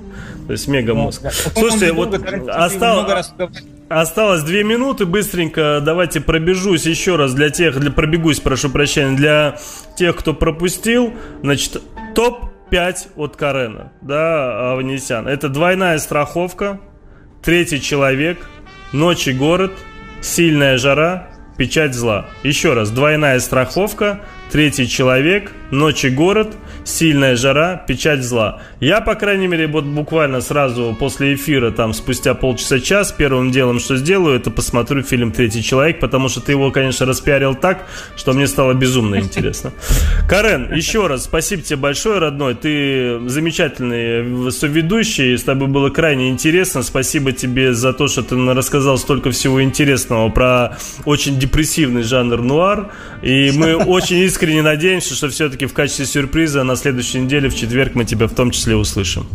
То 0.47 0.53
есть 0.53 0.67
мега 0.67 0.93
мозг. 0.93 1.21
Да, 1.21 1.29
да. 1.29 1.59
Слушайте, 1.59 1.91
вот 1.93 2.13
осталось... 2.47 3.31
Осталось 3.89 4.43
две 4.43 4.63
минуты, 4.65 5.05
быстренько 5.05 5.79
давайте 5.81 6.19
пробежусь 6.19 6.85
еще 6.85 7.15
раз 7.15 7.33
для 7.33 7.49
тех, 7.49 7.79
для 7.79 7.89
пробегусь, 7.89 8.41
прошу 8.41 8.69
прощения, 8.69 9.15
для 9.15 9.57
тех, 9.95 10.17
кто 10.17 10.33
пропустил. 10.33 11.13
Значит, 11.41 11.81
топ-5 12.13 12.95
от 13.15 13.37
Карена, 13.37 13.93
да, 14.01 14.71
Аванесян. 14.73 15.25
Это 15.25 15.47
двойная 15.47 15.99
страховка, 15.99 16.81
третий 17.41 17.81
человек, 17.81 18.49
ночи 18.91 19.29
город, 19.29 19.71
сильная 20.19 20.77
жара, 20.77 21.29
печать 21.57 21.93
зла. 21.93 22.25
Еще 22.43 22.73
раз, 22.73 22.91
двойная 22.91 23.39
страховка, 23.39 24.19
третий 24.51 24.89
человек, 24.89 25.53
ночи 25.71 26.07
город– 26.07 26.57
сильная 26.87 27.35
жара, 27.35 27.83
печать 27.85 28.23
зла. 28.23 28.61
Я, 28.79 29.01
по 29.01 29.15
крайней 29.15 29.47
мере, 29.47 29.67
вот 29.67 29.83
буквально 29.83 30.41
сразу 30.41 30.95
после 30.97 31.35
эфира, 31.35 31.71
там, 31.71 31.93
спустя 31.93 32.33
полчаса-час, 32.33 33.11
первым 33.11 33.51
делом, 33.51 33.79
что 33.79 33.97
сделаю, 33.97 34.37
это 34.37 34.51
посмотрю 34.51 35.03
фильм 35.03 35.31
«Третий 35.31 35.61
человек», 35.61 35.99
потому 35.99 36.29
что 36.29 36.39
ты 36.39 36.53
его, 36.53 36.71
конечно, 36.71 37.05
распиарил 37.05 37.55
так, 37.55 37.85
что 38.15 38.33
мне 38.33 38.47
стало 38.47 38.73
безумно 38.73 39.15
интересно. 39.19 39.73
Карен, 40.29 40.73
еще 40.73 41.07
раз 41.07 41.25
спасибо 41.25 41.61
тебе 41.61 41.77
большое, 41.77 42.19
родной. 42.19 42.55
Ты 42.55 43.19
замечательный 43.27 44.51
соведущий, 44.51 45.37
с 45.37 45.43
тобой 45.43 45.67
было 45.67 45.89
крайне 45.89 46.29
интересно. 46.29 46.83
Спасибо 46.83 47.33
тебе 47.33 47.73
за 47.73 47.91
то, 47.91 48.07
что 48.07 48.23
ты 48.23 48.35
рассказал 48.53 48.97
столько 48.97 49.31
всего 49.31 49.61
интересного 49.61 50.29
про 50.29 50.77
очень 51.03 51.37
депрессивный 51.37 52.03
жанр 52.03 52.41
нуар. 52.41 52.91
И 53.21 53.51
мы 53.51 53.75
очень 53.85 54.19
искренне 54.19 54.61
надеемся, 54.61 55.15
что 55.15 55.27
все-таки 55.27 55.65
в 55.65 55.73
качестве 55.73 56.05
сюрприза 56.05 56.63
на 56.63 56.76
следующей 56.77 57.19
неделе, 57.19 57.49
в 57.49 57.55
четверг, 57.55 57.95
мы 57.95 58.05
тебя 58.05 58.27
в 58.27 58.33
том 58.33 58.51
числе 58.51 58.75
услышим. 58.75 59.27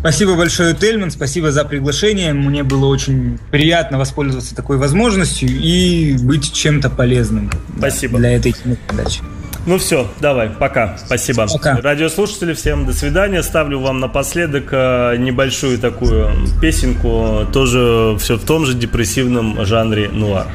Спасибо 0.00 0.34
большое, 0.34 0.74
Тельман, 0.74 1.12
спасибо 1.12 1.52
за 1.52 1.64
приглашение. 1.64 2.32
Мне 2.32 2.64
было 2.64 2.86
очень 2.86 3.38
приятно 3.52 3.98
воспользоваться 3.98 4.52
такой 4.52 4.76
возможностью 4.76 5.48
и 5.48 6.16
быть 6.20 6.52
чем-то 6.52 6.90
полезным 6.90 7.52
спасибо. 7.78 8.18
для 8.18 8.32
этой 8.32 8.52
передачи. 8.52 9.20
Ну 9.64 9.78
все, 9.78 10.08
давай, 10.18 10.50
пока. 10.50 10.98
Спасибо. 10.98 11.46
Пока. 11.46 11.80
Радиослушатели, 11.80 12.52
всем 12.52 12.84
до 12.84 12.92
свидания. 12.92 13.44
Ставлю 13.44 13.78
вам 13.78 14.00
напоследок 14.00 14.70
э, 14.72 15.16
небольшую 15.18 15.78
такую 15.78 16.32
песенку, 16.60 17.46
тоже 17.52 18.16
все 18.18 18.36
в 18.36 18.44
том 18.44 18.66
же 18.66 18.74
депрессивном 18.74 19.64
жанре 19.64 20.08
нуар. 20.08 20.48